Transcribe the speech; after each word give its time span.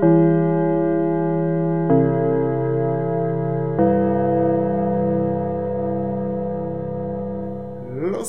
Los 0.00 0.06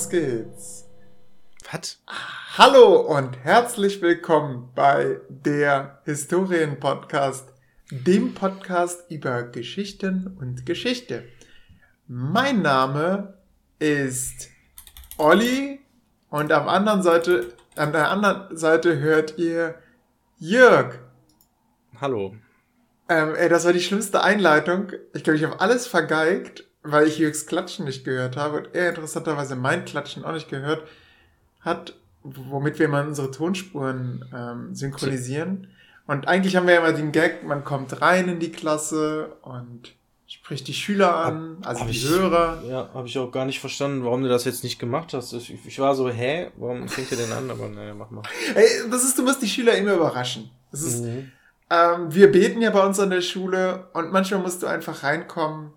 geht's. 0.10 0.89
Was? 1.71 2.03
Hallo 2.57 2.99
und 2.99 3.37
herzlich 3.46 4.01
willkommen 4.01 4.69
bei 4.76 5.21
der 5.29 6.01
Historien-Podcast, 6.03 7.53
dem 7.90 8.33
Podcast 8.33 9.10
über 9.10 9.44
Geschichten 9.44 10.35
und 10.42 10.65
Geschichte. 10.65 11.24
Mein 12.06 12.62
Name 12.62 13.35
ist 13.79 14.49
Olli 15.17 15.79
und 16.30 16.52
am 16.52 16.67
anderen 16.67 17.02
Seite, 17.02 17.53
an 17.77 17.94
der 17.94 18.12
anderen 18.12 18.58
Seite 18.58 18.99
hört 18.99 19.38
ihr 19.38 19.76
Jörg. 20.38 20.99
Hallo. 22.02 22.36
Ähm, 23.10 23.36
ey, 23.36 23.48
das 23.50 23.66
war 23.66 23.73
die 23.73 23.80
schlimmste 23.82 24.23
Einleitung. 24.23 24.92
Ich 25.14 25.23
glaube, 25.23 25.38
ich 25.38 25.44
habe 25.44 25.59
alles 25.59 25.86
vergeigt, 25.88 26.66
weil 26.84 27.08
ich 27.08 27.20
Jörgs 27.20 27.46
Klatschen 27.46 27.86
nicht 27.86 28.04
gehört 28.04 28.38
habe 28.38 28.58
und 28.59 28.70
er 28.76 28.90
interessanterweise 28.90 29.55
mein 29.55 29.86
Klatschen 29.86 30.23
auch 30.26 30.34
nicht 30.34 30.50
gehört 30.50 30.84
hat, 31.62 31.94
womit 32.23 32.80
wir 32.80 32.88
mal 32.88 33.08
unsere 33.08 33.30
Tonspuren 33.32 34.26
ähm, 34.36 34.73
synchronisieren. 34.73 35.68
Und 36.08 36.28
eigentlich 36.28 36.56
haben 36.56 36.68
wir 36.68 36.73
ja 36.76 36.80
immer 36.80 36.94
den 36.98 37.12
Gag, 37.12 37.44
man 37.44 37.64
kommt 37.64 38.02
rein 38.02 38.28
in 38.30 38.40
die 38.40 38.52
Klasse 38.52 39.36
und 39.44 39.94
spricht 40.28 40.68
die 40.68 40.73
Schüler 40.73 41.16
an, 41.18 41.58
also 41.64 41.81
Hab 41.81 41.88
die 41.90 41.98
ich- 41.98 42.08
Hörer. 42.09 42.64
Ja, 42.68 42.90
habe 42.94 43.08
ich 43.08 43.18
auch 43.20 43.31
gar 43.31 43.45
nicht 43.45 43.59
verstanden, 43.59 44.04
warum 44.06 44.23
du 44.23 44.30
das 44.30 44.45
jetzt 44.45 44.64
nicht 44.64 44.80
gemacht 44.80 45.14
hast. 45.14 45.34
Ich, 45.34 45.54
ich 45.66 45.80
war 45.80 45.94
so, 45.94 46.09
hä? 46.09 46.50
Warum 46.58 46.88
fängt 46.88 47.12
ihr 47.12 47.18
denn 47.18 47.31
an? 47.31 47.52
Aber 47.52 47.68
naja, 47.68 47.94
mach 47.94 48.09
mal. 48.09 48.23
Ey, 48.56 48.90
das 48.90 49.04
ist, 49.04 49.18
du 49.18 49.23
musst 49.23 49.42
die 49.42 49.48
Schüler 49.48 49.76
immer 49.76 49.94
überraschen. 49.94 50.50
Das 50.72 50.81
ist, 50.84 51.04
Mhm. 51.04 51.31
Ähm, 51.71 52.13
wir 52.13 52.31
beten 52.31 52.61
ja 52.61 52.70
bei 52.70 52.85
uns 52.85 52.99
an 52.99 53.09
der 53.09 53.21
Schule 53.21 53.88
und 53.94 54.11
manchmal 54.11 54.41
musst 54.41 54.61
du 54.61 54.67
einfach 54.67 55.03
reinkommen. 55.03 55.72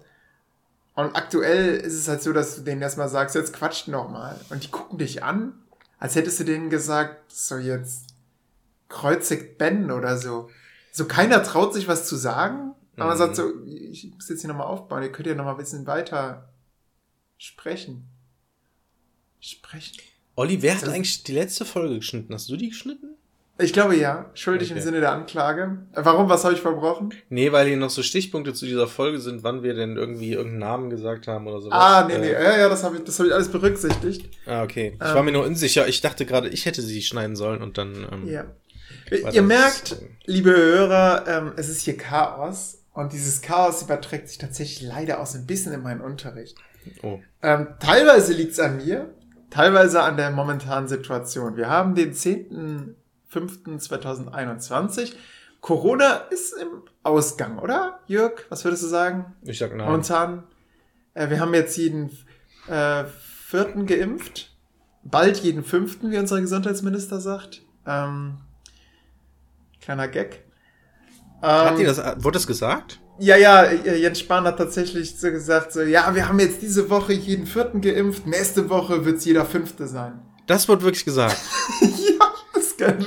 Und 0.95 1.17
aktuell 1.17 1.77
ist 1.77 1.95
es 1.95 2.09
halt 2.09 2.23
so, 2.23 2.33
dass 2.33 2.57
du 2.57 2.63
denen 2.63 2.83
erstmal 2.83 3.09
sagst, 3.09 3.35
jetzt 3.35 3.53
quatscht 3.53 3.89
noch 3.89 4.11
mal. 4.11 4.39
Und 4.51 4.63
die 4.65 4.71
gucken 4.71 4.99
dich 4.99 5.23
an, 5.25 5.55
als 5.99 6.15
hättest 6.17 6.41
du 6.41 6.45
denen 6.45 6.69
gesagt, 6.71 7.33
so 7.33 7.57
jetzt 7.57 8.09
kreuzigt 8.89 9.57
Ben 9.59 9.91
oder 9.91 10.19
so. 10.19 10.51
So 10.93 11.07
keiner 11.07 11.43
traut 11.43 11.75
sich 11.75 11.89
was 11.89 12.07
zu 12.07 12.17
sagen, 12.17 12.75
aber 12.97 13.07
man 13.07 13.15
Mhm. 13.15 13.19
sagt 13.19 13.37
so, 13.37 13.51
ich 13.67 14.13
muss 14.15 14.29
jetzt 14.29 14.43
hier 14.43 14.49
nochmal 14.49 14.67
aufbauen, 14.69 15.03
ihr 15.03 15.11
könnt 15.11 15.27
ja 15.27 15.35
nochmal 15.35 15.55
ein 15.55 15.59
bisschen 15.59 15.87
weiter 15.87 16.49
sprechen. 17.39 18.09
Sprechen. 19.41 20.01
Olli, 20.37 20.63
wer 20.63 20.77
hat 20.77 20.89
eigentlich 20.89 21.23
die 21.25 21.33
letzte 21.33 21.65
Folge 21.65 21.97
geschnitten? 21.97 22.33
Hast 22.35 22.49
du 22.49 22.57
die 22.57 22.69
geschnitten? 22.71 23.17
Ich 23.57 23.73
glaube 23.73 23.95
ja, 23.97 24.31
schuldig 24.35 24.71
im 24.73 24.77
Okay. 24.79 24.85
Sinne 24.85 25.01
der 25.01 25.13
Anklage. 25.13 25.79
Äh, 25.93 26.01
Warum, 26.05 26.29
was 26.29 26.43
habe 26.45 26.55
ich 26.55 26.61
verbrochen? 26.61 27.15
Nee, 27.29 27.53
weil 27.53 27.69
hier 27.69 27.77
noch 27.77 27.91
so 27.91 28.03
Stichpunkte 28.03 28.53
zu 28.53 28.67
dieser 28.67 28.89
Folge 28.89 29.21
sind, 29.21 29.45
wann 29.45 29.63
wir 29.63 29.75
denn 29.75 29.97
irgendwie 29.97 30.33
irgendeinen 30.33 30.59
Namen 30.59 30.91
gesagt 30.91 31.29
haben 31.29 31.47
oder 31.47 31.61
sowas. 31.61 31.79
Ah, 31.81 32.05
nee, 32.09 32.19
nee, 32.19 32.31
Äh, 32.31 32.43
ja, 32.43 32.59
ja, 32.59 32.69
das 32.69 32.83
habe 32.83 32.97
ich, 32.97 33.05
das 33.05 33.19
hab 33.21 33.27
ich 33.27 33.33
alles 33.33 33.49
berücksichtigt. 33.51 34.29
Ah, 34.47 34.65
okay. 34.65 34.95
Ich 35.01 35.09
Ähm. 35.09 35.15
war 35.15 35.23
mir 35.23 35.31
nur 35.31 35.45
unsicher. 35.45 35.87
Ich 35.87 36.01
dachte 36.01 36.27
gerade, 36.27 36.49
ich 36.49 36.67
hätte 36.67 36.83
sie 36.83 37.01
schneiden 37.03 37.37
sollen 37.37 37.63
und 37.63 37.79
dann. 37.79 37.95
Ähm, 38.13 38.27
Ja. 38.29 38.45
Ihr 39.33 39.43
merkt, 39.43 39.97
liebe 40.25 40.51
Hörer, 40.51 41.25
ähm, 41.29 41.53
es 41.57 41.69
ist 41.69 41.83
hier 41.83 41.97
Chaos 41.97 42.83
und 42.93 43.13
dieses 43.13 43.41
Chaos 43.43 43.83
überträgt 43.83 44.29
sich 44.29 44.39
tatsächlich 44.39 44.83
leider 44.83 45.21
auch 45.21 45.27
so 45.27 45.39
ein 45.39 45.47
bisschen 45.47 45.73
in 45.73 45.83
meinen 45.83 46.01
Unterricht. 46.01 46.57
Oh. 47.03 47.21
Ähm, 47.43 47.69
teilweise 47.81 48.33
liegt's 48.33 48.59
an 48.59 48.79
mir, 48.79 49.15
teilweise 49.51 50.03
an 50.03 50.17
der 50.17 50.31
momentanen 50.31 50.89
Situation. 50.89 51.57
Wir 51.57 51.69
haben 51.69 51.95
den 51.95 52.15
10.05.2021. 53.35 55.13
Corona 55.61 56.15
ist 56.31 56.53
im 56.61 56.83
Ausgang, 57.03 57.59
oder? 57.59 58.01
Jörg, 58.07 58.45
was 58.51 58.65
würdest 58.65 58.83
du 58.83 58.89
sagen? 58.89 59.35
Ich 59.43 59.59
sag 59.59 59.75
nein. 59.75 59.87
Momentan, 59.87 60.45
äh, 61.15 61.31
wir 61.31 61.41
haben 61.41 61.55
jetzt 61.55 61.77
jeden 61.77 62.11
äh, 62.69 63.05
vierten 63.05 63.87
geimpft. 63.87 64.55
Bald 65.03 65.39
jeden 65.39 65.65
fünften, 65.65 66.11
wie 66.11 66.19
unser 66.19 66.41
Gesundheitsminister 66.41 67.21
sagt. 67.21 67.63
Ähm, 67.87 68.39
kleiner 69.81 70.09
Gag. 70.09 70.45
Hat 71.43 71.73
Ähm, 71.73 71.79
die 71.79 71.85
das, 71.85 71.99
wurde 72.23 72.35
das 72.35 72.47
gesagt? 72.47 73.01
ja, 73.19 73.37
ja, 73.37 73.63
äh, 73.65 73.97
Jens 73.97 74.21
Spahn 74.21 74.45
hat 74.45 74.59
tatsächlich 74.59 75.19
so 75.19 75.31
gesagt, 75.31 75.73
so, 75.73 75.83
ja, 75.83 76.15
wir 76.15 76.29
haben 76.29 76.41
jetzt 76.41 76.63
diese 76.63 76.91
Woche 76.91 77.13
jeden 77.13 77.47
vierten 77.47 77.81
geimpft, 77.81 78.27
nächste 78.27 78.69
Woche 78.71 79.05
wird's 79.05 79.25
jeder 79.25 79.45
fünfte 79.45 79.87
sein. 79.87 80.21
Das 80.47 80.69
wurde 80.69 80.83
wirklich 80.83 81.05
gesagt. 81.05 81.37
ja, 81.81 82.33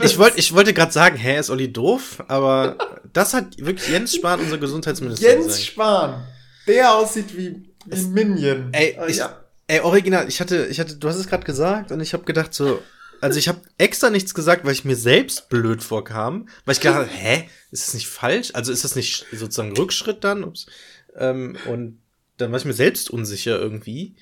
Ich 0.02 0.18
wollte 0.18 0.40
ich 0.40 0.54
wollte 0.54 0.74
gerade 0.74 0.92
sagen, 0.92 1.18
hä, 1.18 1.40
ist 1.40 1.50
Olli 1.50 1.72
doof? 1.72 2.24
Aber 2.28 2.78
das 3.14 3.34
hat 3.34 3.58
wirklich 3.58 3.90
Jens 3.90 4.16
Spahn, 4.16 4.40
unser 4.40 4.58
Gesundheitsminister, 4.58 5.28
Jens 5.28 5.46
gesagt. 5.46 5.64
Spahn, 5.64 6.28
der 6.68 6.94
aussieht 6.94 7.36
wie, 7.36 7.70
wie 7.86 7.96
ein 7.96 8.14
Minion. 8.14 8.70
Ey, 8.72 8.98
ich, 9.08 9.18
ja. 9.18 9.42
ey, 9.68 9.80
original, 9.82 10.28
ich 10.28 10.40
hatte, 10.40 10.68
ich 10.68 10.80
hatte, 10.80 10.98
du 10.98 11.08
hast 11.08 11.18
es 11.18 11.28
gerade 11.28 11.46
gesagt 11.46 11.92
und 11.92 12.00
ich 12.00 12.14
habe 12.14 12.24
gedacht 12.24 12.54
so, 12.54 12.82
also 13.22 13.40
ich 13.40 13.48
habe 13.48 13.62
extra 13.78 14.10
nichts 14.10 14.34
gesagt, 14.34 14.66
weil 14.66 14.74
ich 14.74 14.86
mir 14.86 14.96
selbst 14.96 15.50
blöd 15.50 15.84
vorkam, 15.84 16.48
weil 16.66 16.74
ich 16.74 16.82
gedacht 16.82 17.10
hä, 17.12 17.50
ist 17.72 17.88
das 17.88 17.94
nicht 17.94 18.08
falsch? 18.08 18.52
Also 18.54 18.72
ist 18.72 18.84
das 18.84 18.96
nicht 18.96 19.26
sozusagen 19.32 19.76
Rückschritt 19.76 20.24
dann? 20.24 20.44
Ups. 20.44 20.68
Ähm, 21.16 21.58
und 21.66 22.00
dann 22.38 22.52
war 22.52 22.60
ich 22.60 22.66
mir 22.66 22.74
selbst 22.74 23.10
unsicher 23.10 23.60
irgendwie. 23.60 24.16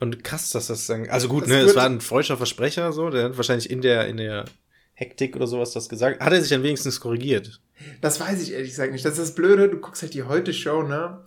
Und 0.00 0.24
krass, 0.24 0.50
dass 0.50 0.66
das 0.66 0.86
dann, 0.86 1.08
also 1.08 1.28
gut, 1.28 1.44
Das 1.44 1.50
ne, 1.50 1.60
es 1.60 1.76
war 1.76 1.86
ein 1.86 2.00
freudscher 2.00 2.36
Versprecher, 2.36 2.92
so, 2.92 3.10
der 3.10 3.24
hat 3.26 3.36
wahrscheinlich 3.36 3.70
in 3.70 3.82
der, 3.82 4.08
in 4.08 4.16
der 4.16 4.46
Hektik 4.94 5.34
oder 5.36 5.46
sowas 5.46 5.72
das 5.72 5.88
gesagt. 5.88 6.20
Hat 6.20 6.32
er 6.32 6.40
sich 6.40 6.50
dann 6.50 6.62
wenigstens 6.62 7.00
korrigiert? 7.00 7.60
Das 8.00 8.20
weiß 8.20 8.42
ich 8.42 8.52
ehrlich 8.52 8.70
gesagt 8.70 8.92
nicht. 8.92 9.04
Das 9.04 9.12
ist 9.14 9.20
das 9.20 9.34
Blöde, 9.34 9.68
du 9.68 9.78
guckst 9.78 10.02
halt 10.02 10.14
die 10.14 10.22
Heute-Show, 10.22 10.82
ne? 10.82 11.20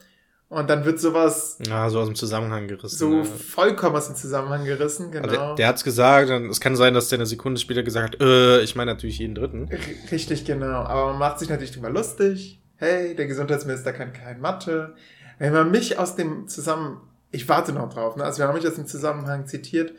Und 0.48 0.70
dann 0.70 0.86
wird 0.86 1.00
sowas 1.00 1.58
Ja, 1.68 1.90
so 1.90 2.00
aus 2.00 2.06
dem 2.08 2.16
Zusammenhang 2.16 2.68
gerissen. 2.68 2.96
so 2.98 3.18
ja. 3.18 3.24
vollkommen 3.24 3.96
aus 3.96 4.06
dem 4.08 4.16
Zusammenhang 4.16 4.64
gerissen, 4.64 5.12
genau. 5.12 5.28
Also 5.28 5.36
der, 5.36 5.56
der 5.56 5.68
hat's 5.68 5.84
gesagt, 5.84 6.30
dann, 6.30 6.50
es 6.50 6.62
kann 6.62 6.76
sein, 6.76 6.94
dass 6.94 7.10
der 7.10 7.18
eine 7.18 7.26
Sekunde 7.26 7.60
später 7.60 7.82
gesagt 7.82 8.14
hat, 8.16 8.22
äh, 8.22 8.62
ich 8.62 8.76
meine 8.76 8.94
natürlich 8.94 9.18
jeden 9.18 9.34
dritten. 9.36 9.68
R- 9.70 9.80
Richtig, 10.12 10.46
genau. 10.46 10.84
Aber 10.84 11.08
man 11.08 11.18
macht 11.20 11.40
sich 11.40 11.50
natürlich 11.50 11.72
drüber 11.72 11.90
lustig. 11.90 12.62
Hey, 12.78 13.16
der 13.16 13.26
Gesundheitsminister 13.26 13.92
kann 13.92 14.14
kein 14.14 14.40
Mathe. 14.40 14.94
Wenn 15.40 15.52
man 15.52 15.72
mich 15.72 15.98
aus 15.98 16.16
dem 16.16 16.48
Zusammen... 16.48 17.02
Ich 17.32 17.50
warte 17.50 17.74
noch 17.74 17.92
drauf, 17.92 18.16
ne? 18.16 18.24
Also 18.24 18.40
wenn 18.40 18.48
man 18.48 18.56
mich 18.56 18.68
aus 18.68 18.76
dem 18.76 18.86
Zusammenhang 18.86 19.48
zitiert, 19.48 19.94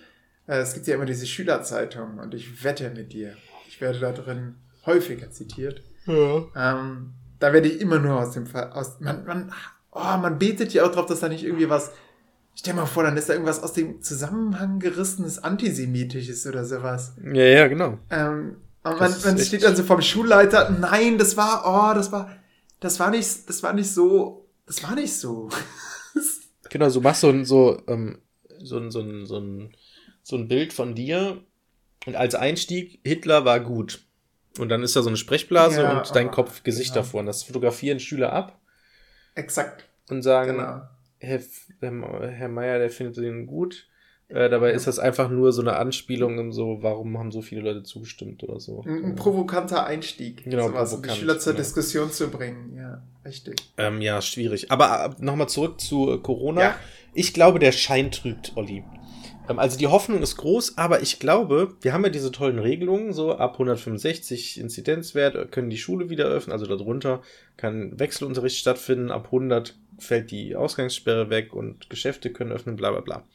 äh, 0.46 0.58
es 0.58 0.72
gibt 0.74 0.86
ja 0.86 0.94
immer 0.94 1.04
diese 1.04 1.26
Schülerzeitung 1.26 2.18
und 2.18 2.32
ich 2.34 2.62
wette 2.64 2.88
mit 2.90 3.12
dir, 3.12 3.34
ich 3.76 3.82
werde 3.82 3.98
da 3.98 4.10
drin 4.10 4.54
häufiger 4.86 5.30
zitiert. 5.30 5.82
Ja. 6.06 6.46
Ähm, 6.56 7.12
da 7.38 7.52
werde 7.52 7.68
ich 7.68 7.78
immer 7.78 7.98
nur 7.98 8.18
aus 8.18 8.32
dem 8.32 8.46
Fall... 8.46 8.72
Aus, 8.72 9.00
man, 9.00 9.26
man, 9.26 9.52
oh, 9.90 10.16
man 10.16 10.38
betet 10.38 10.72
ja 10.72 10.86
auch 10.86 10.92
drauf, 10.92 11.04
dass 11.04 11.20
da 11.20 11.28
nicht 11.28 11.44
irgendwie 11.44 11.68
was... 11.68 11.92
Stell 12.54 12.72
dir 12.72 12.80
mal 12.80 12.86
vor, 12.86 13.02
dann 13.02 13.18
ist 13.18 13.28
da 13.28 13.34
irgendwas 13.34 13.62
aus 13.62 13.74
dem 13.74 14.00
Zusammenhang 14.00 14.78
gerissenes 14.78 15.44
Antisemitisches 15.44 16.46
oder 16.46 16.64
sowas. 16.64 17.12
Ja, 17.22 17.42
ja, 17.42 17.68
genau. 17.68 17.98
Ähm, 18.08 18.56
und 18.82 18.98
man, 18.98 19.14
man 19.22 19.38
steht 19.38 19.62
dann 19.62 19.76
so 19.76 19.82
vom 19.82 20.00
Schulleiter, 20.00 20.70
nein, 20.70 21.18
das 21.18 21.36
war, 21.36 21.64
oh, 21.66 21.94
das 21.94 22.12
war, 22.12 22.34
das 22.80 22.98
war 22.98 23.10
nicht, 23.10 23.46
das 23.46 23.62
war 23.62 23.74
nicht 23.74 23.92
so, 23.92 24.48
das 24.64 24.82
war 24.82 24.94
nicht 24.94 25.14
so. 25.14 25.50
Genau, 26.68 26.88
so 26.88 27.00
machst 27.00 27.20
so 27.20 27.28
ein, 27.28 27.44
so, 27.44 27.80
ähm, 27.86 28.18
so 28.58 28.90
so 28.90 29.24
so 29.24 29.38
ein, 29.38 29.72
so 30.22 30.36
ein 30.36 30.48
Bild 30.48 30.72
von 30.72 30.96
dir 30.96 31.44
und 32.04 32.16
als 32.16 32.34
Einstieg, 32.34 33.00
Hitler 33.04 33.44
war 33.44 33.60
gut. 33.60 34.02
Und 34.58 34.68
dann 34.70 34.82
ist 34.82 34.96
da 34.96 35.02
so 35.02 35.08
eine 35.08 35.16
Sprechblase 35.16 35.82
Ja, 35.82 35.98
und 35.98 36.14
dein 36.14 36.30
Kopf, 36.30 36.62
Gesicht 36.62 36.94
genau. 36.94 37.04
davor. 37.04 37.20
Und 37.20 37.26
das 37.26 37.42
fotografieren 37.42 38.00
Schüler 38.00 38.32
ab 38.32 38.58
Exakt, 39.34 39.84
und 40.08 40.22
sagen, 40.22 40.56
genau. 40.56 40.82
Herr, 41.18 41.40
Herr 41.80 42.30
Herr 42.30 42.48
Meier, 42.48 42.78
der 42.78 42.90
findet 42.90 43.18
den 43.18 43.46
gut. 43.46 43.86
Äh, 44.28 44.48
dabei 44.48 44.72
ist 44.72 44.88
das 44.88 44.98
einfach 44.98 45.30
nur 45.30 45.52
so 45.52 45.60
eine 45.60 45.76
Anspielung 45.76 46.38
im 46.38 46.52
so, 46.52 46.78
warum 46.80 47.16
haben 47.16 47.30
so 47.30 47.42
viele 47.42 47.60
Leute 47.60 47.84
zugestimmt 47.84 48.42
oder 48.42 48.58
so. 48.58 48.82
Ein, 48.84 49.04
ein 49.04 49.14
provokanter 49.14 49.86
Einstieg, 49.86 50.42
Genau, 50.42 50.68
sowas, 50.68 50.92
um 50.92 51.02
die 51.02 51.06
provokant, 51.06 51.18
Schüler 51.18 51.38
zur 51.38 51.52
genau. 51.52 51.62
Diskussion 51.62 52.10
zu 52.10 52.28
bringen. 52.28 52.74
Ja, 52.76 53.02
richtig. 53.24 53.54
Ähm, 53.76 54.00
ja, 54.00 54.20
schwierig. 54.20 54.72
Aber 54.72 55.14
nochmal 55.20 55.48
zurück 55.48 55.80
zu 55.80 56.12
äh, 56.12 56.18
Corona. 56.18 56.60
Ja. 56.60 56.76
Ich 57.14 57.34
glaube, 57.34 57.60
der 57.60 57.70
Schein 57.70 58.10
trügt, 58.10 58.52
Olli. 58.56 58.82
Ähm, 59.48 59.58
also 59.58 59.78
die 59.78 59.86
Hoffnung 59.86 60.22
ist 60.22 60.36
groß, 60.36 60.78
aber 60.78 61.02
ich 61.02 61.18
glaube, 61.18 61.76
wir 61.80 61.92
haben 61.92 62.04
ja 62.04 62.10
diese 62.10 62.32
tollen 62.32 62.58
Regelungen, 62.58 63.12
so 63.12 63.32
ab 63.32 63.52
165 63.54 64.60
Inzidenzwert 64.60 65.34
äh, 65.34 65.46
können 65.46 65.70
die 65.70 65.78
Schule 65.78 66.10
wieder 66.10 66.26
öffnen, 66.26 66.52
also 66.52 66.66
darunter 66.66 67.22
kann 67.56 67.98
Wechselunterricht 67.98 68.58
stattfinden, 68.58 69.10
ab 69.10 69.26
100 69.26 69.74
fällt 69.98 70.30
die 70.30 70.56
Ausgangssperre 70.56 71.30
weg 71.30 71.54
und 71.54 71.88
Geschäfte 71.88 72.30
können 72.32 72.52
öffnen, 72.52 72.76
bla 72.76 72.90
bla 72.90 73.00
bla. 73.00 73.28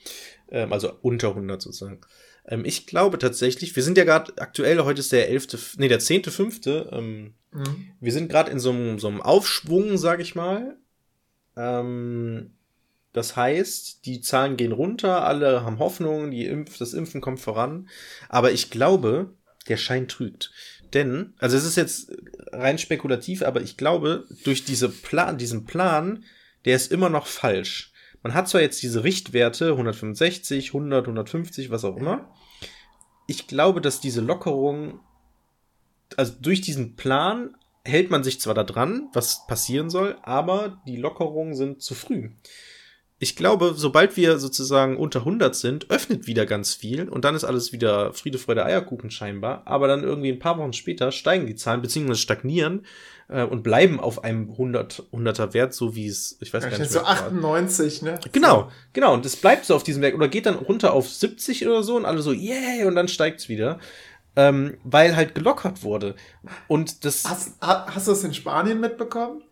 Ähm, 0.49 0.73
also 0.73 0.91
unter 1.01 1.29
100 1.29 1.61
sozusagen. 1.61 2.01
Ähm, 2.47 2.65
ich 2.65 2.87
glaube 2.87 3.17
tatsächlich, 3.17 3.75
wir 3.75 3.83
sind 3.83 3.97
ja 3.97 4.03
gerade 4.03 4.33
aktuell, 4.37 4.79
heute 4.83 4.99
ist 4.99 5.11
der 5.11 5.29
11., 5.29 5.77
nee, 5.77 5.87
der 5.87 5.99
10.5., 5.99 6.91
ähm, 6.91 7.33
Mhm. 7.53 7.91
wir 7.99 8.11
sind 8.11 8.29
gerade 8.29 8.51
in 8.51 8.59
so 8.59 8.71
einem, 8.71 8.99
so 8.99 9.07
einem 9.07 9.21
Aufschwung, 9.21 9.97
sag 9.97 10.19
ich 10.19 10.35
mal. 10.35 10.77
Ähm, 11.57 12.53
das 13.13 13.35
heißt, 13.35 14.05
die 14.05 14.21
Zahlen 14.21 14.55
gehen 14.55 14.71
runter, 14.71 15.25
alle 15.25 15.63
haben 15.63 15.79
Hoffnung, 15.79 16.31
die 16.31 16.45
Impf 16.45 16.77
das 16.77 16.93
Impfen 16.93 17.19
kommt 17.19 17.41
voran. 17.41 17.89
Aber 18.29 18.51
ich 18.51 18.69
glaube, 18.69 19.35
der 19.67 19.77
Schein 19.77 20.07
trügt. 20.07 20.51
Denn, 20.93 21.33
also 21.39 21.57
es 21.57 21.65
ist 21.65 21.77
jetzt 21.77 22.11
rein 22.51 22.77
spekulativ, 22.77 23.43
aber 23.43 23.61
ich 23.61 23.77
glaube, 23.77 24.25
durch 24.43 24.63
diese 24.63 24.89
Plan, 24.89 25.37
diesen 25.37 25.65
Plan, 25.65 26.23
der 26.65 26.75
ist 26.75 26.91
immer 26.91 27.09
noch 27.09 27.27
falsch. 27.27 27.91
Man 28.23 28.33
hat 28.33 28.47
zwar 28.47 28.61
jetzt 28.61 28.81
diese 28.83 29.03
Richtwerte, 29.03 29.71
165, 29.71 30.69
100, 30.69 31.05
150, 31.05 31.69
was 31.71 31.85
auch 31.85 31.97
immer. 31.97 32.33
Ich 33.27 33.47
glaube, 33.47 33.81
dass 33.81 33.99
diese 33.99 34.21
Lockerung, 34.21 34.99
also 36.17 36.33
durch 36.39 36.61
diesen 36.61 36.95
Plan 36.95 37.55
hält 37.83 38.11
man 38.11 38.23
sich 38.23 38.39
zwar 38.39 38.53
da 38.53 38.63
dran, 38.63 39.09
was 39.13 39.47
passieren 39.47 39.89
soll, 39.89 40.17
aber 40.21 40.81
die 40.85 40.97
Lockerungen 40.97 41.55
sind 41.55 41.81
zu 41.81 41.95
früh 41.95 42.29
ich 43.21 43.35
glaube, 43.35 43.73
sobald 43.75 44.17
wir 44.17 44.39
sozusagen 44.39 44.97
unter 44.97 45.19
100 45.19 45.55
sind, 45.55 45.89
öffnet 45.91 46.25
wieder 46.27 46.45
ganz 46.47 46.73
viel 46.73 47.07
und 47.07 47.23
dann 47.23 47.35
ist 47.35 47.43
alles 47.43 47.71
wieder 47.71 48.13
Friede, 48.13 48.39
Freude, 48.39 48.65
Eierkuchen 48.65 49.11
scheinbar. 49.11 49.61
Aber 49.65 49.87
dann 49.87 50.03
irgendwie 50.03 50.31
ein 50.31 50.39
paar 50.39 50.57
Wochen 50.57 50.73
später 50.73 51.11
steigen 51.11 51.45
die 51.45 51.55
Zahlen 51.55 51.81
beziehungsweise 51.83 52.19
stagnieren 52.19 52.85
äh, 53.29 53.43
und 53.43 53.61
bleiben 53.61 53.99
auf 53.99 54.23
einem 54.23 54.49
100, 54.49 55.03
100er 55.13 55.53
Wert, 55.53 55.73
so 55.75 55.95
wie 55.95 56.07
es, 56.07 56.35
ich 56.41 56.51
weiß 56.51 56.63
Ja, 56.63 56.69
gar 56.71 56.79
nicht. 56.79 56.91
so 56.91 56.99
mehr, 56.99 57.09
98, 57.09 58.01
ne? 58.01 58.19
Genau, 58.31 58.71
genau. 58.93 59.13
Und 59.13 59.25
es 59.25 59.35
bleibt 59.35 59.65
so 59.65 59.75
auf 59.75 59.83
diesem 59.83 60.01
Wert 60.01 60.15
oder 60.15 60.27
geht 60.27 60.47
dann 60.47 60.55
runter 60.55 60.91
auf 60.93 61.07
70 61.07 61.67
oder 61.67 61.83
so 61.83 61.95
und 61.97 62.05
alle 62.05 62.23
so, 62.23 62.33
yay, 62.33 62.85
und 62.85 62.95
dann 62.95 63.07
steigt's 63.07 63.47
wieder. 63.47 63.79
Ähm, 64.35 64.77
weil 64.83 65.15
halt 65.15 65.35
gelockert 65.35 65.83
wurde. 65.83 66.15
Und 66.67 67.03
das. 67.05 67.25
Hast, 67.25 67.61
ha- 67.61 67.85
hast 67.93 68.07
du 68.07 68.13
es 68.13 68.23
in 68.23 68.33
Spanien 68.33 68.79
mitbekommen? 68.79 69.43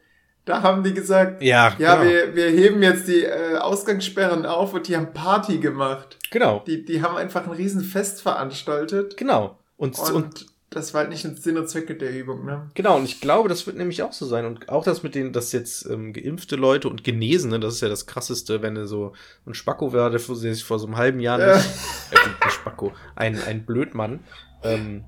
Da 0.50 0.64
haben 0.64 0.84
die 0.84 0.94
gesagt, 0.96 1.44
ja, 1.44 1.76
ja, 1.78 1.96
genau. 1.98 2.10
wir, 2.12 2.36
wir 2.36 2.48
heben 2.50 2.82
jetzt 2.82 3.08
die 3.08 3.24
äh, 3.24 3.58
Ausgangssperren 3.58 4.48
auf 4.48 4.74
und 4.74 4.88
die 4.88 4.98
haben 4.98 5.14
Party 5.14 5.60
gemacht. 5.60 6.18
genau. 6.32 6.64
Die, 6.66 6.84
die 6.84 7.04
haben 7.04 7.16
einfach 7.18 7.46
ein 7.46 7.52
Riesenfest 7.52 8.22
veranstaltet. 8.24 9.16
Genau. 9.16 9.60
Und, 9.78 10.00
Und, 10.00 10.12
und 10.14 10.46
das 10.72 10.94
war 10.94 11.02
halt 11.02 11.12
nicht 11.12 11.22
Sinn 11.42 11.58
und 11.58 11.70
Zwecke 11.70 11.96
der 11.96 12.12
Übung, 12.18 12.46
ne? 12.46 12.70
Genau, 12.74 12.98
und 12.98 13.04
ich 13.06 13.22
glaube, 13.22 13.48
das 13.50 13.66
wird 13.68 13.78
nämlich 13.78 14.02
auch 14.04 14.12
so 14.14 14.26
sein. 14.26 14.46
Und 14.46 14.70
auch 14.70 14.84
das 14.84 15.04
mit 15.04 15.14
den, 15.16 15.34
dass 15.34 15.52
jetzt 15.52 15.86
ähm, 15.86 16.14
geimpfte 16.14 16.56
Leute 16.56 16.90
und 16.90 17.04
Genesene, 17.04 17.60
das 17.60 17.76
ist 17.76 17.82
ja 17.82 17.90
das 17.90 18.06
krasseste, 18.08 18.62
wenn 18.64 18.74
du 18.76 18.88
so 18.88 19.14
ein 19.46 19.54
Spacko 19.54 19.92
vor- 19.92 20.10
der 20.10 20.20
sich 20.20 20.64
vor 20.64 20.80
so 20.80 20.88
einem 20.88 20.98
halben 20.98 21.20
Jahr 21.20 21.40
Ja. 21.40 21.56
nicht, 21.58 21.66
äh, 22.12 22.16
ein 22.46 22.52
Spacko, 22.52 22.92
ein, 23.16 23.40
ein 23.48 23.66
Blödmann, 23.68 24.20
ähm, 24.64 25.04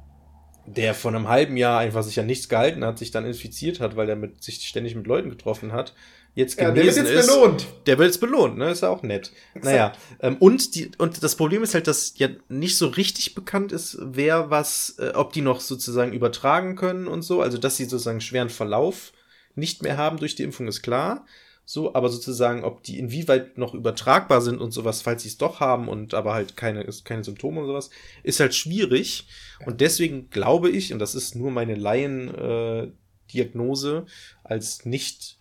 der 0.75 0.93
vor 0.93 1.11
einem 1.13 1.27
halben 1.27 1.57
Jahr 1.57 1.79
einfach 1.79 2.03
sich 2.03 2.19
an 2.19 2.25
nichts 2.25 2.49
gehalten 2.49 2.83
hat, 2.85 2.99
sich 2.99 3.11
dann 3.11 3.25
infiziert 3.25 3.79
hat, 3.79 3.95
weil 3.95 4.09
er 4.09 4.15
mit, 4.15 4.43
sich 4.43 4.61
ständig 4.67 4.95
mit 4.95 5.07
Leuten 5.07 5.29
getroffen 5.29 5.71
hat, 5.71 5.93
jetzt 6.35 6.59
Ja, 6.59 6.71
der 6.71 6.75
wird 6.75 6.95
genesen 6.95 7.05
jetzt 7.05 7.25
ist. 7.25 7.33
belohnt. 7.33 7.67
Der 7.85 7.97
wird 7.97 8.07
jetzt 8.07 8.19
belohnt, 8.19 8.57
ne? 8.57 8.71
Ist 8.71 8.81
ja 8.81 8.89
auch 8.89 9.03
nett. 9.03 9.31
Naja, 9.61 9.93
ähm, 10.21 10.37
und, 10.37 10.75
die, 10.75 10.91
und 10.97 11.21
das 11.23 11.35
Problem 11.35 11.63
ist 11.63 11.73
halt, 11.73 11.87
dass 11.87 12.13
ja 12.17 12.29
nicht 12.49 12.77
so 12.77 12.87
richtig 12.87 13.35
bekannt 13.35 13.71
ist, 13.71 13.97
wer 14.01 14.49
was, 14.49 14.95
äh, 14.99 15.11
ob 15.13 15.33
die 15.33 15.41
noch 15.41 15.59
sozusagen 15.59 16.13
übertragen 16.13 16.75
können 16.75 17.07
und 17.07 17.21
so. 17.23 17.41
Also, 17.41 17.57
dass 17.57 17.77
sie 17.77 17.85
sozusagen 17.85 18.21
schweren 18.21 18.49
Verlauf 18.49 19.11
nicht 19.55 19.83
mehr 19.83 19.97
haben 19.97 20.17
durch 20.17 20.35
die 20.35 20.43
Impfung, 20.43 20.67
ist 20.67 20.81
klar. 20.81 21.25
So, 21.65 21.95
aber 21.95 22.09
sozusagen, 22.09 22.63
ob 22.63 22.83
die 22.83 22.99
inwieweit 22.99 23.57
noch 23.57 23.73
übertragbar 23.73 24.41
sind 24.41 24.59
und 24.59 24.71
sowas, 24.71 25.01
falls 25.01 25.23
sie 25.23 25.29
es 25.29 25.37
doch 25.37 25.61
haben 25.61 25.87
und 25.87 26.13
aber 26.13 26.33
halt 26.33 26.57
keine, 26.57 26.85
keine 27.05 27.23
Symptome 27.23 27.61
und 27.61 27.67
sowas, 27.67 27.89
ist 28.23 28.39
halt 28.39 28.55
schwierig. 28.55 29.27
Und 29.65 29.79
deswegen 29.79 30.29
glaube 30.29 30.69
ich, 30.69 30.91
und 30.91 30.99
das 30.99 31.15
ist 31.15 31.35
nur 31.35 31.51
meine 31.51 31.75
Laien-Diagnose, 31.75 34.05
äh, 34.05 34.09
als 34.43 34.85
nicht 34.85 35.37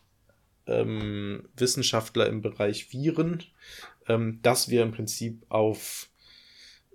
ähm, 0.67 1.49
Wissenschaftler 1.57 2.27
im 2.27 2.43
Bereich 2.43 2.93
Viren, 2.93 3.43
ähm, 4.07 4.41
dass 4.43 4.69
wir 4.69 4.83
im 4.83 4.93
Prinzip 4.93 5.47
auf 5.49 6.10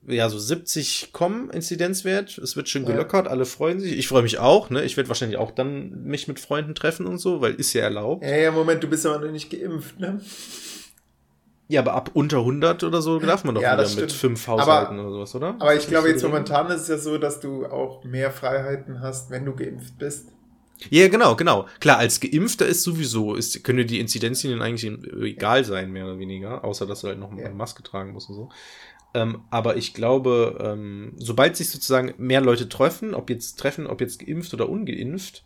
ja, 0.07 0.29
so 0.29 0.37
70 0.39 1.09
kommen, 1.13 1.49
Inzidenzwert. 1.49 2.37
Es 2.37 2.55
wird 2.55 2.69
schön 2.69 2.83
Ja. 2.83 2.91
gelockert, 2.91 3.27
alle 3.27 3.45
freuen 3.45 3.79
sich. 3.79 3.97
Ich 3.97 4.07
freue 4.07 4.23
mich 4.23 4.37
auch, 4.39 4.69
ne? 4.69 4.83
Ich 4.83 4.97
werde 4.97 5.09
wahrscheinlich 5.09 5.37
auch 5.37 5.51
dann 5.51 6.03
mich 6.03 6.27
mit 6.27 6.39
Freunden 6.39 6.75
treffen 6.75 7.05
und 7.05 7.17
so, 7.17 7.41
weil 7.41 7.55
ist 7.55 7.73
ja 7.73 7.83
erlaubt. 7.83 8.23
Ja, 8.23 8.35
ja, 8.35 8.51
Moment, 8.51 8.83
du 8.83 8.87
bist 8.87 9.05
aber 9.05 9.25
noch 9.25 9.31
nicht 9.31 9.49
geimpft, 9.49 9.99
ne? 9.99 10.21
Ja, 11.67 11.81
aber 11.81 11.93
ab 11.93 12.11
unter 12.13 12.39
100 12.39 12.83
oder 12.83 13.01
so 13.01 13.17
darf 13.19 13.43
man 13.43 13.55
doch 13.55 13.61
Ja, 13.63 13.73
wieder 13.73 13.89
mit 14.01 14.11
fünf 14.11 14.45
Haushalten 14.47 14.99
oder 14.99 15.09
sowas, 15.09 15.33
oder? 15.33 15.55
Aber 15.59 15.75
ich 15.75 15.87
glaube, 15.87 16.09
jetzt 16.09 16.17
Regel? 16.17 16.29
momentan 16.29 16.67
ist 16.67 16.81
es 16.83 16.87
ja 16.89 16.97
so, 16.99 17.17
dass 17.17 17.39
du 17.39 17.65
auch 17.65 18.03
mehr 18.03 18.29
Freiheiten 18.29 19.01
hast, 19.01 19.31
wenn 19.31 19.45
du 19.45 19.55
geimpft 19.55 19.97
bist. 19.97 20.27
Ja, 20.91 21.07
genau, 21.07 21.35
genau. 21.35 21.67
Klar, 21.79 21.97
als 21.97 22.19
Geimpfter 22.19 22.67
ist 22.67 22.83
sowieso, 22.83 23.33
ist, 23.33 23.63
können 23.63 23.87
die 23.87 23.99
Inzidenzien 23.99 24.61
eigentlich 24.61 24.91
egal 25.23 25.63
sein, 25.63 25.91
mehr 25.91 26.05
oder 26.05 26.19
weniger, 26.19 26.63
außer 26.63 26.85
dass 26.85 27.01
du 27.01 27.07
halt 27.07 27.17
noch 27.17 27.35
Ja. 27.35 27.45
eine 27.45 27.55
Maske 27.55 27.81
tragen 27.81 28.11
musst 28.11 28.29
und 28.29 28.35
so. 28.35 28.49
Ähm, 29.15 29.45
aber 29.49 29.77
ich 29.77 29.93
glaube, 29.93 30.57
ähm, 30.61 31.13
sobald 31.15 31.55
sich 31.55 31.69
sozusagen 31.69 32.13
mehr 32.17 32.41
Leute 32.41 32.67
treffen, 32.67 33.13
ob 33.15 33.29
jetzt 33.29 33.55
treffen, 33.55 33.87
ob 33.87 34.01
jetzt 34.01 34.19
geimpft 34.19 34.53
oder 34.53 34.67
ungeimpft, 34.67 35.45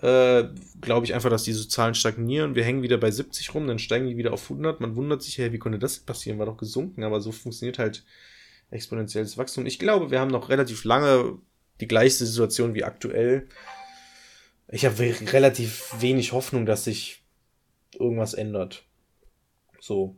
äh, 0.00 0.44
glaube 0.80 1.06
ich 1.06 1.14
einfach, 1.14 1.30
dass 1.30 1.44
diese 1.44 1.68
Zahlen 1.68 1.94
stagnieren. 1.94 2.56
Wir 2.56 2.64
hängen 2.64 2.82
wieder 2.82 2.98
bei 2.98 3.12
70 3.12 3.54
rum, 3.54 3.68
dann 3.68 3.78
steigen 3.78 4.08
die 4.08 4.16
wieder 4.16 4.32
auf 4.32 4.50
100. 4.50 4.80
Man 4.80 4.96
wundert 4.96 5.22
sich, 5.22 5.38
hey, 5.38 5.52
wie 5.52 5.58
konnte 5.58 5.78
das 5.78 6.00
passieren? 6.00 6.40
War 6.40 6.46
doch 6.46 6.56
gesunken, 6.56 7.04
aber 7.04 7.20
so 7.20 7.30
funktioniert 7.30 7.78
halt 7.78 8.04
exponentielles 8.72 9.38
Wachstum. 9.38 9.66
Ich 9.66 9.78
glaube, 9.78 10.10
wir 10.10 10.18
haben 10.18 10.30
noch 10.32 10.48
relativ 10.48 10.82
lange 10.84 11.38
die 11.80 11.86
gleiche 11.88 12.26
Situation 12.26 12.74
wie 12.74 12.82
aktuell. 12.82 13.48
Ich 14.68 14.84
habe 14.84 14.98
relativ 15.32 15.94
wenig 16.00 16.32
Hoffnung, 16.32 16.66
dass 16.66 16.84
sich 16.84 17.22
irgendwas 17.96 18.34
ändert. 18.34 18.82
So. 19.78 20.16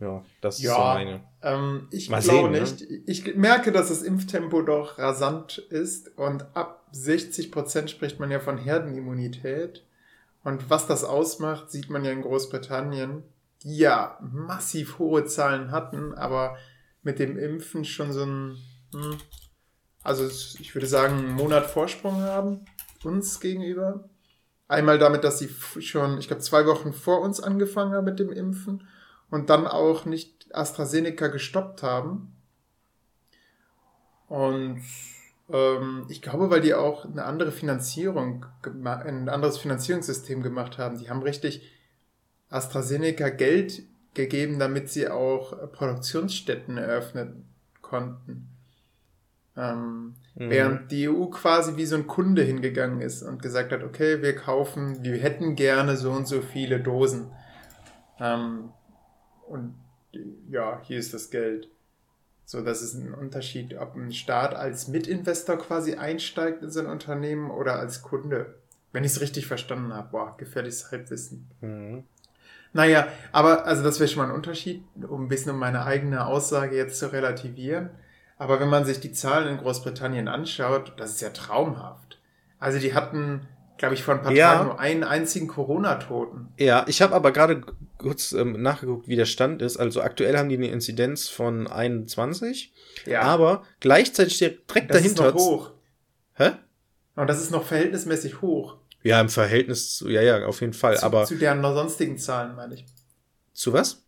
Ja, 0.00 0.24
das 0.40 0.56
ist 0.56 0.62
so 0.64 0.68
Ja. 0.68 0.94
meine. 0.94 1.24
Ähm, 1.46 1.86
ich 1.92 2.10
Mal 2.10 2.20
glaube 2.20 2.48
sehen, 2.48 2.52
ne? 2.52 2.60
nicht. 2.60 3.08
Ich 3.08 3.36
merke, 3.36 3.70
dass 3.70 3.88
das 3.88 4.02
Impftempo 4.02 4.62
doch 4.62 4.98
rasant 4.98 5.58
ist 5.58 6.18
und 6.18 6.44
ab 6.54 6.88
60 6.90 7.52
Prozent 7.52 7.88
spricht 7.88 8.18
man 8.18 8.32
ja 8.32 8.40
von 8.40 8.58
Herdenimmunität. 8.58 9.84
Und 10.42 10.70
was 10.70 10.88
das 10.88 11.04
ausmacht, 11.04 11.70
sieht 11.70 11.88
man 11.88 12.04
ja 12.04 12.10
in 12.10 12.22
Großbritannien, 12.22 13.22
die 13.62 13.76
ja 13.76 14.18
massiv 14.20 14.98
hohe 14.98 15.24
Zahlen 15.24 15.70
hatten, 15.70 16.14
aber 16.14 16.56
mit 17.02 17.20
dem 17.20 17.38
Impfen 17.38 17.84
schon 17.84 18.12
so 18.12 18.24
ein, 18.24 18.56
hm, 18.92 19.18
also 20.02 20.26
ich 20.26 20.74
würde 20.74 20.88
sagen, 20.88 21.18
einen 21.18 21.34
Monat 21.34 21.66
Vorsprung 21.66 22.22
haben 22.22 22.64
uns 23.04 23.38
gegenüber. 23.38 24.08
Einmal 24.66 24.98
damit, 24.98 25.22
dass 25.22 25.38
sie 25.38 25.48
schon, 25.80 26.18
ich 26.18 26.26
glaube, 26.26 26.42
zwei 26.42 26.66
Wochen 26.66 26.92
vor 26.92 27.20
uns 27.20 27.40
angefangen 27.40 27.92
haben 27.92 28.04
mit 28.04 28.18
dem 28.18 28.32
Impfen 28.32 28.84
und 29.30 29.48
dann 29.48 29.68
auch 29.68 30.06
nicht 30.06 30.35
AstraZeneca 30.52 31.28
gestoppt 31.28 31.82
haben. 31.82 32.36
Und 34.28 34.82
ähm, 35.50 36.06
ich 36.08 36.22
glaube, 36.22 36.50
weil 36.50 36.60
die 36.60 36.74
auch 36.74 37.04
eine 37.04 37.24
andere 37.24 37.52
Finanzierung, 37.52 38.46
ein 38.64 39.28
anderes 39.28 39.58
Finanzierungssystem 39.58 40.42
gemacht 40.42 40.78
haben. 40.78 40.98
Die 40.98 41.08
haben 41.08 41.22
richtig 41.22 41.62
AstraZeneca 42.50 43.28
Geld 43.28 43.82
gegeben, 44.14 44.58
damit 44.58 44.90
sie 44.90 45.08
auch 45.08 45.72
Produktionsstätten 45.72 46.78
eröffnen 46.78 47.48
konnten. 47.82 48.48
Ähm, 49.56 50.14
Mhm. 50.36 50.50
Während 50.50 50.92
die 50.92 51.08
EU 51.08 51.26
quasi 51.26 51.76
wie 51.76 51.86
so 51.86 51.96
ein 51.96 52.06
Kunde 52.06 52.42
hingegangen 52.42 53.00
ist 53.00 53.22
und 53.22 53.40
gesagt 53.40 53.72
hat, 53.72 53.82
okay, 53.82 54.20
wir 54.20 54.36
kaufen, 54.36 55.02
wir 55.02 55.16
hätten 55.16 55.56
gerne 55.56 55.96
so 55.96 56.10
und 56.10 56.28
so 56.28 56.42
viele 56.42 56.78
Dosen. 56.78 57.30
Ähm, 58.20 58.70
und 59.48 59.74
ja, 60.48 60.80
hier 60.82 60.98
ist 60.98 61.14
das 61.14 61.30
Geld. 61.30 61.68
So, 62.44 62.60
das 62.60 62.80
ist 62.80 62.94
ein 62.94 63.12
Unterschied, 63.12 63.76
ob 63.76 63.96
ein 63.96 64.12
Staat 64.12 64.54
als 64.54 64.86
Mitinvestor 64.86 65.58
quasi 65.58 65.94
einsteigt 65.94 66.62
in 66.62 66.70
so 66.70 66.80
ein 66.80 66.86
Unternehmen 66.86 67.50
oder 67.50 67.78
als 67.78 68.02
Kunde. 68.02 68.54
Wenn 68.92 69.04
ich 69.04 69.12
es 69.12 69.20
richtig 69.20 69.46
verstanden 69.46 69.92
habe. 69.92 70.08
Boah, 70.12 70.36
gefährliches 70.36 70.90
Halbwissen. 70.90 71.50
Mhm. 71.60 72.04
Naja, 72.72 73.08
aber 73.32 73.66
also 73.66 73.82
das 73.82 73.98
wäre 73.98 74.08
schon 74.08 74.22
mal 74.22 74.28
ein 74.30 74.34
Unterschied, 74.36 74.84
um 75.08 75.24
ein 75.24 75.28
bisschen 75.28 75.52
um 75.52 75.58
meine 75.58 75.84
eigene 75.84 76.26
Aussage 76.26 76.76
jetzt 76.76 76.98
zu 76.98 77.12
relativieren. 77.12 77.90
Aber 78.38 78.60
wenn 78.60 78.68
man 78.68 78.84
sich 78.84 79.00
die 79.00 79.12
Zahlen 79.12 79.48
in 79.48 79.58
Großbritannien 79.58 80.28
anschaut, 80.28 80.92
das 80.98 81.12
ist 81.12 81.22
ja 81.22 81.30
traumhaft. 81.30 82.20
Also 82.58 82.78
die 82.78 82.94
hatten, 82.94 83.48
glaube 83.78 83.94
ich, 83.94 84.02
vor 84.02 84.14
ein 84.14 84.22
paar 84.22 84.32
Ja. 84.32 84.54
Tagen 84.54 84.66
nur 84.68 84.78
einen 84.78 85.04
einzigen 85.04 85.48
Corona-Toten. 85.48 86.48
Ja, 86.58 86.84
ich 86.86 87.00
habe 87.02 87.14
aber 87.14 87.32
gerade 87.32 87.62
kurz 88.06 88.32
ähm, 88.32 88.60
nachgeguckt, 88.62 89.08
wie 89.08 89.16
der 89.16 89.26
Stand 89.26 89.62
ist. 89.62 89.76
Also 89.76 90.00
aktuell 90.00 90.36
haben 90.38 90.48
die 90.48 90.56
eine 90.56 90.68
Inzidenz 90.68 91.28
von 91.28 91.66
21, 91.66 92.72
Ja, 93.04 93.22
aber 93.22 93.64
gleichzeitig 93.80 94.36
steht 94.36 94.68
direkt 94.70 94.90
das 94.90 95.04
ist 95.04 95.18
dahinter. 95.18 95.34
noch 95.36 95.40
hoch. 95.44 95.70
Hä? 96.34 96.52
Und 97.16 97.26
das 97.28 97.40
ist 97.42 97.50
noch 97.50 97.64
verhältnismäßig 97.64 98.40
hoch. 98.42 98.76
Ja, 99.02 99.20
im 99.20 99.28
Verhältnis 99.28 99.96
zu, 99.96 100.08
ja, 100.08 100.22
ja, 100.22 100.46
auf 100.46 100.60
jeden 100.60 100.72
Fall. 100.72 100.96
zu, 100.96 101.04
aber 101.04 101.24
zu 101.24 101.36
deren 101.36 101.62
sonstigen 101.62 102.18
Zahlen, 102.18 102.54
meine 102.56 102.74
ich. 102.74 102.84
zu 103.52 103.72
was? 103.72 104.04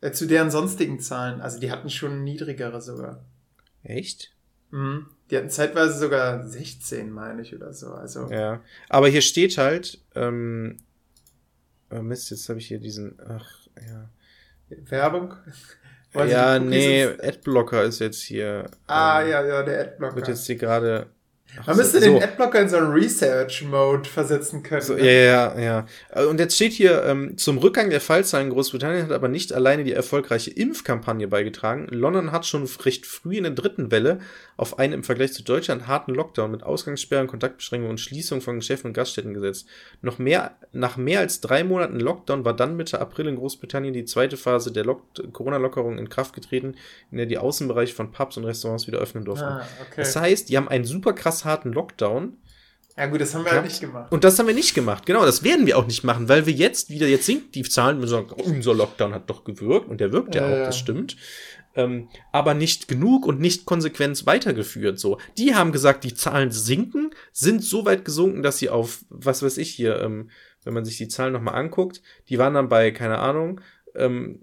Äh, 0.00 0.12
zu 0.12 0.26
deren 0.26 0.50
sonstigen 0.50 1.00
Zahlen. 1.00 1.40
Also 1.40 1.58
die 1.60 1.70
hatten 1.70 1.90
schon 1.90 2.24
niedrigere 2.24 2.80
sogar. 2.80 3.24
Echt? 3.82 4.32
Mhm. 4.70 5.06
Die 5.30 5.36
hatten 5.36 5.50
zeitweise 5.50 5.98
sogar 5.98 6.46
16, 6.46 7.10
meine 7.10 7.42
ich, 7.42 7.54
oder 7.54 7.72
so. 7.72 7.88
Also 7.92 8.28
Ja. 8.30 8.62
Aber 8.88 9.08
hier 9.08 9.20
steht 9.22 9.58
halt, 9.58 10.00
ähm, 10.14 10.78
oh 11.90 12.02
Mist, 12.02 12.30
jetzt 12.30 12.48
habe 12.48 12.58
ich 12.58 12.68
hier 12.68 12.78
diesen, 12.78 13.18
ach, 13.26 13.50
ja. 13.76 14.10
Werbung. 14.68 15.34
Ja, 16.14 16.58
nee, 16.58 17.04
Adblocker 17.04 17.84
ist 17.84 17.98
jetzt 17.98 18.22
hier. 18.22 18.70
Ah, 18.86 19.22
ähm, 19.22 19.30
ja, 19.30 19.46
ja, 19.46 19.62
der 19.62 19.78
Wird 19.78 19.88
Adblocker. 19.92 20.28
jetzt 20.28 20.46
hier 20.46 20.56
gerade 20.56 21.06
Man 21.66 21.76
müsste 21.76 22.00
so. 22.00 22.04
den 22.04 22.22
Adblocker 22.22 22.60
in 22.60 22.68
so 22.68 22.76
einen 22.76 22.92
Research-Mode 22.92 24.08
versetzen 24.08 24.62
können. 24.62 24.82
So, 24.82 24.94
ne? 24.94 25.04
ja, 25.04 25.56
ja, 25.56 25.60
ja. 25.60 25.86
Äh, 26.10 26.24
und 26.26 26.38
jetzt 26.38 26.54
steht 26.56 26.72
hier, 26.72 27.04
ähm, 27.04 27.36
zum 27.38 27.58
Rückgang 27.58 27.90
der 27.90 28.00
Fallzahlen 28.00 28.48
in 28.48 28.52
Großbritannien 28.52 29.04
hat 29.04 29.12
aber 29.12 29.28
nicht 29.28 29.52
alleine 29.52 29.84
die 29.84 29.92
erfolgreiche 29.92 30.50
Impfkampagne 30.50 31.26
beigetragen. 31.26 31.86
London 31.90 32.32
hat 32.32 32.46
schon 32.46 32.68
recht 32.84 33.06
früh 33.06 33.36
in 33.36 33.44
der 33.44 33.52
dritten 33.52 33.90
Welle 33.90 34.20
auf 34.56 34.78
einen 34.78 34.92
im 34.92 35.04
Vergleich 35.04 35.32
zu 35.32 35.42
Deutschland 35.42 35.86
harten 35.86 36.14
Lockdown 36.14 36.50
mit 36.50 36.62
Ausgangssperren, 36.62 37.28
Kontaktbeschränkungen 37.28 37.92
und 37.92 37.98
Schließung 37.98 38.40
von 38.40 38.56
Geschäften 38.56 38.88
und 38.88 38.94
Gaststätten 38.94 39.32
gesetzt. 39.32 39.66
Noch 40.02 40.18
mehr, 40.18 40.56
nach 40.72 40.96
mehr 40.96 41.20
als 41.20 41.40
drei 41.40 41.64
Monaten 41.64 41.98
Lockdown 41.98 42.44
war 42.44 42.54
dann 42.54 42.76
Mitte 42.76 43.00
April 43.00 43.28
in 43.28 43.36
Großbritannien 43.36 43.94
die 43.94 44.04
zweite 44.04 44.36
Phase 44.36 44.72
der 44.72 44.84
Corona-Lockerung 45.32 45.98
in 45.98 46.08
Kraft 46.08 46.34
getreten, 46.34 46.74
in 47.10 47.18
der 47.18 47.26
die 47.26 47.38
Außenbereiche 47.38 47.94
von 47.94 48.10
Pubs 48.10 48.36
und 48.36 48.44
Restaurants 48.44 48.86
wieder 48.86 48.98
öffnen 48.98 49.24
durften. 49.24 49.46
Ah, 49.46 49.66
okay. 49.80 49.94
Das 49.96 50.16
heißt, 50.16 50.48
die 50.48 50.56
haben 50.56 50.68
einen 50.68 50.84
super 50.84 51.12
krass 51.12 51.37
harten 51.44 51.72
Lockdown. 51.72 52.36
Ja 52.96 53.06
gut, 53.06 53.20
das 53.20 53.32
haben 53.32 53.44
wir 53.44 53.52
ja 53.52 53.58
halt 53.58 53.66
nicht 53.66 53.80
gemacht. 53.80 54.10
Und 54.10 54.24
das 54.24 54.38
haben 54.38 54.48
wir 54.48 54.54
nicht 54.54 54.74
gemacht, 54.74 55.06
genau, 55.06 55.24
das 55.24 55.44
werden 55.44 55.66
wir 55.66 55.78
auch 55.78 55.86
nicht 55.86 56.02
machen, 56.02 56.28
weil 56.28 56.46
wir 56.46 56.52
jetzt 56.52 56.90
wieder, 56.90 57.06
jetzt 57.06 57.26
sinkt 57.26 57.54
die 57.54 57.62
Zahlen 57.62 58.00
und 58.00 58.08
sagen, 58.08 58.30
unser 58.30 58.74
Lockdown 58.74 59.14
hat 59.14 59.30
doch 59.30 59.44
gewirkt 59.44 59.88
und 59.88 60.00
der 60.00 60.10
wirkt 60.12 60.34
ja, 60.34 60.48
ja 60.48 60.62
auch, 60.62 60.66
das 60.66 60.78
stimmt. 60.78 61.16
Ähm, 61.76 62.08
aber 62.32 62.54
nicht 62.54 62.88
genug 62.88 63.24
und 63.24 63.38
nicht 63.38 63.66
konsequent 63.66 64.26
weitergeführt. 64.26 64.98
So, 64.98 65.18
die 65.36 65.54
haben 65.54 65.70
gesagt, 65.70 66.02
die 66.02 66.14
Zahlen 66.14 66.50
sinken, 66.50 67.10
sind 67.30 67.62
so 67.62 67.84
weit 67.84 68.04
gesunken, 68.04 68.42
dass 68.42 68.58
sie 68.58 68.68
auf, 68.68 69.04
was 69.10 69.44
weiß 69.44 69.58
ich 69.58 69.70
hier, 69.70 70.00
ähm, 70.00 70.30
wenn 70.64 70.74
man 70.74 70.84
sich 70.84 70.96
die 70.96 71.06
Zahlen 71.06 71.32
nochmal 71.32 71.54
anguckt, 71.54 72.02
die 72.28 72.38
waren 72.38 72.54
dann 72.54 72.68
bei, 72.68 72.90
keine 72.90 73.18
Ahnung, 73.18 73.60
ähm, 73.94 74.40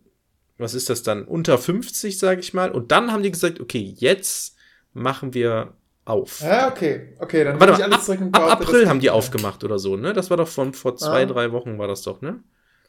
was 0.58 0.74
ist 0.74 0.90
das 0.90 1.04
dann, 1.04 1.26
unter 1.26 1.58
50, 1.58 2.18
sage 2.18 2.40
ich 2.40 2.54
mal. 2.54 2.72
Und 2.72 2.92
dann 2.92 3.12
haben 3.12 3.24
die 3.24 3.32
gesagt, 3.32 3.60
okay, 3.60 3.94
jetzt 3.98 4.56
machen 4.94 5.34
wir 5.34 5.74
auf. 6.06 6.42
Ja, 6.42 6.68
okay. 6.70 7.16
Okay, 7.20 7.44
dann 7.44 7.60
Warte 7.60 7.74
mal, 7.74 7.82
alles 7.84 7.96
ab, 7.96 8.04
zurück 8.04 8.22
und 8.22 8.36
ab 8.36 8.62
April 8.62 8.88
haben 8.88 9.00
die 9.00 9.10
aufgemacht 9.10 9.64
oder 9.64 9.80
so, 9.80 9.96
ne? 9.98 10.14
Das 10.14 10.30
war 10.30 10.38
doch 10.38 10.48
von 10.48 10.74
vor 10.74 10.96
zwei, 10.96 11.24
ah. 11.24 11.26
drei 11.26 11.52
Wochen 11.52 11.78
war 11.78 11.88
das 11.88 12.04
doch, 12.04 12.22
ne? 12.22 12.40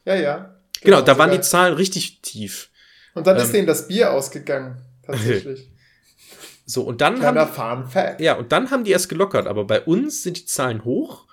Ja, 0.05 0.15
ja. 0.15 0.35
Genau, 0.81 0.97
genau 0.97 1.01
da 1.01 1.17
waren 1.17 1.31
die 1.31 1.41
Zahlen 1.41 1.73
richtig 1.73 2.21
tief. 2.21 2.69
Und 3.15 3.25
dann 3.25 3.35
ähm, 3.35 3.43
ist 3.43 3.53
denen 3.53 3.67
das 3.67 3.87
Bier 3.87 4.11
ausgegangen, 4.13 4.77
tatsächlich. 5.05 5.69
so, 6.65 6.83
und 6.83 7.01
dann 7.01 7.15
Kleiner 7.15 7.57
haben. 7.57 7.87
Fact. 7.87 8.21
Ja, 8.21 8.35
und 8.35 8.51
dann 8.51 8.69
haben 8.69 8.83
die 8.83 8.91
erst 8.91 9.09
gelockert, 9.09 9.47
aber 9.47 9.65
bei 9.65 9.81
uns 9.81 10.21
sind 10.21 10.37
die 10.37 10.45
Zahlen 10.45 10.85
hoch 10.85 11.25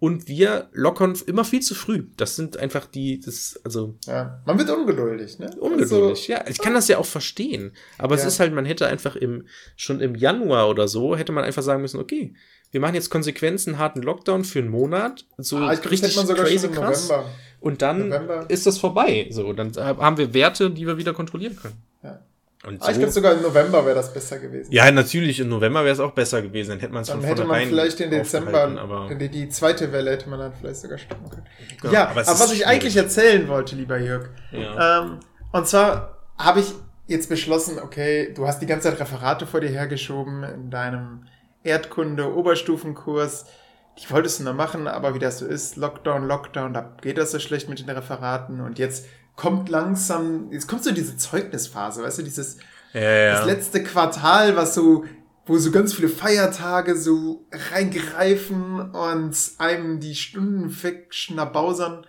und 0.00 0.28
wir 0.28 0.68
lockern 0.72 1.16
immer 1.26 1.44
viel 1.44 1.60
zu 1.60 1.74
früh. 1.74 2.06
Das 2.16 2.36
sind 2.36 2.56
einfach 2.56 2.86
die, 2.86 3.18
das, 3.20 3.60
also. 3.64 3.96
Ja, 4.06 4.40
man 4.46 4.58
wird 4.58 4.70
ungeduldig, 4.70 5.38
ne? 5.38 5.50
Ungeduldig, 5.58 6.30
also, 6.30 6.32
ja. 6.32 6.44
Ich 6.48 6.58
kann 6.58 6.74
das 6.74 6.86
ja 6.88 6.98
auch 6.98 7.06
verstehen. 7.06 7.72
Aber 7.98 8.14
ja. 8.14 8.20
es 8.20 8.26
ist 8.26 8.40
halt, 8.40 8.54
man 8.54 8.64
hätte 8.64 8.86
einfach 8.86 9.16
im, 9.16 9.46
schon 9.76 10.00
im 10.00 10.14
Januar 10.14 10.68
oder 10.68 10.86
so, 10.86 11.16
hätte 11.16 11.32
man 11.32 11.44
einfach 11.44 11.62
sagen 11.62 11.82
müssen, 11.82 11.98
okay, 11.98 12.34
wir 12.70 12.80
machen 12.80 12.94
jetzt 12.94 13.10
Konsequenzen, 13.10 13.78
harten 13.78 14.02
Lockdown 14.02 14.44
für 14.44 14.60
einen 14.60 14.68
Monat. 14.68 15.26
So 15.38 15.56
ah, 15.56 15.72
ich 15.72 15.90
richtig 15.90 16.14
man 16.16 16.26
sogar 16.26 16.44
crazy 16.44 16.68
krass. 16.68 17.08
November. 17.08 17.30
Und 17.60 17.82
dann 17.82 18.08
November. 18.08 18.46
ist 18.48 18.66
das 18.66 18.78
vorbei. 18.78 19.28
So, 19.30 19.52
dann 19.52 19.74
haben 19.76 20.16
wir 20.16 20.32
Werte, 20.32 20.70
die 20.70 20.86
wir 20.86 20.96
wieder 20.96 21.12
kontrollieren 21.12 21.56
können. 21.56 21.82
Ja. 22.02 22.20
Und 22.68 22.82
so, 22.82 22.86
ah, 22.86 22.90
ich 22.90 22.98
glaube 22.98 23.12
sogar 23.12 23.32
im 23.32 23.40
November 23.42 23.84
wäre 23.86 23.94
das 23.94 24.12
besser 24.12 24.38
gewesen. 24.38 24.70
Ja, 24.70 24.90
natürlich, 24.90 25.40
im 25.40 25.48
November 25.48 25.84
wäre 25.84 25.94
es 25.94 26.00
auch 26.00 26.12
besser 26.12 26.42
gewesen. 26.42 26.70
Dann 26.70 26.80
hätte 26.80 26.92
man 26.92 27.02
es 27.02 27.08
von 27.08 27.22
hätte 27.22 27.44
man 27.46 27.66
vielleicht 27.66 27.98
den 27.98 28.10
Dezember, 28.10 28.78
aber 28.78 29.14
die, 29.14 29.30
die, 29.30 29.48
zweite 29.48 29.90
Welle 29.90 30.10
hätte 30.10 30.28
man 30.28 30.38
dann 30.38 30.52
vielleicht 30.52 30.80
sogar 30.80 30.98
stoppen 30.98 31.30
können. 31.30 31.46
Ja, 31.84 31.90
ja 31.90 32.08
aber, 32.08 32.20
aber 32.20 32.40
was 32.40 32.52
ich 32.52 32.66
eigentlich 32.66 32.96
erzählen 32.96 33.48
wollte, 33.48 33.74
lieber 33.74 33.98
Jörg, 33.98 34.28
ja. 34.52 35.00
ähm, 35.00 35.20
und 35.50 35.66
zwar 35.66 36.18
habe 36.36 36.60
ich 36.60 36.74
jetzt 37.06 37.30
beschlossen, 37.30 37.78
okay, 37.78 38.34
du 38.34 38.46
hast 38.46 38.60
die 38.60 38.66
ganze 38.66 38.90
Zeit 38.90 39.00
Referate 39.00 39.46
vor 39.46 39.60
dir 39.60 39.70
hergeschoben 39.70 40.44
in 40.44 40.70
deinem 40.70 41.24
Erdkunde-Oberstufenkurs. 41.64 43.46
Die 43.98 44.10
wolltest 44.10 44.40
du 44.40 44.44
noch 44.44 44.54
machen, 44.54 44.86
aber 44.86 45.14
wie 45.14 45.18
das 45.18 45.38
so 45.38 45.46
ist, 45.46 45.76
Lockdown, 45.76 46.28
Lockdown, 46.28 46.74
da 46.74 46.92
geht 47.00 47.16
das 47.16 47.32
so 47.32 47.38
schlecht 47.38 47.68
mit 47.68 47.80
den 47.80 47.88
Referaten 47.88 48.60
und 48.60 48.78
jetzt 48.78 49.06
kommt 49.38 49.68
langsam, 49.68 50.50
jetzt 50.50 50.66
kommt 50.66 50.82
so 50.82 50.90
diese 50.90 51.16
Zeugnisphase, 51.16 52.02
weißt 52.02 52.18
du, 52.18 52.22
dieses 52.24 52.56
ja, 52.92 53.00
ja. 53.00 53.32
das 53.36 53.46
letzte 53.46 53.84
Quartal, 53.84 54.56
was 54.56 54.74
so, 54.74 55.04
wo 55.46 55.56
so 55.58 55.70
ganz 55.70 55.94
viele 55.94 56.08
Feiertage 56.08 56.96
so 56.96 57.46
reingreifen 57.72 58.90
und 58.90 59.36
einem 59.58 60.00
die 60.00 60.16
Stunden 60.16 60.76
wegschnabausern. 60.82 62.04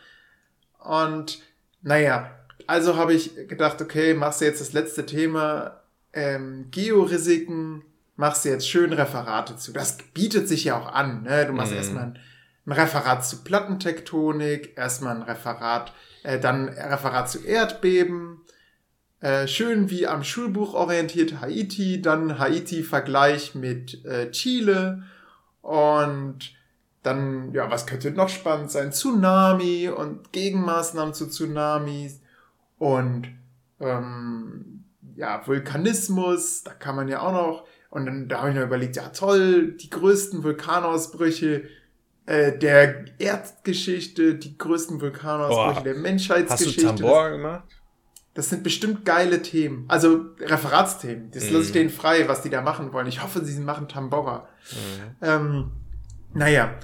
Und 0.83 1.43
naja, 1.83 2.31
also 2.65 2.97
habe 2.97 3.13
ich 3.13 3.35
gedacht, 3.47 3.79
okay, 3.79 4.15
machst 4.15 4.41
du 4.41 4.45
jetzt 4.45 4.59
das 4.59 4.73
letzte 4.73 5.05
Thema 5.05 5.81
ähm, 6.13 6.65
Georisiken, 6.71 7.83
machst 8.15 8.43
du 8.43 8.49
jetzt 8.49 8.67
schön 8.67 8.91
Referate 8.91 9.55
zu. 9.55 9.71
Das 9.71 9.99
bietet 10.15 10.47
sich 10.47 10.63
ja 10.63 10.79
auch 10.79 10.91
an. 10.91 11.21
Ne? 11.23 11.45
Du 11.45 11.53
machst 11.53 11.73
mhm. 11.73 11.77
erstmal 11.77 12.03
ein, 12.05 12.19
ein 12.65 12.71
Referat 12.71 13.23
zu 13.23 13.43
Plattentektonik, 13.43 14.75
erstmal 14.75 15.15
ein 15.15 15.21
Referat 15.21 15.93
äh, 16.23 16.39
dann 16.39 16.69
Referat 16.69 17.29
zu 17.29 17.43
Erdbeben. 17.43 18.41
Äh, 19.21 19.47
schön 19.47 19.89
wie 19.89 20.07
am 20.07 20.23
Schulbuch 20.23 20.73
orientiert 20.73 21.41
Haiti. 21.41 22.01
Dann 22.01 22.39
Haiti-Vergleich 22.39 23.55
mit 23.55 24.05
äh, 24.05 24.31
Chile. 24.31 25.03
Und 25.61 26.53
dann, 27.03 27.53
ja, 27.53 27.69
was 27.71 27.85
könnte 27.85 28.11
noch 28.11 28.29
spannend 28.29 28.71
sein? 28.71 28.91
Tsunami 28.91 29.89
und 29.89 30.31
Gegenmaßnahmen 30.31 31.13
zu 31.13 31.27
Tsunamis. 31.27 32.21
Und 32.77 33.29
ähm, 33.79 34.83
ja, 35.15 35.45
Vulkanismus, 35.45 36.63
da 36.63 36.71
kann 36.73 36.95
man 36.95 37.07
ja 37.07 37.21
auch 37.21 37.33
noch. 37.33 37.67
Und 37.89 38.05
dann 38.05 38.27
da 38.27 38.39
habe 38.39 38.49
ich 38.49 38.55
mir 38.55 38.63
überlegt, 38.63 38.95
ja 38.95 39.09
toll, 39.09 39.71
die 39.73 39.89
größten 39.89 40.43
Vulkanausbrüche 40.43 41.63
äh, 42.29 42.55
der 42.55 43.05
Erdgeschichte, 43.17 44.35
die 44.35 44.55
größten 44.55 45.01
Vulkanausbrüche 45.01 45.83
der 45.83 45.95
Menschheitsgeschichte. 45.95 46.87
Hast 46.87 46.99
du 46.99 47.03
Tambor 47.03 47.31
gemacht? 47.31 47.63
Das 48.35 48.49
sind 48.49 48.61
bestimmt 48.61 49.03
geile 49.03 49.41
Themen. 49.41 49.85
Also 49.87 50.27
Referatsthemen. 50.39 51.31
Das 51.31 51.45
mhm. 51.45 51.53
lasse 51.53 51.65
ich 51.65 51.71
denen 51.71 51.89
frei, 51.89 52.27
was 52.27 52.43
die 52.43 52.51
da 52.51 52.61
machen 52.61 52.93
wollen. 52.93 53.07
Ich 53.07 53.23
hoffe, 53.23 53.43
sie 53.43 53.59
machen 53.59 53.87
Tambora. 53.87 54.47
Mhm. 54.71 55.15
Ähm, 55.23 55.71
naja. 56.35 56.75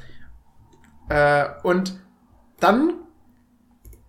Äh, 1.10 1.46
und 1.62 2.00
dann 2.60 2.94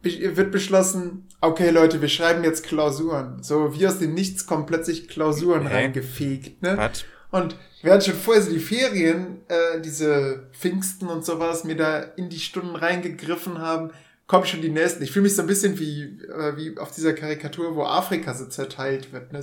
wird 0.01 0.51
beschlossen, 0.53 1.29
okay 1.43 1.69
Leute, 1.69 2.01
wir 2.01 2.09
schreiben 2.09 2.45
jetzt 2.45 2.65
Klausuren. 2.65 3.43
So 3.43 3.79
wie 3.79 3.87
aus 3.87 3.99
dem 3.99 4.15
Nichts 4.15 4.47
kommen 4.47 4.65
plötzlich 4.65 5.07
Klausuren 5.07 5.67
okay. 5.67 5.75
reingefegt. 5.75 6.63
Ne? 6.63 6.79
Hat. 6.79 7.05
Und 7.31 7.59
während 7.83 8.05
schon 8.05 8.15
vorher 8.15 8.43
so 8.43 8.51
die 8.51 8.59
Ferien, 8.59 9.43
äh, 9.49 9.81
diese 9.81 10.49
Pfingsten 10.53 11.09
und 11.09 11.25
sowas, 11.25 11.65
mir 11.65 11.77
da 11.77 12.01
in 12.01 12.29
die 12.29 12.39
Stunden 12.39 12.77
reingegriffen 12.77 13.59
haben, 13.59 13.91
kommen 14.27 14.47
schon 14.47 14.63
die 14.63 14.71
nächsten. 14.71 15.03
Ich 15.03 15.13
fühle 15.13 15.25
mich 15.25 15.37
so 15.37 15.43
ein 15.43 15.49
bisschen 15.49 15.79
wie, 15.79 16.21
äh, 16.29 16.57
wie 16.57 16.79
auf 16.79 16.93
dieser 16.93 17.13
Karikatur, 17.13 17.77
wo 17.77 17.85
Afrika 17.85 18.35
so 18.35 18.47
zerteilt 18.47 19.13
wird, 19.13 19.33
ne? 19.33 19.41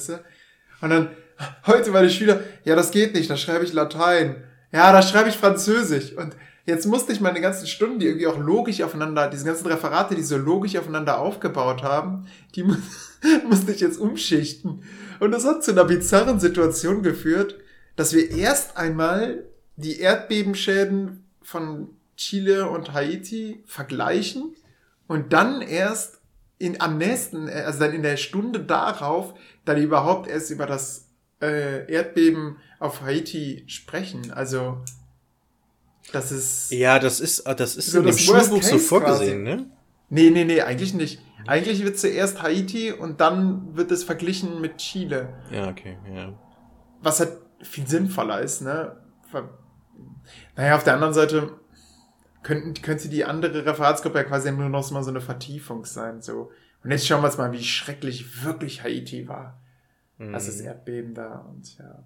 Und 0.82 0.90
dann, 0.90 1.10
heute 1.66 1.92
die 1.92 2.10
Schüler, 2.10 2.42
ja, 2.66 2.76
das 2.76 2.92
geht 2.92 3.14
nicht, 3.14 3.30
da 3.30 3.38
schreibe 3.38 3.64
ich 3.64 3.74
Latein. 3.74 4.44
Ja, 4.74 4.92
da 4.92 5.02
schreibe 5.02 5.30
ich 5.30 5.38
Französisch. 5.38 6.12
Und 6.14 6.36
jetzt 6.66 6.86
musste 6.88 7.14
ich 7.14 7.22
meine 7.22 7.40
ganzen 7.40 7.68
Stunden, 7.68 8.00
die 8.00 8.08
irgendwie 8.08 8.28
auch 8.28 8.38
logisch 8.38 8.82
aufeinander, 8.82 9.30
diese 9.30 9.46
ganzen 9.46 9.68
Referate, 9.68 10.16
die 10.16 10.24
so 10.24 10.36
logisch 10.36 10.76
aufeinander 10.76 11.20
aufgebaut 11.20 11.84
haben, 11.84 12.28
die 12.56 12.64
musste 13.48 13.72
ich 13.72 13.80
jetzt 13.80 13.98
umschichten. 13.98 14.84
Und 15.22 15.32
das 15.32 15.46
hat 15.46 15.64
zu 15.64 15.72
einer 15.72 15.86
bizarren 15.86 16.42
Situation 16.42 17.02
geführt, 17.02 17.63
dass 17.96 18.14
wir 18.14 18.32
erst 18.32 18.78
einmal 18.78 19.46
die 19.76 20.00
Erdbebenschäden 20.00 21.26
von 21.42 21.90
Chile 22.16 22.70
und 22.70 22.94
Haiti 22.94 23.64
vergleichen 23.66 24.56
und 25.08 25.34
dann 25.34 25.62
erst 25.62 26.20
in, 26.58 26.80
am 26.80 26.98
nächsten, 26.98 27.50
also 27.50 27.80
dann 27.80 27.94
in 27.94 28.04
der 28.04 28.18
Stunde 28.18 28.60
darauf, 28.60 29.34
dann 29.66 29.82
überhaupt 29.82 30.28
erst 30.28 30.50
über 30.52 30.66
das 30.66 31.10
äh, 31.42 31.92
Erdbeben 31.92 32.58
auf 32.80 33.02
Haiti 33.02 33.64
sprechen. 33.68 34.32
Also, 34.32 34.78
das 36.12 36.32
ist. 36.32 36.72
Ja, 36.72 37.00
das 37.00 37.20
ist, 37.20 37.46
das 37.46 37.76
ist 37.76 37.92
so 37.92 38.00
in 38.00 38.06
dem 38.06 38.18
Schulbuch 38.18 38.64
so 38.64 38.78
vorgesehen, 38.78 39.44
quasi. 39.44 39.58
ne? 39.58 39.70
Nee, 40.10 40.30
nee, 40.30 40.46
nee, 40.46 40.62
eigentlich 40.62 40.94
nicht. 40.94 41.20
Eigentlich 41.48 41.84
wird 41.84 41.98
zuerst 41.98 42.42
Haiti 42.42 42.92
und 42.92 43.20
dann 43.20 43.76
wird 43.76 43.92
es 43.92 44.04
verglichen 44.04 44.62
mit 44.62 44.78
Chile. 44.78 45.34
Ja, 45.52 45.68
okay, 45.68 45.98
ja. 46.14 46.34
Was 47.02 47.20
halt 47.20 47.38
viel 47.64 47.88
sinnvoller 47.88 48.42
ist, 48.42 48.62
ne? 48.62 48.98
Naja, 50.56 50.76
auf 50.76 50.84
der 50.84 50.94
anderen 50.94 51.14
Seite 51.14 51.52
könnten, 52.44 52.74
könnte 52.82 53.10
die 53.10 53.26
andere 53.26 53.66
Referatsgruppe 53.66 54.20
ja 54.20 54.24
quasi 54.24 54.52
nur 54.52 54.70
noch 54.70 54.92
mal 54.92 55.04
so 55.04 55.10
eine 55.10 55.22
Vertiefung 55.22 55.86
sein, 55.86 56.22
so. 56.22 56.52
Und 56.84 56.92
jetzt 56.92 57.08
schauen 57.08 57.22
wir 57.22 57.28
uns 57.28 57.38
mal, 57.38 57.52
wie 57.52 57.64
schrecklich 57.64 58.44
wirklich 58.44 58.84
Haiti 58.84 59.28
war. 59.28 59.60
Mhm. 60.18 60.34
Das 60.34 60.48
ist 60.48 60.60
Erdbeben 60.60 61.14
da 61.14 61.46
und 61.50 61.78
ja. 61.78 62.04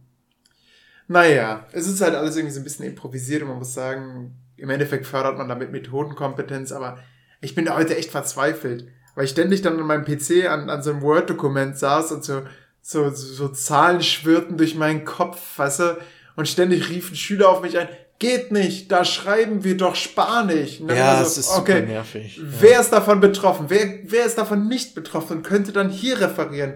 Naja, 1.08 1.66
es 1.72 1.88
ist 1.88 2.02
halt 2.02 2.16
alles 2.16 2.36
irgendwie 2.36 2.54
so 2.54 2.60
ein 2.60 2.66
bisschen 2.66 2.86
improvisiert 2.86 3.42
und 3.42 3.50
man 3.50 3.58
muss 3.60 3.74
sagen, 3.74 4.36
im 4.58 4.70
Endeffekt 4.70 5.06
fördert 5.06 5.38
man 5.38 5.48
damit 5.48 5.72
Methodenkompetenz, 5.72 6.72
aber 6.72 7.00
ich 7.42 7.56
bin 7.56 7.66
da 7.66 7.76
heute 7.76 7.96
echt 7.96 8.12
verzweifelt, 8.12 8.88
weil 9.16 9.26
ich 9.26 9.32
ständig 9.32 9.62
dann 9.62 9.80
an 9.80 9.88
meinem 9.88 10.06
PC 10.06 10.50
an, 10.50 10.70
an 10.70 10.84
so 10.84 10.92
einem 10.92 11.02
Word-Dokument 11.02 11.78
saß 11.78 12.12
und 12.12 12.24
so 12.24 12.44
so, 12.88 13.10
so, 13.10 13.34
so 13.34 13.48
Zahlen 13.50 14.02
schwirrten 14.02 14.56
durch 14.56 14.76
meinen 14.76 15.04
Kopf, 15.04 15.58
weißt 15.58 15.80
du? 15.82 15.98
Und 16.38 16.48
ständig 16.48 16.88
riefen 16.88 17.18
Schüler 17.18 17.50
auf 17.50 17.62
mich 17.62 17.78
ein, 17.78 17.90
geht 18.18 18.54
nicht, 18.54 18.90
da 18.94 19.04
schreiben 19.04 19.66
wir 19.66 19.76
doch 19.76 19.96
Spanisch. 19.96 20.80
Und 20.80 20.88
dann 20.88 20.98
Ja, 20.98 21.22
es 21.22 21.38
ist 21.38 21.54
super 21.54 21.82
nervig. 21.82 22.40
Wer 22.42 22.80
ist 22.80 22.92
davon 22.94 23.20
betroffen? 23.20 23.66
Wer, 23.68 24.00
wer 24.06 24.26
ist 24.26 24.38
davon 24.38 24.70
nicht 24.70 24.96
betroffen 24.96 25.38
und 25.38 25.44
könnte 25.44 25.74
dann 25.74 25.90
hier 25.90 26.22
referieren? 26.22 26.76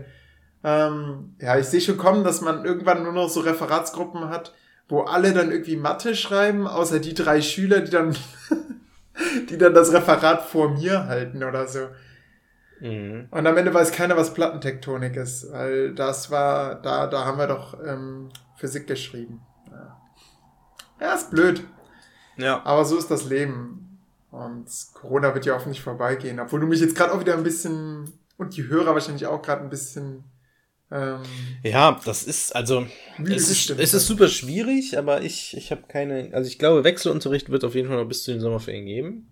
Ähm, 0.65 1.35
ja, 1.39 1.57
ich 1.57 1.67
sehe 1.67 1.79
schon 1.79 1.97
kommen, 1.97 2.25
dass 2.25 2.41
man 2.41 2.65
irgendwann 2.65 3.03
nur 3.03 3.13
noch 3.13 3.29
so 3.29 3.39
Referatsgruppen 3.39 4.27
hat, 4.27 4.53
wo 4.89 5.03
alle 5.03 5.31
dann 5.31 5.49
irgendwie 5.49 5.77
Mathe 5.77 6.13
schreiben, 6.13 6.67
außer 6.67 6.99
die 6.99 7.13
drei 7.13 7.41
Schüler, 7.41 7.79
die 7.79 7.91
dann, 7.91 8.17
die 9.49 9.57
dann 9.57 9.73
das 9.73 9.93
Referat 9.93 10.43
vor 10.43 10.71
mir 10.71 11.05
halten 11.05 11.41
oder 11.41 11.69
so. 11.69 11.87
Mhm. 12.81 13.27
Und 13.29 13.47
am 13.47 13.57
Ende 13.57 13.73
weiß 13.73 13.91
keiner, 13.91 14.17
was 14.17 14.33
Plattentektonik 14.33 15.15
ist, 15.15 15.51
weil 15.51 15.93
das 15.93 16.31
war, 16.31 16.81
da, 16.81 17.07
da 17.07 17.25
haben 17.25 17.37
wir 17.37 17.47
doch 17.47 17.77
ähm, 17.85 18.29
Physik 18.57 18.87
geschrieben. 18.87 19.41
Ja. 19.69 20.01
ja, 20.99 21.13
ist 21.13 21.29
blöd. 21.29 21.63
Ja. 22.37 22.61
Aber 22.65 22.83
so 22.83 22.97
ist 22.97 23.11
das 23.11 23.25
Leben. 23.25 23.99
Und 24.31 24.67
Corona 24.93 25.33
wird 25.33 25.45
ja 25.45 25.53
hoffentlich 25.53 25.81
vorbeigehen. 25.81 26.39
Obwohl 26.39 26.61
du 26.61 26.67
mich 26.67 26.79
jetzt 26.79 26.95
gerade 26.95 27.13
auch 27.13 27.19
wieder 27.19 27.35
ein 27.35 27.43
bisschen, 27.43 28.11
und 28.37 28.57
die 28.57 28.67
Hörer 28.67 28.93
wahrscheinlich 28.93 29.27
auch 29.27 29.41
gerade 29.41 29.61
ein 29.61 29.69
bisschen, 29.69 30.23
ähm, 30.89 31.21
Ja, 31.63 31.99
das 32.03 32.23
ist, 32.23 32.55
also, 32.55 32.87
es 33.23 33.49
ist, 33.49 33.69
es 33.69 33.93
ist 33.93 34.07
super 34.07 34.27
schwierig, 34.27 34.97
aber 34.97 35.21
ich, 35.21 35.55
ich 35.55 35.71
habe 35.71 35.83
keine, 35.87 36.31
also 36.33 36.47
ich 36.47 36.57
glaube, 36.57 36.83
Wechselunterricht 36.83 37.49
wird 37.49 37.63
auf 37.63 37.75
jeden 37.75 37.89
Fall 37.89 37.97
noch 37.97 38.07
bis 38.07 38.23
zu 38.23 38.31
den 38.31 38.41
Sommerferien 38.41 38.85
geben. 38.85 39.31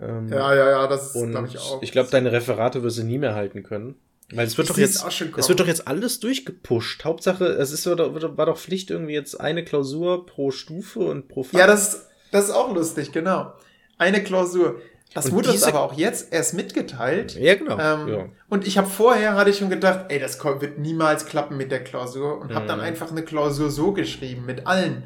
Ähm, 0.00 0.28
ja, 0.28 0.54
ja, 0.54 0.70
ja, 0.70 0.86
das 0.86 1.12
glaube 1.12 1.48
ich 1.48 1.58
auch. 1.58 1.82
ich 1.82 1.92
glaube, 1.92 2.08
deine 2.10 2.30
Referate 2.32 2.82
wirst 2.82 2.98
du 2.98 3.02
nie 3.02 3.18
mehr 3.18 3.34
halten 3.34 3.62
können. 3.62 3.96
Weil 4.32 4.46
es 4.46 4.58
wird 4.58 4.66
Ich 4.68 4.74
doch 4.74 4.78
jetzt, 4.78 5.04
es 5.38 5.48
wird 5.48 5.58
doch 5.60 5.66
jetzt 5.66 5.88
alles 5.88 6.20
durchgepusht. 6.20 7.04
Hauptsache, 7.04 7.46
es 7.46 7.72
ist, 7.72 7.86
war 7.86 7.96
doch 7.96 8.36
war 8.36 8.46
doch 8.46 8.58
Pflicht 8.58 8.90
irgendwie 8.90 9.14
jetzt 9.14 9.40
eine 9.40 9.64
Klausur 9.64 10.26
pro 10.26 10.50
Stufe 10.50 11.00
und 11.00 11.28
pro 11.28 11.44
Fach. 11.44 11.58
Ja, 11.58 11.66
das, 11.66 12.08
das 12.30 12.44
ist 12.46 12.50
auch 12.50 12.74
lustig, 12.74 13.10
genau. 13.12 13.54
Eine 13.96 14.22
Klausur. 14.22 14.80
Das 15.14 15.26
Und 15.26 15.32
wurde 15.32 15.50
uns 15.52 15.62
aber 15.62 15.80
auch 15.80 15.94
jetzt 15.94 16.30
erst 16.34 16.52
mitgeteilt. 16.52 17.34
ja 17.36 17.54
genau. 17.54 17.78
Ähm, 17.78 18.08
ja. 18.08 18.24
Und 18.50 18.66
ich 18.66 18.76
habe 18.76 18.86
vorher, 18.88 19.34
hatte 19.34 19.48
ich 19.48 19.56
schon 19.56 19.70
gedacht, 19.70 20.06
ey, 20.10 20.20
das 20.20 20.38
wird 20.44 20.78
niemals 20.78 21.24
klappen 21.24 21.56
mit 21.56 21.72
der 21.72 21.82
Klausur 21.82 22.38
und 22.38 22.54
habe 22.54 22.66
dann 22.66 22.80
Mhm. 22.80 22.84
einfach 22.84 23.10
eine 23.10 23.22
Klausur 23.22 23.70
so 23.70 23.92
geschrieben, 23.92 24.44
mit 24.44 24.66
allen. 24.66 25.02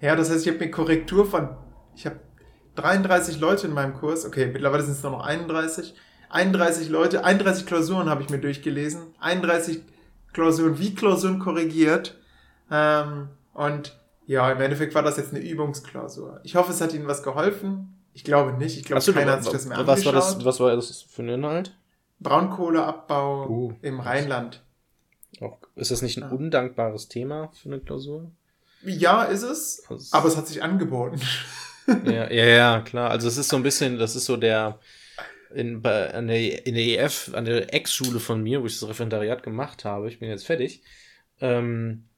Ja, 0.00 0.16
das 0.16 0.30
heißt, 0.30 0.44
ich 0.44 0.52
habe 0.52 0.60
eine 0.60 0.72
Korrektur 0.72 1.24
von, 1.24 1.50
ich 1.94 2.04
habe 2.04 2.16
33 2.76 3.40
Leute 3.40 3.66
in 3.66 3.72
meinem 3.72 3.94
Kurs, 3.94 4.24
okay, 4.24 4.46
mittlerweile 4.46 4.82
sind 4.82 4.92
es 4.94 5.02
nur 5.02 5.12
noch 5.12 5.24
31. 5.24 5.94
31 6.30 6.88
Leute, 6.88 7.24
31 7.24 7.66
Klausuren 7.66 8.08
habe 8.08 8.22
ich 8.22 8.30
mir 8.30 8.38
durchgelesen, 8.38 9.14
31 9.20 9.82
Klausuren 10.32 10.78
wie 10.78 10.94
Klausuren 10.94 11.38
korrigiert. 11.38 12.18
Ähm, 12.70 13.28
und 13.52 13.96
ja, 14.26 14.50
im 14.50 14.60
Endeffekt 14.60 14.94
war 14.94 15.02
das 15.02 15.16
jetzt 15.16 15.32
eine 15.32 15.44
Übungsklausur. 15.44 16.40
Ich 16.42 16.56
hoffe, 16.56 16.72
es 16.72 16.80
hat 16.80 16.92
Ihnen 16.92 17.06
was 17.06 17.22
geholfen. 17.22 18.00
Ich 18.14 18.24
glaube 18.24 18.52
nicht. 18.54 18.78
Ich 18.78 18.84
glaube, 18.84 18.98
Achso, 18.98 19.12
keiner 19.12 19.32
hat 19.32 19.44
sich 19.44 19.52
das 19.52 19.66
mehr 19.66 19.76
was 19.78 20.04
war 20.04 20.12
angeschaut. 20.14 20.14
das, 20.38 20.44
was 20.44 20.60
war 20.60 20.74
das 20.74 21.02
für 21.02 21.22
ein 21.22 21.28
Inhalt? 21.28 21.76
Braunkohleabbau 22.20 23.48
Uh, 23.48 23.72
im. 23.82 24.00
Rheinland. 24.00 24.62
Auch, 25.40 25.58
ist 25.76 25.90
das 25.90 26.00
nicht 26.02 26.16
ein 26.22 26.30
undankbares 26.30 27.08
Thema 27.08 27.50
für 27.52 27.68
eine 27.68 27.80
Klausur? 27.80 28.30
Ja, 28.84 29.24
ist 29.24 29.42
es. 29.42 29.82
Aber 30.12 30.28
es 30.28 30.36
hat 30.36 30.46
sich 30.46 30.62
angeboten. 30.62 31.20
Ja, 31.86 32.30
ja, 32.30 32.44
ja, 32.46 32.80
klar. 32.80 33.10
Also 33.10 33.28
es 33.28 33.36
ist 33.36 33.48
so 33.48 33.56
ein 33.56 33.62
bisschen, 33.62 33.98
das 33.98 34.16
ist 34.16 34.24
so 34.24 34.36
der 34.36 34.78
in, 35.54 35.82
bei, 35.82 36.12
an 36.12 36.26
der, 36.26 36.66
in 36.66 36.74
der 36.74 37.04
EF, 37.04 37.32
an 37.34 37.44
der 37.44 37.72
Ex-Schule 37.72 38.20
von 38.20 38.42
mir, 38.42 38.62
wo 38.62 38.66
ich 38.66 38.78
das 38.78 38.88
Referendariat 38.88 39.42
gemacht 39.42 39.84
habe, 39.84 40.08
ich 40.08 40.18
bin 40.18 40.28
jetzt 40.28 40.46
fertig, 40.46 40.82
ähm, 41.40 42.08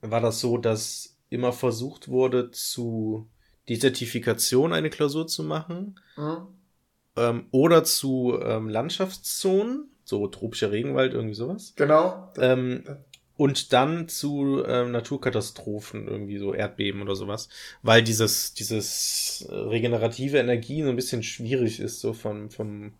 war 0.00 0.20
das 0.20 0.40
so, 0.40 0.58
dass 0.58 1.16
immer 1.30 1.52
versucht 1.52 2.08
wurde, 2.08 2.50
zu 2.50 3.28
Desertifikation 3.68 4.72
eine 4.72 4.90
Klausur 4.90 5.26
zu 5.26 5.42
machen 5.42 6.00
Hm? 6.16 6.46
ähm, 7.16 7.46
oder 7.50 7.84
zu 7.84 8.38
ähm, 8.42 8.68
Landschaftszonen, 8.68 9.90
so 10.04 10.26
tropischer 10.26 10.70
Regenwald, 10.72 11.14
irgendwie 11.14 11.34
sowas. 11.34 11.74
Genau. 11.76 12.32
Ähm, 12.38 12.84
und 13.40 13.72
dann 13.72 14.06
zu 14.06 14.62
ähm, 14.66 14.90
Naturkatastrophen, 14.92 16.06
irgendwie 16.06 16.36
so 16.36 16.52
Erdbeben 16.52 17.00
oder 17.00 17.16
sowas. 17.16 17.48
Weil 17.82 18.02
dieses, 18.02 18.52
dieses 18.52 19.46
äh, 19.48 19.54
regenerative 19.54 20.36
Energie 20.36 20.82
so 20.82 20.90
ein 20.90 20.96
bisschen 20.96 21.22
schwierig 21.22 21.80
ist, 21.80 22.00
so 22.00 22.12
vom, 22.12 22.50
vom 22.50 22.92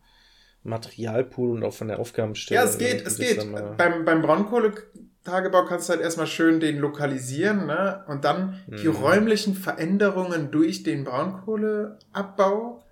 Materialpool 0.64 1.50
und 1.50 1.62
auch 1.62 1.74
von 1.74 1.88
der 1.88 1.98
Aufgabenstellung. 1.98 2.64
ja, 2.64 2.70
es 2.70 2.79
geht, 2.79 3.07
es 3.07 3.18
geht. 3.18 3.44
mal- 3.53 3.74
Beim, 3.76 4.07
beim 4.07 4.22
Braunkohletagebau 4.22 5.66
kannst 5.66 5.90
du 5.90 5.92
halt 5.92 6.00
erstmal 6.00 6.26
schön 6.26 6.59
den 6.59 6.79
lokalisieren, 6.79 7.66
ne? 7.66 8.03
Und 8.09 8.24
dann 8.24 8.59
die 8.66 8.88
Mhm. 8.88 8.96
räumlichen 8.96 9.55
Veränderungen 9.55 10.50
durch 10.50 10.85
den 10.85 11.05
Braunkohleabbau, 11.05 12.83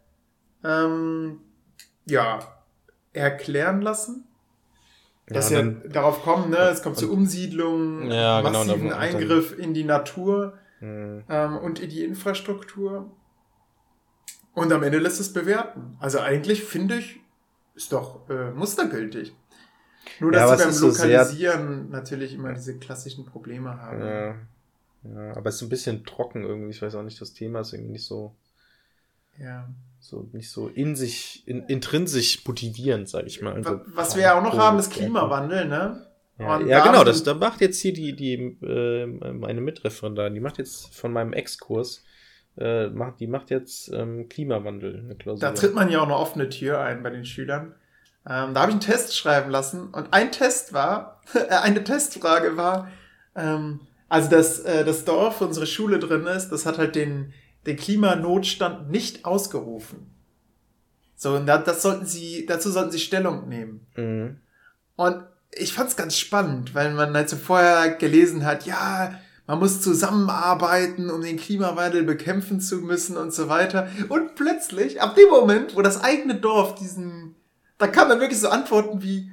ähm, 0.65 1.41
ja, 2.05 2.41
erklären 3.15 3.81
lassen. 3.81 4.28
Dass 5.31 5.51
Ja, 5.51 5.59
ja, 5.59 5.65
dann- 5.65 5.91
darauf 5.93 6.23
kommen, 6.23 6.51
ne? 6.51 6.57
Es 6.57 6.83
kommt 6.83 6.97
zu 6.97 7.13
Umsiedlungen, 7.13 8.11
Ja, 8.11 8.41
genau, 8.41 8.61
massiven 8.65 8.83
und 8.83 8.89
dann- 8.91 8.99
Eingriff 8.99 9.59
in 9.59 9.75
die 9.75 9.85
Natur. 9.85 10.59
Hm. 10.81 11.25
ähm, 11.29 11.57
und 11.59 11.81
in 11.81 11.91
die 11.91 12.05
Infrastruktur. 12.05 13.11
Und 14.55 14.73
am 14.73 14.83
Ende 14.85 14.99
lässt 14.99 15.19
es 15.21 15.33
bewerten. 15.33 15.97
Also 15.99 16.21
eigentlich 16.21 16.63
finde 16.65 16.99
ich, 16.99 17.21
ist 17.75 17.93
doch 17.93 18.29
äh, 18.31 18.53
mustergültig. 18.53 19.35
Nur, 20.21 20.33
Ja, 20.33 20.41
dass 20.41 20.49
aber 20.51 20.57
sie 20.59 20.63
beim 20.65 20.71
ist 20.71 20.79
so 20.79 20.91
sehr- 20.91 21.07
Lokalisieren 21.19 21.91
natürlich 21.91 22.33
immer 22.35 22.53
diese 22.53 22.79
klassischen 22.79 23.27
Probleme 23.27 23.77
haben. 23.81 24.01
Ja. 24.01 24.35
ja, 25.05 25.37
aber 25.37 25.49
es 25.49 25.57
ist 25.57 25.63
ein 25.63 25.69
bisschen 25.69 26.05
trocken 26.05 26.45
irgendwie. 26.45 26.71
Ich 26.71 26.81
weiß 26.81 26.95
auch 26.95 27.03
nicht, 27.03 27.21
das 27.21 27.33
Thema 27.33 27.61
ist 27.61 27.73
irgendwie 27.73 27.93
nicht 27.93 28.07
so, 28.07 28.35
Ja. 29.39 29.69
So 30.01 30.29
nicht 30.33 30.51
so 30.51 30.69
in 30.69 30.97
sich, 30.97 31.43
in, 31.47 31.65
intrinsisch 31.65 32.45
motivierend, 32.47 33.09
sag 33.09 33.27
ich 33.27 33.41
mal. 33.43 33.55
Also, 33.55 33.71
Wa- 33.71 33.85
Was 33.95 34.17
wir 34.17 34.23
ja 34.23 34.39
auch 34.39 34.43
noch 34.43 34.57
haben, 34.57 34.79
ist 34.79 34.91
Oh, 34.93 34.99
Klimawandel, 34.99 35.67
ne? 35.67 36.07
Ja, 36.39 36.61
ja 36.61 36.85
genau, 36.87 37.03
das, 37.03 37.25
da 37.25 37.35
macht 37.35 37.61
jetzt 37.61 37.81
hier 37.81 37.93
die, 37.93 38.15
die 38.15 38.35
äh, 38.65 39.07
meine 39.07 39.61
Mitreferendarin, 39.61 40.35
die 40.35 40.41
macht 40.41 40.59
jetzt 40.59 40.95
von 40.95 41.13
meinem 41.13 41.33
Ex-Kurs, 41.33 42.05
äh, 42.57 42.89
macht, 42.91 43.19
die 43.19 43.27
macht 43.27 43.51
jetzt 43.51 43.91
ähm, 43.93 44.29
Klimawandel, 44.29 45.01
eine 45.05 45.17
Klausur. 45.17 45.41
Da 45.41 45.51
tritt 45.53 45.75
man 45.75 45.91
ja 45.91 45.99
auch 45.99 46.05
eine 46.05 46.17
offene 46.17 46.49
Tür 46.49 46.81
ein 46.81 47.03
bei 47.03 47.11
den 47.11 47.25
Schülern. 47.25 47.75
Ähm, 48.25 48.55
da 48.55 48.61
habe 48.61 48.71
ich 48.71 48.75
einen 48.75 48.81
Test 48.81 49.17
schreiben 49.17 49.51
lassen 49.51 49.89
und 49.89 50.13
ein 50.13 50.31
Test 50.31 50.73
war, 50.73 51.23
äh, 51.35 51.49
eine 51.57 51.83
Testfrage 51.83 52.57
war, 52.57 52.89
ähm, 53.35 53.81
also 54.09 54.31
dass 54.31 54.61
äh, 54.61 54.85
das 54.85 55.05
Dorf, 55.05 55.41
wo 55.41 55.45
unsere 55.45 55.67
Schule 55.67 55.99
drin 55.99 56.25
ist, 56.27 56.51
das 56.51 56.67
hat 56.67 56.79
halt 56.79 56.95
den, 56.95 57.33
den 57.69 57.77
Klimanotstand 57.77 58.91
nicht 58.91 59.25
ausgerufen. 59.25 60.11
So, 61.15 61.35
und 61.35 61.47
da, 61.47 61.59
das 61.59 61.83
sollten 61.83 62.07
sie, 62.07 62.47
dazu 62.47 62.71
sollten 62.71 62.93
sie 62.93 62.99
Stellung 62.99 63.49
nehmen. 63.49 63.87
Mhm. 63.97 64.39
Und 64.97 65.25
ich 65.53 65.73
fand's 65.73 65.97
ganz 65.97 66.17
spannend, 66.17 66.75
weil 66.75 66.95
man 66.95 67.15
halt 67.15 67.29
so 67.29 67.37
vorher 67.37 67.91
gelesen 67.95 68.45
hat, 68.45 68.67
ja, 68.67 69.19
man 69.47 69.59
muss 69.59 69.81
zusammenarbeiten, 69.81 71.11
um 71.11 71.23
den 71.23 71.37
Klimawandel 71.37 72.05
bekämpfen 72.05 72.61
zu 72.61 72.77
müssen 72.77 73.17
und 73.17 73.33
so 73.33 73.49
weiter. 73.49 73.89
Und 74.09 74.35
plötzlich, 74.35 75.01
ab 75.01 75.15
dem 75.15 75.29
Moment, 75.29 75.77
wo 75.77 75.83
das 75.83 76.03
eigene 76.03 76.35
Dorf 76.35 76.75
diesen, 76.75 77.35
da 77.79 77.87
kamen 77.87 78.11
dann 78.11 78.21
wirklich 78.21 78.41
so 78.41 78.49
Antworten 78.49 79.03
wie, 79.03 79.33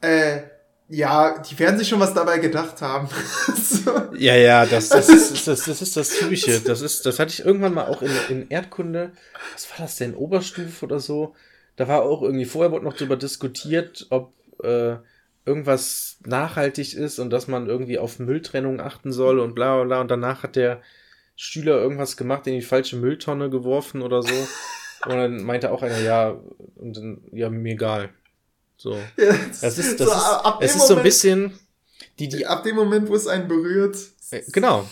äh, 0.00 0.42
ja, 0.88 1.38
die 1.38 1.58
werden 1.58 1.78
sich 1.78 1.88
schon 1.88 2.00
was 2.00 2.14
dabei 2.14 2.38
gedacht 2.38 2.80
haben. 2.80 3.08
so. 3.62 3.90
Ja, 4.16 4.34
ja, 4.36 4.64
das, 4.64 4.88
das, 4.88 5.08
ist, 5.08 5.46
das, 5.46 5.64
das 5.64 5.82
ist 5.82 5.96
das 5.96 6.10
Typische. 6.10 6.60
Das 6.64 6.80
ist, 6.80 7.04
das 7.04 7.18
hatte 7.18 7.32
ich 7.32 7.44
irgendwann 7.44 7.74
mal 7.74 7.86
auch 7.86 8.02
in, 8.02 8.10
in 8.30 8.48
Erdkunde. 8.48 9.12
Was 9.52 9.70
war 9.70 9.78
das 9.78 9.96
denn? 9.96 10.14
Oberstufe 10.14 10.84
oder 10.84 10.98
so? 10.98 11.34
Da 11.76 11.88
war 11.88 12.02
auch 12.02 12.22
irgendwie, 12.22 12.46
vorher 12.46 12.72
wurde 12.72 12.84
noch 12.84 12.94
darüber 12.94 13.16
diskutiert, 13.16 14.06
ob 14.10 14.32
äh, 14.62 14.96
irgendwas 15.44 16.18
nachhaltig 16.24 16.94
ist 16.94 17.18
und 17.18 17.30
dass 17.30 17.48
man 17.48 17.68
irgendwie 17.68 17.98
auf 17.98 18.18
Mülltrennung 18.18 18.80
achten 18.80 19.12
soll 19.12 19.40
und 19.40 19.54
bla 19.54 19.76
bla 19.76 19.84
bla. 19.84 20.00
Und 20.00 20.10
danach 20.10 20.42
hat 20.42 20.56
der 20.56 20.80
Schüler 21.36 21.78
irgendwas 21.78 22.16
gemacht, 22.16 22.46
in 22.46 22.54
die 22.54 22.62
falsche 22.62 22.96
Mülltonne 22.96 23.50
geworfen 23.50 24.02
oder 24.02 24.22
so. 24.22 24.48
Und 25.06 25.16
dann 25.16 25.42
meinte 25.44 25.70
auch 25.70 25.82
einer, 25.82 26.00
ja, 26.00 26.36
und 26.76 26.96
dann, 26.96 27.20
ja, 27.32 27.50
mir 27.50 27.74
egal. 27.74 28.10
So. 28.78 28.94
Ja, 28.94 29.34
Das 29.60 29.76
ist, 29.78 29.98
das 30.00 30.06
so, 30.08 30.14
ist, 30.14 30.54
es 30.60 30.76
ist 30.76 30.86
so 30.86 30.94
ein 30.94 30.98
Moment- 30.98 31.02
bisschen, 31.04 31.58
die, 32.18 32.28
die 32.28 32.46
Ab 32.46 32.62
dem 32.62 32.76
Moment, 32.76 33.08
wo 33.08 33.14
es 33.16 33.26
einen 33.26 33.46
berührt. 33.48 33.96
äh, 34.30 34.42
Genau. 34.52 34.88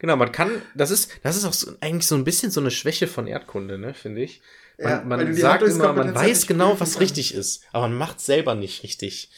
Genau, 0.00 0.14
man 0.14 0.30
kann, 0.30 0.62
das 0.76 0.92
ist, 0.92 1.10
das 1.24 1.36
ist 1.36 1.44
auch 1.44 1.52
so, 1.52 1.72
eigentlich 1.80 2.06
so 2.06 2.14
ein 2.14 2.22
bisschen 2.22 2.52
so 2.52 2.60
eine 2.60 2.70
Schwäche 2.70 3.08
von 3.08 3.26
Erdkunde, 3.26 3.78
ne, 3.78 3.94
finde 3.94 4.22
ich. 4.22 4.40
Man, 4.78 4.90
Ja, 4.92 5.04
man 5.04 5.34
sagt 5.34 5.64
immer, 5.64 5.92
man 5.92 6.06
halt 6.06 6.14
weiß 6.14 6.46
genau, 6.46 6.70
was 6.74 6.78
kannst. 6.90 7.00
richtig 7.00 7.34
ist, 7.34 7.64
aber 7.72 7.88
man 7.88 7.98
macht 7.98 8.20
selber 8.20 8.54
nicht 8.54 8.84
richtig. 8.84 9.30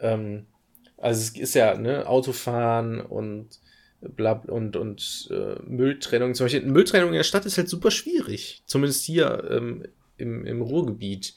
Ähm, 0.00 0.46
also 0.96 1.20
es 1.20 1.30
ist 1.40 1.54
ja, 1.54 1.76
ne, 1.78 2.08
Autofahren 2.08 3.00
und 3.00 3.60
bla 4.00 4.32
und, 4.32 4.74
und 4.74 5.28
äh, 5.30 5.62
Mülltrennung. 5.64 6.34
Zum 6.34 6.46
Beispiel 6.46 6.62
Mülltrennung 6.62 7.10
in 7.10 7.14
der 7.14 7.22
Stadt 7.22 7.46
ist 7.46 7.56
halt 7.56 7.68
super 7.68 7.92
schwierig. 7.92 8.64
Zumindest 8.66 9.04
hier 9.04 9.46
ähm, 9.48 9.86
im, 10.16 10.44
im 10.44 10.60
Ruhrgebiet. 10.60 11.34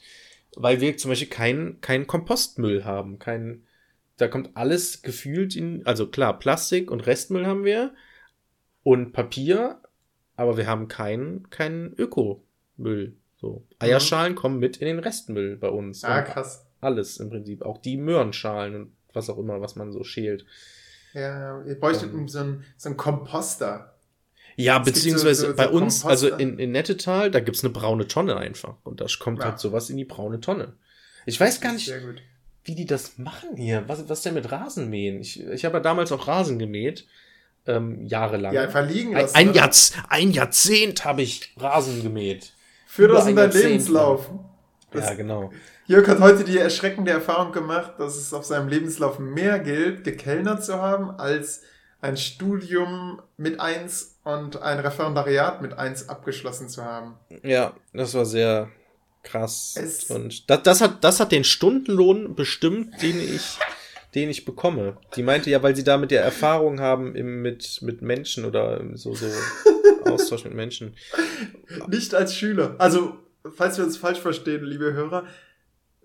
Weil 0.56 0.80
wir 0.80 0.96
zum 0.96 1.10
Beispiel 1.10 1.28
keinen 1.28 1.80
keinen 1.80 2.06
Kompostmüll 2.06 2.84
haben, 2.84 3.18
keinen 3.18 3.66
da 4.16 4.28
kommt 4.28 4.56
alles 4.56 5.02
gefühlt 5.02 5.56
in, 5.56 5.84
also 5.86 6.06
klar, 6.06 6.38
Plastik 6.38 6.90
und 6.90 7.06
Restmüll 7.06 7.46
haben 7.46 7.64
wir 7.64 7.94
und 8.82 9.12
Papier, 9.12 9.80
aber 10.36 10.56
wir 10.56 10.66
haben 10.66 10.88
keinen 10.88 11.50
keinen 11.50 11.94
Ökomüll. 11.94 13.16
So. 13.36 13.66
Eierschalen 13.78 14.32
mhm. 14.32 14.36
kommen 14.36 14.58
mit 14.58 14.76
in 14.76 14.86
den 14.86 14.98
Restmüll 15.00 15.56
bei 15.56 15.68
uns. 15.68 16.04
Ah, 16.04 16.22
krass. 16.22 16.66
Alles 16.80 17.18
im 17.18 17.30
Prinzip. 17.30 17.62
Auch 17.62 17.78
die 17.78 17.96
Möhrenschalen 17.96 18.74
und 18.76 18.92
was 19.12 19.30
auch 19.30 19.38
immer, 19.38 19.60
was 19.60 19.76
man 19.76 19.92
so 19.92 20.04
schält. 20.04 20.44
Ja, 21.12 21.62
ihr 21.64 21.78
bräuchtet 21.78 22.12
um, 22.12 22.28
so, 22.28 22.40
einen, 22.40 22.64
so 22.76 22.88
einen 22.88 22.96
Komposter. 22.96 23.93
Ja, 24.56 24.78
es 24.78 24.84
beziehungsweise 24.84 25.42
so, 25.42 25.46
so, 25.48 25.56
bei 25.56 25.68
uns, 25.68 26.02
Komposter. 26.02 26.08
also 26.08 26.36
in, 26.36 26.58
in 26.58 26.72
Nettetal, 26.72 27.30
da 27.30 27.40
gibt's 27.40 27.64
eine 27.64 27.72
braune 27.72 28.06
Tonne 28.06 28.36
einfach. 28.36 28.76
Und 28.84 29.00
da 29.00 29.06
kommt 29.18 29.40
ja. 29.40 29.46
halt 29.46 29.58
sowas 29.58 29.90
in 29.90 29.96
die 29.96 30.04
braune 30.04 30.40
Tonne. 30.40 30.74
Ich 31.26 31.40
weiß 31.40 31.60
gar 31.60 31.72
nicht, 31.72 31.92
wie 32.64 32.74
die 32.74 32.86
das 32.86 33.18
machen 33.18 33.56
hier. 33.56 33.84
Was, 33.86 34.08
was 34.08 34.22
denn 34.22 34.34
mit 34.34 34.50
Rasenmähen? 34.50 35.20
Ich, 35.20 35.42
ich 35.42 35.64
habe 35.64 35.76
ja 35.76 35.80
damals 35.80 36.12
auch 36.12 36.28
Rasen 36.28 36.58
gemäht. 36.58 37.06
Ähm, 37.66 38.04
jahrelang. 38.04 38.52
Ja, 38.52 38.68
verliegen 38.68 39.12
lassen. 39.12 39.34
Ein, 39.34 39.48
ein, 39.48 39.54
Jahrzehnt, 39.54 40.04
ein 40.10 40.30
Jahrzehnt 40.32 41.04
habe 41.06 41.22
ich 41.22 41.54
Rasen 41.56 42.02
gemäht. 42.02 42.52
Für 42.86 43.08
das 43.08 43.26
in 43.26 43.36
dein 43.36 43.50
Lebenslauf. 43.50 44.30
Das, 44.90 45.08
ja, 45.08 45.14
genau. 45.14 45.50
Jörg 45.86 46.06
hat 46.08 46.20
heute 46.20 46.44
die 46.44 46.58
erschreckende 46.58 47.10
Erfahrung 47.10 47.52
gemacht, 47.52 47.94
dass 47.98 48.16
es 48.16 48.32
auf 48.32 48.44
seinem 48.44 48.68
Lebenslauf 48.68 49.18
mehr 49.18 49.58
gilt, 49.58 50.04
gekellnert 50.04 50.64
zu 50.64 50.80
haben, 50.80 51.10
als 51.10 51.62
ein 52.00 52.16
Studium 52.16 53.20
mit 53.36 53.60
eins 53.60 54.13
und 54.24 54.60
ein 54.60 54.80
Referendariat 54.80 55.62
mit 55.62 55.74
eins 55.74 56.08
abgeschlossen 56.08 56.68
zu 56.68 56.84
haben. 56.84 57.16
Ja, 57.42 57.74
das 57.92 58.14
war 58.14 58.24
sehr 58.24 58.70
krass. 59.22 59.74
Es 59.76 60.10
und 60.10 60.48
das, 60.50 60.62
das, 60.62 60.80
hat, 60.80 61.04
das 61.04 61.20
hat 61.20 61.32
den 61.32 61.44
Stundenlohn 61.44 62.34
bestimmt, 62.34 63.00
den 63.02 63.20
ich, 63.20 63.58
den 64.14 64.30
ich 64.30 64.44
bekomme. 64.44 64.96
Die 65.16 65.22
meinte 65.22 65.50
ja, 65.50 65.62
weil 65.62 65.76
sie 65.76 65.84
damit 65.84 66.10
ja 66.10 66.20
Erfahrung 66.20 66.80
haben 66.80 67.14
im, 67.14 67.42
mit, 67.42 67.80
mit 67.82 68.02
Menschen 68.02 68.44
oder 68.44 68.82
so, 68.94 69.14
so 69.14 69.26
Austausch 70.04 70.44
mit 70.44 70.54
Menschen. 70.54 70.94
Nicht 71.88 72.14
als 72.14 72.34
Schüler. 72.34 72.76
Also, 72.78 73.18
falls 73.54 73.78
wir 73.78 73.84
uns 73.84 73.96
falsch 73.96 74.20
verstehen, 74.20 74.64
liebe 74.64 74.92
Hörer, 74.92 75.24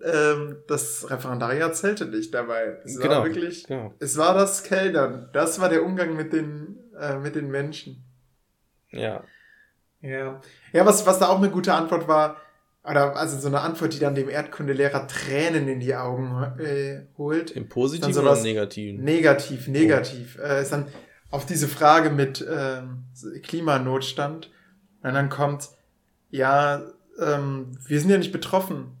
ähm, 0.02 0.56
das 0.66 1.10
Referendariat 1.10 1.76
zählte 1.76 2.06
nicht 2.06 2.32
dabei. 2.32 2.78
Es 2.84 2.98
genau, 2.98 3.16
war 3.16 3.24
wirklich, 3.24 3.66
genau. 3.66 3.94
es 3.98 4.16
war 4.16 4.34
das 4.34 4.62
Kellnern. 4.62 5.28
Das 5.32 5.60
war 5.60 5.68
der 5.68 5.84
Umgang 5.84 6.16
mit 6.16 6.32
den, 6.32 6.78
äh, 6.98 7.18
mit 7.18 7.34
den 7.34 7.50
Menschen. 7.50 8.09
Ja. 8.92 9.24
Ja. 10.00 10.40
Ja, 10.72 10.86
was, 10.86 11.06
was 11.06 11.18
da 11.18 11.28
auch 11.28 11.38
eine 11.38 11.50
gute 11.50 11.74
Antwort 11.74 12.08
war, 12.08 12.36
oder 12.82 13.16
also 13.16 13.38
so 13.38 13.48
eine 13.48 13.60
Antwort, 13.60 13.92
die 13.92 13.98
dann 13.98 14.14
dem 14.14 14.28
Erdkundelehrer 14.28 15.06
Tränen 15.06 15.68
in 15.68 15.80
die 15.80 15.94
Augen 15.94 16.42
äh, 16.58 17.06
holt. 17.18 17.50
Im 17.50 17.68
Positiven 17.68 18.16
oder 18.16 18.36
im 18.36 18.42
Negativen? 18.42 19.04
Negativ, 19.04 19.68
negativ. 19.68 20.38
Oh. 20.40 20.46
Äh, 20.46 20.62
ist 20.62 20.72
dann 20.72 20.88
auf 21.30 21.44
diese 21.44 21.68
Frage 21.68 22.10
mit 22.10 22.40
äh, 22.40 22.80
Klimanotstand. 23.42 24.50
Und 25.02 25.14
dann 25.14 25.28
kommt, 25.28 25.68
ja, 26.30 26.82
ähm, 27.20 27.78
wir 27.86 28.00
sind 28.00 28.10
ja 28.10 28.18
nicht 28.18 28.32
betroffen. 28.32 28.96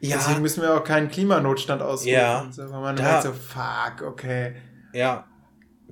Ja. 0.00 0.16
Deswegen 0.16 0.42
müssen 0.42 0.62
wir 0.62 0.74
auch 0.74 0.84
keinen 0.84 1.08
Klimanotstand 1.08 1.82
ausrufen. 1.82 2.12
Ja. 2.12 2.48
So, 2.50 2.62
weil 2.70 2.80
man 2.80 2.96
da, 2.96 3.02
merkt 3.02 3.22
so, 3.22 3.32
fuck, 3.32 4.02
okay. 4.02 4.56
Ja, 4.92 5.29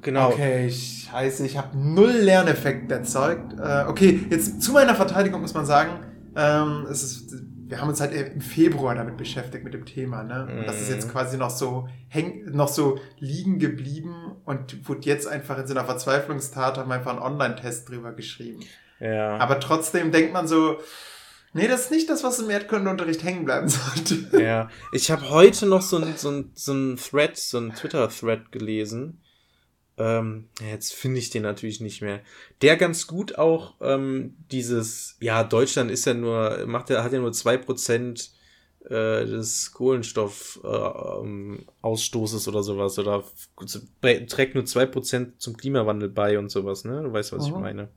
genau. 0.02 0.30
Okay, 0.30 0.70
scheiße, 0.70 1.44
ich 1.46 1.56
habe 1.56 1.76
null 1.76 2.10
Lerneffekt 2.10 2.90
erzeugt. 2.90 3.54
Äh, 3.58 3.84
okay, 3.88 4.26
jetzt 4.30 4.62
zu 4.62 4.72
meiner 4.72 4.94
Verteidigung 4.94 5.40
muss 5.40 5.54
man 5.54 5.66
sagen, 5.66 6.00
ähm, 6.36 6.86
es 6.90 7.02
ist, 7.02 7.34
wir 7.66 7.80
haben 7.80 7.88
uns 7.88 8.00
halt 8.00 8.12
im 8.12 8.40
Februar 8.40 8.94
damit 8.94 9.16
beschäftigt 9.16 9.64
mit 9.64 9.74
dem 9.74 9.84
Thema, 9.84 10.22
ne? 10.22 10.48
Und 10.50 10.66
das 10.66 10.80
ist 10.80 10.90
jetzt 10.90 11.08
mhm. 11.08 11.12
quasi 11.12 11.36
noch 11.36 11.50
so 11.50 11.88
häng, 12.08 12.44
noch 12.52 12.68
so 12.68 12.98
liegen 13.18 13.58
geblieben 13.58 14.36
und 14.44 14.88
wurde 14.88 15.02
jetzt 15.02 15.26
einfach 15.26 15.58
in 15.58 15.66
so 15.66 15.74
einer 15.74 15.84
Verzweiflungstat 15.84 16.78
haben 16.78 16.88
wir 16.88 16.94
einfach 16.94 17.10
einen 17.10 17.20
Online-Test 17.20 17.88
drüber 17.88 18.12
geschrieben. 18.12 18.60
Ja. 19.00 19.36
Aber 19.36 19.60
trotzdem 19.60 20.12
denkt 20.12 20.32
man 20.32 20.48
so, 20.48 20.78
Nee, 21.54 21.66
das 21.66 21.82
ist 21.82 21.90
nicht 21.90 22.10
das, 22.10 22.22
was 22.24 22.38
im 22.38 22.50
Erdkundeunterricht 22.50 23.22
hängen 23.22 23.44
bleiben 23.44 23.68
sollte. 23.68 24.42
Ja, 24.42 24.68
ich 24.92 25.10
habe 25.10 25.30
heute 25.30 25.66
noch 25.66 25.82
so 25.82 25.96
ein, 25.96 26.14
so 26.16 26.30
ein, 26.30 26.50
so 26.54 26.72
ein 26.72 26.96
Thread, 26.96 27.36
so 27.36 27.58
ein 27.58 27.74
Twitter-Thread 27.74 28.52
gelesen. 28.52 29.20
Ähm, 29.98 30.48
jetzt 30.70 30.94
finde 30.94 31.18
ich 31.18 31.30
den 31.30 31.42
natürlich 31.42 31.80
nicht 31.80 32.02
mehr. 32.02 32.20
Der 32.62 32.76
ganz 32.76 33.06
gut 33.06 33.36
auch 33.36 33.74
ähm, 33.80 34.36
dieses, 34.52 35.16
ja, 35.20 35.42
Deutschland 35.44 35.90
ist 35.90 36.04
ja 36.04 36.14
nur, 36.14 36.64
macht 36.66 36.90
ja, 36.90 37.02
hat 37.02 37.12
ja 37.12 37.18
nur 37.18 37.32
zwei 37.32 37.56
Prozent 37.56 38.30
äh, 38.84 39.26
des 39.26 39.72
Kohlenstoffausstoßes 39.72 42.46
äh, 42.46 42.50
oder 42.50 42.62
sowas 42.62 42.98
oder 42.98 43.24
trägt 44.00 44.54
nur 44.54 44.66
zwei 44.66 44.86
Prozent 44.86 45.40
zum 45.40 45.56
Klimawandel 45.56 46.08
bei 46.08 46.38
und 46.38 46.50
sowas, 46.50 46.84
ne? 46.84 47.02
Du 47.02 47.12
weißt, 47.12 47.32
was 47.32 47.44
Aha. 47.44 47.48
ich 47.48 47.56
meine. 47.56 47.88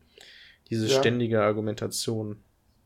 Diese 0.70 0.88
ja. 0.88 1.00
ständige 1.00 1.44
Argumentation. 1.44 2.38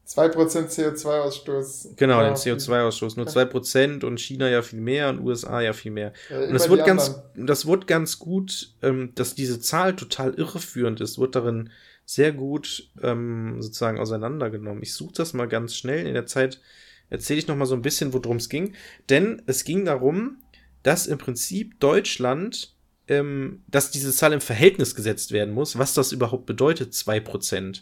2% 0.08 0.70
CO2-Ausstoß. 0.70 1.96
Genau, 1.96 2.22
ja, 2.22 2.28
den 2.28 2.36
CO2-Ausstoß. 2.36 3.18
Nur 3.18 3.26
2% 3.26 4.06
und 4.06 4.20
China 4.20 4.48
ja 4.50 4.62
viel 4.62 4.80
mehr 4.80 5.10
und 5.10 5.20
USA 5.20 5.62
ja 5.62 5.74
viel 5.74 5.92
mehr. 5.92 6.14
Ja, 6.30 6.42
und 6.42 6.54
das 6.54 6.70
wird 6.70 6.86
ganz, 6.86 7.22
das 7.36 7.66
wird 7.66 7.88
ganz 7.88 8.20
gut, 8.20 8.74
ähm, 8.84 9.14
dass 9.16 9.34
diese 9.34 9.60
Zahl 9.60 9.96
total 9.96 10.36
irreführend 10.36 11.02
ist, 11.02 11.18
wird 11.18 11.36
darin 11.36 11.72
sehr 12.06 12.34
gut 12.34 12.92
ähm, 13.02 13.62
sozusagen 13.62 14.00
auseinandergenommen. 14.00 14.84
Ich 14.84 14.94
suche 14.94 15.16
das 15.16 15.34
mal 15.34 15.48
ganz 15.48 15.76
schnell. 15.76 16.06
In 16.06 16.14
der 16.14 16.28
Zeit 16.28 16.62
erzähle 17.10 17.40
ich 17.40 17.48
noch 17.48 17.56
mal 17.56 17.66
so 17.66 17.76
ein 17.76 17.82
bisschen, 17.82 18.14
worum 18.14 18.38
es 18.38 18.50
ging. 18.50 18.74
Denn 19.10 19.42
es 19.48 19.64
ging 19.64 19.86
darum, 19.86 20.38
dass 20.84 21.08
im 21.08 21.18
Prinzip 21.18 21.80
Deutschland, 21.80 22.76
ähm, 23.08 23.64
dass 23.68 23.90
diese 23.90 24.12
Zahl 24.12 24.34
im 24.34 24.42
Verhältnis 24.42 24.94
gesetzt 24.94 25.32
werden 25.32 25.54
muss, 25.54 25.80
was 25.80 25.96
das 25.96 26.12
überhaupt 26.12 26.46
bedeutet, 26.46 26.94
2%. 26.94 27.82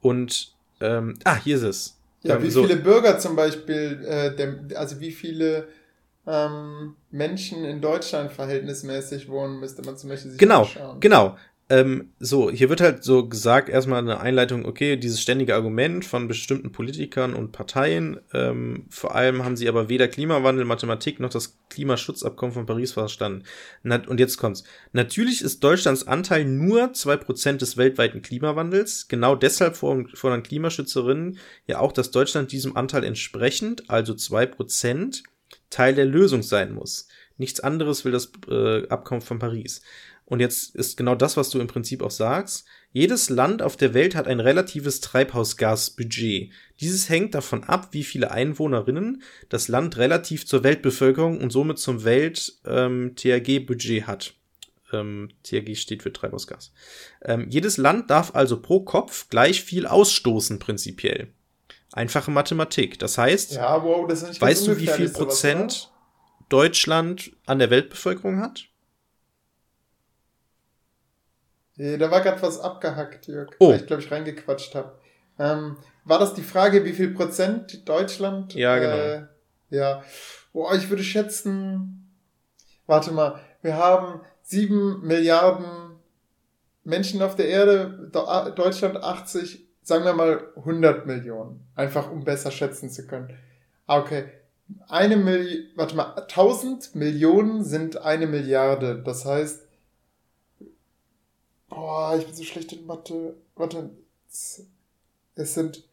Und 0.00 0.57
ähm, 0.80 1.18
ah, 1.24 1.36
hier 1.36 1.56
ist 1.56 1.62
es. 1.62 1.98
Ja, 2.22 2.36
ähm, 2.36 2.42
wie 2.42 2.50
so. 2.50 2.62
viele 2.62 2.76
Bürger 2.76 3.18
zum 3.18 3.36
Beispiel, 3.36 4.04
äh, 4.04 4.34
der, 4.34 4.78
also 4.78 5.00
wie 5.00 5.12
viele 5.12 5.68
ähm, 6.26 6.96
Menschen 7.10 7.64
in 7.64 7.80
Deutschland 7.80 8.32
verhältnismäßig 8.32 9.28
wohnen, 9.28 9.60
müsste 9.60 9.82
man 9.82 9.96
zum 9.96 10.10
Beispiel 10.10 10.32
sich 10.32 10.40
genau, 10.40 10.62
anschauen. 10.62 11.00
Genau, 11.00 11.24
genau. 11.26 11.38
Ähm, 11.70 12.14
so, 12.18 12.50
hier 12.50 12.70
wird 12.70 12.80
halt 12.80 13.04
so 13.04 13.28
gesagt, 13.28 13.68
erstmal 13.68 13.98
eine 13.98 14.20
Einleitung, 14.20 14.64
okay, 14.64 14.96
dieses 14.96 15.20
ständige 15.20 15.54
Argument 15.54 16.02
von 16.02 16.26
bestimmten 16.26 16.72
Politikern 16.72 17.34
und 17.34 17.52
Parteien, 17.52 18.20
ähm, 18.32 18.86
vor 18.88 19.14
allem 19.14 19.44
haben 19.44 19.56
sie 19.56 19.68
aber 19.68 19.90
weder 19.90 20.08
Klimawandel, 20.08 20.64
Mathematik 20.64 21.20
noch 21.20 21.28
das 21.28 21.58
Klimaschutzabkommen 21.68 22.54
von 22.54 22.64
Paris 22.64 22.92
verstanden. 22.92 23.44
Und 23.84 24.18
jetzt 24.18 24.38
kommt's. 24.38 24.64
Natürlich 24.92 25.42
ist 25.42 25.62
Deutschlands 25.62 26.06
Anteil 26.06 26.46
nur 26.46 26.94
zwei 26.94 27.18
Prozent 27.18 27.60
des 27.60 27.76
weltweiten 27.76 28.22
Klimawandels. 28.22 29.06
Genau 29.08 29.34
deshalb 29.34 29.76
fordern 29.76 30.42
Klimaschützerinnen 30.42 31.38
ja 31.66 31.80
auch, 31.80 31.92
dass 31.92 32.10
Deutschland 32.10 32.50
diesem 32.50 32.78
Anteil 32.78 33.04
entsprechend, 33.04 33.90
also 33.90 34.14
zwei 34.14 34.46
Prozent, 34.46 35.22
Teil 35.68 35.94
der 35.94 36.06
Lösung 36.06 36.42
sein 36.42 36.72
muss. 36.72 37.08
Nichts 37.36 37.60
anderes 37.60 38.04
will 38.06 38.12
das 38.12 38.32
äh, 38.50 38.88
Abkommen 38.88 39.20
von 39.20 39.38
Paris. 39.38 39.82
Und 40.28 40.40
jetzt 40.40 40.74
ist 40.76 40.98
genau 40.98 41.14
das, 41.14 41.38
was 41.38 41.48
du 41.48 41.58
im 41.58 41.68
Prinzip 41.68 42.02
auch 42.02 42.10
sagst. 42.10 42.66
Jedes 42.92 43.30
Land 43.30 43.62
auf 43.62 43.78
der 43.78 43.94
Welt 43.94 44.14
hat 44.14 44.26
ein 44.26 44.40
relatives 44.40 45.00
Treibhausgasbudget. 45.00 46.52
Dieses 46.80 47.08
hängt 47.08 47.34
davon 47.34 47.64
ab, 47.64 47.88
wie 47.92 48.04
viele 48.04 48.30
Einwohnerinnen 48.30 49.22
das 49.48 49.68
Land 49.68 49.96
relativ 49.96 50.46
zur 50.46 50.64
Weltbevölkerung 50.64 51.40
und 51.40 51.50
somit 51.50 51.78
zum 51.78 52.04
Welt-THG-Budget 52.04 54.02
ähm, 54.02 54.06
hat. 54.06 54.34
Ähm, 54.92 55.30
THG 55.44 55.76
steht 55.76 56.02
für 56.02 56.12
Treibhausgas. 56.12 56.74
Ähm, 57.22 57.46
jedes 57.48 57.78
Land 57.78 58.10
darf 58.10 58.34
also 58.34 58.60
pro 58.60 58.80
Kopf 58.80 59.30
gleich 59.30 59.62
viel 59.62 59.86
ausstoßen, 59.86 60.58
prinzipiell. 60.58 61.28
Einfache 61.92 62.30
Mathematik. 62.30 62.98
Das 62.98 63.16
heißt, 63.16 63.54
ja, 63.54 63.82
wow, 63.82 64.06
das 64.06 64.38
weißt 64.38 64.66
du, 64.66 64.76
wie 64.78 64.88
viel 64.88 65.08
Prozent 65.08 65.90
Deutschland 66.50 67.32
an 67.46 67.58
der 67.58 67.70
Weltbevölkerung 67.70 68.40
hat? 68.40 68.67
Da 71.78 72.10
war 72.10 72.20
gerade 72.22 72.42
was 72.42 72.58
abgehackt, 72.58 73.28
Jörg, 73.28 73.50
oh. 73.60 73.70
weil 73.70 73.76
ich, 73.76 73.86
glaube 73.86 74.02
ich, 74.02 74.10
reingequatscht 74.10 74.74
habe. 74.74 74.98
Ähm, 75.38 75.76
war 76.04 76.18
das 76.18 76.34
die 76.34 76.42
Frage, 76.42 76.84
wie 76.84 76.92
viel 76.92 77.14
Prozent 77.14 77.88
Deutschland? 77.88 78.54
Ja, 78.54 78.78
genau. 78.78 78.96
Äh, 78.96 79.22
ja. 79.70 80.02
Boah, 80.52 80.74
ich 80.74 80.90
würde 80.90 81.04
schätzen, 81.04 82.10
warte 82.86 83.12
mal, 83.12 83.38
wir 83.62 83.76
haben 83.76 84.22
sieben 84.42 85.06
Milliarden 85.06 85.66
Menschen 86.82 87.22
auf 87.22 87.36
der 87.36 87.48
Erde, 87.48 88.10
Deutschland 88.56 88.96
80, 88.96 89.68
sagen 89.82 90.04
wir 90.04 90.14
mal 90.14 90.48
100 90.56 91.06
Millionen. 91.06 91.64
Einfach 91.76 92.10
um 92.10 92.24
besser 92.24 92.50
schätzen 92.50 92.90
zu 92.90 93.06
können. 93.06 93.36
Ah, 93.86 93.98
okay. 93.98 94.24
Eine 94.88 95.16
Million, 95.16 95.66
warte 95.76 95.94
mal, 95.94 96.14
1000 96.16 96.94
Millionen 96.94 97.62
sind 97.62 98.02
eine 98.02 98.26
Milliarde. 98.26 99.02
Das 99.04 99.24
heißt, 99.24 99.67
Boah, 101.68 102.16
ich 102.18 102.24
bin 102.26 102.34
so 102.34 102.44
schlecht 102.44 102.72
in 102.72 102.86
Mathe. 102.86 103.34
Warte. 103.56 103.90
Es 104.30 105.54
sind. 105.54 105.84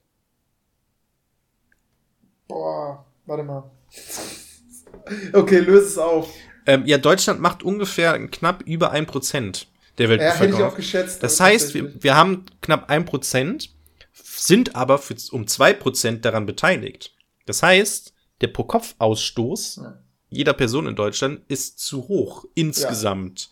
Boah, 2.48 3.06
warte 3.26 3.44
mal. 3.44 3.70
Okay, 5.34 5.60
löse 5.60 5.86
es 5.86 5.98
auf. 6.00 6.34
Ähm, 6.66 6.84
ja, 6.88 6.98
Deutschland 6.98 7.40
macht 7.40 7.62
ungefähr 7.62 8.18
knapp 8.28 8.64
über 8.64 8.90
ein 8.90 9.06
Prozent 9.06 9.68
der 10.00 10.08
Ja, 10.08 10.14
hätte 10.14 10.24
ich 10.24 10.30
Weltbevölkerung. 10.32 10.72
auch 10.72 10.76
geschätzt. 10.76 11.22
das 11.22 11.40
heißt, 11.40 11.76
wir, 11.76 12.04
wir 12.04 12.16
haben 12.16 12.46
knapp 12.62 12.90
ein 12.90 13.06
Prozent, 13.06 13.70
sind 14.14 14.76
aber 14.76 14.98
für, 14.98 15.16
um 15.32 15.46
zwei 15.48 15.74
Prozent 15.74 16.26
daran 16.26 16.48
beteiligt. 16.48 17.14
Das 17.46 17.62
heißt, 17.62 18.14
der 18.42 18.48
Pro-Kopf-Ausstoß 18.48 19.76
Ja. 19.84 20.00
jeder 20.30 20.54
Person 20.54 20.88
in 20.88 20.96
Deutschland 20.96 21.42
ist 21.50 21.78
zu 21.80 22.08
hoch 22.08 22.46
insgesamt. 22.56 23.52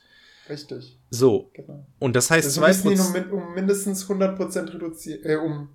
Richtig, 0.49 0.97
So. 1.13 1.51
genau. 1.53 1.85
Und 1.99 2.15
das 2.15 2.31
heißt, 2.31 2.47
Das 2.47 2.55
zwei 2.55 2.69
müssen 2.69 2.89
die 2.89 3.29
um, 3.31 3.41
um 3.43 3.53
mindestens 3.53 4.09
100% 4.09 4.73
reduzieren, 4.73 5.21
äh, 5.23 5.35
um, 5.35 5.69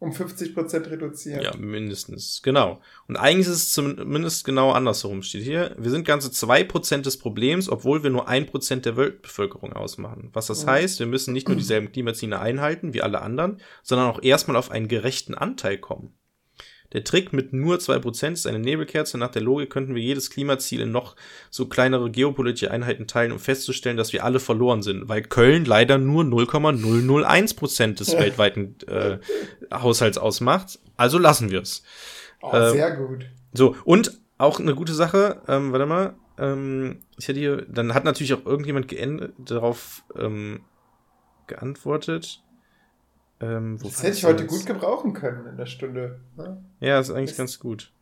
um 0.00 0.10
50% 0.10 0.90
reduzieren. 0.90 1.40
Ja, 1.40 1.56
mindestens, 1.56 2.42
genau. 2.42 2.80
Und 3.06 3.16
eigentlich 3.16 3.46
ist 3.46 3.52
es 3.54 3.72
zumindest 3.72 4.44
genau 4.44 4.72
andersherum, 4.72 5.22
steht 5.22 5.44
hier. 5.44 5.76
Wir 5.78 5.90
sind 5.92 6.04
ganze 6.04 6.30
2% 6.30 7.02
des 7.02 7.16
Problems, 7.16 7.68
obwohl 7.68 8.02
wir 8.02 8.10
nur 8.10 8.28
1% 8.28 8.80
der 8.84 8.96
Weltbevölkerung 8.96 9.72
ausmachen. 9.72 10.30
Was 10.32 10.48
das 10.48 10.64
Mhm. 10.66 10.70
heißt, 10.70 10.98
wir 10.98 11.06
müssen 11.06 11.32
nicht 11.32 11.46
nur 11.48 11.56
dieselben 11.56 11.92
Klimaziele 11.92 12.40
einhalten 12.40 12.92
wie 12.92 13.02
alle 13.02 13.22
anderen, 13.22 13.60
sondern 13.84 14.08
auch 14.10 14.20
erstmal 14.20 14.56
auf 14.56 14.72
einen 14.72 14.88
gerechten 14.88 15.34
Anteil 15.36 15.78
kommen. 15.78 16.12
Der 16.92 17.04
Trick 17.04 17.32
mit 17.32 17.52
nur 17.52 17.76
2% 17.76 18.32
ist 18.32 18.46
eine 18.46 18.58
Nebelkerze. 18.58 19.18
Nach 19.18 19.30
der 19.30 19.42
Logik 19.42 19.70
könnten 19.70 19.94
wir 19.94 20.02
jedes 20.02 20.30
Klimaziel 20.30 20.80
in 20.82 20.92
noch 20.92 21.16
so 21.50 21.66
kleinere 21.66 22.10
geopolitische 22.10 22.70
Einheiten 22.70 23.06
teilen, 23.06 23.32
um 23.32 23.38
festzustellen, 23.38 23.96
dass 23.96 24.12
wir 24.12 24.24
alle 24.24 24.40
verloren 24.40 24.82
sind, 24.82 25.08
weil 25.08 25.22
Köln 25.22 25.64
leider 25.64 25.98
nur 25.98 26.24
0,001% 26.24 27.94
des 27.94 28.12
weltweiten 28.18 28.76
äh, 28.86 29.18
Haushalts 29.72 30.18
ausmacht. 30.18 30.78
Also 30.96 31.18
lassen 31.18 31.50
wir 31.50 31.62
es. 31.62 31.82
Oh, 32.40 32.50
Ähm, 32.52 32.72
sehr 32.72 32.96
gut. 32.96 33.26
So, 33.52 33.76
und 33.84 34.20
auch 34.38 34.60
eine 34.60 34.74
gute 34.74 34.94
Sache, 34.94 35.42
ähm, 35.48 35.72
warte 35.72 35.86
mal, 35.86 36.14
ähm, 36.38 37.00
ich 37.16 37.28
hätte 37.28 37.40
hier, 37.40 37.66
dann 37.68 37.94
hat 37.94 38.04
natürlich 38.04 38.34
auch 38.34 38.44
irgendjemand 38.44 38.88
geendet, 38.88 39.32
darauf 39.38 40.04
ähm, 40.18 40.60
geantwortet. 41.46 42.42
Ähm, 43.40 43.78
Das 43.82 44.02
hätte 44.02 44.16
ich 44.16 44.24
heute 44.24 44.44
jetzt? 44.44 44.52
gut 44.52 44.66
gebrauchen 44.66 45.12
können 45.12 45.46
in 45.46 45.56
der 45.56 45.66
Stunde. 45.66 46.20
ne? 46.36 46.64
Ja, 46.80 46.98
ist 47.00 47.10
eigentlich 47.10 47.32
Ist- 47.32 47.36
ganz 47.38 47.58
gut. 47.58 47.92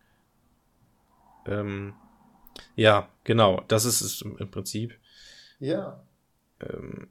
Ähm, 1.46 1.94
ja, 2.76 3.08
genau, 3.24 3.62
das 3.68 3.84
ist 3.84 4.00
es 4.00 4.22
im, 4.22 4.50
Prinzip. 4.50 4.94
Ja. 5.58 6.00
Ähm, 6.60 7.08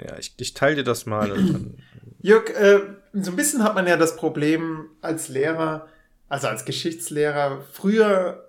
ja, 0.00 0.18
ich, 0.18 0.34
ich 0.38 0.54
teile 0.54 0.76
dir 0.76 0.84
das 0.84 1.06
mal. 1.06 1.32
Jörg, 2.20 2.50
äh, 2.50 2.80
so 3.14 3.30
ein 3.30 3.36
bisschen 3.36 3.62
hat 3.62 3.74
man 3.74 3.86
ja 3.86 3.96
das 3.96 4.16
Problem 4.16 4.90
als 5.00 5.28
Lehrer, 5.28 5.86
also 6.28 6.48
als 6.48 6.64
Geschichtslehrer, 6.64 7.62
früher, 7.72 8.44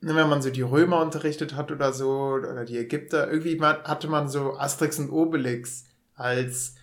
ne, 0.00 0.16
wenn 0.16 0.28
man 0.28 0.42
so 0.42 0.50
die 0.50 0.62
Römer 0.62 1.02
unterrichtet 1.02 1.54
hat 1.54 1.70
oder 1.70 1.92
so, 1.92 2.10
oder 2.32 2.64
die 2.64 2.78
Ägypter, 2.78 3.30
irgendwie 3.30 3.56
man, 3.56 3.76
hatte 3.84 4.08
man 4.08 4.28
so 4.28 4.56
Asterix 4.56 4.98
und 4.98 5.10
Obelix 5.10 5.84
als 6.14 6.74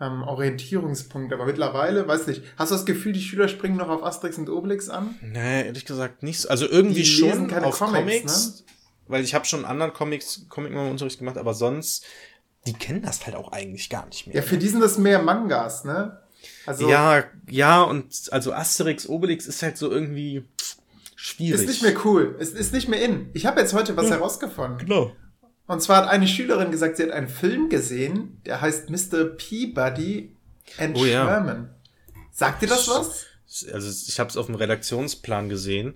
ähm, 0.00 0.22
Orientierungspunkt. 0.22 1.32
Aber 1.32 1.46
mittlerweile, 1.46 2.06
weiß 2.06 2.26
nicht, 2.26 2.42
hast 2.56 2.70
du 2.70 2.74
das 2.74 2.86
Gefühl, 2.86 3.12
die 3.12 3.20
Schüler 3.20 3.48
springen 3.48 3.76
noch 3.76 3.88
auf 3.88 4.02
Asterix 4.02 4.38
und 4.38 4.48
Obelix 4.48 4.88
an? 4.88 5.14
nee, 5.22 5.66
ehrlich 5.66 5.84
gesagt 5.84 6.22
nicht. 6.22 6.40
so. 6.40 6.48
Also 6.48 6.68
irgendwie 6.68 7.02
Die 7.02 7.06
schon 7.06 7.48
keine 7.48 7.66
auf 7.66 7.78
Comics, 7.78 8.04
ne? 8.04 8.10
Comics, 8.20 8.64
weil 9.08 9.24
ich 9.24 9.34
habe 9.34 9.44
schon 9.44 9.64
anderen 9.64 9.92
Comics, 9.92 10.46
Comic 10.48 10.72
mal 10.72 10.84
im 10.84 10.90
Unterricht 10.92 11.18
gemacht, 11.18 11.38
aber 11.38 11.54
sonst, 11.54 12.04
die 12.66 12.72
kennen 12.72 13.02
das 13.02 13.24
halt 13.26 13.36
auch 13.36 13.52
eigentlich 13.52 13.88
gar 13.88 14.06
nicht 14.06 14.26
mehr. 14.26 14.36
Ja, 14.36 14.42
für 14.42 14.58
die 14.58 14.68
sind 14.68 14.80
das 14.80 14.98
mehr 14.98 15.22
Mangas, 15.22 15.84
ne? 15.84 16.20
Also, 16.66 16.88
ja, 16.88 17.24
ja, 17.48 17.82
und 17.82 18.28
also 18.30 18.52
Asterix, 18.52 19.08
Obelix 19.08 19.46
ist 19.46 19.62
halt 19.62 19.78
so 19.78 19.90
irgendwie 19.90 20.44
schwierig. 21.14 21.62
ist 21.62 21.68
nicht 21.68 21.82
mehr 21.82 22.04
cool. 22.04 22.36
Es 22.38 22.50
ist 22.50 22.72
nicht 22.72 22.88
mehr 22.88 23.02
in. 23.02 23.30
Ich 23.32 23.46
habe 23.46 23.60
jetzt 23.60 23.72
heute 23.72 23.96
was 23.96 24.10
herausgefunden. 24.10 24.78
Genau. 24.78 25.12
Und 25.66 25.82
zwar 25.82 26.02
hat 26.04 26.08
eine 26.10 26.28
Schülerin 26.28 26.70
gesagt, 26.70 26.96
sie 26.96 27.02
hat 27.04 27.10
einen 27.10 27.28
Film 27.28 27.68
gesehen, 27.68 28.40
der 28.46 28.60
heißt 28.60 28.88
Mr. 28.90 29.24
Peabody 29.24 30.36
and 30.78 30.96
Oh 30.96 31.04
ja. 31.04 31.24
Sherman. 31.26 31.70
Sagt 32.32 32.62
dir 32.62 32.68
das 32.68 32.88
was? 32.88 33.26
Also 33.72 33.88
ich 34.08 34.18
habe 34.20 34.30
es 34.30 34.36
auf 34.36 34.46
dem 34.46 34.54
Redaktionsplan 34.54 35.48
gesehen. 35.48 35.94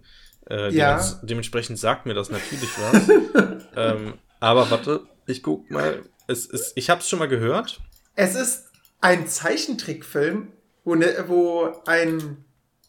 Äh, 0.49 0.73
Ja. 0.75 0.97
dements- 0.99 1.19
dementsprechend 1.23 1.79
sagt 1.79 2.07
mir 2.07 2.15
das 2.15 2.31
natürlich 2.31 2.71
was. 2.79 3.09
ähm, 3.77 4.15
aber 4.41 4.71
warte, 4.71 5.03
ich 5.27 5.43
guck 5.43 5.71
mal. 5.71 6.03
Es 6.27 6.47
ist, 6.47 6.73
ich 6.77 6.91
habe 6.91 7.01
es 7.01 7.09
schon 7.09 7.19
mal 7.19 7.29
gehört. 7.29 7.81
Es 8.17 8.35
ist 8.35 8.71
ein 9.01 9.27
Zeichentrickfilm, 9.29 10.49
wo, 10.85 10.95
ne, 10.95 11.25
wo 11.29 11.73
ein, 11.87 12.45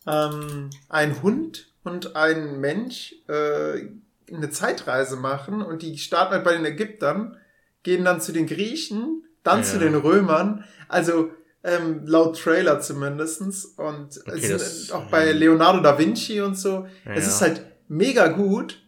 ähm, 0.08 0.70
ein 0.90 1.22
Hund 1.22 1.72
und 1.84 2.16
ein 2.16 2.60
Mensch 2.60 3.16
äh, 3.28 3.86
eine 4.34 4.50
Zeitreise 4.50 5.16
machen 5.18 5.62
und 5.62 5.82
die 5.82 5.98
starten 5.98 6.34
halt 6.34 6.44
bei 6.44 6.54
den 6.54 6.66
Ägyptern, 6.66 7.38
gehen 7.84 8.06
dann 8.06 8.22
zu 8.22 8.32
den 8.32 8.48
Griechen, 8.48 9.24
dann 9.44 9.60
Ja. 9.60 9.64
zu 9.66 9.80
den 9.80 9.96
Römern, 9.96 10.64
also 10.88 11.32
ähm, 11.64 12.02
laut 12.08 12.40
Trailer 12.42 12.80
zumindestens 12.80 13.66
und 13.66 14.20
Okay, 14.28 14.40
es 14.42 14.50
das- 14.50 14.82
sind 14.88 14.94
auch 14.96 15.06
bei 15.12 15.32
Leonardo 15.32 15.80
da 15.82 15.98
Vinci 16.00 16.42
und 16.42 16.58
so. 16.58 16.88
Ja, 17.06 17.14
es 17.14 17.26
ja. 17.26 17.30
ist 17.30 17.42
halt 17.42 17.66
mega 17.88 18.28
gut, 18.30 18.82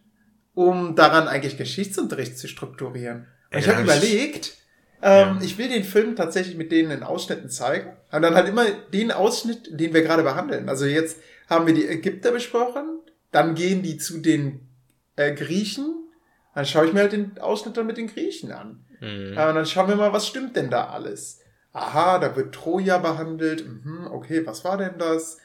um 0.54 0.94
daran 0.96 1.28
eigentlich 1.28 1.56
Geschichtsunterricht 1.56 2.36
zu 2.38 2.48
strukturieren. 2.48 3.26
Und 3.52 3.58
ich 3.60 3.66
Ja, 3.66 3.76
habe 3.76 3.86
das- 3.86 3.96
überlegt, 4.02 4.54
ähm, 5.02 5.36
Ja. 5.36 5.38
ich 5.42 5.56
will 5.58 5.68
den 5.68 5.84
Film 5.84 6.16
tatsächlich 6.16 6.56
mit 6.56 6.72
denen 6.72 6.90
in 6.90 7.02
Ausschnitten 7.04 7.48
zeigen. 7.50 7.96
Und 8.10 8.22
dann 8.22 8.34
halt 8.34 8.48
immer 8.48 8.64
den 8.92 9.12
Ausschnitt, 9.12 9.68
den 9.78 9.94
wir 9.94 10.02
gerade 10.02 10.22
behandeln. 10.24 10.68
Also 10.68 10.84
jetzt 10.86 11.18
haben 11.48 11.66
wir 11.66 11.74
die 11.74 11.86
Ägypter 11.86 12.32
besprochen, 12.32 13.00
dann 13.30 13.54
gehen 13.54 13.82
die 13.82 13.98
zu 13.98 14.18
den 14.18 14.68
äh, 15.16 15.34
Griechen, 15.34 16.08
dann 16.54 16.66
schaue 16.66 16.86
ich 16.86 16.92
mir 16.92 17.00
halt 17.00 17.12
den 17.12 17.38
Ausschnitt 17.38 17.76
dann 17.76 17.86
mit 17.86 17.96
den 17.96 18.08
Griechen 18.08 18.52
an. 18.52 18.84
Mhm. 19.00 19.34
Ja, 19.34 19.48
und 19.48 19.56
dann 19.56 19.66
schauen 19.66 19.88
wir 19.88 19.96
mal, 19.96 20.12
was 20.12 20.26
stimmt 20.26 20.56
denn 20.56 20.70
da 20.70 20.88
alles? 20.88 21.40
Aha, 21.72 22.18
da 22.18 22.36
wird 22.36 22.54
Troja 22.54 22.98
behandelt. 22.98 23.66
Mhm, 23.66 24.06
okay, 24.10 24.46
was 24.46 24.64
war 24.64 24.78
denn 24.78 24.98
das? 24.98 25.38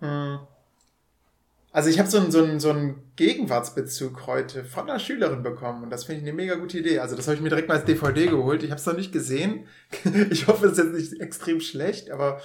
Hm. 0.00 0.38
Also 1.70 1.90
ich 1.90 1.98
habe 1.98 2.08
so 2.08 2.18
einen, 2.18 2.30
so, 2.30 2.42
einen, 2.42 2.60
so 2.60 2.70
einen 2.70 3.12
Gegenwartsbezug 3.16 4.26
heute 4.26 4.64
von 4.64 4.88
einer 4.88 4.98
Schülerin 4.98 5.42
bekommen 5.42 5.82
und 5.82 5.90
das 5.90 6.04
finde 6.04 6.22
ich 6.22 6.26
eine 6.26 6.34
mega 6.34 6.54
gute 6.54 6.78
Idee. 6.78 7.00
Also 7.00 7.14
das 7.14 7.26
habe 7.26 7.36
ich 7.36 7.42
mir 7.42 7.50
direkt 7.50 7.68
mal 7.68 7.76
als 7.76 7.84
DVD 7.84 8.26
geholt. 8.26 8.62
Ich 8.62 8.70
habe 8.70 8.80
es 8.80 8.86
noch 8.86 8.96
nicht 8.96 9.12
gesehen. 9.12 9.66
Ich 10.30 10.46
hoffe, 10.46 10.66
es 10.66 10.72
ist 10.72 10.78
jetzt 10.78 10.94
nicht 10.94 11.20
extrem 11.20 11.60
schlecht, 11.60 12.10
aber 12.10 12.40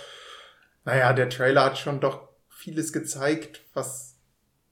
naja, 0.84 1.14
der 1.14 1.30
Trailer 1.30 1.64
hat 1.64 1.78
schon 1.78 2.02
doch 2.02 2.28
vieles 2.50 2.92
gezeigt, 2.92 3.62
was, 3.74 4.13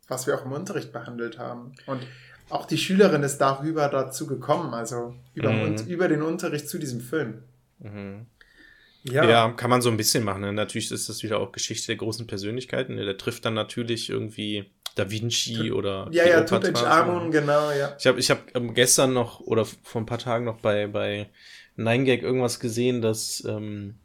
was 0.08 0.28
wir 0.28 0.36
auch 0.36 0.46
im 0.46 0.52
Unterricht 0.52 0.92
behandelt 0.92 1.38
haben. 1.38 1.74
Und 1.86 2.02
auch 2.50 2.66
die 2.66 2.78
Schülerin 2.78 3.24
ist 3.24 3.38
darüber 3.38 3.88
dazu 3.88 4.28
gekommen, 4.28 4.74
also 4.74 5.16
über, 5.34 5.52
Mhm. 5.52 5.62
und, 5.62 5.88
über 5.88 6.08
den 6.08 6.22
Unterricht 6.22 6.68
zu 6.68 6.78
diesem 6.80 7.00
Film. 7.02 7.44
Mhm. 7.80 8.26
Ja. 9.04 9.24
Ja. 9.28 9.50
kann 9.52 9.70
man 9.72 9.82
so 9.82 9.90
ein 9.90 9.98
bisschen 9.98 10.24
machen. 10.24 10.42
Ne? 10.42 10.54
Natürlich 10.54 10.92
ist 10.92 11.10
das 11.10 11.24
wieder 11.24 11.40
auch 11.40 11.52
Geschichte 11.52 11.88
der 11.88 11.96
großen 11.96 12.28
Persönlichkeiten. 12.28 12.96
Ne? 12.96 13.06
Der 13.06 13.18
trifft 13.18 13.46
dann 13.46 13.56
natürlich 13.56 14.10
irgendwie 14.12 14.70
Da 14.96 15.10
Vinci 15.10 15.72
oder 15.72 16.08
Ja, 16.12 16.24
ja, 16.28 16.42
Kleopatra. 16.42 16.58
Tutanchamun, 16.74 17.32
genau, 17.32 17.72
ja. 17.72 17.96
Ich 17.98 18.06
habe 18.06 18.20
ich 18.20 18.30
hab 18.30 18.54
ähm, 18.56 18.74
gestern 18.76 19.14
noch 19.14 19.40
oder 19.40 19.66
vor 19.66 20.02
ein 20.02 20.06
paar 20.06 20.20
Tagen 20.20 20.46
noch 20.46 20.60
bei, 20.60 20.86
bei 20.88 21.30
9gag 21.78 22.22
irgendwas 22.22 22.60
gesehen, 22.60 23.02
dass 23.02 23.44
ähm, 23.46 23.96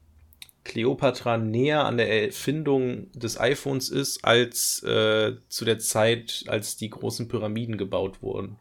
Cleopatra 0.66 1.38
näher 1.38 1.84
an 1.84 1.96
der 1.96 2.24
Erfindung 2.26 3.10
des 3.12 3.38
iPhones 3.38 3.88
ist, 3.88 4.24
als 4.24 4.82
äh, 4.82 5.36
zu 5.48 5.64
der 5.64 5.78
Zeit, 5.78 6.44
als 6.48 6.76
die 6.76 6.90
großen 6.90 7.28
Pyramiden 7.28 7.78
gebaut 7.78 8.20
wurden. 8.22 8.58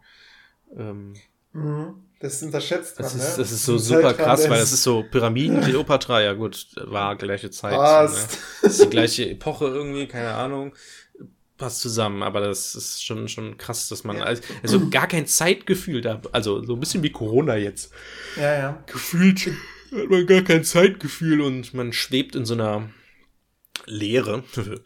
Ähm, 0.77 1.15
Mhm. 1.55 1.95
Das 2.19 2.41
unterschätzt 2.43 2.99
man, 2.99 3.03
das, 3.05 3.15
ist, 3.15 3.37
ne? 3.37 3.43
das 3.43 3.51
ist 3.51 3.65
so 3.65 3.73
Die 3.73 3.79
super 3.79 4.13
krass, 4.13 4.49
weil 4.49 4.59
das 4.59 4.71
ist 4.73 4.83
so 4.83 5.03
Pyramiden, 5.09 5.61
Cleopatra, 5.61 6.21
ja 6.21 6.33
gut, 6.33 6.67
war 6.75 7.15
gleiche 7.15 7.49
Zeit. 7.49 7.73
So, 7.73 7.77
ne? 7.77 7.83
Passt. 7.83 8.37
Das 8.61 8.71
ist 8.73 8.83
die 8.83 8.89
gleiche 8.89 9.29
Epoche 9.29 9.65
irgendwie, 9.65 10.07
keine 10.07 10.33
Ahnung. 10.33 10.73
Passt 11.57 11.79
zusammen, 11.79 12.23
aber 12.23 12.41
das 12.41 12.75
ist 12.75 13.05
schon, 13.05 13.29
schon 13.29 13.57
krass, 13.57 13.87
dass 13.87 14.03
man 14.03 14.17
Ja. 14.17 14.23
also, 14.23 14.43
also 14.63 14.89
gar 14.89 15.07
kein 15.07 15.27
Zeitgefühl 15.27 16.01
da, 16.01 16.21
also 16.33 16.61
so 16.63 16.73
ein 16.73 16.79
bisschen 16.81 17.03
wie 17.03 17.11
Corona 17.11 17.55
jetzt. 17.55 17.93
Ja, 18.35 18.53
ja. 18.53 18.83
Gefühlt 18.87 19.51
hat 19.95 20.09
man 20.09 20.25
gar 20.27 20.41
kein 20.41 20.63
Zeitgefühl 20.63 21.41
und 21.41 21.73
man 21.73 21.93
schwebt 21.93 22.35
in 22.35 22.45
so 22.45 22.53
einer 22.53 22.89
Leere. 23.85 24.43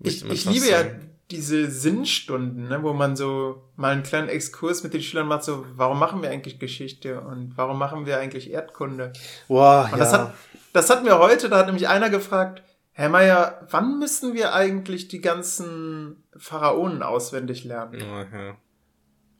Ich, 0.00 0.24
ich 0.24 0.44
liebe 0.44 0.66
ja 0.66 0.82
sagen. 0.82 1.10
diese 1.32 1.68
Sinnstunden, 1.68 2.68
ne, 2.68 2.84
wo 2.84 2.92
man 2.92 3.16
so 3.16 3.64
mal 3.74 3.92
einen 3.92 4.04
kleinen 4.04 4.28
Exkurs 4.28 4.84
mit 4.84 4.94
den 4.94 5.02
Schülern 5.02 5.26
macht, 5.26 5.42
so, 5.42 5.66
warum 5.74 5.98
machen 5.98 6.22
wir 6.22 6.30
eigentlich 6.30 6.60
Geschichte 6.60 7.20
und 7.20 7.56
warum 7.56 7.80
machen 7.80 8.06
wir 8.06 8.18
eigentlich 8.18 8.48
Erdkunde? 8.52 9.12
Boah, 9.48 9.90
Und 9.92 9.98
das, 9.98 10.12
hat, 10.12 10.34
das 10.72 10.88
hatten 10.88 11.04
wir 11.04 11.18
heute, 11.18 11.48
da 11.48 11.58
hat 11.58 11.66
nämlich 11.66 11.88
einer 11.88 12.10
gefragt, 12.10 12.62
Herr 12.92 13.08
Meier, 13.08 13.66
wann 13.70 13.98
müssen 13.98 14.34
wir 14.34 14.54
eigentlich 14.54 15.08
die 15.08 15.20
ganzen 15.20 16.22
Pharaonen 16.36 17.02
auswendig 17.02 17.64
lernen? 17.64 18.00
Ja, 18.00 18.22
ja. 18.22 18.56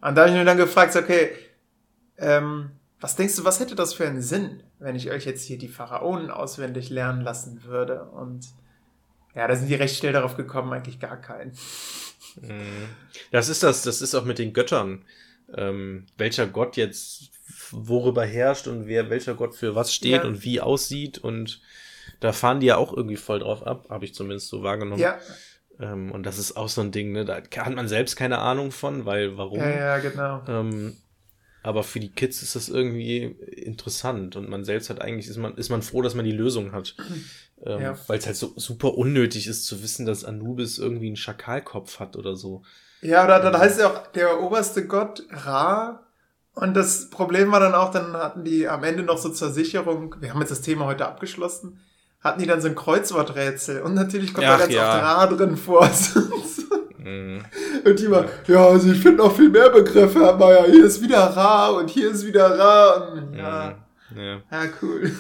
Und 0.00 0.14
da 0.14 0.22
habe 0.22 0.30
ich 0.30 0.36
mir 0.36 0.44
dann 0.44 0.56
gefragt, 0.56 0.96
okay, 0.96 1.30
ähm, 2.18 2.70
was 3.00 3.16
denkst 3.16 3.36
du, 3.36 3.44
was 3.44 3.60
hätte 3.60 3.74
das 3.74 3.94
für 3.94 4.06
einen 4.06 4.22
Sinn, 4.22 4.62
wenn 4.78 4.96
ich 4.96 5.10
euch 5.10 5.24
jetzt 5.24 5.44
hier 5.44 5.58
die 5.58 5.68
Pharaonen 5.68 6.30
auswendig 6.30 6.90
lernen 6.90 7.22
lassen 7.22 7.62
würde? 7.64 8.04
Und 8.04 8.46
Ja, 9.34 9.46
da 9.46 9.54
sind 9.54 9.68
die 9.68 9.74
recht 9.74 9.96
schnell 9.96 10.12
darauf 10.12 10.36
gekommen, 10.36 10.72
eigentlich 10.72 10.98
gar 10.98 11.20
keinen. 11.20 11.52
Mhm. 12.40 12.88
Das 13.30 13.48
ist 13.48 13.62
das, 13.62 13.82
das 13.82 14.02
ist 14.02 14.14
auch 14.14 14.24
mit 14.24 14.38
den 14.38 14.52
Göttern. 14.52 15.04
Ähm, 15.54 16.06
welcher 16.16 16.46
Gott 16.46 16.76
jetzt 16.76 17.30
worüber 17.70 18.24
herrscht 18.24 18.66
und 18.66 18.86
wer 18.86 19.10
welcher 19.10 19.34
Gott 19.34 19.54
für 19.54 19.74
was 19.74 19.94
steht 19.94 20.22
ja. 20.22 20.24
und 20.24 20.44
wie 20.44 20.60
aussieht 20.60 21.18
und 21.18 21.60
da 22.20 22.32
fahren 22.32 22.60
die 22.60 22.66
ja 22.66 22.76
auch 22.76 22.94
irgendwie 22.94 23.16
voll 23.16 23.38
drauf 23.38 23.66
ab, 23.66 23.86
habe 23.90 24.04
ich 24.04 24.14
zumindest 24.14 24.48
so 24.48 24.62
wahrgenommen. 24.62 25.00
Ja. 25.00 25.18
Ähm, 25.80 26.10
und 26.10 26.24
das 26.24 26.38
ist 26.38 26.56
auch 26.56 26.68
so 26.68 26.80
ein 26.80 26.90
Ding, 26.90 27.12
ne? 27.12 27.24
Da 27.24 27.36
hat 27.36 27.74
man 27.74 27.86
selbst 27.88 28.16
keine 28.16 28.38
Ahnung 28.38 28.72
von, 28.72 29.06
weil 29.06 29.36
warum? 29.38 29.60
Ja, 29.60 29.70
ja, 29.70 29.98
genau. 29.98 30.42
Ähm, 30.48 30.96
aber 31.62 31.82
für 31.82 32.00
die 32.00 32.12
Kids 32.12 32.42
ist 32.42 32.54
das 32.54 32.68
irgendwie 32.68 33.24
interessant 33.24 34.36
und 34.36 34.48
man 34.48 34.64
selbst 34.64 34.90
hat 34.90 35.00
eigentlich, 35.00 35.28
ist 35.28 35.38
man, 35.38 35.56
ist 35.56 35.70
man 35.70 35.82
froh, 35.82 36.02
dass 36.02 36.14
man 36.14 36.24
die 36.24 36.32
Lösung 36.32 36.72
hat. 36.72 36.94
Ähm, 37.66 37.82
ja. 37.82 37.98
Weil 38.06 38.20
es 38.20 38.26
halt 38.26 38.36
so 38.36 38.52
super 38.54 38.96
unnötig 38.96 39.48
ist 39.48 39.66
zu 39.66 39.82
wissen, 39.82 40.06
dass 40.06 40.24
Anubis 40.24 40.78
irgendwie 40.78 41.08
einen 41.08 41.16
Schakalkopf 41.16 41.98
hat 41.98 42.14
oder 42.14 42.36
so. 42.36 42.62
Ja, 43.00 43.24
oder 43.24 43.40
dann 43.40 43.58
heißt 43.58 43.80
ja 43.80 43.88
auch 43.88 44.06
der 44.12 44.40
oberste 44.40 44.86
Gott 44.86 45.24
Ra. 45.28 46.06
Und 46.54 46.74
das 46.74 47.10
Problem 47.10 47.50
war 47.50 47.58
dann 47.58 47.74
auch, 47.74 47.90
dann 47.90 48.12
hatten 48.12 48.44
die 48.44 48.68
am 48.68 48.84
Ende 48.84 49.02
noch 49.02 49.18
so 49.18 49.30
zur 49.30 49.50
Sicherung, 49.50 50.14
wir 50.20 50.30
haben 50.30 50.38
jetzt 50.38 50.52
das 50.52 50.60
Thema 50.60 50.86
heute 50.86 51.06
abgeschlossen, 51.06 51.80
hatten 52.20 52.40
die 52.40 52.46
dann 52.46 52.60
so 52.60 52.68
ein 52.68 52.76
Kreuzworträtsel. 52.76 53.82
Und 53.82 53.94
natürlich 53.94 54.34
kommt 54.34 54.46
Ach, 54.46 54.52
da 54.52 54.58
ganz 54.58 54.72
ja. 54.72 54.94
oft 54.94 55.02
Ra 55.02 55.26
drin 55.26 55.56
vor. 55.56 55.90
Mhm. 57.08 57.44
Und 57.84 57.98
die 57.98 58.10
war, 58.10 58.28
ja, 58.46 58.68
also 58.68 58.92
ich 58.92 58.98
finde 58.98 59.18
noch 59.18 59.34
viel 59.34 59.48
mehr 59.48 59.70
Begriffe, 59.70 60.20
aber 60.26 60.52
ja, 60.52 60.70
hier 60.70 60.84
ist 60.84 61.02
wieder 61.02 61.18
Ra 61.18 61.68
und 61.70 61.88
hier 61.88 62.10
ist 62.10 62.26
wieder 62.26 62.58
Ra. 62.58 63.08
Und, 63.12 63.34
ja, 63.34 63.86
mhm. 64.10 64.18
ja. 64.18 64.42
ja, 64.50 64.68
cool. 64.82 65.12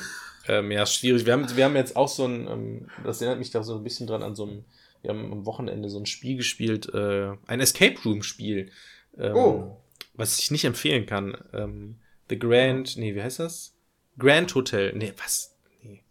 Ähm, 0.46 0.70
ja, 0.70 0.86
schwierig. 0.86 1.26
Wir 1.26 1.32
haben, 1.34 1.56
wir 1.56 1.64
haben 1.64 1.76
jetzt 1.76 1.96
auch 1.96 2.08
so 2.08 2.26
ein, 2.26 2.46
ähm, 2.48 2.86
das 3.04 3.20
erinnert 3.20 3.38
mich 3.38 3.50
da 3.50 3.62
so 3.62 3.76
ein 3.76 3.84
bisschen 3.84 4.06
dran 4.06 4.22
an 4.22 4.34
so 4.34 4.46
ein, 4.46 4.64
wir 5.02 5.10
haben 5.10 5.32
am 5.32 5.46
Wochenende 5.46 5.88
so 5.88 5.98
ein 5.98 6.06
Spiel 6.06 6.36
gespielt, 6.36 6.92
äh, 6.92 7.32
ein 7.46 7.60
Escape 7.60 7.96
Room 8.04 8.22
Spiel. 8.22 8.70
Ähm, 9.18 9.36
oh. 9.36 9.76
Was 10.14 10.38
ich 10.38 10.50
nicht 10.50 10.64
empfehlen 10.64 11.06
kann. 11.06 11.36
Ähm, 11.52 11.96
The 12.28 12.38
Grand, 12.38 12.96
nee, 12.96 13.14
wie 13.14 13.22
heißt 13.22 13.38
das? 13.38 13.74
Grand 14.18 14.54
Hotel. 14.54 14.92
Nee, 14.94 15.12
was? 15.22 15.56
Nee. 15.82 16.02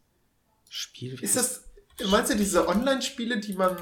Spiel. 0.69 1.21
Ist 1.21 1.35
das, 1.35 1.65
meinst 2.09 2.31
du 2.31 2.37
diese 2.37 2.67
Online-Spiele, 2.67 3.39
die 3.39 3.53
man, 3.53 3.75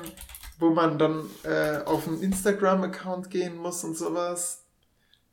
wo 0.60 0.70
man 0.70 0.98
dann 0.98 1.30
äh, 1.44 1.80
auf 1.86 2.08
einen 2.08 2.22
Instagram-Account 2.22 3.30
gehen 3.30 3.58
muss 3.58 3.84
und 3.84 3.98
sowas? 3.98 4.64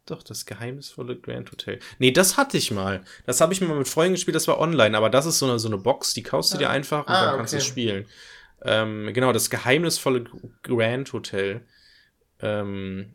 Doch, 0.06 0.22
das 0.22 0.46
geheimnisvolle 0.46 1.16
Grand 1.16 1.52
Hotel. 1.52 1.78
Nee, 1.98 2.10
das 2.10 2.36
hatte 2.36 2.56
ich 2.58 2.72
mal. 2.72 3.04
Das 3.24 3.40
habe 3.40 3.52
ich 3.52 3.60
mir 3.60 3.68
mal 3.68 3.78
mit 3.78 3.88
Freunden 3.88 4.14
gespielt, 4.14 4.34
das 4.34 4.48
war 4.48 4.58
online, 4.58 4.96
aber 4.96 5.10
das 5.10 5.26
ist 5.26 5.38
so 5.38 5.46
eine, 5.46 5.60
so 5.60 5.68
eine 5.68 5.78
Box, 5.78 6.12
die 6.12 6.24
kaufst 6.24 6.52
du 6.52 6.58
dir 6.58 6.70
ah. 6.70 6.72
einfach 6.72 7.06
und 7.06 7.12
ah, 7.12 7.20
dann 7.20 7.28
okay. 7.28 7.36
kannst 7.38 7.54
du 7.54 7.60
spielen. 7.60 8.06
Ähm, 8.64 9.10
genau, 9.12 9.32
das 9.32 9.50
geheimnisvolle 9.50 10.24
Grand 10.62 11.12
Hotel 11.12 11.66
ähm, 12.40 13.14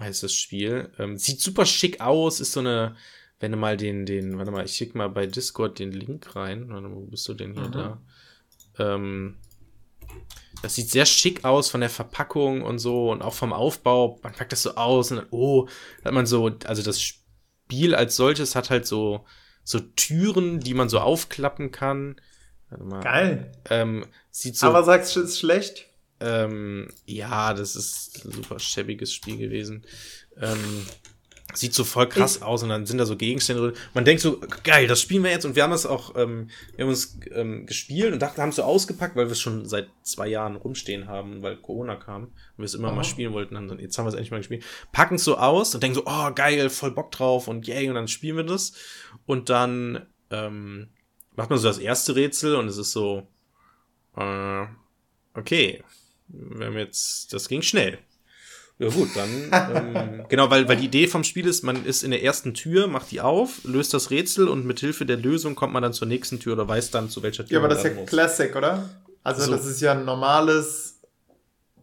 heißt 0.00 0.22
das 0.22 0.34
Spiel. 0.34 0.90
Ähm, 0.98 1.18
sieht 1.18 1.40
super 1.40 1.66
schick 1.66 2.00
aus, 2.00 2.40
ist 2.40 2.52
so 2.52 2.60
eine, 2.60 2.96
wenn 3.40 3.52
du 3.52 3.58
mal 3.58 3.76
den, 3.76 4.06
den, 4.06 4.38
warte 4.38 4.50
mal, 4.50 4.64
ich 4.64 4.72
schick 4.72 4.94
mal 4.94 5.08
bei 5.08 5.26
Discord 5.26 5.78
den 5.78 5.92
Link 5.92 6.34
rein. 6.34 6.70
Warte, 6.70 6.90
wo 6.90 7.00
bist 7.02 7.28
du 7.28 7.34
denn 7.34 7.54
hier 7.54 7.68
mhm. 7.68 7.72
da? 7.72 8.02
Ähm, 8.78 9.36
das 10.62 10.74
sieht 10.74 10.90
sehr 10.90 11.06
schick 11.06 11.44
aus 11.44 11.70
von 11.70 11.80
der 11.80 11.90
Verpackung 11.90 12.62
und 12.62 12.78
so 12.78 13.10
und 13.10 13.22
auch 13.22 13.34
vom 13.34 13.52
Aufbau. 13.52 14.18
Man 14.22 14.32
packt 14.32 14.52
das 14.52 14.62
so 14.62 14.74
aus 14.74 15.10
und 15.10 15.18
dann, 15.18 15.26
oh, 15.30 15.68
hat 16.04 16.12
man 16.12 16.26
so, 16.26 16.50
also 16.64 16.82
das 16.82 17.00
Spiel 17.00 17.94
als 17.94 18.16
solches 18.16 18.54
hat 18.54 18.70
halt 18.70 18.86
so, 18.86 19.24
so 19.62 19.80
Türen, 19.80 20.60
die 20.60 20.74
man 20.74 20.88
so 20.88 21.00
aufklappen 21.00 21.70
kann. 21.70 22.16
Geil. 23.02 23.52
Ähm, 23.70 24.06
sieht 24.30 24.56
so, 24.56 24.66
Aber 24.66 24.84
sagst 24.84 25.14
du, 25.16 25.20
ist 25.20 25.38
schlecht? 25.38 25.86
Ähm, 26.20 26.88
ja, 27.06 27.54
das 27.54 27.76
ist 27.76 28.24
ein 28.24 28.32
super 28.32 28.58
schäbiges 28.58 29.12
Spiel 29.12 29.38
gewesen. 29.38 29.86
Ähm, 30.36 30.86
Sieht 31.54 31.72
so 31.72 31.82
voll 31.82 32.08
krass 32.08 32.36
ich 32.36 32.42
aus 32.42 32.62
und 32.62 32.68
dann 32.68 32.84
sind 32.84 32.98
da 32.98 33.06
so 33.06 33.16
Gegenstände 33.16 33.62
drin. 33.62 33.82
Man 33.94 34.04
denkt 34.04 34.20
so, 34.20 34.38
geil, 34.64 34.86
das 34.86 35.00
spielen 35.00 35.24
wir 35.24 35.30
jetzt 35.30 35.46
und 35.46 35.56
wir 35.56 35.62
haben 35.62 35.72
es 35.72 35.86
auch, 35.86 36.14
ähm, 36.14 36.50
wir 36.76 36.84
haben 36.84 36.90
uns 36.90 37.18
ähm, 37.32 37.64
gespielt 37.64 38.12
und 38.12 38.20
dachten, 38.20 38.42
haben 38.42 38.50
es 38.50 38.56
so 38.56 38.64
ausgepackt, 38.64 39.16
weil 39.16 39.26
wir 39.26 39.32
es 39.32 39.40
schon 39.40 39.66
seit 39.66 39.88
zwei 40.02 40.28
Jahren 40.28 40.56
rumstehen 40.56 41.08
haben, 41.08 41.40
weil 41.42 41.56
Corona 41.56 41.96
kam 41.96 42.24
und 42.24 42.32
wir 42.58 42.66
es 42.66 42.74
immer 42.74 42.92
oh. 42.92 42.94
mal 42.94 43.04
spielen 43.04 43.32
wollten. 43.32 43.56
Haben 43.56 43.66
dann, 43.66 43.78
jetzt 43.78 43.96
haben 43.96 44.04
wir 44.04 44.10
es 44.10 44.14
endlich 44.14 44.30
mal 44.30 44.38
gespielt. 44.38 44.62
Packen 44.92 45.14
es 45.14 45.24
so 45.24 45.38
aus 45.38 45.74
und 45.74 45.82
denken 45.82 45.94
so, 45.94 46.02
oh 46.04 46.30
geil, 46.34 46.68
voll 46.68 46.90
Bock 46.90 47.10
drauf 47.12 47.48
und 47.48 47.66
yay 47.66 47.88
und 47.88 47.94
dann 47.94 48.08
spielen 48.08 48.36
wir 48.36 48.44
das 48.44 48.74
und 49.24 49.48
dann 49.48 50.06
ähm, 50.30 50.88
macht 51.34 51.48
man 51.48 51.58
so 51.58 51.66
das 51.66 51.78
erste 51.78 52.14
Rätsel 52.14 52.56
und 52.56 52.68
es 52.68 52.76
ist 52.76 52.92
so, 52.92 53.26
äh, 54.16 54.66
okay, 55.34 55.82
wir 56.28 56.66
haben 56.66 56.76
jetzt, 56.76 57.32
das 57.32 57.48
ging 57.48 57.62
schnell. 57.62 57.98
Ja 58.78 58.88
gut, 58.90 59.08
dann 59.16 59.28
ähm, 59.52 60.24
genau, 60.28 60.50
weil 60.50 60.68
weil 60.68 60.76
die 60.76 60.86
Idee 60.86 61.08
vom 61.08 61.24
Spiel 61.24 61.48
ist, 61.48 61.64
man 61.64 61.84
ist 61.84 62.04
in 62.04 62.12
der 62.12 62.22
ersten 62.22 62.54
Tür, 62.54 62.86
macht 62.86 63.10
die 63.10 63.20
auf, 63.20 63.64
löst 63.64 63.92
das 63.92 64.10
Rätsel 64.10 64.46
und 64.46 64.64
mit 64.66 64.78
Hilfe 64.78 65.04
der 65.04 65.16
Lösung 65.16 65.56
kommt 65.56 65.72
man 65.72 65.82
dann 65.82 65.92
zur 65.92 66.06
nächsten 66.06 66.38
Tür 66.38 66.52
oder 66.52 66.68
weiß 66.68 66.92
dann 66.92 67.10
zu 67.10 67.22
welcher 67.24 67.44
Tür. 67.44 67.54
Ja, 67.54 67.58
aber 67.58 67.68
das 67.68 67.78
ist 67.78 67.84
ja 67.84 67.94
muss. 67.94 68.08
Classic, 68.08 68.54
oder? 68.54 68.88
Also 69.24 69.42
so. 69.42 69.50
das 69.50 69.66
ist 69.66 69.80
ja 69.80 69.92
ein 69.92 70.04
normales, 70.04 71.00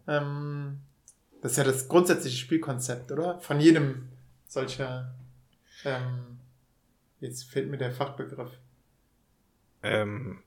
ähm, 0.08 0.78
das 1.42 1.52
ist 1.52 1.58
ja 1.58 1.64
das 1.64 1.86
grundsätzliche 1.86 2.38
Spielkonzept, 2.38 3.12
oder? 3.12 3.40
Von 3.40 3.60
jedem 3.60 4.08
solcher, 4.48 5.14
ähm, 5.84 6.38
jetzt 7.20 7.44
fehlt 7.44 7.68
mir 7.68 7.76
der 7.76 7.92
Fachbegriff. 7.92 8.52
Ähm, 9.82 10.38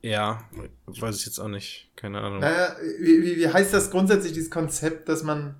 ja, 0.00 0.42
weiß 0.86 1.16
ich 1.16 1.26
jetzt 1.26 1.38
auch 1.38 1.48
nicht. 1.48 1.90
Keine 1.96 2.20
Ahnung. 2.22 2.40
Naja, 2.40 2.76
wie, 2.98 3.22
wie, 3.22 3.36
wie 3.36 3.48
heißt 3.48 3.74
das 3.74 3.90
grundsätzlich, 3.90 4.32
dieses 4.32 4.50
Konzept, 4.50 5.10
dass 5.10 5.22
man 5.22 5.56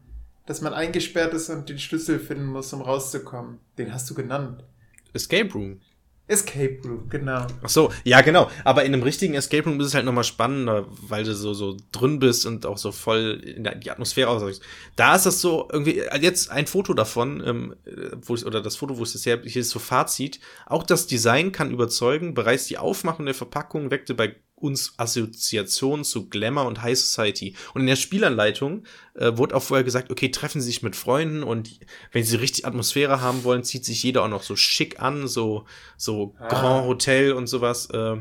dass 0.46 0.60
man 0.60 0.72
eingesperrt 0.72 1.34
ist 1.34 1.50
und 1.50 1.68
den 1.68 1.78
Schlüssel 1.78 2.18
finden 2.18 2.46
muss, 2.46 2.72
um 2.72 2.80
rauszukommen. 2.80 3.58
Den 3.78 3.92
hast 3.92 4.08
du 4.08 4.14
genannt. 4.14 4.64
Escape 5.12 5.52
Room. 5.52 5.80
Escape 6.28 6.80
Room, 6.84 7.08
genau. 7.08 7.46
Ach 7.62 7.68
so, 7.68 7.92
ja, 8.02 8.20
genau. 8.20 8.50
Aber 8.64 8.84
in 8.84 8.92
einem 8.92 9.04
richtigen 9.04 9.34
Escape 9.34 9.68
Room 9.68 9.80
ist 9.80 9.88
es 9.88 9.94
halt 9.94 10.04
nochmal 10.04 10.24
spannender, 10.24 10.86
weil 10.88 11.22
du 11.22 11.34
so, 11.34 11.54
so 11.54 11.76
drin 11.92 12.18
bist 12.18 12.46
und 12.46 12.66
auch 12.66 12.78
so 12.78 12.90
voll 12.90 13.40
in 13.44 13.68
die 13.80 13.90
Atmosphäre 13.90 14.28
ausrichst. 14.28 14.60
Da 14.96 15.14
ist 15.14 15.26
das 15.26 15.40
so 15.40 15.68
irgendwie, 15.70 16.02
jetzt 16.20 16.50
ein 16.50 16.66
Foto 16.66 16.94
davon, 16.94 17.42
ähm, 17.46 17.76
wo 18.22 18.34
ich, 18.34 18.44
oder 18.44 18.60
das 18.60 18.76
Foto, 18.76 18.98
wo 18.98 19.04
ich 19.04 19.12
das 19.12 19.24
her, 19.24 19.40
hier 19.44 19.60
ist 19.60 19.70
so 19.70 19.78
Fazit. 19.78 20.40
Auch 20.66 20.82
das 20.82 21.06
Design 21.06 21.52
kann 21.52 21.70
überzeugen. 21.70 22.34
Bereits 22.34 22.66
die 22.66 22.78
Aufmachung 22.78 23.26
der 23.26 23.34
Verpackung 23.34 23.92
weckte 23.92 24.14
bei 24.14 24.34
uns 24.56 24.94
Assoziationen 24.96 26.04
zu 26.04 26.28
Glamour 26.28 26.64
und 26.64 26.82
High 26.82 26.98
Society. 26.98 27.54
Und 27.74 27.82
in 27.82 27.86
der 27.86 27.96
Spielanleitung 27.96 28.84
äh, 29.14 29.36
wurde 29.36 29.54
auch 29.54 29.62
vorher 29.62 29.84
gesagt, 29.84 30.10
okay, 30.10 30.30
treffen 30.30 30.60
Sie 30.62 30.68
sich 30.68 30.82
mit 30.82 30.96
Freunden 30.96 31.42
und 31.42 31.78
wenn 32.10 32.24
Sie 32.24 32.36
richtig 32.36 32.66
Atmosphäre 32.66 33.20
haben 33.20 33.44
wollen, 33.44 33.64
zieht 33.64 33.84
sich 33.84 34.02
jeder 34.02 34.24
auch 34.24 34.28
noch 34.28 34.42
so 34.42 34.56
schick 34.56 35.00
an, 35.00 35.28
so, 35.28 35.66
so 35.98 36.34
ah. 36.38 36.48
Grand 36.48 36.86
Hotel 36.86 37.32
und 37.32 37.46
sowas. 37.46 37.90
Äh, 37.90 38.16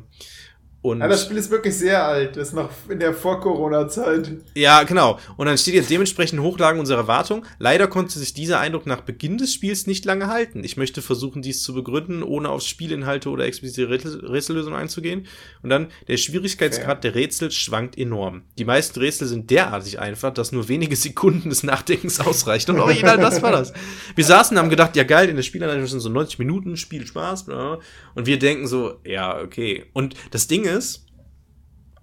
und 0.86 1.00
ja, 1.00 1.08
das 1.08 1.24
Spiel 1.24 1.38
ist 1.38 1.50
wirklich 1.50 1.76
sehr 1.76 2.06
alt. 2.06 2.38
Das 2.38 2.50
ist 2.50 2.54
noch 2.54 2.70
in 2.90 3.00
der 3.00 3.16
Vor-Corona-Zeit. 3.16 4.32
Ja, 4.54 4.84
genau. 4.84 5.20
Und 5.36 5.48
dann 5.48 5.58
steht 5.58 5.74
jetzt 5.74 5.90
dementsprechend 5.90 6.40
Hochlagen 6.42 6.80
unserer 6.80 7.00
Erwartung. 7.00 7.44
Leider 7.58 7.88
konnte 7.88 8.20
sich 8.20 8.36
dieser 8.36 8.60
Eindruck 8.60 8.86
nach 8.86 9.02
Beginn 9.02 9.40
des 9.40 9.52
Spiels 9.52 9.88
nicht 9.88 10.06
lange 10.06 10.28
halten. 10.28 10.64
Ich 10.64 10.78
möchte 10.78 11.02
versuchen, 11.02 11.42
dies 11.42 11.64
zu 11.64 11.74
begründen, 11.74 12.22
ohne 12.22 12.50
auf 12.50 12.62
Spielinhalte 12.62 13.30
oder 13.30 13.46
explizite 13.46 13.90
Rätsellösungen 13.90 14.80
einzugehen. 14.80 15.26
Und 15.64 15.72
dann, 15.72 15.88
der 16.08 16.18
Schwierigkeitsgrad 16.18 16.98
okay. 16.98 17.02
der 17.02 17.16
Rätsel 17.16 17.50
schwankt 17.50 17.98
enorm. 17.98 18.44
Die 18.60 18.66
meisten 18.66 19.00
Rätsel 19.00 19.28
sind 19.28 19.50
derartig 19.50 19.98
einfach, 19.98 20.36
dass 20.36 20.52
nur 20.52 20.68
wenige 20.68 20.96
Sekunden 20.96 21.50
des 21.50 21.64
Nachdenkens 21.64 22.20
ausreichen. 22.20 22.70
Und 22.72 22.80
original, 22.80 23.18
das 23.18 23.42
war 23.42 23.52
das. 23.52 23.74
Wir 24.14 24.24
saßen 24.24 24.56
und 24.56 24.62
haben 24.62 24.70
gedacht, 24.70 24.96
ja 24.96 25.04
geil, 25.04 25.30
in 25.30 25.36
der 25.36 25.44
Spielanleitung 25.44 25.88
sind 25.88 26.02
so 26.02 26.10
90 26.10 26.38
Minuten, 26.38 26.78
Spiel 26.78 27.08
Spaß, 27.08 27.46
bla. 27.46 27.80
Und 28.14 28.28
wir 28.28 28.38
denken 28.38 28.68
so, 28.68 29.00
ja, 29.04 29.42
okay. 29.42 29.86
Und 29.94 30.14
das 30.30 30.46
Ding 30.46 30.66
ist, 30.66 30.75
ist, 30.76 31.06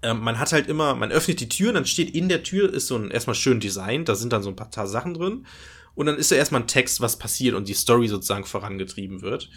äh, 0.03 0.15
man 0.15 0.39
hat 0.39 0.53
halt 0.53 0.67
immer, 0.67 0.95
man 0.95 1.13
öffnet 1.13 1.41
die 1.41 1.49
Tür 1.49 1.69
und 1.69 1.75
dann 1.75 1.87
steht 1.87 2.15
in 2.15 2.29
der 2.29 2.43
Tür, 2.43 2.73
ist 2.73 2.89
so 2.89 2.97
ein 2.97 3.11
erstmal 3.11 3.35
schön 3.35 3.61
Design, 3.61 4.05
da 4.05 4.15
sind 4.15 4.33
dann 4.33 4.43
so 4.43 4.51
ein 4.51 4.57
paar 4.57 4.87
Sachen 4.87 5.15
drin. 5.15 5.47
Und 5.95 6.07
dann 6.07 6.17
ist 6.17 6.31
da 6.33 6.37
erstmal 6.37 6.63
ein 6.63 6.69
Text, 6.69 7.01
was 7.01 7.19
passiert 7.19 7.55
und 7.55 7.69
die 7.69 7.75
Story 7.75 8.09
sozusagen 8.09 8.45
vorangetrieben 8.45 9.21
wird. 9.21 9.51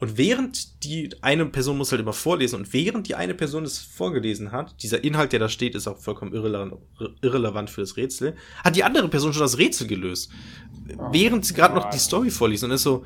Und 0.00 0.16
während 0.16 0.84
die 0.84 1.10
eine 1.22 1.46
Person 1.46 1.76
muss 1.76 1.90
halt 1.90 2.00
immer 2.00 2.12
vorlesen 2.12 2.56
und 2.56 2.72
während 2.72 3.08
die 3.08 3.16
eine 3.16 3.34
Person 3.34 3.64
es 3.64 3.78
vorgelesen 3.78 4.52
hat, 4.52 4.80
dieser 4.82 5.02
Inhalt, 5.02 5.32
der 5.32 5.40
da 5.40 5.48
steht, 5.48 5.74
ist 5.74 5.88
auch 5.88 5.98
vollkommen 5.98 6.32
irrelevant, 6.32 6.74
irrelevant 7.20 7.68
für 7.68 7.80
das 7.80 7.96
Rätsel, 7.96 8.36
hat 8.62 8.76
die 8.76 8.84
andere 8.84 9.08
Person 9.08 9.32
schon 9.32 9.42
das 9.42 9.58
Rätsel 9.58 9.88
gelöst. 9.88 10.30
Oh, 10.96 11.08
während 11.10 11.44
sie 11.44 11.54
gerade 11.54 11.74
noch 11.74 11.90
die 11.90 11.98
Story 11.98 12.30
vorliest 12.30 12.62
und 12.62 12.70
ist 12.70 12.84
so, 12.84 13.04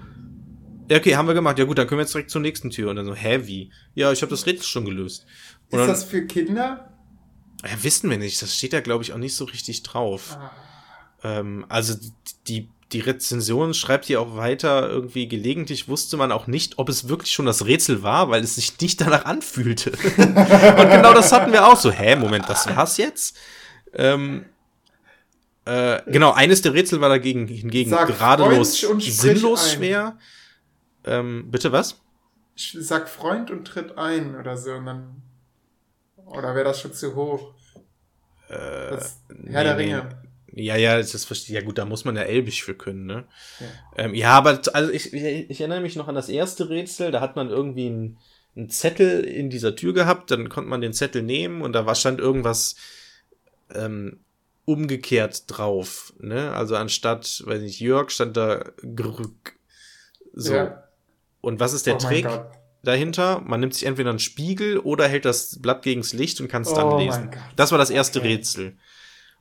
ja, 0.93 0.99
okay, 0.99 1.17
haben 1.17 1.27
wir 1.27 1.35
gemacht. 1.35 1.59
Ja 1.59 1.65
gut, 1.65 1.79
dann 1.79 1.87
können 1.87 2.01
wir 2.01 2.03
jetzt 2.03 2.13
direkt 2.13 2.31
zur 2.31 2.43
nächsten 2.43 2.69
Tür. 2.69 2.91
Und 2.91 2.97
dann 2.97 3.07
so, 3.07 3.15
hä, 3.15 3.41
wie? 3.45 3.71
Ja, 3.95 4.13
ich 4.13 4.21
habe 4.21 4.29
das 4.29 4.45
Rätsel 4.45 4.67
schon 4.67 4.85
gelöst. 4.85 5.25
Und 5.71 5.81
ist 5.81 5.87
das 5.87 6.05
für 6.05 6.27
Kinder? 6.27 6.93
Ja, 7.65 7.83
wissen 7.83 8.11
wir 8.11 8.19
nicht. 8.19 8.43
Das 8.43 8.55
steht 8.55 8.75
da, 8.75 8.81
glaube 8.81 9.03
ich, 9.03 9.15
auch 9.15 9.19
nicht 9.19 9.35
so 9.35 9.47
richtig 9.47 9.83
drauf. 9.85 10.37
Ah. 10.39 10.51
Ähm, 11.25 11.65
also 11.71 11.95
die, 12.47 12.69
die 12.93 13.01
Rezension 13.01 13.73
schreibt 13.73 14.05
hier 14.05 14.21
auch 14.21 14.37
weiter, 14.37 14.87
irgendwie 14.87 15.29
gelegentlich 15.29 15.89
wusste 15.89 16.19
man 16.19 16.31
auch 16.31 16.47
nicht, 16.47 16.77
ob 16.77 16.91
es 16.91 17.09
wirklich 17.09 17.33
schon 17.33 17.47
das 17.47 17.65
Rätsel 17.65 18.03
war, 18.03 18.29
weil 18.29 18.45
es 18.45 18.57
sich 18.57 18.79
nicht 18.79 19.01
danach 19.01 19.25
anfühlte. 19.25 19.93
und 20.19 20.91
genau 20.91 21.15
das 21.15 21.33
hatten 21.33 21.53
wir 21.53 21.67
auch 21.67 21.79
so. 21.79 21.91
Hä, 21.91 22.17
Moment, 22.17 22.51
das 22.51 22.67
war's 22.67 22.99
jetzt? 22.99 23.39
Ähm, 23.95 24.45
äh, 25.65 26.03
genau, 26.07 26.33
eines 26.33 26.61
der 26.61 26.75
Rätsel 26.75 27.01
war 27.01 27.09
dagegen 27.09 27.47
hingegen 27.47 27.89
Sag 27.89 28.09
geradelos 28.09 28.79
sinnlos 28.99 29.71
ein. 29.71 29.77
schwer. 29.79 30.19
Ähm, 31.05 31.51
bitte 31.51 31.73
was? 31.73 32.01
Ich 32.55 32.77
sag 32.79 33.09
Freund 33.09 33.51
und 33.51 33.67
tritt 33.67 33.99
ein 33.99 34.37
oder 34.37 34.57
so 34.57 34.73
und 34.73 34.87
dann. 34.87 35.23
Oder 36.17 36.55
wäre 36.55 36.65
das 36.65 36.81
schon 36.81 36.93
zu 36.93 37.15
hoch? 37.15 37.55
Das 38.49 39.21
Herr 39.47 39.65
der 39.65 39.73
Äh, 39.73 39.77
nee, 39.77 39.85
nee. 39.87 39.95
Ringe. 39.95 40.23
Ja, 40.55 40.77
ja, 40.77 40.99
das 40.99 41.25
verstehe. 41.25 41.57
Ja 41.57 41.65
gut, 41.65 41.79
da 41.79 41.87
muss 41.87 42.05
man 42.05 42.15
ja 42.15 42.23
Elbisch 42.23 42.63
für 42.63 42.75
können, 42.75 43.07
ne? 43.07 43.25
Ja. 43.59 43.67
Ähm, 44.05 44.15
ja, 44.15 44.31
aber 44.33 44.61
also 44.75 44.93
ich, 44.93 45.13
ich, 45.15 45.51
ich 45.51 45.61
erinnere 45.61 45.81
mich 45.81 45.97
noch 45.97 46.09
an 46.09 46.15
das 46.15 46.29
erste 46.29 46.69
Rätsel. 46.69 47.11
Da 47.11 47.21
hat 47.21 47.37
man 47.37 47.49
irgendwie 47.49 47.87
einen, 47.87 48.19
einen 48.55 48.69
Zettel 48.69 49.25
in 49.25 49.49
dieser 49.49 49.75
Tür 49.75 49.95
gehabt. 49.95 50.31
Dann 50.31 50.51
konnte 50.51 50.69
man 50.69 50.83
den 50.83 50.93
Zettel 50.93 51.23
nehmen 51.23 51.63
und 51.63 51.73
da 51.73 51.87
war 51.87 51.95
stand 51.95 52.21
irgendwas 52.21 52.77
ähm, 53.75 54.21
umgekehrt 54.67 55.45
drauf. 55.47 56.13
Ne? 56.19 56.53
Also 56.53 56.77
anstatt, 56.77 57.43
weiß 57.47 57.63
nicht, 57.63 57.81
Jörg 57.81 58.11
stand 58.11 58.37
da 58.37 58.73
Grück. 58.95 59.55
So. 60.35 60.55
Ja. 60.55 60.85
Und 61.43 61.61
was 61.61 61.75
ist 61.75 61.87
der 61.87 61.97
Oh 61.97 61.99
Trick 61.99 62.27
dahinter? 62.83 63.43
Man 63.45 63.61
nimmt 63.61 63.75
sich 63.75 63.85
entweder 63.85 64.09
einen 64.11 64.19
Spiegel 64.19 64.79
oder 64.79 65.07
hält 65.07 65.27
das 65.27 65.61
Blatt 65.61 65.83
gegens 65.83 66.15
Licht 66.15 66.41
und 66.41 66.49
kann 66.49 66.63
es 66.63 66.73
dann 66.73 66.87
Oh 66.87 66.99
lesen. 66.99 67.31
Das 67.57 67.71
war 67.71 67.79
das 67.79 67.91
erste 67.91 68.21
Okay. 68.21 68.29
Rätsel. 68.29 68.77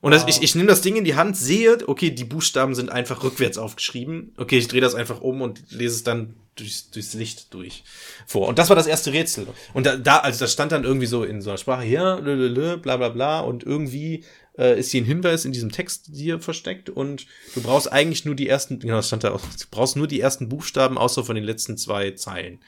Und 0.02 0.10
das, 0.10 0.22
Wow. 0.24 0.30
ich, 0.30 0.42
ich 0.42 0.54
nehme 0.56 0.68
das 0.68 0.80
Ding 0.80 0.96
in 0.96 1.04
die 1.04 1.14
Hand, 1.14 1.36
sehe, 1.36 1.78
okay, 1.86 2.10
die 2.10 2.24
Buchstaben 2.24 2.74
sind 2.74 2.90
einfach 2.90 3.22
rückwärts 3.22 3.56
aufgeschrieben. 3.56 4.34
Okay, 4.36 4.58
ich 4.58 4.66
drehe 4.66 4.80
das 4.80 4.96
einfach 4.96 5.20
um 5.20 5.40
und 5.42 5.62
lese 5.70 5.94
es 5.94 6.02
dann 6.02 6.34
durchs, 6.56 6.90
durchs 6.90 7.14
Licht 7.14 7.54
durch 7.54 7.84
vor. 8.26 8.48
Und 8.48 8.58
das 8.58 8.68
war 8.68 8.74
das 8.74 8.88
erste 8.88 9.12
Rätsel. 9.12 9.46
Und 9.74 9.86
da, 9.86 9.96
da 9.96 10.18
also 10.18 10.40
das 10.40 10.52
stand 10.52 10.72
dann 10.72 10.82
irgendwie 10.82 11.06
so 11.06 11.22
in 11.22 11.40
so 11.40 11.50
einer 11.50 11.56
Sprache, 11.58 11.86
ja, 11.86 12.16
lelele, 12.16 12.78
bla 12.78 12.96
bla 12.96 13.10
bla. 13.10 13.40
Und 13.40 13.62
irgendwie 13.62 14.24
äh, 14.58 14.78
ist 14.78 14.90
hier 14.90 15.02
ein 15.02 15.06
Hinweis 15.06 15.44
in 15.44 15.52
diesem 15.52 15.72
Text 15.72 16.10
hier 16.12 16.40
versteckt. 16.40 16.90
Und 16.90 17.26
du 17.54 17.62
brauchst 17.62 17.92
eigentlich 17.92 18.24
nur 18.24 18.34
die 18.34 18.48
ersten, 18.48 18.78
genau, 18.78 19.02
stand 19.02 19.24
da 19.24 19.32
auch, 19.32 19.40
du 19.40 19.64
brauchst 19.70 19.96
nur 19.96 20.06
die 20.06 20.20
ersten 20.20 20.48
Buchstaben, 20.48 20.98
außer 20.98 21.24
von 21.24 21.34
den 21.34 21.44
letzten 21.44 21.76
zwei 21.76 22.12
Zeilen. 22.12 22.60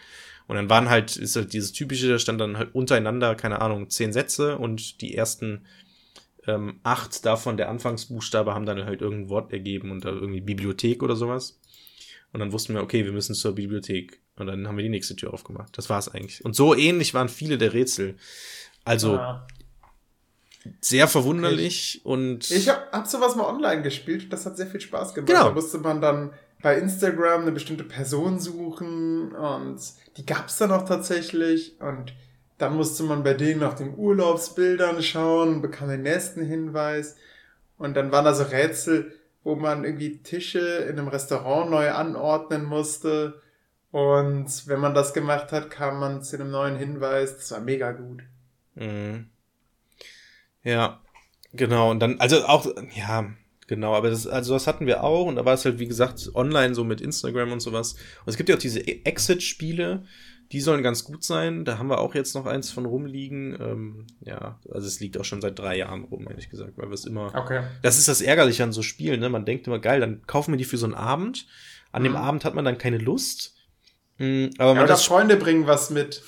Und 0.47 0.57
dann 0.57 0.69
waren 0.69 0.91
halt, 0.91 1.17
ist 1.17 1.37
halt 1.37 1.53
dieses 1.53 1.73
typische, 1.73 2.09
da 2.09 2.19
stand 2.19 2.41
dann 2.41 2.59
halt 2.59 2.75
untereinander, 2.75 3.35
keine 3.35 3.63
Ahnung, 3.63 3.89
zehn 3.89 4.13
Sätze 4.13 4.59
und 4.59 5.01
die 5.01 5.15
ersten 5.15 5.63
ähm, 6.47 6.81
acht 6.83 7.25
davon, 7.25 7.57
der 7.57 7.71
Anfangsbuchstabe, 7.71 8.55
haben 8.55 8.67
dann 8.67 8.85
halt 8.85 9.01
irgendein 9.01 9.31
Wort 9.31 9.53
ergeben 9.53 9.91
und 9.91 10.05
da 10.05 10.11
irgendwie 10.11 10.43
Bibliothek 10.43 11.03
oder 11.03 11.17
sowas. 11.17 11.59
Und 12.33 12.41
dann 12.41 12.53
wussten 12.53 12.75
wir, 12.75 12.83
okay, 12.83 13.05
wir 13.05 13.13
müssen 13.13 13.35
zur 13.35 13.55
Bibliothek. 13.55 14.21
Und 14.37 14.49
dann 14.49 14.67
haben 14.67 14.77
wir 14.77 14.83
die 14.83 14.91
nächste 14.91 15.15
Tür 15.17 15.33
aufgemacht. 15.33 15.79
Das 15.79 15.89
war's 15.89 16.09
eigentlich. 16.09 16.45
Und 16.45 16.57
so 16.57 16.75
ähnlich 16.75 17.15
waren 17.15 17.29
viele 17.29 17.57
der 17.57 17.73
Rätsel. 17.73 18.17
Also 18.85 19.17
Ah. 19.17 19.47
Sehr 20.81 21.09
verwunderlich 21.09 22.01
und 22.05 22.51
Ich 22.51 22.69
hab, 22.69 22.93
hab 22.93 23.07
sowas 23.07 23.37
mal 23.37 23.47
online 23.47 23.83
gespielt 23.83 24.25
und 24.25 24.33
das 24.33 24.47
hat 24.47 24.57
sehr 24.57 24.67
viel 24.67 24.81
Spaß 24.81 25.15
gemacht. 25.15 25.29
Genau. 25.29 25.45
Da 25.45 25.53
musste 25.53 25.79
man 25.79 26.01
dann 26.01 26.33
bei 26.63 26.79
Instagram 26.79 27.43
eine 27.43 27.53
bestimmte 27.53 27.85
Person 27.85 28.41
suchen 28.41 29.33
und 29.33 29.79
die 30.17 30.25
gab's 30.25 30.59
dann 30.59 30.73
auch 30.73 30.87
tatsächlich 30.87 31.75
und 31.81 32.15
dann 32.59 32.77
musste 32.77 33.03
man 33.03 33.23
bei 33.23 33.35
denen 33.35 33.61
nach 33.61 33.75
den 33.75 33.97
Urlaubsbildern 33.97 35.03
schauen, 35.03 35.61
bekam 35.61 35.89
den 35.89 36.03
nächsten 36.03 36.45
Hinweis 36.45 37.17
und 37.77 37.95
dann 37.97 38.13
waren 38.13 38.25
da 38.25 38.35
so 38.35 38.45
Rätsel, 38.45 39.13
wo 39.43 39.57
man 39.57 39.85
irgendwie 39.85 40.19
Tische 40.19 40.61
in 40.61 40.99
einem 40.99 41.09
Restaurant 41.09 41.71
neu 41.71 41.91
anordnen 41.91 42.65
musste 42.65 43.43
und 43.95 44.67
wenn 44.67 44.81
man 44.81 44.93
das 44.93 45.15
gemacht 45.15 45.53
hat, 45.53 45.71
kam 45.71 46.01
man 46.01 46.21
zu 46.21 46.35
einem 46.35 46.51
neuen 46.51 46.75
Hinweis. 46.75 47.37
Das 47.37 47.53
war 47.53 47.61
mega 47.61 47.93
gut. 47.93 48.25
Mhm. 48.75 49.27
Ja, 50.65 51.01
genau. 51.53 51.91
Und 51.91 52.01
dann, 52.01 52.19
also 52.21 52.45
auch, 52.47 52.67
ja, 52.97 53.27
genau, 53.67 53.95
aber 53.95 54.11
das, 54.11 54.27
also 54.27 54.55
das 54.55 54.67
hatten 54.67 54.87
wir 54.87 55.05
auch 55.05 55.27
und 55.27 55.37
da 55.37 55.45
war 55.45 55.55
es 55.55 55.65
halt, 55.65 55.79
wie 55.79 55.87
gesagt, 55.87 56.31
online 56.35 56.75
so 56.75 56.85
mit 56.85 57.01
Instagram 57.01 57.53
und 57.53 57.61
sowas. 57.61 57.93
Und 57.93 58.29
es 58.31 58.37
gibt 58.37 58.49
ja 58.49 58.57
auch 58.57 58.61
diese 58.61 58.87
Exit-Spiele, 58.87 60.05
die 60.53 60.61
sollen 60.61 60.83
ganz 60.83 61.05
gut 61.05 61.25
sein. 61.25 61.65
Da 61.65 61.79
haben 61.79 61.89
wir 61.89 61.99
auch 61.99 62.15
jetzt 62.15 62.35
noch 62.35 62.47
eins 62.47 62.71
von 62.71 62.85
rumliegen. 62.85 63.57
Ähm, 63.61 64.07
ja, 64.21 64.61
also 64.71 64.87
es 64.87 65.01
liegt 65.01 65.19
auch 65.19 65.25
schon 65.25 65.41
seit 65.41 65.59
drei 65.59 65.77
Jahren 65.77 66.05
rum, 66.05 66.27
ehrlich 66.29 66.51
gesagt, 66.51 66.73
weil 66.77 66.89
wir 66.89 66.95
es 66.95 67.07
immer. 67.07 67.35
Okay. 67.35 67.63
Das 67.83 67.99
ist 67.99 68.09
das 68.09 68.21
Ärgerliche 68.21 68.63
an 68.63 68.73
so 68.73 68.83
Spielen, 68.83 69.21
ne? 69.21 69.31
Man 69.31 69.47
denkt 69.47 69.67
immer, 69.67 69.79
geil, 69.79 70.01
dann 70.01 70.23
kaufen 70.27 70.53
wir 70.53 70.59
die 70.59 70.65
für 70.65 70.77
so 70.77 70.85
einen 70.87 70.95
Abend. 70.95 71.47
An 71.93 72.03
dem 72.05 72.13
Mhm. 72.13 72.19
Abend 72.19 72.45
hat 72.45 72.55
man 72.55 72.65
dann 72.65 72.77
keine 72.79 72.99
Lust. 72.99 73.55
Mhm, 74.19 74.51
aber 74.59 74.71
Ja, 74.71 74.75
man 74.75 74.85
oder. 74.85 74.97
Freunde 74.99 75.37
bringen 75.37 75.67
was 75.67 75.91
mit. 75.91 76.23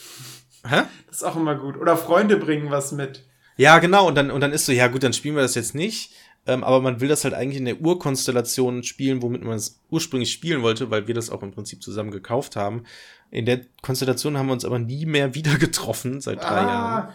Hä? 0.66 0.82
Das 1.08 1.18
ist 1.18 1.22
auch 1.22 1.36
immer 1.36 1.54
gut. 1.54 1.76
Oder 1.76 1.96
Freunde 1.96 2.36
bringen 2.38 2.70
was 2.70 2.92
mit. 2.92 3.25
Ja, 3.56 3.78
genau, 3.78 4.06
und 4.08 4.14
dann, 4.16 4.30
und 4.30 4.40
dann 4.40 4.52
ist 4.52 4.66
so, 4.66 4.72
ja 4.72 4.86
gut, 4.88 5.02
dann 5.02 5.12
spielen 5.12 5.34
wir 5.34 5.42
das 5.42 5.54
jetzt 5.54 5.74
nicht. 5.74 6.12
Ähm, 6.48 6.62
aber 6.62 6.80
man 6.80 7.00
will 7.00 7.08
das 7.08 7.24
halt 7.24 7.34
eigentlich 7.34 7.58
in 7.58 7.64
der 7.64 7.80
Urkonstellation 7.80 8.84
spielen, 8.84 9.20
womit 9.20 9.42
man 9.42 9.54
es 9.56 9.80
ursprünglich 9.90 10.30
spielen 10.32 10.62
wollte, 10.62 10.90
weil 10.90 11.08
wir 11.08 11.14
das 11.14 11.28
auch 11.30 11.42
im 11.42 11.50
Prinzip 11.50 11.82
zusammen 11.82 12.12
gekauft 12.12 12.54
haben. 12.54 12.84
In 13.32 13.46
der 13.46 13.62
Konstellation 13.82 14.38
haben 14.38 14.46
wir 14.46 14.52
uns 14.52 14.64
aber 14.64 14.78
nie 14.78 15.06
mehr 15.06 15.34
wieder 15.34 15.56
getroffen 15.58 16.20
seit 16.20 16.40
drei 16.40 16.62
Jahren. 16.62 17.12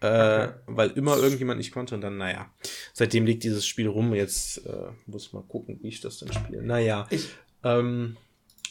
Äh. 0.00 0.48
Weil 0.66 0.90
immer 0.90 1.16
irgendjemand 1.16 1.58
nicht 1.58 1.72
konnte 1.72 1.94
und 1.94 2.02
dann, 2.02 2.18
naja. 2.18 2.50
Seitdem 2.92 3.24
liegt 3.24 3.42
dieses 3.42 3.66
Spiel 3.66 3.88
rum. 3.88 4.14
Jetzt 4.14 4.58
äh, 4.66 4.90
muss 5.06 5.32
mal 5.32 5.42
gucken, 5.42 5.78
wie 5.82 5.88
ich 5.88 6.00
das 6.02 6.18
dann 6.18 6.32
spiele. 6.32 6.62
Naja. 6.62 7.06
Ich, 7.10 7.28
Ähm, 7.64 8.16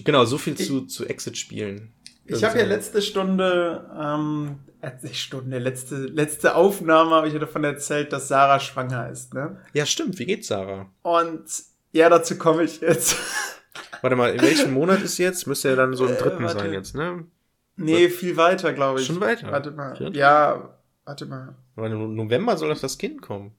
genau, 0.04 0.24
so 0.26 0.38
viel 0.38 0.54
Ich- 0.60 0.68
zu, 0.68 0.82
zu 0.86 1.06
Exit-Spielen. 1.08 1.92
Ich 2.28 2.44
habe 2.44 2.60
ja 2.60 2.66
letzte 2.66 3.02
Stunde, 3.02 3.90
ähm, 4.00 4.60
äh, 4.82 4.92
Stunde, 5.14 5.60
letzte, 5.60 5.96
letzte 5.96 6.56
Aufnahme 6.56 7.12
habe 7.12 7.28
ich 7.28 7.34
ja 7.34 7.40
davon 7.40 7.64
erzählt, 7.64 8.14
dass 8.14 8.28
Sarah 8.28 8.60
schwanger 8.60 9.10
ist, 9.10 9.34
ne? 9.34 9.58
Ja, 9.74 9.86
stimmt. 9.86 10.20
Wie 10.20 10.26
geht's, 10.26 10.48
Sarah? 10.48 10.88
Und 11.02 11.44
ja, 11.92 12.10
dazu 12.10 12.38
komme 12.38 12.64
ich 12.64 12.82
jetzt. 12.82 13.16
Warte 14.02 14.16
mal, 14.16 14.34
in 14.34 14.42
welchem 14.42 14.74
Monat 14.74 15.02
ist 15.02 15.18
jetzt? 15.18 15.48
Müsste 15.48 15.70
ja 15.70 15.76
dann 15.76 15.94
so 15.96 16.06
im 16.06 16.14
Äh, 16.14 16.18
dritten 16.18 16.44
warte. 16.44 16.60
sein 16.60 16.74
jetzt, 16.74 16.96
ne? 16.96 17.26
nee, 17.76 18.10
viel 18.10 18.38
weiter, 18.38 18.74
glaube 18.74 19.00
ich. 19.02 19.08
Schon 19.08 19.20
weiter? 19.22 19.52
Warte 19.52 19.72
mal. 19.72 19.96
Viert? 19.96 20.16
Ja, 20.16 20.78
warte 21.06 21.26
mal. 21.26 21.56
Aber 21.76 21.88
im 21.88 22.16
November 22.16 22.58
soll 22.58 22.70
doch 22.74 22.80
das 22.80 22.98
Kind 22.98 23.22
kommen. 23.22 23.54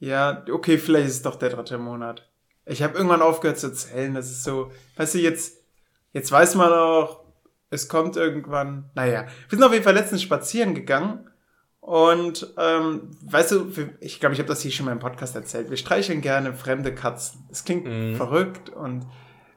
Ja, 0.00 0.44
okay, 0.50 0.78
vielleicht 0.78 1.08
ist 1.08 1.14
es 1.16 1.22
doch 1.22 1.36
der 1.36 1.50
dritte 1.50 1.78
Monat. 1.78 2.28
Ich 2.66 2.82
habe 2.82 2.96
irgendwann 2.96 3.22
aufgehört 3.22 3.58
zu 3.58 3.72
zählen. 3.72 4.14
Das 4.14 4.30
ist 4.30 4.42
so, 4.44 4.70
weißt 4.96 5.14
du, 5.14 5.18
jetzt, 5.18 5.58
jetzt 6.12 6.30
weiß 6.32 6.54
man 6.56 6.72
auch, 6.72 7.23
es 7.74 7.88
kommt 7.88 8.16
irgendwann. 8.16 8.90
Naja, 8.94 9.26
wir 9.48 9.58
sind 9.58 9.62
auf 9.64 9.72
jeden 9.72 9.84
Fall 9.84 9.94
letztens 9.94 10.22
spazieren 10.22 10.74
gegangen. 10.74 11.28
Und 11.80 12.54
ähm, 12.56 13.10
weißt 13.26 13.52
du, 13.52 13.70
ich 14.00 14.18
glaube, 14.18 14.32
ich 14.32 14.38
habe 14.38 14.48
das 14.48 14.62
hier 14.62 14.70
schon 14.70 14.86
mal 14.86 14.92
im 14.92 15.00
Podcast 15.00 15.36
erzählt. 15.36 15.68
Wir 15.68 15.76
streicheln 15.76 16.22
gerne 16.22 16.54
fremde 16.54 16.94
Katzen. 16.94 17.44
Das 17.50 17.64
klingt 17.64 17.84
Mhm. 17.84 18.16
verrückt 18.16 18.70
und 18.70 19.06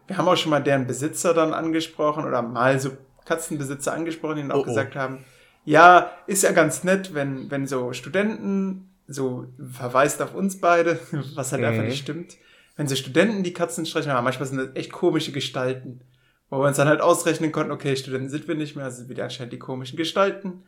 wir 0.07 0.17
haben 0.17 0.27
auch 0.27 0.35
schon 0.35 0.49
mal 0.51 0.59
deren 0.61 0.87
Besitzer 0.87 1.33
dann 1.33 1.53
angesprochen 1.53 2.25
oder 2.25 2.41
mal 2.41 2.79
so 2.79 2.91
Katzenbesitzer 3.25 3.93
angesprochen, 3.93 4.35
die 4.37 4.41
dann 4.41 4.51
auch 4.51 4.57
Oh, 4.57 4.61
oh. 4.61 4.65
gesagt 4.65 4.95
haben, 4.95 5.23
ja, 5.63 6.11
ist 6.27 6.43
ja 6.43 6.51
ganz 6.51 6.83
nett, 6.83 7.13
wenn, 7.13 7.49
wenn 7.51 7.65
so 7.67 7.91
Studenten, 7.93 8.89
so 9.07 9.45
verweist 9.71 10.21
auf 10.21 10.33
uns 10.35 10.59
beide, 10.59 10.99
was 11.35 11.51
halt 11.53 11.63
einfach 11.63 11.81
Mhm. 11.83 11.87
nicht 11.89 11.99
stimmt, 12.03 12.35
wenn 12.75 12.87
so 12.87 12.95
Studenten 12.95 13.43
die 13.43 13.53
Katzen 13.53 13.85
streicheln, 13.85 14.11
aber 14.11 14.21
manchmal 14.21 14.47
sind 14.47 14.57
das 14.59 14.69
echt 14.75 14.91
komische 14.91 15.31
Gestalten, 15.31 16.01
wo 16.49 16.59
wir 16.59 16.67
uns 16.67 16.77
dann 16.77 16.87
halt 16.87 17.01
ausrechnen 17.01 17.51
konnten, 17.51 17.71
okay, 17.71 17.95
Studenten 17.95 18.29
sind 18.29 18.47
wir 18.47 18.55
nicht 18.55 18.75
mehr, 18.75 18.85
also 18.85 18.97
sind 18.97 19.09
wir 19.15 19.23
anscheinend 19.23 19.53
die 19.53 19.59
komischen 19.59 19.97
Gestalten. 19.97 20.63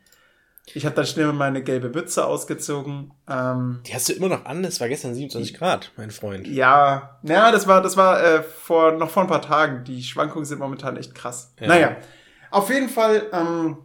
Ich 0.73 0.85
habe 0.85 0.93
dann 0.95 1.05
schnell 1.05 1.31
meine 1.33 1.63
gelbe 1.63 1.89
Mütze 1.89 2.25
ausgezogen. 2.25 3.11
Ähm, 3.27 3.79
Die 3.87 3.93
hast 3.95 4.07
du 4.09 4.13
immer 4.13 4.27
noch 4.29 4.45
an, 4.45 4.63
es 4.63 4.79
war 4.79 4.87
gestern 4.87 5.15
27 5.15 5.55
Grad, 5.55 5.91
mein 5.97 6.11
Freund. 6.11 6.45
ja, 6.47 7.17
naja, 7.23 7.51
das 7.51 7.65
war, 7.67 7.81
das 7.81 7.97
war 7.97 8.21
äh, 8.23 8.43
vor, 8.43 8.91
noch 8.91 9.09
vor 9.09 9.23
ein 9.23 9.29
paar 9.29 9.41
Tagen. 9.41 9.83
Die 9.85 10.03
Schwankungen 10.03 10.45
sind 10.45 10.59
momentan 10.59 10.95
echt 10.97 11.15
krass. 11.15 11.53
Ja. 11.59 11.67
Naja, 11.67 11.95
auf 12.51 12.69
jeden 12.69 12.89
Fall 12.89 13.23
ähm, 13.31 13.77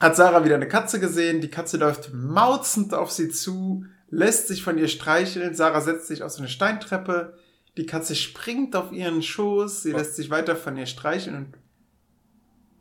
hat 0.00 0.16
Sarah 0.16 0.44
wieder 0.44 0.56
eine 0.56 0.68
Katze 0.68 1.00
gesehen. 1.00 1.40
Die 1.40 1.50
Katze 1.50 1.78
läuft 1.78 2.12
mauzend 2.12 2.92
auf 2.92 3.10
sie 3.10 3.30
zu, 3.30 3.84
lässt 4.10 4.48
sich 4.48 4.62
von 4.62 4.76
ihr 4.76 4.88
streicheln. 4.88 5.54
Sarah 5.54 5.80
setzt 5.80 6.08
sich 6.08 6.22
auf 6.22 6.32
so 6.32 6.38
eine 6.40 6.48
Steintreppe. 6.48 7.38
Die 7.78 7.86
Katze 7.86 8.16
springt 8.16 8.74
auf 8.74 8.90
ihren 8.90 9.22
Schoß. 9.22 9.84
Sie 9.84 9.92
lässt 9.92 10.16
sich 10.16 10.30
weiter 10.30 10.56
von 10.56 10.76
ihr 10.76 10.86
streicheln 10.86 11.36
und 11.36 11.54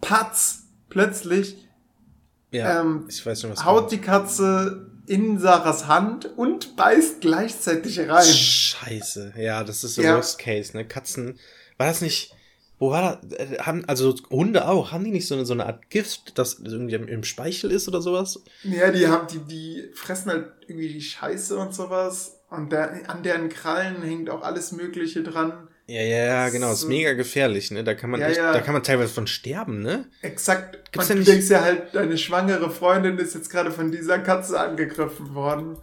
patz, 0.02 0.64
plötzlich 0.90 1.56
Ja, 2.52 2.82
ähm, 2.82 3.06
ich 3.08 3.24
weiß 3.24 3.42
schon, 3.42 3.52
was 3.52 3.64
haut 3.64 3.92
die 3.92 4.00
Katze 4.00 4.90
in 5.06 5.40
Sarahs 5.40 5.86
Hand 5.86 6.26
und 6.38 6.76
beißt 6.76 7.22
gleichzeitig 7.22 8.00
rein. 8.00 8.26
Scheiße. 8.26 9.36
Ja, 9.38 9.64
das 9.64 9.84
ist 9.84 9.96
so 9.96 10.02
Ja. 10.02 10.16
Worst 10.16 10.40
Case, 10.40 10.76
ne? 10.76 10.84
Katzen. 10.86 11.40
War 11.78 11.88
das 11.88 12.02
nicht. 12.02 12.34
Wo 12.80 12.90
war 12.90 13.20
das? 13.22 13.40
Äh, 13.40 13.60
Haben, 13.60 13.86
also 13.86 14.16
Hunde 14.32 14.68
auch, 14.68 14.92
haben 14.92 15.04
die 15.04 15.12
nicht 15.12 15.28
so 15.28 15.36
eine, 15.36 15.46
so 15.46 15.54
eine 15.54 15.68
Art 15.68 15.90
Gift, 15.92 16.38
das 16.40 16.60
irgendwie 16.60 16.96
im, 16.96 17.08
im 17.08 17.24
Speichel 17.24 17.72
ist 17.72 17.88
oder 17.88 18.02
sowas? 18.02 18.44
Ja, 18.64 18.92
die 18.92 19.08
haben, 19.08 19.28
die, 19.28 19.40
die 19.40 19.90
fressen 19.94 20.32
halt 20.32 20.52
irgendwie 20.68 20.92
die 20.92 21.02
Scheiße 21.02 21.56
und 21.56 21.74
sowas. 21.74 22.37
Und 22.50 22.72
der, 22.72 23.10
an 23.10 23.24
deren 23.24 23.50
Krallen 23.50 24.02
hängt 24.02 24.30
auch 24.30 24.42
alles 24.42 24.72
Mögliche 24.72 25.22
dran. 25.24 25.68
Ja, 25.88 26.02
ja, 26.02 26.18
ja, 26.26 26.50
genau. 26.50 26.68
Das 26.68 26.78
ist 26.78 26.82
So- 26.84 26.88
mega 26.90 27.14
gefährlich, 27.14 27.72
ne? 27.72 27.84
Da 27.84 27.94
kann 27.94 28.10
man 28.10 28.20
Ja, 28.20 28.28
echt, 28.28 28.38
ja. 28.38 28.52
da 28.54 28.60
kann 28.62 28.74
man 28.74 28.84
teilweise 28.84 29.14
von 29.14 29.28
sterben, 29.28 29.82
ne? 29.82 30.06
Exakt. 30.22 30.92
Gibt's 30.92 31.10
und 31.10 31.18
du 31.20 31.24
denkst 31.24 31.50
ja 31.50 31.62
halt, 31.62 31.94
deine 31.96 32.18
schwangere 32.18 32.70
Freundin 32.70 33.18
ist 33.18 33.36
jetzt 33.36 33.50
gerade 33.50 33.72
von 33.72 33.92
dieser 33.92 34.20
Katze 34.20 34.60
angegriffen 34.60 35.34
worden. 35.34 35.78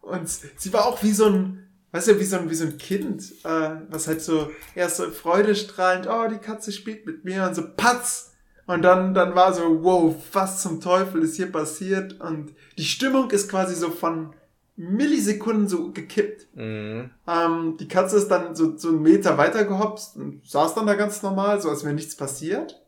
Und 0.00 0.28
sie 0.28 0.72
war 0.72 0.86
auch 0.86 1.02
wie 1.02 1.12
so 1.12 1.26
ein, 1.26 1.68
weißt 1.92 2.08
du, 2.08 2.20
wie 2.20 2.24
so 2.24 2.36
ein, 2.36 2.50
wie 2.50 2.54
so 2.54 2.64
ein 2.64 2.78
Kind, 2.78 3.22
äh, 3.44 3.70
was 3.88 4.06
halt 4.08 4.22
so 4.22 4.50
erst 4.74 4.96
so 4.98 5.10
freudestrahlend, 5.10 6.06
oh, 6.08 6.28
die 6.28 6.38
Katze 6.38 6.72
spielt 6.72 7.06
mit 7.06 7.24
mir 7.24 7.44
und 7.44 7.54
so 7.54 7.62
patz. 7.76 8.32
Und 8.66 8.82
dann, 8.82 9.14
dann 9.14 9.34
war 9.34 9.52
so, 9.52 9.82
wow, 9.84 10.14
was 10.32 10.62
zum 10.62 10.80
Teufel 10.80 11.22
ist 11.22 11.36
hier 11.36 11.50
passiert? 11.52 12.20
Und 12.20 12.54
die 12.78 12.84
Stimmung 12.84 13.30
ist 13.30 13.48
quasi 13.50 13.74
so 13.74 13.90
von 13.90 14.34
Millisekunden 14.76 15.68
so 15.68 15.92
gekippt. 15.92 16.48
Mhm. 16.54 17.10
Ähm, 17.26 17.76
die 17.78 17.88
Katze 17.88 18.16
ist 18.16 18.28
dann 18.28 18.54
so, 18.54 18.76
so 18.76 18.88
einen 18.88 19.02
Meter 19.02 19.38
weiter 19.38 19.64
gehopst 19.64 20.16
und 20.16 20.44
saß 20.46 20.74
dann 20.74 20.86
da 20.86 20.94
ganz 20.94 21.22
normal, 21.22 21.60
so 21.60 21.70
als 21.70 21.84
wäre 21.84 21.94
nichts 21.94 22.16
passiert. 22.16 22.82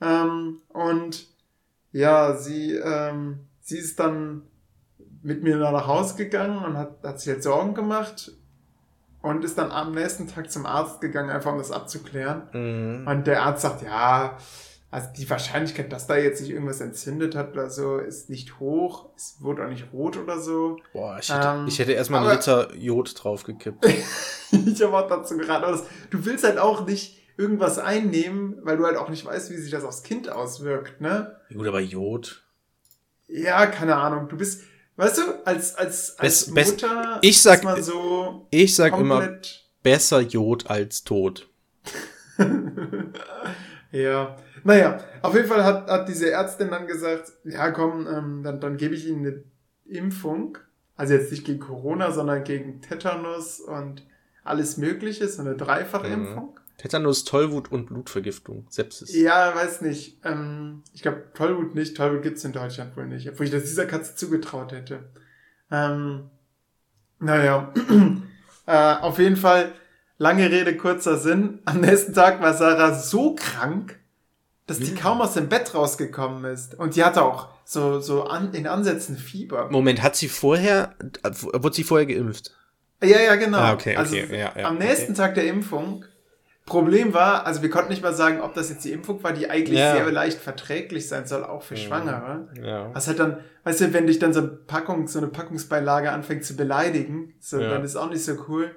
Ähm, 0.00 0.60
und 0.68 1.28
ja, 1.92 2.36
sie, 2.36 2.74
ähm, 2.74 3.40
sie 3.60 3.78
ist 3.78 4.00
dann 4.00 4.42
mit 5.22 5.42
mir 5.42 5.56
nach 5.56 5.86
Hause 5.86 6.16
gegangen 6.16 6.64
und 6.64 6.76
hat, 6.76 7.02
hat 7.02 7.20
sich 7.20 7.28
jetzt 7.28 7.44
Sorgen 7.44 7.74
gemacht 7.74 8.32
und 9.22 9.44
ist 9.44 9.58
dann 9.58 9.72
am 9.72 9.92
nächsten 9.92 10.28
Tag 10.28 10.50
zum 10.50 10.66
Arzt 10.66 11.00
gegangen, 11.00 11.30
einfach 11.30 11.52
um 11.52 11.58
das 11.58 11.72
abzuklären. 11.72 12.42
Mhm. 12.52 13.06
Und 13.06 13.26
der 13.26 13.42
Arzt 13.42 13.62
sagt, 13.62 13.82
ja, 13.82 14.38
also 14.96 15.10
die 15.14 15.28
Wahrscheinlichkeit, 15.28 15.92
dass 15.92 16.06
da 16.06 16.16
jetzt 16.16 16.38
sich 16.38 16.48
irgendwas 16.48 16.80
entzündet 16.80 17.34
hat 17.34 17.52
oder 17.52 17.68
so, 17.68 17.98
ist 17.98 18.30
nicht 18.30 18.58
hoch. 18.60 19.10
Es 19.14 19.36
wurde 19.40 19.62
auch 19.62 19.68
nicht 19.68 19.92
rot 19.92 20.16
oder 20.16 20.40
so. 20.40 20.78
Boah, 20.94 21.18
ich 21.20 21.28
hätte, 21.30 21.46
Ähm, 21.48 21.66
ich 21.68 21.78
hätte 21.78 21.92
erstmal 21.92 22.22
einen 22.26 22.38
Liter 22.38 22.74
Jod 22.74 23.12
draufgekippt. 23.22 23.84
ich 24.52 24.82
habe 24.82 24.96
auch 24.96 25.06
dazu 25.06 25.36
geraten. 25.36 25.82
Du 26.08 26.24
willst 26.24 26.44
halt 26.44 26.56
auch 26.56 26.86
nicht 26.86 27.18
irgendwas 27.36 27.78
einnehmen, 27.78 28.56
weil 28.62 28.78
du 28.78 28.86
halt 28.86 28.96
auch 28.96 29.10
nicht 29.10 29.22
weißt, 29.26 29.50
wie 29.50 29.56
sich 29.58 29.70
das 29.70 29.84
aufs 29.84 30.02
Kind 30.02 30.30
auswirkt, 30.30 31.02
ne? 31.02 31.36
Ja, 31.50 31.56
Gut, 31.58 31.66
aber 31.66 31.80
Jod. 31.80 32.42
Ja, 33.28 33.66
keine 33.66 33.96
Ahnung. 33.96 34.28
Du 34.30 34.36
bist, 34.38 34.62
weißt 34.96 35.18
du, 35.18 35.22
als, 35.44 35.74
als, 35.74 36.18
als 36.18 36.46
Best- 36.46 36.54
best- 36.54 36.82
Mutter 36.82 37.18
ich 37.20 37.42
sag- 37.42 37.58
ist 37.58 37.64
man 37.64 37.82
so 37.82 38.46
Ich 38.50 38.74
sag 38.74 38.96
immer, 38.98 39.28
besser 39.82 40.20
Jod 40.20 40.70
als 40.70 41.04
Tod. 41.04 41.50
ja. 43.92 44.36
Naja, 44.64 44.98
auf 45.22 45.34
jeden 45.34 45.48
Fall 45.48 45.64
hat, 45.64 45.88
hat 45.88 46.08
diese 46.08 46.30
Ärztin 46.30 46.70
dann 46.70 46.86
gesagt, 46.86 47.32
ja 47.44 47.70
komm, 47.70 48.06
ähm, 48.06 48.42
dann, 48.42 48.60
dann 48.60 48.76
gebe 48.76 48.94
ich 48.94 49.06
Ihnen 49.06 49.26
eine 49.26 49.44
Impfung. 49.84 50.58
Also 50.96 51.14
jetzt 51.14 51.30
nicht 51.30 51.44
gegen 51.44 51.60
Corona, 51.60 52.10
sondern 52.10 52.42
gegen 52.44 52.80
Tetanus 52.80 53.60
und 53.60 54.06
alles 54.44 54.76
Mögliche, 54.76 55.28
so 55.28 55.42
eine 55.42 55.56
Dreifachimpfung. 55.56 56.58
Tetanus, 56.78 57.24
Tollwut 57.24 57.72
und 57.72 57.86
Blutvergiftung. 57.86 58.66
Sepsis. 58.68 59.14
Ja, 59.14 59.54
weiß 59.54 59.80
nicht. 59.80 60.20
Ähm, 60.24 60.82
ich 60.92 61.02
glaube, 61.02 61.24
Tollwut 61.34 61.74
nicht. 61.74 61.96
Tollwut 61.96 62.22
gibt's 62.22 62.44
in 62.44 62.52
Deutschland 62.52 62.96
wohl 62.96 63.06
nicht. 63.06 63.28
Obwohl 63.28 63.46
ich 63.46 63.52
das 63.52 63.64
dieser 63.64 63.86
Katze 63.86 64.14
zugetraut 64.14 64.72
hätte. 64.72 65.04
Ähm, 65.70 66.30
naja. 67.18 67.72
äh, 68.66 68.94
auf 68.96 69.18
jeden 69.18 69.36
Fall, 69.36 69.72
lange 70.18 70.50
Rede, 70.50 70.76
kurzer 70.76 71.16
Sinn. 71.16 71.60
Am 71.64 71.80
nächsten 71.80 72.12
Tag 72.12 72.42
war 72.42 72.52
Sarah 72.54 72.94
so 72.94 73.34
krank, 73.34 73.98
dass 74.66 74.78
die 74.78 74.94
kaum 74.94 75.20
aus 75.20 75.34
dem 75.34 75.48
Bett 75.48 75.74
rausgekommen 75.74 76.44
ist. 76.44 76.74
Und 76.74 76.96
die 76.96 77.04
hatte 77.04 77.22
auch 77.22 77.48
so, 77.64 78.00
so 78.00 78.24
an, 78.24 78.52
in 78.52 78.66
Ansätzen 78.66 79.16
Fieber. 79.16 79.68
Moment, 79.70 80.02
hat 80.02 80.16
sie 80.16 80.28
vorher, 80.28 80.94
wurde 81.52 81.74
sie 81.74 81.84
vorher 81.84 82.06
geimpft? 82.06 82.52
Ja, 83.02 83.20
ja, 83.20 83.36
genau. 83.36 83.58
Ah, 83.58 83.72
okay, 83.74 83.90
okay, 83.92 83.96
also 83.96 84.16
ja, 84.16 84.52
ja, 84.56 84.64
am 84.66 84.78
nächsten 84.78 85.14
Tag 85.14 85.34
der 85.34 85.46
Impfung. 85.46 86.04
Problem 86.64 87.14
war, 87.14 87.46
also 87.46 87.62
wir 87.62 87.70
konnten 87.70 87.90
nicht 87.90 88.02
mal 88.02 88.12
sagen, 88.12 88.40
ob 88.40 88.54
das 88.54 88.70
jetzt 88.70 88.84
die 88.84 88.90
Impfung 88.90 89.22
war, 89.22 89.32
die 89.32 89.48
eigentlich 89.48 89.78
Ja. 89.78 89.92
sehr 89.94 90.10
leicht 90.10 90.40
verträglich 90.40 91.06
sein 91.08 91.24
soll, 91.24 91.44
auch 91.44 91.62
für 91.62 91.74
Mhm. 91.74 91.78
Schwangere. 91.78 92.48
Ja. 92.60 92.92
Was 92.92 93.06
halt 93.06 93.20
dann, 93.20 93.36
weißt 93.62 93.82
du, 93.82 93.92
wenn 93.92 94.08
dich 94.08 94.18
dann 94.18 94.32
so 94.32 94.40
eine 94.40 94.48
Packung, 94.48 95.06
so 95.06 95.20
eine 95.20 95.28
Packungsbeilage 95.28 96.10
anfängt 96.10 96.44
zu 96.44 96.56
beleidigen, 96.56 97.34
so, 97.38 97.60
dann 97.60 97.84
ist 97.84 97.94
auch 97.94 98.10
nicht 98.10 98.24
so 98.24 98.32
cool. 98.48 98.72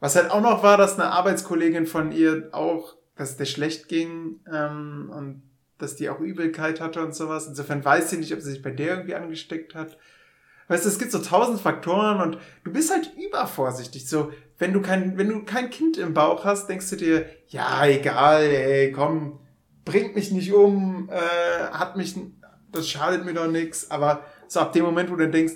Was 0.00 0.16
halt 0.16 0.32
auch 0.32 0.40
noch 0.40 0.64
war, 0.64 0.76
dass 0.78 0.98
eine 0.98 1.08
Arbeitskollegin 1.12 1.86
von 1.86 2.10
ihr 2.10 2.48
auch, 2.50 2.96
dass 3.16 3.36
der 3.36 3.46
schlecht 3.46 3.88
ging 3.88 4.40
ähm, 4.52 5.10
und 5.14 5.42
dass 5.78 5.96
die 5.96 6.08
auch 6.08 6.20
Übelkeit 6.20 6.80
hatte 6.80 7.04
und 7.04 7.14
sowas. 7.14 7.46
Insofern 7.46 7.84
weiß 7.84 8.10
sie 8.10 8.18
nicht, 8.18 8.32
ob 8.32 8.40
sie 8.40 8.52
sich 8.52 8.62
bei 8.62 8.70
der 8.70 8.90
irgendwie 8.90 9.14
angesteckt 9.14 9.74
hat. 9.74 9.98
Weißt 10.68 10.84
du, 10.84 10.88
es 10.88 10.98
gibt 10.98 11.12
so 11.12 11.18
tausend 11.18 11.60
Faktoren 11.60 12.20
und 12.20 12.38
du 12.64 12.72
bist 12.72 12.90
halt 12.90 13.12
übervorsichtig. 13.16 14.08
So, 14.08 14.32
wenn 14.58 14.72
du 14.72 14.80
kein, 14.80 15.16
wenn 15.16 15.28
du 15.28 15.44
kein 15.44 15.70
Kind 15.70 15.96
im 15.96 16.14
Bauch 16.14 16.44
hast, 16.44 16.68
denkst 16.68 16.90
du 16.90 16.96
dir, 16.96 17.26
ja, 17.48 17.86
egal, 17.86 18.42
ey, 18.42 18.90
komm, 18.90 19.38
bringt 19.84 20.14
mich 20.14 20.32
nicht 20.32 20.52
um, 20.52 21.08
äh, 21.10 21.68
hat 21.70 21.96
mich, 21.96 22.16
das 22.72 22.88
schadet 22.88 23.24
mir 23.24 23.34
doch 23.34 23.50
nichts. 23.50 23.90
Aber 23.90 24.24
so 24.48 24.60
ab 24.60 24.72
dem 24.72 24.84
Moment, 24.84 25.10
wo 25.10 25.16
du 25.16 25.30
denkst, 25.30 25.54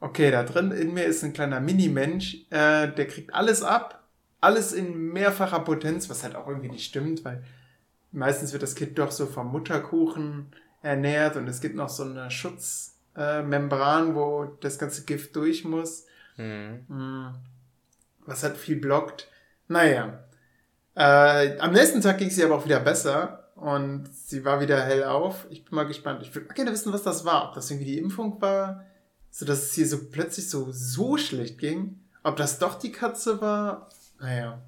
okay, 0.00 0.30
da 0.30 0.42
drin 0.42 0.72
in 0.72 0.94
mir 0.94 1.04
ist 1.04 1.22
ein 1.22 1.32
kleiner 1.32 1.60
Mini-Mensch, 1.60 2.46
äh, 2.50 2.88
der 2.88 3.06
kriegt 3.06 3.34
alles 3.34 3.62
ab, 3.62 3.97
alles 4.40 4.72
in 4.72 5.12
mehrfacher 5.12 5.60
Potenz, 5.60 6.08
was 6.08 6.22
halt 6.22 6.36
auch 6.36 6.46
irgendwie 6.46 6.70
nicht 6.70 6.84
stimmt, 6.84 7.24
weil 7.24 7.42
meistens 8.12 8.52
wird 8.52 8.62
das 8.62 8.74
Kind 8.74 8.98
doch 8.98 9.10
so 9.10 9.26
vom 9.26 9.50
Mutterkuchen 9.50 10.52
ernährt 10.82 11.36
und 11.36 11.48
es 11.48 11.60
gibt 11.60 11.74
noch 11.74 11.88
so 11.88 12.04
eine 12.04 12.30
Schutzmembran, 12.30 14.12
äh, 14.12 14.14
wo 14.14 14.44
das 14.60 14.78
ganze 14.78 15.04
Gift 15.04 15.34
durch 15.36 15.64
muss. 15.64 16.06
Mhm. 16.36 16.84
Hm. 16.88 17.34
Was 18.26 18.42
halt 18.42 18.56
viel 18.56 18.76
blockt. 18.76 19.28
Naja. 19.66 20.24
Äh, 20.94 21.58
am 21.58 21.72
nächsten 21.72 22.00
Tag 22.00 22.18
ging 22.18 22.28
es 22.28 22.38
ihr 22.38 22.46
aber 22.46 22.56
auch 22.56 22.64
wieder 22.64 22.80
besser 22.80 23.50
und 23.54 24.08
sie 24.12 24.44
war 24.44 24.60
wieder 24.60 24.80
hell 24.80 25.04
auf. 25.04 25.46
Ich 25.50 25.64
bin 25.64 25.74
mal 25.74 25.86
gespannt. 25.86 26.22
Ich 26.22 26.34
würde 26.34 26.52
gerne 26.54 26.72
wissen, 26.72 26.92
was 26.92 27.02
das 27.02 27.24
war. 27.24 27.48
Ob 27.48 27.54
das 27.54 27.70
irgendwie 27.70 27.92
die 27.92 27.98
Impfung 27.98 28.40
war, 28.40 28.84
so 29.30 29.44
dass 29.44 29.64
es 29.64 29.72
hier 29.72 29.86
so 29.86 29.98
plötzlich 30.10 30.48
so, 30.48 30.68
so 30.70 31.16
schlecht 31.16 31.58
ging. 31.58 32.00
Ob 32.22 32.36
das 32.36 32.58
doch 32.58 32.78
die 32.78 32.92
Katze 32.92 33.40
war. 33.40 33.88
Naja. 34.20 34.62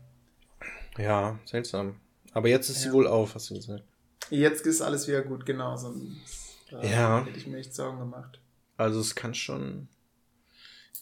Ja, 0.98 1.38
seltsam. 1.44 1.96
Aber 2.32 2.48
jetzt 2.48 2.68
ist 2.68 2.80
sie 2.82 2.88
Ja. 2.88 2.92
wohl 2.92 3.07
auf, 3.07 3.34
hast 3.34 3.51
du 3.51 3.55
gesagt. 3.55 3.84
Jetzt 4.30 4.66
ist 4.66 4.80
alles 4.80 5.09
wieder 5.09 5.22
gut, 5.22 5.46
genau. 5.46 5.76
Sonst 5.76 6.57
äh, 6.70 6.90
Ja. 6.90 7.24
hätte 7.24 7.36
ich 7.38 7.46
mir 7.46 7.59
echt 7.59 7.74
Sorgen 7.74 7.98
gemacht. 7.98 8.40
Also 8.76 9.01
es 9.01 9.14
kann 9.14 9.34
schon. 9.34 9.88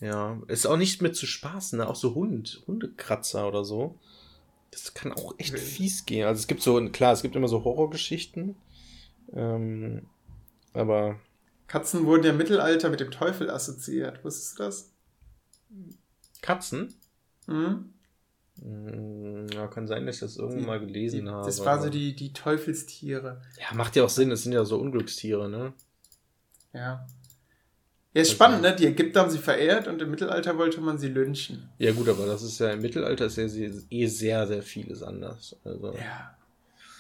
Ja, 0.01 0.41
ist 0.47 0.67
auch 0.67 0.77
nicht 0.77 1.03
mit 1.03 1.17
zu 1.17 1.27
spaßen, 1.27 1.79
ne? 1.79 1.89
Auch 1.89 1.97
so 1.97 2.15
Hund, 2.15 2.63
Hundekratzer 2.67 3.49
oder 3.49 3.65
so. 3.65 3.99
Das 4.71 4.95
kann 4.95 5.13
auch 5.13 5.35
echt 5.39 5.53
Wild. 5.53 5.63
fies 5.63 6.07
gehen. 6.07 6.27
Also 6.27 6.41
es 6.41 6.47
gibt 6.47 6.63
so, 6.63 6.81
klar, 6.91 7.13
es 7.13 7.23
gibt 7.23 7.35
immer 7.37 7.49
so 7.49 7.65
Horrorgeschichten. 7.65 8.55
Ähm, 9.33 10.07
aber 10.73 11.19
Katzen 11.67 12.07
wurden 12.07 12.25
ja 12.25 12.31
im 12.31 12.37
Mittelalter 12.37 12.89
mit 12.91 13.01
dem 13.01 13.11
Teufel 13.11 13.51
assoziiert. 13.51 14.25
Wusstest 14.25 14.59
du 14.59 14.63
das? 14.63 14.93
Katzen? 16.43 16.95
Hm? 17.47 17.93
Mm, 18.63 19.47
Ja, 19.53 19.67
kann 19.69 19.87
sein, 19.87 20.05
dass 20.07 20.17
ich 20.17 20.21
das 20.21 20.37
irgendwann 20.37 20.67
mal 20.67 20.81
gelesen 20.81 21.25
Die, 21.25 21.31
habe. 21.31 21.47
das 21.47 21.65
war 21.65 21.83
so 21.83 21.89
die, 21.91 22.15
die 22.15 22.33
Teufelstiere. 22.33 23.41
Ja, 23.59 23.75
macht 23.75 23.97
ja 23.97 24.05
auch 24.05 24.09
Sinn, 24.11 24.31
das 24.31 24.43
sind 24.43 24.53
ja 24.53 24.65
so 24.65 24.79
Unglückstiere, 24.79 25.49
ne? 25.49 25.73
Ja. 26.73 27.07
Ja, 28.15 28.23
ist 28.23 28.29
Also- 28.31 28.35
spannend, 28.35 28.63
ne? 28.63 28.75
Die 28.77 28.87
Ägypter 28.87 29.21
haben 29.21 29.31
sie 29.31 29.39
verehrt 29.39 29.87
und 29.89 30.01
im 30.03 30.11
Mittelalter 30.11 30.57
wollte 30.59 30.81
man 30.81 30.99
sie 30.99 31.09
lynchen. 31.09 31.69
Ja, 31.79 31.93
gut, 31.93 32.09
aber 32.09 32.27
das 32.27 32.43
ist 32.43 32.59
ja 32.59 32.73
im 32.73 32.81
Mittelalter 32.83 33.27
ist 33.27 33.37
ja 33.37 33.49
sehr- 33.49 33.71
eh 33.91 34.07
sehr, 34.07 34.47
sehr 34.47 34.63
vieles 34.63 35.03
anders. 35.03 35.57
Also, 35.65 35.95
Ja. 35.95 36.35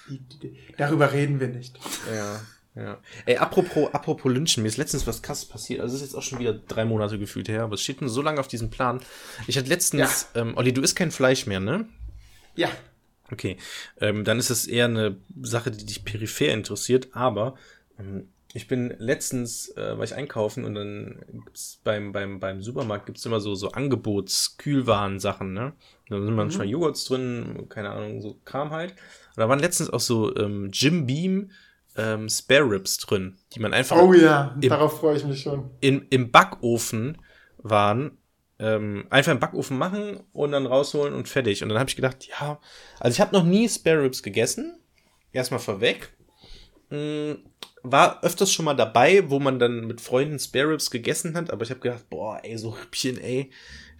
Die, 0.08 0.18
die, 0.18 0.38
die, 0.38 0.58
darüber 0.78 1.12
reden 1.12 1.38
wir 1.38 1.48
nicht. 1.48 1.78
Ja, 2.14 2.40
ja. 2.78 2.98
Ey, 3.26 3.36
apropos, 3.36 3.92
apropos 3.92 4.32
Lynchen, 4.32 4.62
mir 4.62 4.68
ist 4.68 4.76
letztens 4.76 5.06
was 5.06 5.20
krass 5.22 5.44
passiert. 5.44 5.80
Also 5.80 5.96
es 5.96 6.02
ist 6.02 6.08
jetzt 6.08 6.16
auch 6.16 6.22
schon 6.22 6.38
wieder 6.38 6.52
drei 6.52 6.84
Monate 6.84 7.18
gefühlt 7.18 7.48
her, 7.48 7.62
aber 7.64 7.74
es 7.74 7.82
steht 7.82 8.00
nur 8.00 8.10
so 8.10 8.22
lange 8.22 8.38
auf 8.40 8.48
diesem 8.48 8.70
Plan. 8.70 9.00
Ich 9.46 9.58
hatte 9.58 9.68
letztens, 9.68 10.28
ähm, 10.34 10.56
Olli, 10.56 10.72
du 10.72 10.80
isst 10.82 10.96
kein 10.96 11.10
Fleisch 11.10 11.46
mehr, 11.46 11.60
ne? 11.60 11.88
Ja. 12.54 12.68
Okay. 13.30 13.56
Ähm, 14.00 14.24
dann 14.24 14.38
ist 14.38 14.50
es 14.50 14.66
eher 14.66 14.86
eine 14.86 15.16
Sache, 15.42 15.70
die 15.70 15.84
dich 15.84 16.04
peripher 16.04 16.52
interessiert, 16.52 17.08
aber 17.12 17.56
ähm, 17.98 18.28
ich 18.54 18.66
bin 18.66 18.94
letztens, 18.98 19.68
äh, 19.76 19.98
war 19.98 20.04
ich 20.04 20.14
einkaufen 20.14 20.64
und 20.64 20.74
dann 20.74 21.18
gibt's 21.44 21.80
beim, 21.84 22.12
beim, 22.12 22.40
beim 22.40 22.62
Supermarkt 22.62 23.04
gibt's 23.04 23.26
immer 23.26 23.40
so, 23.40 23.54
so 23.54 23.72
Angebots-Kühlwaren-Sachen, 23.72 25.52
ne? 25.52 25.74
Da 26.08 26.20
sind 26.22 26.34
manchmal 26.34 26.66
Mhm. 26.66 26.72
Joghurts 26.72 27.04
drin, 27.04 27.66
keine 27.68 27.90
Ahnung, 27.90 28.22
so 28.22 28.38
Kram 28.46 28.70
halt. 28.70 28.92
Und 28.92 29.36
da 29.36 29.48
waren 29.48 29.58
letztens 29.58 29.90
auch 29.90 30.00
so 30.00 30.34
ähm, 30.36 30.70
Jim 30.72 31.06
Beam 31.06 31.50
ähm, 31.98 32.28
Spare 32.30 32.70
Ribs 32.70 32.96
drin, 32.98 33.36
die 33.54 33.60
man 33.60 33.74
einfach 33.74 34.00
Oh 34.00 34.12
ja, 34.14 34.56
Im- 34.60 34.70
darauf 34.70 35.00
freue 35.00 35.16
ich 35.16 35.24
mich 35.24 35.42
schon. 35.42 35.70
in, 35.80 36.06
im 36.10 36.30
Backofen 36.30 37.18
waren. 37.58 38.16
Ähm, 38.60 39.06
einfach 39.10 39.30
im 39.32 39.38
Backofen 39.38 39.78
machen 39.78 40.20
und 40.32 40.50
dann 40.52 40.66
rausholen 40.66 41.14
und 41.14 41.28
fertig. 41.28 41.62
Und 41.62 41.68
dann 41.68 41.78
habe 41.78 41.90
ich 41.90 41.96
gedacht, 41.96 42.26
ja, 42.26 42.58
also 42.98 43.14
ich 43.14 43.20
habe 43.20 43.32
noch 43.36 43.44
nie 43.44 43.68
Spare 43.68 44.02
Ribs 44.02 44.22
gegessen. 44.22 44.80
Erstmal 45.32 45.60
vorweg. 45.60 46.12
Mm, 46.90 47.34
War 47.84 48.24
öfters 48.24 48.52
schon 48.52 48.64
mal 48.64 48.74
dabei, 48.74 49.30
wo 49.30 49.38
man 49.38 49.58
dann 49.60 49.86
mit 49.86 50.00
Freunden 50.00 50.38
Spare 50.40 50.70
Ribs 50.70 50.90
gegessen 50.90 51.34
hat, 51.36 51.50
aber 51.52 51.62
ich 51.62 51.70
habe 51.70 51.80
gedacht, 51.80 52.08
boah, 52.10 52.40
ey, 52.42 52.58
so 52.58 52.70
Rippchen, 52.70 53.18
ey, 53.18 53.50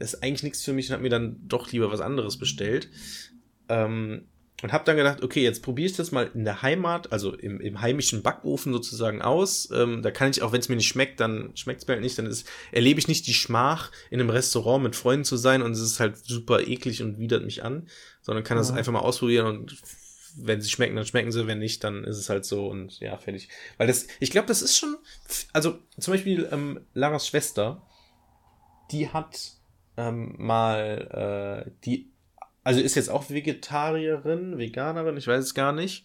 das 0.01 0.15
ist 0.15 0.23
eigentlich 0.23 0.43
nichts 0.43 0.65
für 0.65 0.73
mich 0.73 0.89
und 0.89 0.95
habe 0.95 1.03
mir 1.05 1.11
dann 1.11 1.37
doch 1.47 1.71
lieber 1.71 1.93
was 1.93 2.01
anderes 2.01 2.39
bestellt. 2.39 2.89
Ähm, 3.69 4.27
und 4.63 4.73
habe 4.73 4.85
dann 4.85 4.97
gedacht, 4.97 5.23
okay, 5.23 5.43
jetzt 5.43 5.63
probiere 5.63 5.89
ich 5.89 5.97
das 5.97 6.11
mal 6.11 6.31
in 6.35 6.45
der 6.45 6.63
Heimat, 6.63 7.13
also 7.13 7.33
im, 7.33 7.61
im 7.61 7.81
heimischen 7.81 8.23
Backofen 8.23 8.73
sozusagen 8.73 9.23
aus. 9.23 9.71
Ähm, 9.73 10.03
da 10.03 10.11
kann 10.11 10.31
ich, 10.31 10.43
auch 10.43 10.51
wenn 10.53 10.61
es 10.61 10.69
mir 10.69 10.77
nicht 10.77 10.89
schmeckt, 10.89 11.21
dann 11.21 11.57
schmeckt 11.57 11.83
es 11.83 11.87
mir 11.87 11.95
halt 11.95 12.03
nicht, 12.03 12.19
dann 12.19 12.27
ist, 12.27 12.49
erlebe 12.73 12.99
ich 12.99 13.07
nicht 13.07 13.27
die 13.29 13.35
Schmach, 13.35 13.93
in 14.11 14.21
einem 14.21 14.31
Restaurant 14.31 14.83
mit 14.83 14.97
Freunden 14.97 15.25
zu 15.25 15.37
sein 15.37 15.63
und 15.63 15.73
es 15.73 15.81
ist 15.81 16.01
halt 16.01 16.17
super 16.17 16.67
eklig 16.67 17.03
und 17.03 17.19
widert 17.21 17.45
mich 17.45 17.63
an, 17.65 17.89
sondern 18.23 18.43
kann 18.43 18.57
das 18.57 18.73
Mhm. 18.73 18.79
einfach 18.79 18.93
mal 18.93 18.99
ausprobieren 19.01 19.47
und 19.47 19.77
wenn 20.41 20.61
sie 20.61 20.71
schmecken, 20.71 20.97
dann 20.97 21.07
schmecken 21.07 21.33
sie, 21.33 21.47
wenn 21.47 21.59
nicht, 21.59 21.83
dann 21.85 22.05
ist 22.05 22.19
es 22.19 22.29
halt 22.29 22.45
so 22.45 22.69
und 22.69 23.01
ja, 23.01 23.17
fertig. 23.17 23.49
Weil 23.77 23.87
das, 23.87 24.07
ich 24.21 24.31
glaube, 24.31 24.47
das 24.47 24.63
ist 24.63 24.77
schon, 24.77 24.97
also 25.53 25.79
zum 25.99 26.13
Beispiel 26.15 26.49
ähm, 26.53 26.81
Laras 26.95 27.27
Schwester, 27.27 27.83
die 28.91 29.09
hat 29.09 29.53
ähm, 29.97 30.35
mal, 30.39 31.65
äh, 31.67 31.71
die, 31.85 32.11
also 32.65 32.81
ist 32.81 32.95
jetzt 32.95 33.11
auch 33.11 33.31
Vegetarierin, 33.31 34.59
Veganerin, 34.59 35.17
ich 35.17 35.27
weiß 35.27 35.45
es 35.45 35.55
gar 35.55 35.73
nicht. 35.73 36.05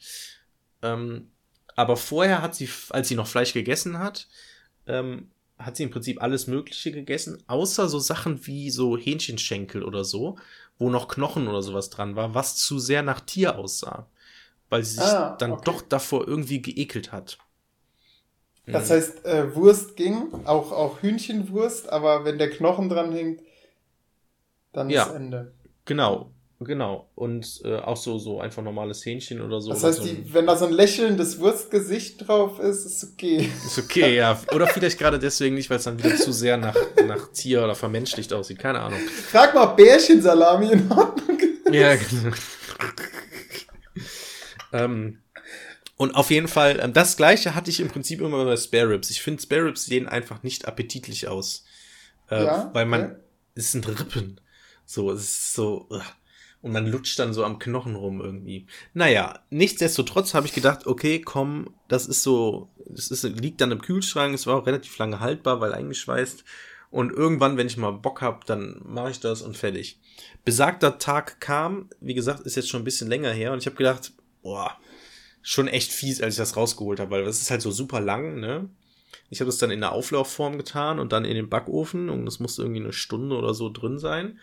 Ähm, 0.82 1.32
aber 1.76 1.98
vorher 1.98 2.42
hat 2.42 2.56
sie, 2.56 2.70
als 2.90 3.08
sie 3.08 3.16
noch 3.16 3.28
Fleisch 3.28 3.54
gegessen 3.54 4.00
hat, 4.00 4.28
ähm, 4.88 5.32
hat 5.58 5.78
sie 5.78 5.84
im 5.84 5.92
Prinzip 5.92 6.22
alles 6.22 6.48
Mögliche 6.48 6.92
gegessen, 6.92 7.42
außer 7.48 7.88
so 7.90 8.00
Sachen 8.00 8.46
wie 8.48 8.70
so 8.70 8.98
Hähnchenschenkel 8.98 9.84
oder 9.84 10.04
so, 10.04 10.38
wo 10.78 10.90
noch 10.90 11.08
Knochen 11.08 11.48
oder 11.48 11.62
sowas 11.62 11.90
dran 11.90 12.16
war, 12.16 12.36
was 12.36 12.58
zu 12.58 12.80
sehr 12.80 13.04
nach 13.04 13.22
Tier 13.22 13.58
aussah. 13.58 14.08
Weil 14.70 14.84
sie 14.84 15.02
sich 15.02 15.04
Ah, 15.04 15.36
dann 15.38 15.52
okay. 15.54 15.66
doch 15.66 15.82
davor 15.84 16.28
irgendwie 16.28 16.62
geekelt 16.62 17.12
hat. 17.12 17.38
Das 18.72 18.90
Mhm. 18.90 18.92
heißt, 18.92 19.26
äh, 19.26 19.56
Wurst 19.56 19.96
ging, 19.96 20.34
auch, 20.46 20.72
auch 20.74 21.02
Hühnchenwurst, 21.02 21.90
aber 21.90 22.26
wenn 22.26 22.38
der 22.38 22.50
Knochen 22.50 22.90
dran 22.90 23.14
hängt, 23.14 23.42
dann 24.74 24.90
Ja. 24.90 25.06
ist 25.06 25.16
Ende. 25.16 25.54
Genau, 25.86 26.33
genau. 26.66 27.10
Und 27.16 27.62
äh, 27.64 27.76
auch 27.78 27.98
so, 27.98 28.18
so 28.18 28.40
einfach 28.42 28.62
normales 28.64 29.06
Hähnchen 29.06 29.42
oder 29.42 29.60
so. 29.62 29.70
Das 29.72 29.84
heißt, 29.84 29.98
so 30.02 30.04
ein- 30.10 30.24
die, 30.26 30.34
wenn 30.34 30.46
da 30.46 30.56
so 30.58 30.66
ein 30.66 30.74
lächelndes 30.74 31.40
Wurstgesicht 31.40 32.28
drauf 32.28 32.60
ist, 32.60 32.86
ist 32.86 33.04
okay. 33.14 33.50
Ist 33.66 33.78
okay, 33.80 34.16
ja. 34.16 34.40
Oder 34.54 34.68
vielleicht 34.68 34.98
gerade 35.00 35.20
deswegen 35.20 35.56
nicht, 35.56 35.70
weil 35.70 35.78
es 35.78 35.84
dann 35.84 35.98
wieder 35.98 36.16
zu 36.16 36.32
sehr 36.32 36.58
nach, 36.58 36.76
nach 37.08 37.32
Tier 37.34 37.64
oder 37.64 37.76
vermenschlicht 37.76 38.34
aussieht. 38.34 38.60
Keine 38.60 38.80
Ahnung. 38.80 39.00
Frag 39.32 39.54
mal, 39.56 39.68
ob 39.70 39.78
Bärchensalami 39.78 40.72
in 40.72 40.92
Ordnung 40.92 41.40
ist. 41.40 41.74
Ja, 41.74 41.96
genau. 41.96 42.36
ähm, 44.72 45.20
und 45.98 46.16
auf 46.16 46.32
jeden 46.32 46.48
Fall, 46.48 46.80
ähm, 46.82 46.94
das 46.94 47.18
gleiche 47.18 47.56
hatte 47.56 47.70
ich 47.70 47.80
im 47.80 47.88
Prinzip 47.90 48.20
immer 48.22 48.44
bei 48.46 48.58
Spare 48.58 48.90
Ribs. 48.90 49.10
Ich 49.10 49.22
finde, 49.22 49.42
Spare 49.42 49.66
Ribs 49.66 49.86
sehen 49.86 50.08
einfach 50.08 50.44
nicht 50.44 50.68
appetitlich 50.68 51.28
aus. 51.28 51.64
Äh, 52.30 52.44
Ja, 52.44 52.70
weil 52.74 52.86
man, 52.86 53.04
okay. 53.04 53.16
es 53.56 53.72
sind 53.72 53.88
Rippen. 53.88 54.40
So, 54.86 55.12
es 55.12 55.22
ist 55.24 55.54
so, 55.54 55.88
ugh. 55.90 56.02
Und 56.64 56.72
man 56.72 56.88
lutscht 56.88 57.20
dann 57.20 57.34
so 57.34 57.44
am 57.44 57.60
Knochen 57.60 57.94
rum 57.94 58.22
irgendwie. 58.22 58.66
Naja, 58.94 59.40
nichtsdestotrotz 59.50 60.34
habe 60.34 60.48
ich 60.48 60.54
gedacht, 60.54 60.88
okay, 60.88 61.20
komm, 61.20 61.76
das 61.90 62.08
ist 62.08 62.24
so, 62.24 62.70
das 62.88 63.12
ist, 63.12 63.24
liegt 63.24 63.60
dann 63.60 63.72
im 63.72 63.82
Kühlschrank, 63.82 64.34
es 64.34 64.48
war 64.48 64.56
auch 64.56 64.66
relativ 64.66 64.98
lange 64.98 65.20
haltbar, 65.20 65.60
weil 65.60 65.74
eingeschweißt. 65.74 66.46
Und 66.90 67.12
irgendwann, 67.12 67.58
wenn 67.58 67.68
ich 67.68 67.76
mal 67.76 67.92
Bock 67.92 68.22
hab, 68.22 68.46
dann 68.46 68.82
mache 68.86 69.12
ich 69.12 69.20
das 69.20 69.42
und 69.42 69.58
fertig. 69.58 70.00
Besagter 70.46 71.00
Tag 71.00 71.42
kam, 71.42 71.90
wie 72.00 72.14
gesagt, 72.14 72.42
ist 72.42 72.56
jetzt 72.56 72.70
schon 72.70 72.82
ein 72.82 72.86
bisschen 72.86 73.10
länger 73.10 73.32
her 73.32 73.52
und 73.52 73.60
ich 73.60 73.66
habe 73.66 73.76
gedacht, 73.76 74.14
boah, 74.42 74.78
schon 75.42 75.68
echt 75.68 75.92
fies, 75.92 76.22
als 76.22 76.36
ich 76.36 76.38
das 76.38 76.56
rausgeholt 76.56 77.02
habe, 77.02 77.12
weil 77.12 77.26
das 77.26 77.42
ist 77.42 77.52
halt 77.52 77.62
so 77.62 77.72
super 77.72 78.00
lang, 78.00 78.40
ne? 78.40 78.70
Ich 79.30 79.42
habe 79.42 79.50
das 79.50 79.58
dann 79.58 79.72
in 79.72 79.82
der 79.82 79.92
Auflaufform 79.92 80.58
getan 80.58 81.00
und 81.00 81.12
dann 81.12 81.26
in 81.26 81.36
den 81.36 81.50
Backofen 81.50 82.10
und 82.10 82.26
das 82.26 82.40
musste 82.40 82.62
irgendwie 82.62 82.82
eine 82.82 82.94
Stunde 82.94 83.36
oder 83.36 83.54
so 83.54 83.70
drin 83.70 84.00
sein. 84.00 84.40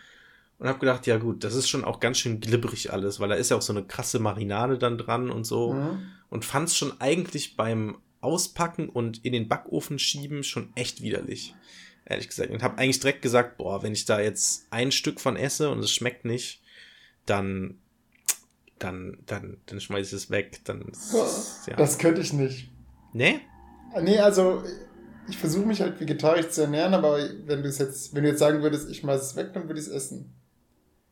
Und 0.61 0.67
habe 0.67 0.77
gedacht, 0.77 1.07
ja 1.07 1.17
gut, 1.17 1.43
das 1.43 1.55
ist 1.55 1.69
schon 1.69 1.83
auch 1.83 1.99
ganz 1.99 2.19
schön 2.19 2.39
glibberig 2.39 2.93
alles, 2.93 3.19
weil 3.19 3.29
da 3.29 3.33
ist 3.33 3.49
ja 3.49 3.57
auch 3.57 3.63
so 3.63 3.73
eine 3.73 3.83
krasse 3.83 4.19
Marinade 4.19 4.77
dann 4.77 4.99
dran 4.99 5.31
und 5.31 5.43
so. 5.43 5.73
Mhm. 5.73 6.03
Und 6.29 6.45
fand 6.45 6.67
es 6.67 6.77
schon 6.77 7.01
eigentlich 7.01 7.57
beim 7.57 7.97
Auspacken 8.19 8.87
und 8.87 9.25
in 9.25 9.33
den 9.33 9.47
Backofen 9.47 9.97
schieben 9.97 10.43
schon 10.43 10.71
echt 10.75 11.01
widerlich. 11.01 11.55
Ehrlich 12.05 12.27
gesagt. 12.27 12.51
Und 12.51 12.61
habe 12.61 12.77
eigentlich 12.77 12.99
direkt 12.99 13.23
gesagt, 13.23 13.57
boah, 13.57 13.81
wenn 13.81 13.93
ich 13.93 14.05
da 14.05 14.21
jetzt 14.21 14.67
ein 14.69 14.91
Stück 14.91 15.19
von 15.19 15.35
esse 15.35 15.71
und 15.71 15.79
es 15.79 15.91
schmeckt 15.91 16.25
nicht, 16.25 16.61
dann, 17.25 17.79
dann, 18.77 19.17
dann, 19.25 19.57
dann 19.65 19.81
schmeiß 19.81 20.09
ich 20.09 20.13
es 20.13 20.29
weg. 20.29 20.61
Dann, 20.65 20.91
ja. 21.65 21.75
Das 21.75 21.97
könnte 21.97 22.21
ich 22.21 22.33
nicht. 22.33 22.69
nee? 23.13 23.39
Nee, 23.99 24.19
also 24.19 24.61
ich 25.27 25.39
versuche 25.39 25.65
mich 25.65 25.81
halt 25.81 25.99
vegetarisch 25.99 26.49
zu 26.49 26.61
ernähren, 26.61 26.93
aber 26.93 27.17
wenn 27.47 27.63
du 27.63 27.69
es 27.69 27.79
jetzt, 27.79 28.13
wenn 28.13 28.21
du 28.21 28.29
jetzt 28.29 28.39
sagen 28.39 28.61
würdest, 28.61 28.91
ich 28.91 28.99
schmeiß 28.99 29.23
es 29.23 29.35
weg, 29.35 29.53
dann 29.53 29.67
würde 29.67 29.81
ich 29.81 29.87
es 29.87 29.91
essen. 29.91 30.35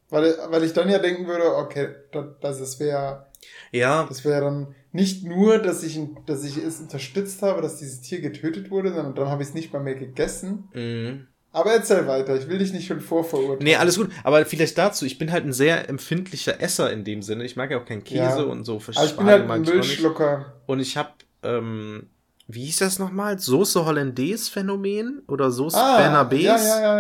Weil, 0.09 0.35
weil 0.49 0.63
ich 0.63 0.73
dann 0.73 0.89
ja 0.89 0.99
denken 0.99 1.27
würde, 1.27 1.55
okay, 1.55 1.89
das, 2.11 2.59
das 2.59 2.79
wäre 2.79 3.27
Ja, 3.71 4.05
das 4.07 4.25
wäre 4.25 4.41
dann 4.41 4.75
nicht 4.91 5.23
nur, 5.23 5.59
dass 5.59 5.83
ich, 5.83 5.99
dass 6.25 6.43
ich 6.43 6.57
es 6.57 6.79
unterstützt 6.79 7.41
habe, 7.43 7.61
dass 7.61 7.77
dieses 7.77 8.01
Tier 8.01 8.21
getötet 8.21 8.71
wurde, 8.71 8.91
sondern 8.91 9.13
dann 9.15 9.27
habe 9.29 9.43
ich 9.43 9.49
es 9.49 9.53
nicht 9.53 9.71
mal 9.71 9.79
mehr 9.83 9.95
gegessen. 9.95 10.69
mh. 10.73 11.25
Aber 11.51 11.71
erzähl 11.71 12.05
weiter, 12.05 12.35
ich 12.35 12.47
will 12.47 12.59
dich 12.59 12.73
nicht 12.73 12.85
schon 12.85 13.01
vorverurteilen. 13.01 13.63
Nee, 13.63 13.75
alles 13.75 13.97
gut. 13.97 14.11
Aber 14.23 14.45
vielleicht 14.45 14.77
dazu, 14.77 15.03
ich 15.05 15.17
bin 15.17 15.31
halt 15.31 15.45
ein 15.45 15.51
sehr 15.53 15.89
empfindlicher 15.89 16.61
Esser 16.61 16.91
in 16.93 17.03
dem 17.03 17.23
Sinne. 17.23 17.43
Ich 17.43 17.55
mag 17.55 17.71
ja 17.71 17.79
auch 17.81 17.85
keinen 17.85 18.03
Käse 18.03 18.19
Ja. 18.21 18.35
und 18.43 18.65
so. 18.65 18.75
Aber 18.93 19.03
ich 19.05 19.17
bin 19.17 19.25
halt 19.25 19.49
ein. 19.49 19.61
Müllschlucker. 19.63 20.53
Und 20.67 20.79
ich 20.79 20.95
habe, 20.95 21.09
ähm, 21.41 22.07
wie 22.47 22.65
hieß 22.65 22.77
das 22.77 22.99
nochmal? 22.99 23.39
Soße 23.39 23.83
Hollandaise 23.83 24.51
Phänomen 24.51 25.23
oder 25.27 25.49
Soße 25.49 25.75
Ah, 25.75 25.97
Bernabés? 25.99 26.41
ja, 26.43 26.57
ja, 26.57 26.81
ja, 26.81 26.99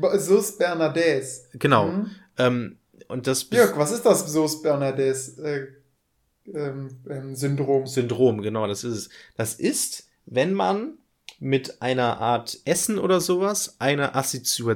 ja. 0.00 0.18
Sauce 0.20 0.56
Bernadette. 0.56 1.26
Genau. 1.54 1.86
Mhm. 1.88 2.10
Ähm, 2.38 2.78
und 3.08 3.26
das 3.26 3.48
Jörg, 3.50 3.76
was 3.76 3.92
ist 3.92 4.04
das 4.04 4.30
Sauce 4.32 4.62
Bernadette 4.62 5.12
äh, 5.42 6.50
ähm, 6.56 6.88
ähm, 7.08 7.34
Syndrom? 7.34 7.86
Syndrom, 7.86 8.42
genau, 8.42 8.66
das 8.66 8.84
ist 8.84 8.96
es. 8.96 9.08
Das 9.36 9.54
ist, 9.54 10.08
wenn 10.26 10.52
man 10.54 10.98
mit 11.40 11.80
einer 11.82 12.18
Art 12.18 12.58
Essen 12.64 12.98
oder 12.98 13.20
sowas 13.20 13.76
eine 13.78 14.14
Assoziation, 14.14 14.74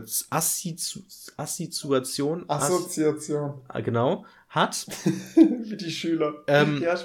Assoziation, 1.36 2.44
Ass- 2.48 2.64
Assoziation. 2.64 3.60
ah, 3.68 3.80
genau, 3.80 4.24
hat 4.48 4.86
Wie 5.34 5.76
die 5.76 5.90
Schüler. 5.90 6.34
Ähm, 6.46 6.82
ja, 6.82 6.96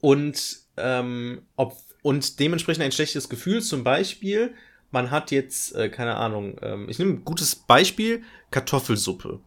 und 0.00 0.58
ähm, 0.76 1.42
ob 1.56 1.76
und 2.02 2.40
dementsprechend 2.40 2.82
ein 2.82 2.92
schlechtes 2.92 3.28
Gefühl. 3.28 3.62
Zum 3.62 3.84
Beispiel, 3.84 4.54
man 4.90 5.10
hat 5.12 5.30
jetzt 5.30 5.74
äh, 5.76 5.88
keine 5.88 6.16
Ahnung. 6.16 6.58
Ähm, 6.60 6.88
ich 6.88 6.98
nehme 6.98 7.12
ein 7.12 7.24
gutes 7.24 7.54
Beispiel: 7.54 8.22
Kartoffelsuppe. 8.50 9.40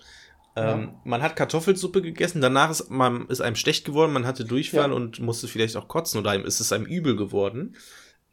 Ähm, 0.56 0.82
Ja. 0.94 1.02
Man 1.04 1.22
hat 1.22 1.36
Kartoffelsuppe 1.36 2.02
gegessen, 2.02 2.42
danach 2.42 2.72
ist, 2.72 2.90
man, 2.90 3.28
ist 3.28 3.42
einem 3.42 3.56
schlecht 3.56 3.86
geworden, 3.86 4.14
man 4.14 4.26
hatte 4.26 4.46
Durchfall 4.46 4.90
Ja. 4.90 4.96
und 4.96 5.20
musste 5.20 5.48
vielleicht 5.48 5.76
auch 5.76 5.88
kotzen 5.88 6.20
oder 6.20 6.32
einem 6.32 6.46
ist 6.46 6.60
es 6.60 6.72
einem 6.72 6.86
übel 6.86 7.16
geworden. 7.16 7.76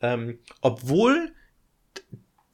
Ähm, 0.01 0.39
obwohl 0.61 1.33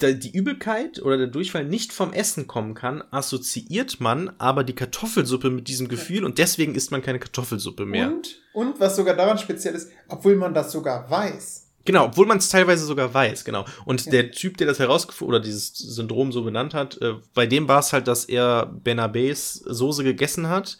die 0.00 0.30
Übelkeit 0.30 1.02
oder 1.02 1.18
der 1.18 1.26
Durchfall 1.26 1.64
nicht 1.64 1.92
vom 1.92 2.12
Essen 2.12 2.46
kommen 2.46 2.74
kann, 2.74 3.02
assoziiert 3.10 4.00
man 4.00 4.30
aber 4.38 4.62
die 4.62 4.74
Kartoffelsuppe 4.74 5.50
mit 5.50 5.66
diesem 5.66 5.88
Gefühl 5.88 6.24
und 6.24 6.38
deswegen 6.38 6.76
isst 6.76 6.92
man 6.92 7.02
keine 7.02 7.18
Kartoffelsuppe 7.18 7.84
mehr. 7.84 8.06
Und, 8.12 8.40
und 8.52 8.78
was 8.78 8.94
sogar 8.94 9.16
daran 9.16 9.38
speziell 9.38 9.74
ist, 9.74 9.90
obwohl 10.06 10.36
man 10.36 10.54
das 10.54 10.70
sogar 10.70 11.10
weiß. 11.10 11.67
Genau, 11.88 12.04
obwohl 12.04 12.26
man 12.26 12.36
es 12.36 12.50
teilweise 12.50 12.84
sogar 12.84 13.12
weiß, 13.14 13.44
genau. 13.46 13.64
Und 13.86 14.04
Ja. 14.04 14.10
der 14.12 14.30
Typ, 14.30 14.58
der 14.58 14.66
das 14.66 14.78
herausgefunden 14.78 15.34
oder 15.34 15.42
dieses 15.42 15.72
Syndrom 15.74 16.32
so 16.32 16.44
benannt 16.44 16.74
hat, 16.74 17.00
äh, 17.00 17.14
bei 17.32 17.46
dem 17.46 17.66
war 17.66 17.80
es 17.80 17.94
halt, 17.94 18.06
dass 18.06 18.26
er 18.26 18.70
Benabés 18.84 19.62
Soße 19.64 20.04
gegessen 20.04 20.48
hat 20.50 20.76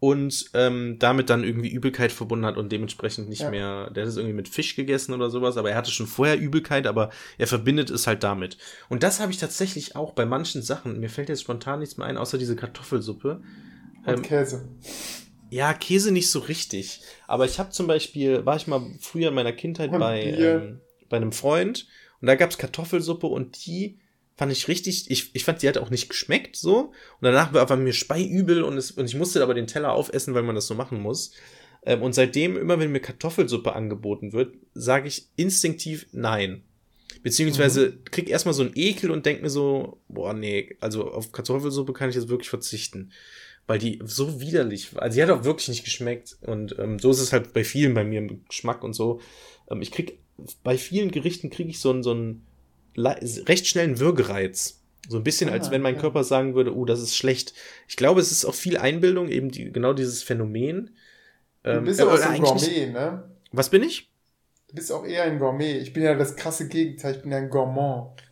und 0.00 0.46
ähm, 0.54 0.96
damit 0.98 1.30
dann 1.30 1.44
irgendwie 1.44 1.68
Übelkeit 1.70 2.10
verbunden 2.10 2.44
hat 2.44 2.56
und 2.56 2.72
dementsprechend 2.72 3.28
nicht 3.28 3.42
Ja. 3.42 3.50
mehr, 3.50 3.90
der 3.90 4.02
hat 4.02 4.08
es 4.10 4.16
irgendwie 4.16 4.34
mit 4.34 4.48
Fisch 4.48 4.74
gegessen 4.74 5.12
oder 5.14 5.30
sowas, 5.30 5.56
aber 5.56 5.70
er 5.70 5.76
hatte 5.76 5.92
schon 5.92 6.08
vorher 6.08 6.36
Übelkeit, 6.40 6.88
aber 6.88 7.10
er 7.38 7.46
verbindet 7.46 7.88
es 7.88 8.08
halt 8.08 8.24
damit. 8.24 8.58
Und 8.88 9.04
das 9.04 9.20
habe 9.20 9.30
ich 9.30 9.38
tatsächlich 9.38 9.94
auch 9.94 10.12
bei 10.12 10.26
manchen 10.26 10.60
Sachen, 10.60 10.98
mir 10.98 11.08
fällt 11.08 11.28
jetzt 11.28 11.42
spontan 11.42 11.78
nichts 11.78 11.98
mehr 11.98 12.08
ein, 12.08 12.16
außer 12.16 12.36
diese 12.36 12.56
Kartoffelsuppe. 12.56 13.42
Und 14.04 14.12
Ähm, 14.12 14.22
Käse. 14.22 14.68
Ja, 15.52 15.74
Käse 15.74 16.12
nicht 16.12 16.30
so 16.30 16.38
richtig. 16.38 17.02
Aber 17.26 17.44
ich 17.44 17.58
habe 17.58 17.68
zum 17.68 17.86
Beispiel, 17.86 18.46
war 18.46 18.56
ich 18.56 18.66
mal 18.66 18.80
früher 19.00 19.28
in 19.28 19.34
meiner 19.34 19.52
Kindheit 19.52 19.92
Und 19.92 20.00
bei, 20.00 20.22
ähm, 20.22 20.80
bei 21.10 21.18
einem 21.18 21.30
Freund 21.30 21.86
und 22.22 22.28
da 22.28 22.36
gab's 22.36 22.56
Kartoffelsuppe 22.56 23.26
und 23.26 23.66
die 23.66 23.98
fand 24.34 24.50
ich 24.50 24.66
richtig, 24.66 25.10
ich, 25.10 25.34
ich 25.34 25.44
fand, 25.44 25.60
die 25.60 25.68
hat 25.68 25.76
auch 25.76 25.90
nicht 25.90 26.08
geschmeckt 26.08 26.56
so. 26.56 26.86
Und 26.86 26.92
danach 27.20 27.52
war, 27.52 27.68
war 27.68 27.76
mir 27.76 27.92
speiübel 27.92 28.62
und, 28.62 28.78
es, 28.78 28.92
und 28.92 29.04
ich 29.04 29.14
musste 29.14 29.42
aber 29.42 29.52
den 29.52 29.66
Teller 29.66 29.92
aufessen, 29.92 30.32
weil 30.32 30.42
man 30.42 30.54
das 30.54 30.66
so 30.66 30.74
machen 30.74 31.02
muss. 31.02 31.32
Ähm, 31.84 32.00
und 32.00 32.14
seitdem, 32.14 32.56
immer 32.56 32.80
wenn 32.80 32.90
mir 32.90 33.00
Kartoffelsuppe 33.00 33.74
angeboten 33.74 34.32
wird, 34.32 34.54
sage 34.72 35.06
ich 35.06 35.28
instinktiv 35.36 36.06
nein. 36.12 36.62
Beziehungsweise 37.22 37.98
krieg 38.10 38.30
erstmal 38.30 38.54
so 38.54 38.62
einen 38.62 38.72
Ekel 38.74 39.10
und 39.10 39.26
denk 39.26 39.42
mir 39.42 39.50
so, 39.50 40.00
boah, 40.08 40.32
nee, 40.32 40.76
also 40.80 41.10
auf 41.10 41.30
Kartoffelsuppe 41.30 41.92
kann 41.92 42.08
ich 42.08 42.16
jetzt 42.16 42.30
wirklich 42.30 42.48
verzichten 42.48 43.12
weil 43.66 43.78
die 43.78 44.00
so 44.04 44.40
widerlich 44.40 44.94
war. 44.94 45.02
Also 45.02 45.16
die 45.16 45.22
hat 45.22 45.30
auch 45.30 45.44
wirklich 45.44 45.68
nicht 45.68 45.84
geschmeckt. 45.84 46.36
Und 46.42 46.76
ähm, 46.78 46.98
so 46.98 47.10
ist 47.10 47.20
es 47.20 47.32
halt 47.32 47.52
bei 47.52 47.64
vielen 47.64 47.94
bei 47.94 48.04
mir 48.04 48.18
im 48.18 48.44
Geschmack 48.48 48.82
und 48.84 48.92
so. 48.94 49.20
Ähm, 49.70 49.82
ich 49.82 49.90
krieg 49.90 50.18
bei 50.64 50.76
vielen 50.78 51.10
Gerichten 51.10 51.50
kriege 51.50 51.70
ich 51.70 51.78
so 51.80 51.90
einen, 51.90 52.02
so 52.02 52.10
einen 52.10 52.44
recht 52.96 53.66
schnellen 53.66 54.00
Würgereiz. 54.00 54.78
So 55.08 55.16
ein 55.18 55.24
bisschen, 55.24 55.48
als 55.50 55.68
Ah, 55.68 55.70
wenn 55.72 55.82
mein 55.82 55.94
okay. 55.94 56.02
Körper 56.02 56.24
sagen 56.24 56.54
würde, 56.54 56.76
oh, 56.76 56.84
das 56.84 57.00
ist 57.00 57.16
schlecht. 57.16 57.54
Ich 57.88 57.96
glaube, 57.96 58.20
es 58.20 58.30
ist 58.30 58.44
auch 58.44 58.54
viel 58.54 58.76
Einbildung, 58.78 59.28
eben 59.28 59.50
die, 59.50 59.72
genau 59.72 59.92
dieses 59.94 60.22
Phänomen. 60.22 60.90
Du 61.64 61.70
Ähm, 61.70 61.84
bist 61.84 61.98
äh, 61.98 62.02
aber 62.02 62.12
auch 62.12 62.14
oder 62.14 62.22
so 62.22 62.28
ein 62.28 62.34
eigentlich 62.36 62.52
nicht- 62.68 62.74
Gourmet, 62.76 62.92
ne? 62.92 63.30
Was 63.52 63.68
bin 63.70 63.82
ich? 63.82 64.08
Du 64.68 64.76
bist 64.76 64.90
auch 64.92 65.04
eher 65.04 65.24
ein 65.24 65.38
Gourmet. 65.38 65.78
Ich 65.78 65.92
bin 65.92 66.02
ja 66.02 66.14
das 66.14 66.36
krasse 66.36 66.68
Gegenteil. 66.68 67.16
Ich 67.16 67.22
bin 67.22 67.30
ja 67.32 67.38
ein 67.38 67.50
Gourmand. 67.50 68.22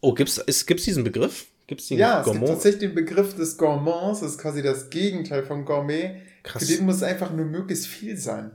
Oh, 0.00 0.12
gibt's, 0.12 0.38
ist, 0.38 0.66
gibt's 0.66 0.84
diesen 0.84 1.04
Begriff? 1.04 1.46
Gibt's 1.66 1.88
den 1.88 1.98
Ja, 1.98 2.20
es 2.20 2.24
gibt 2.24 2.38
Gourmand? 2.38 2.48
tatsächlich 2.48 2.80
den 2.80 2.94
Begriff 2.94 3.34
des 3.34 3.56
Gourmands. 3.56 4.20
Das 4.20 4.32
ist 4.32 4.38
quasi 4.38 4.62
das 4.62 4.90
Gegenteil 4.90 5.44
von 5.44 5.64
Gourmet. 5.64 6.20
Für 6.44 6.52
Krass. 6.52 6.66
den 6.66 6.84
muss 6.84 6.96
es 6.96 7.02
einfach 7.02 7.32
nur 7.32 7.46
möglichst 7.46 7.86
viel 7.88 8.16
sein. 8.16 8.52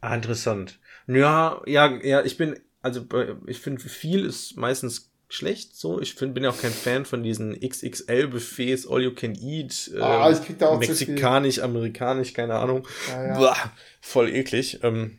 Ah, 0.00 0.14
interessant. 0.14 0.78
Ja, 1.06 1.60
ja, 1.66 1.98
ja, 2.02 2.22
ich 2.24 2.36
bin, 2.36 2.58
also 2.82 3.00
äh, 3.12 3.34
ich 3.46 3.60
finde, 3.60 3.80
viel 3.82 4.24
ist 4.24 4.56
meistens 4.56 5.10
schlecht 5.28 5.76
so. 5.76 6.00
Ich 6.00 6.14
find, 6.14 6.34
bin 6.34 6.42
ja 6.42 6.50
auch 6.50 6.60
kein 6.60 6.72
Fan 6.72 7.04
von 7.04 7.22
diesen 7.22 7.54
XXL-Buffets, 7.60 8.88
All 8.88 9.02
You 9.02 9.14
Can 9.14 9.34
Eat, 9.40 9.92
äh, 9.94 10.00
Ah, 10.00 10.30
ich 10.30 10.42
krieg 10.44 10.58
da 10.58 10.68
auch 10.70 10.78
mexikanisch, 10.80 11.60
amerikanisch, 11.60 12.32
keine 12.32 12.54
Ahnung. 12.54 12.86
Ja, 13.08 13.26
ja. 13.26 13.38
Boah, 13.38 13.56
voll 14.00 14.28
eklig. 14.34 14.80
Ähm, 14.82 15.18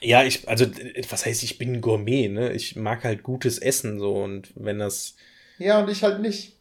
ja, 0.00 0.24
ich, 0.24 0.48
also, 0.48 0.64
äh, 0.64 1.02
was 1.08 1.24
heißt, 1.26 1.42
ich 1.44 1.58
bin 1.58 1.80
Gourmet, 1.80 2.28
ne? 2.28 2.52
Ich 2.52 2.74
mag 2.74 3.04
halt 3.04 3.22
gutes 3.22 3.58
Essen 3.58 4.00
so 4.00 4.14
und 4.14 4.52
wenn 4.56 4.78
das, 4.80 5.14
ja, 5.62 5.80
und 5.80 5.90
ich 5.90 6.02
halt 6.02 6.20
nicht. 6.20 6.60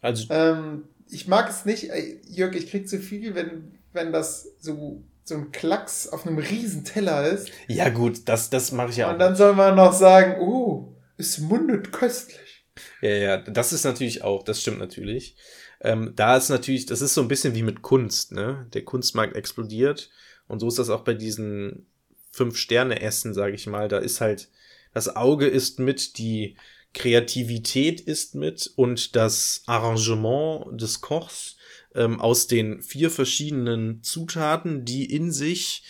also, 0.00 0.26
Ähm, 0.30 0.84
ich 1.08 1.28
mag 1.28 1.48
es 1.48 1.64
nicht, 1.64 1.90
Jörg, 2.28 2.54
ich 2.54 2.70
krieg 2.70 2.88
zu 2.88 2.98
viel, 2.98 3.34
wenn, 3.34 3.78
wenn 3.92 4.12
das 4.12 4.48
so, 4.58 5.02
so 5.24 5.34
ein 5.34 5.52
Klacks 5.52 6.08
auf 6.08 6.26
einem 6.26 6.38
riesen 6.38 6.84
Teller 6.84 7.28
ist. 7.28 7.50
ja 7.68 7.88
gut, 7.88 8.28
das, 8.28 8.50
das 8.50 8.72
mache 8.72 8.90
ich 8.90 8.96
ja 8.96 9.08
auch. 9.08 9.12
Und 9.12 9.18
dann 9.18 9.36
soll 9.36 9.54
man 9.54 9.76
noch 9.76 9.92
sagen, 9.92 10.40
uh, 10.40 10.94
es 11.16 11.38
mundet 11.38 11.92
köstlich. 11.92 12.64
Ja, 13.00 13.10
ja, 13.10 13.36
das 13.36 13.72
ist 13.72 13.84
natürlich 13.84 14.22
auch, 14.22 14.42
das 14.42 14.60
stimmt 14.60 14.78
natürlich. 14.78 15.36
Ähm, 15.80 16.12
da 16.16 16.36
ist 16.36 16.48
natürlich, 16.48 16.86
das 16.86 17.02
ist 17.02 17.14
so 17.14 17.20
ein 17.20 17.28
bisschen 17.28 17.54
wie 17.54 17.62
mit 17.62 17.82
Kunst, 17.82 18.32
ne? 18.32 18.66
Der 18.72 18.84
Kunstmarkt 18.84 19.36
explodiert 19.36 20.10
und 20.48 20.60
so 20.60 20.68
ist 20.68 20.78
das 20.78 20.90
auch 20.90 21.04
bei 21.04 21.14
diesen 21.14 21.86
Fünf-Sterne-Essen, 22.32 23.34
sage 23.34 23.54
ich 23.54 23.66
mal. 23.66 23.88
Da 23.88 23.98
ist 23.98 24.20
halt, 24.20 24.48
das 24.92 25.14
Auge 25.14 25.46
ist 25.46 25.78
mit, 25.78 26.18
die 26.18 26.56
Kreativität 26.94 28.00
ist 28.00 28.34
mit 28.34 28.70
und 28.76 29.14
das 29.16 29.62
Arrangement 29.66 30.80
des 30.80 31.00
Kochs 31.00 31.56
ähm, 31.94 32.20
aus 32.20 32.46
den 32.46 32.80
vier 32.82 33.10
verschiedenen 33.10 34.02
Zutaten, 34.02 34.84
die 34.84 35.04
in 35.04 35.30
sich 35.32 35.82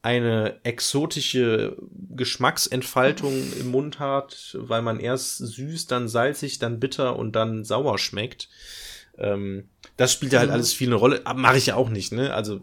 eine 0.00 0.58
exotische 0.64 1.76
Geschmacksentfaltung 2.10 3.32
im 3.60 3.70
Mund 3.70 4.00
hat, 4.00 4.56
weil 4.58 4.82
man 4.82 4.98
erst 4.98 5.38
süß, 5.38 5.86
dann 5.86 6.08
salzig, 6.08 6.58
dann 6.58 6.80
bitter 6.80 7.16
und 7.16 7.36
dann 7.36 7.64
sauer 7.64 7.98
schmeckt. 7.98 8.48
Ähm, 9.18 9.68
das 9.96 10.12
spielt 10.12 10.32
ja 10.32 10.40
halt 10.40 10.48
Mhm. 10.48 10.54
alles 10.54 10.72
viel 10.72 10.88
eine 10.88 10.96
Rolle. 10.96 11.22
Mache 11.36 11.58
ich 11.58 11.66
ja 11.66 11.76
auch 11.76 11.88
nicht, 11.88 12.12
ne? 12.12 12.34
Also 12.34 12.60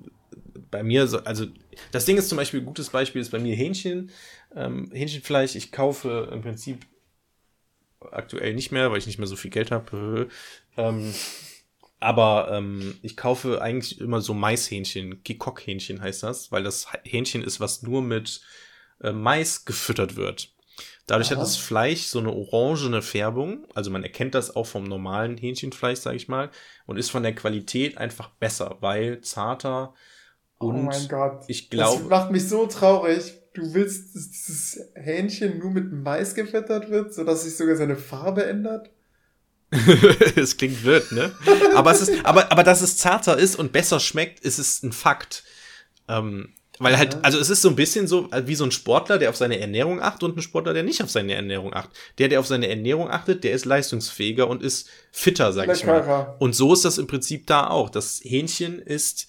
bei 0.69 0.83
mir, 0.83 1.07
so, 1.07 1.19
also 1.19 1.45
das 1.91 2.05
Ding 2.05 2.17
ist 2.17 2.27
zum 2.27 2.37
Beispiel, 2.37 2.59
ein 2.59 2.65
gutes 2.65 2.89
Beispiel 2.89 3.21
ist 3.21 3.31
bei 3.31 3.39
mir 3.39 3.55
Hähnchen. 3.55 4.11
Ähm, 4.55 4.89
Hähnchenfleisch, 4.91 5.55
ich 5.55 5.71
kaufe 5.71 6.29
im 6.33 6.41
Prinzip 6.41 6.85
aktuell 8.11 8.53
nicht 8.53 8.71
mehr, 8.71 8.91
weil 8.91 8.97
ich 8.97 9.07
nicht 9.07 9.19
mehr 9.19 9.27
so 9.27 9.35
viel 9.35 9.51
Geld 9.51 9.71
habe. 9.71 10.27
ähm, 10.77 11.13
aber 11.99 12.49
ähm, 12.51 12.97
ich 13.01 13.17
kaufe 13.17 13.61
eigentlich 13.61 13.99
immer 13.99 14.21
so 14.21 14.33
Maishähnchen, 14.33 15.21
Gekockhähnchen 15.23 16.01
heißt 16.01 16.23
das, 16.23 16.51
weil 16.51 16.63
das 16.63 16.87
Hähnchen 17.03 17.43
ist, 17.43 17.59
was 17.59 17.83
nur 17.83 18.01
mit 18.01 18.41
äh, 19.01 19.11
Mais 19.11 19.65
gefüttert 19.65 20.15
wird. 20.15 20.53
Dadurch 21.07 21.29
Aha. 21.31 21.35
hat 21.35 21.41
das 21.41 21.57
Fleisch 21.57 22.03
so 22.03 22.19
eine 22.19 22.31
orangene 22.31 23.01
Färbung, 23.01 23.65
also 23.73 23.89
man 23.89 24.03
erkennt 24.03 24.35
das 24.35 24.55
auch 24.55 24.65
vom 24.65 24.83
normalen 24.83 25.37
Hähnchenfleisch, 25.37 25.99
sage 25.99 26.17
ich 26.17 26.27
mal, 26.27 26.51
und 26.85 26.97
ist 26.97 27.09
von 27.09 27.23
der 27.23 27.35
Qualität 27.35 27.97
einfach 27.97 28.29
besser, 28.29 28.77
weil 28.79 29.19
zarter 29.21 29.93
und 30.59 30.75
oh 30.75 30.81
mein 30.83 31.07
Gott. 31.07 31.45
ich 31.47 31.69
das 31.69 31.77
glaube, 31.77 32.03
macht 32.05 32.31
mich 32.31 32.47
so 32.47 32.67
traurig. 32.67 33.33
Du 33.59 33.73
willst, 33.73 34.15
dass 34.15 34.29
dieses 34.31 34.79
Hähnchen 34.95 35.59
nur 35.59 35.71
mit 35.71 35.91
Mais 35.91 36.33
gefüttert 36.33 36.89
wird, 36.89 37.13
sodass 37.13 37.43
sich 37.43 37.55
sogar 37.57 37.75
seine 37.75 37.95
Farbe 37.95 38.45
ändert? 38.45 38.89
es 40.35 40.57
klingt 40.57 40.83
wild, 40.83 41.11
ne? 41.11 41.31
Aber 41.75 41.91
es 41.91 42.01
ist, 42.01 42.25
aber, 42.25 42.51
aber 42.51 42.63
dass 42.63 42.81
es 42.81 42.97
zarter 42.97 43.37
ist 43.37 43.55
und 43.55 43.71
besser 43.71 43.99
schmeckt, 43.99 44.39
ist 44.39 44.57
es 44.57 44.81
ein 44.81 44.91
Fakt. 44.91 45.43
Ähm, 46.07 46.53
weil 46.79 46.97
halt, 46.97 47.15
Ja. 47.15 47.19
also 47.23 47.37
es 47.37 47.49
ist 47.49 47.61
so 47.61 47.69
ein 47.69 47.75
bisschen 47.75 48.07
so 48.07 48.31
äh, 48.31 48.47
wie 48.47 48.55
so 48.55 48.63
ein 48.63 48.71
Sportler, 48.71 49.17
der 49.19 49.29
auf 49.29 49.35
seine 49.35 49.59
Ernährung 49.59 50.01
achtet 50.01 50.23
und 50.23 50.37
ein 50.37 50.41
Sportler, 50.41 50.73
der 50.73 50.83
nicht 50.83 51.03
auf 51.03 51.09
seine 51.09 51.33
Ernährung 51.33 51.73
achtet. 51.73 51.93
Der, 52.17 52.29
der 52.29 52.39
auf 52.39 52.47
seine 52.47 52.69
Ernährung 52.69 53.09
achtet, 53.11 53.43
der 53.43 53.51
ist 53.51 53.65
leistungsfähiger 53.65 54.47
und 54.47 54.63
ist 54.63 54.89
fitter, 55.11 55.51
sag 55.51 55.69
ich 55.69 55.85
mal. 55.85 55.97
Leckerer. 55.97 56.37
Und 56.39 56.55
so 56.55 56.73
ist 56.73 56.85
das 56.85 56.97
im 56.97 57.07
Prinzip 57.07 57.45
da 57.47 57.67
auch. 57.67 57.89
Das 57.89 58.21
Hähnchen 58.23 58.79
ist 58.79 59.27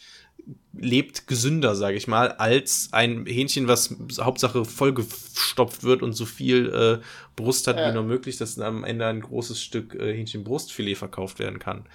lebt 0.73 1.27
gesünder, 1.27 1.75
sage 1.75 1.97
ich 1.97 2.07
mal, 2.07 2.29
als 2.33 2.89
ein 2.93 3.27
Hähnchen, 3.27 3.66
was 3.68 3.95
Hauptsache 4.21 4.64
vollgestopft 4.64 5.83
wird 5.83 6.03
und 6.03 6.12
so 6.12 6.25
viel 6.27 6.68
äh, 6.73 7.05
Brust 7.37 7.66
hat 7.66 7.77
Ja. 7.79 7.89
wie 7.91 7.95
nur 7.95 8.05
möglich, 8.05 8.37
dass 8.37 8.55
dann 8.55 8.66
am 8.66 8.85
Ende 8.85 9.07
ein 9.07 9.21
großes 9.21 9.61
Stück 9.61 9.95
äh, 9.95 10.14
Hähnchenbrustfilet 10.14 10.95
verkauft 10.97 11.39
werden 11.39 11.59
kann. 11.59 11.87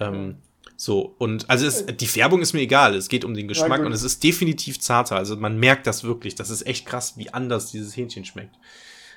Ähm, 0.00 0.36
so, 0.78 1.14
und 1.18 1.48
also 1.48 1.66
es, 1.66 1.86
die 1.86 2.06
Färbung 2.06 2.40
ist 2.42 2.52
mir 2.52 2.60
egal, 2.60 2.94
es 2.94 3.08
geht 3.08 3.24
um 3.24 3.34
den 3.34 3.48
Geschmack 3.48 3.78
gut. 3.78 3.86
und 3.86 3.92
es 3.92 4.02
ist 4.02 4.22
definitiv 4.24 4.80
zarter. 4.80 5.16
Also 5.16 5.36
man 5.36 5.58
merkt 5.58 5.86
das 5.86 6.02
wirklich. 6.04 6.34
Das 6.34 6.50
ist 6.50 6.66
echt 6.66 6.86
krass, 6.86 7.14
wie 7.16 7.32
anders 7.32 7.70
dieses 7.70 7.96
Hähnchen 7.96 8.24
schmeckt. 8.24 8.54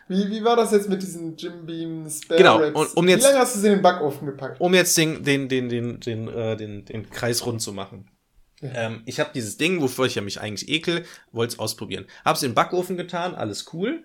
Wie, 0.08 0.30
wie 0.30 0.44
war 0.44 0.56
das 0.56 0.72
jetzt 0.72 0.90
mit 0.90 1.02
diesen 1.02 1.36
Jim 1.38 1.66
Beam 1.66 2.10
Spare 2.10 2.38
Genau, 2.38 2.80
und 2.80 2.98
um 2.98 3.06
Wie 3.08 3.12
jetzt- 3.12 3.24
lange 3.24 3.40
hast 3.40 3.56
du 3.56 3.60
sie 3.60 3.68
in 3.68 3.74
den 3.74 3.82
Backofen 3.82 4.26
gepackt? 4.26 4.60
Um 4.60 4.74
jetzt 4.74 4.98
den, 4.98 5.24
den, 5.24 5.48
den, 5.50 5.70
den, 5.70 6.00
den, 6.00 6.28
äh, 6.28 6.58
den, 6.58 6.84
den 6.86 7.10
Kreis 7.10 7.46
rund 7.46 7.62
zu 7.62 7.74
machen. 7.74 8.10
Ja. 8.62 8.70
Ähm, 8.74 9.02
ich 9.06 9.20
habe 9.20 9.32
dieses 9.34 9.58
Ding, 9.58 9.82
wovor 9.82 10.06
ich 10.06 10.16
ja 10.16 10.22
mich 10.22 10.42
eigentlich 10.42 10.70
ekel, 10.70 11.06
wollte 11.32 11.54
es 11.54 11.60
ausprobieren. 11.60 12.06
Hab's 12.26 12.44
in 12.44 12.52
den 12.52 12.56
Backofen 12.56 12.98
getan, 12.98 13.36
alles 13.36 13.74
cool. 13.74 14.04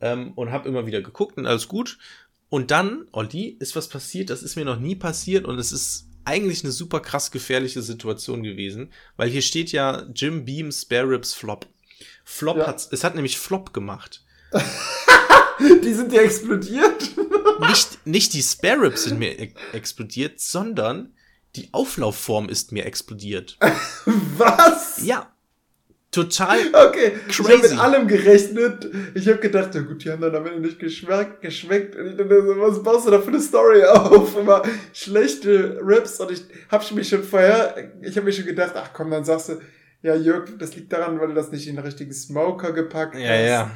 Ähm, 0.00 0.32
und 0.34 0.50
hab 0.50 0.66
immer 0.66 0.86
wieder 0.86 1.00
geguckt 1.00 1.36
und 1.38 1.46
alles 1.46 1.68
gut. 1.68 1.98
Und 2.48 2.70
dann, 2.70 3.06
Olli, 3.12 3.56
ist 3.60 3.76
was 3.76 3.88
passiert, 3.88 4.28
das 4.30 4.42
ist 4.42 4.56
mir 4.56 4.64
noch 4.64 4.78
nie 4.78 4.96
passiert 4.96 5.46
und 5.46 5.58
es 5.58 5.72
ist 5.72 6.06
eigentlich 6.24 6.62
eine 6.62 6.72
super 6.72 7.00
krass 7.00 7.30
gefährliche 7.30 7.82
Situation 7.82 8.42
gewesen, 8.42 8.92
weil 9.16 9.28
hier 9.30 9.42
steht 9.42 9.72
ja 9.72 10.04
Jim 10.14 10.44
Beam 10.44 10.70
Spare 10.70 11.08
Ribs 11.08 11.32
Flop. 11.34 11.66
Flop 12.24 12.58
Ja. 12.58 12.66
hat, 12.66 12.88
es 12.90 13.04
hat 13.04 13.14
nämlich 13.14 13.38
Flop 13.38 13.72
gemacht. 13.72 14.24
Die 15.60 15.94
sind 15.94 16.12
dir 16.12 16.22
explodiert? 16.22 17.10
Nicht, 17.68 18.06
nicht 18.06 18.34
die 18.34 18.42
Spare 18.42 18.82
Ribs 18.82 19.04
sind 19.04 19.18
mir 19.18 19.38
e 19.38 19.52
explodiert, 19.72 20.40
sondern 20.40 21.12
die 21.56 21.68
Auflaufform 21.72 22.48
ist 22.48 22.72
mir 22.72 22.84
explodiert. 22.86 23.58
Was? 24.36 25.00
Ja. 25.04 25.28
Total. 26.10 26.58
Okay, 26.74 27.12
ich 27.26 27.38
habe 27.38 27.48
Crazy. 27.48 27.72
mit 27.74 27.80
allem 27.82 28.06
gerechnet. 28.06 28.86
Ich 29.14 29.26
habe 29.28 29.38
gedacht, 29.38 29.70
na 29.72 29.80
gut, 29.80 30.04
die 30.04 30.10
haben 30.10 30.20
dann 30.20 30.34
am 30.36 30.44
Ende 30.46 30.60
nicht 30.60 30.78
geschmeckt. 30.78 31.40
geschmeckt. 31.40 31.96
Und 31.96 32.06
ich 32.10 32.16
dachte, 32.18 32.42
so, 32.46 32.60
was 32.60 32.82
baust 32.82 33.06
du 33.06 33.10
da 33.12 33.18
für 33.18 33.28
eine 33.28 33.40
Story 33.40 33.82
auf? 33.84 34.36
Immer 34.36 34.62
schlechte 34.92 35.80
Rips. 35.82 36.20
Und 36.20 36.30
ich 36.32 36.42
habe 36.70 36.94
mich 36.94 37.08
schon 37.08 37.22
vorher, 37.24 37.92
ich 38.02 38.14
habe 38.16 38.26
mir 38.26 38.32
schon 38.32 38.44
gedacht, 38.44 38.72
ach 38.76 38.90
komm, 38.92 39.10
dann 39.10 39.24
sagst 39.24 39.48
du, 39.48 39.60
ja 40.02 40.14
Jörg, 40.14 40.50
das 40.58 40.76
liegt 40.76 40.92
daran, 40.92 41.18
weil 41.18 41.28
du 41.28 41.34
das 41.34 41.50
nicht 41.50 41.66
in 41.66 41.76
den 41.76 41.84
richtigen 41.84 42.12
Smoker 42.12 42.72
gepackt 42.72 43.14
Ja, 43.16 43.30
hast. 43.30 43.46
ja. 43.48 43.70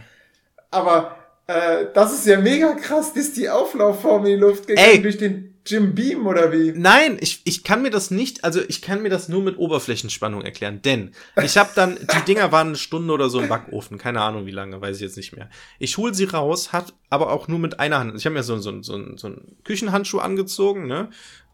Aber 0.70 1.16
äh, 1.46 1.86
das 1.94 2.12
ist 2.12 2.26
ja 2.26 2.38
mega 2.38 2.74
krass. 2.74 3.14
Das 3.14 3.24
ist 3.28 3.38
die 3.38 3.48
Auflaufform 3.48 4.26
in 4.26 4.32
die 4.34 4.40
Luft 4.42 4.66
gegangen 4.66 4.88
Ey. 4.90 5.00
durch 5.00 5.16
den 5.16 5.54
Jim 5.66 5.94
Beam 5.94 6.26
oder 6.26 6.52
wie? 6.52 6.72
Nein, 6.74 7.18
ich, 7.20 7.42
ich 7.44 7.64
kann 7.64 7.82
mir 7.82 7.90
das 7.90 8.10
nicht, 8.10 8.44
also 8.44 8.60
ich 8.68 8.82
kann 8.82 9.02
mir 9.02 9.10
das 9.10 9.28
nur 9.28 9.42
mit 9.42 9.58
Oberflächenspannung 9.58 10.42
erklären, 10.42 10.80
denn 10.82 11.12
ich 11.42 11.56
habe 11.56 11.70
dann, 11.74 11.96
die 11.96 12.24
Dinger 12.26 12.52
waren 12.52 12.68
eine 12.68 12.76
Stunde 12.76 13.12
oder 13.12 13.28
so 13.28 13.40
im 13.40 13.48
Backofen, 13.48 13.98
keine 13.98 14.20
Ahnung 14.20 14.46
wie 14.46 14.52
lange, 14.52 14.80
weiß 14.80 14.96
ich 14.96 15.02
jetzt 15.02 15.16
nicht 15.16 15.36
mehr. 15.36 15.50
Ich 15.78 15.96
hol 15.98 16.14
sie 16.14 16.24
raus, 16.24 16.72
hat 16.72 16.94
aber 17.10 17.32
auch 17.32 17.48
nur 17.48 17.58
mit 17.58 17.80
einer 17.80 17.98
Hand, 17.98 18.14
ich 18.16 18.24
habe 18.24 18.34
mir 18.34 18.42
so, 18.42 18.56
so, 18.58 18.82
so, 18.82 19.16
so 19.16 19.26
einen 19.26 19.56
Küchenhandschuh 19.64 20.18
angezogen, 20.18 20.86
ne, 20.86 21.10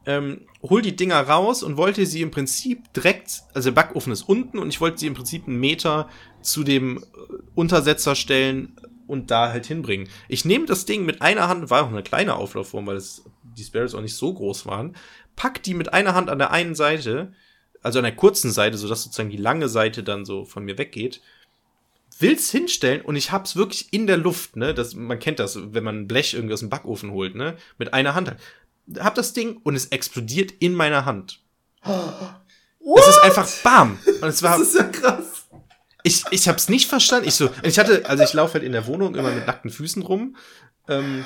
ähm, 0.07 0.43
hol 0.63 0.83
die 0.83 0.97
Dinger 0.97 1.21
raus 1.21 1.63
und 1.63 1.77
wollte 1.77 2.07
sie 2.07 2.23
im 2.23 2.31
Prinzip 2.31 2.93
direkt, 2.93 3.43
also 3.55 3.71
der 3.71 3.75
Backofen 3.75 4.13
ist 4.13 4.23
unten 4.23 4.59
und 4.59 4.69
ich 4.69 4.81
wollte 4.81 4.99
sie 4.99 5.07
im 5.07 5.15
Prinzip 5.15 5.47
einen 5.47 5.61
Meter 5.61 6.09
zu 6.41 6.65
dem 6.65 6.99
äh, 6.99 7.03
Untersetzer 7.55 8.15
stellen 8.15 8.77
und 9.07 9.31
da 9.31 9.51
halt 9.51 9.67
hinbringen. 9.67 10.09
Ich 10.29 10.45
nehme 10.45 10.67
das 10.67 10.87
Ding 10.87 11.05
mit 11.05 11.23
einer 11.23 11.49
Hand, 11.49 11.71
war 11.71 11.85
auch 11.85 11.91
eine 11.91 12.03
kleine 12.03 12.35
Auflaufform, 12.37 12.87
weil 12.87 12.97
es, 12.97 13.25
die 13.57 13.65
Sparrows 13.65 13.95
auch 13.95 14.01
nicht 14.01 14.17
so 14.17 14.33
groß 14.33 14.67
waren, 14.67 14.97
pack 15.37 15.63
die 15.63 15.75
mit 15.75 15.93
einer 15.93 16.15
Hand 16.15 16.31
an 16.31 16.39
der 16.39 16.51
einen 16.51 16.75
Seite, 16.75 17.33
also 17.83 17.99
an 17.99 18.05
der 18.05 18.17
kurzen 18.17 18.51
Seite, 18.51 18.77
sodass 18.79 19.03
sozusagen 19.03 19.31
die 19.31 19.37
lange 19.37 19.69
Seite 19.69 20.03
dann 20.03 20.25
so 20.25 20.45
von 20.45 20.65
mir 20.65 20.79
weggeht, 20.79 21.21
will's 22.19 22.51
hinstellen 22.51 23.01
und 23.03 23.17
ich 23.17 23.33
hab's 23.33 23.57
wirklich 23.57 23.93
in 23.93 24.07
der 24.07 24.17
Luft, 24.17 24.57
ne? 24.57 24.75
Das, 24.75 24.95
man 24.95 25.19
kennt 25.19 25.39
das, 25.39 25.59
wenn 25.73 25.83
man 25.83 26.01
ein 26.01 26.09
Blech 26.09 26.35
irgendwie 26.35 26.55
aus 26.55 26.61
dem 26.61 26.69
Backofen 26.71 27.11
holt, 27.11 27.35
ne? 27.35 27.57
Mit 27.79 27.95
einer 27.95 28.15
Hand. 28.15 28.35
Hab 28.99 29.15
das 29.15 29.33
Ding 29.33 29.61
und 29.63 29.75
es 29.75 29.87
explodiert 29.87 30.53
in 30.61 30.75
meiner 30.75 31.05
Hand. 31.05 31.41
Es 31.85 33.09
ist 33.09 33.19
einfach 33.19 33.49
BAM! 33.63 33.99
Und 34.21 34.29
es 34.29 34.43
war, 34.43 34.59
Das 34.59 34.69
ist 34.69 34.75
ja 34.79 34.85
krass. 34.85 35.49
ich, 36.03 36.25
ich 36.31 36.49
hab's 36.49 36.69
nicht 36.69 36.89
verstanden. 36.89 37.29
Ich 37.29 37.35
so, 37.35 37.51
ich 37.63 37.79
hatte, 37.79 38.09
also 38.09 38.23
ich 38.23 38.33
laufe 38.33 38.55
halt 38.55 38.65
in 38.65 38.73
der 38.73 38.87
Wohnung 38.87 39.15
immer 39.15 39.31
mit 39.31 39.47
nackten 39.47 39.71
Füßen 39.71 40.03
rum. 40.03 40.37
Ähm, 40.89 41.25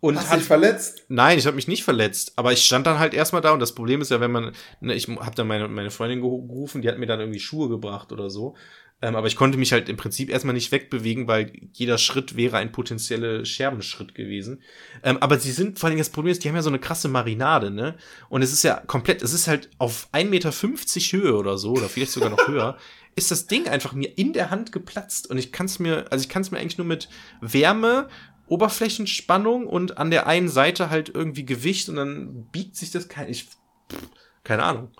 und 0.00 0.16
Hast 0.16 0.30
hat, 0.30 0.40
dich 0.40 0.46
verletzt? 0.46 1.04
Nein, 1.08 1.38
ich 1.38 1.46
habe 1.46 1.56
mich 1.56 1.68
nicht 1.68 1.84
verletzt, 1.84 2.34
aber 2.36 2.52
ich 2.52 2.64
stand 2.64 2.86
dann 2.86 2.98
halt 2.98 3.14
erstmal 3.14 3.42
da 3.42 3.52
und 3.52 3.60
das 3.60 3.74
Problem 3.74 4.00
ist 4.00 4.10
ja, 4.10 4.20
wenn 4.20 4.30
man, 4.30 4.52
ne, 4.80 4.94
ich 4.94 5.08
habe 5.08 5.34
dann 5.34 5.46
meine, 5.46 5.68
meine 5.68 5.90
Freundin 5.90 6.20
gerufen, 6.20 6.82
die 6.82 6.88
hat 6.88 6.98
mir 6.98 7.06
dann 7.06 7.20
irgendwie 7.20 7.40
Schuhe 7.40 7.68
gebracht 7.68 8.12
oder 8.12 8.28
so. 8.30 8.54
Ähm, 9.02 9.14
aber 9.14 9.26
ich 9.26 9.36
konnte 9.36 9.58
mich 9.58 9.72
halt 9.72 9.90
im 9.90 9.98
Prinzip 9.98 10.30
erstmal 10.30 10.54
nicht 10.54 10.72
wegbewegen, 10.72 11.28
weil 11.28 11.52
jeder 11.72 11.98
Schritt 11.98 12.34
wäre 12.36 12.56
ein 12.56 12.72
potenzieller 12.72 13.44
Scherbenschritt 13.44 14.14
gewesen. 14.14 14.62
Ähm, 15.02 15.18
aber 15.18 15.38
sie 15.38 15.52
sind, 15.52 15.78
vor 15.78 15.88
allem 15.88 15.98
das 15.98 16.08
Problem 16.08 16.32
ist, 16.32 16.44
die 16.44 16.48
haben 16.48 16.56
ja 16.56 16.62
so 16.62 16.70
eine 16.70 16.78
krasse 16.78 17.08
Marinade, 17.08 17.70
ne? 17.70 17.96
Und 18.30 18.40
es 18.40 18.54
ist 18.54 18.62
ja 18.62 18.82
komplett, 18.86 19.22
es 19.22 19.34
ist 19.34 19.48
halt 19.48 19.68
auf 19.76 20.08
1,50 20.12 20.24
Meter 20.28 20.50
Höhe 20.50 21.36
oder 21.36 21.58
so, 21.58 21.72
oder 21.72 21.90
vielleicht 21.90 22.12
sogar 22.12 22.30
noch 22.30 22.48
höher, 22.48 22.78
ist 23.16 23.30
das 23.30 23.46
Ding 23.46 23.68
einfach 23.68 23.92
mir 23.92 24.16
in 24.16 24.32
der 24.32 24.50
Hand 24.50 24.72
geplatzt. 24.72 25.28
Und 25.28 25.36
ich 25.36 25.52
kann 25.52 25.66
es 25.66 25.78
mir, 25.78 26.06
also 26.10 26.22
ich 26.22 26.30
kann 26.30 26.40
es 26.40 26.50
mir 26.50 26.58
eigentlich 26.58 26.78
nur 26.78 26.86
mit 26.86 27.10
Wärme 27.42 28.08
Oberflächenspannung 28.48 29.66
und 29.66 29.98
an 29.98 30.10
der 30.10 30.26
einen 30.26 30.48
Seite 30.48 30.90
halt 30.90 31.08
irgendwie 31.14 31.44
Gewicht 31.44 31.88
und 31.88 31.96
dann 31.96 32.46
biegt 32.52 32.76
sich 32.76 32.90
das 32.90 33.08
kein, 33.08 33.28
ich, 33.28 33.44
pff, 33.44 34.08
keine 34.44 34.62
Ahnung. 34.62 34.90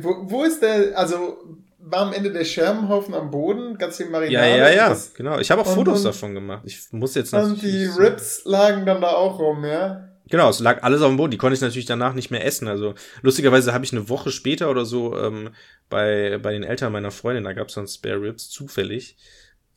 Wo, 0.00 0.30
wo 0.30 0.42
ist 0.44 0.62
der, 0.62 0.98
also 0.98 1.38
war 1.78 2.00
am 2.00 2.12
Ende 2.12 2.32
der 2.32 2.44
Scherbenhaufen 2.44 3.14
am 3.14 3.30
Boden, 3.30 3.78
ganz 3.78 3.98
viel 3.98 4.06
Marinade. 4.10 4.32
Ja, 4.50 4.56
ja, 4.56 4.70
ja, 4.70 4.88
das, 4.88 5.14
genau. 5.14 5.38
Ich 5.38 5.50
habe 5.52 5.62
auch 5.62 5.66
und- 5.68 5.74
Fotos 5.74 5.98
und- 5.98 6.04
davon 6.06 6.34
gemacht. 6.34 6.62
Ich 6.64 6.80
muss 6.90 7.14
jetzt 7.14 7.32
und 7.32 7.40
natürlich 7.40 7.62
die 7.62 7.84
Rips 7.84 8.42
lagen 8.44 8.84
dann 8.84 9.00
da 9.00 9.10
auch 9.10 9.38
rum, 9.38 9.64
ja. 9.64 10.08
Genau, 10.28 10.48
es 10.48 10.58
lag 10.58 10.82
alles 10.82 11.02
auf 11.02 11.08
dem 11.08 11.16
Boden. 11.18 11.30
Die 11.30 11.36
konnte 11.38 11.54
ich 11.54 11.60
natürlich 11.60 11.86
danach 11.86 12.12
nicht 12.14 12.32
mehr 12.32 12.44
essen. 12.44 12.66
Also 12.66 12.94
lustigerweise 13.22 13.72
habe 13.72 13.84
ich 13.84 13.92
eine 13.92 14.08
Woche 14.08 14.32
später 14.32 14.68
oder 14.72 14.84
so 14.84 15.16
ähm, 15.16 15.50
bei, 15.88 16.38
bei 16.42 16.50
den 16.50 16.64
Eltern 16.64 16.90
meiner 16.90 17.12
Freundin, 17.12 17.44
da 17.44 17.52
gab 17.52 17.68
es 17.68 17.74
dann 17.74 17.86
Spare 17.86 18.20
Ribs, 18.20 18.50
zufällig. 18.50 19.16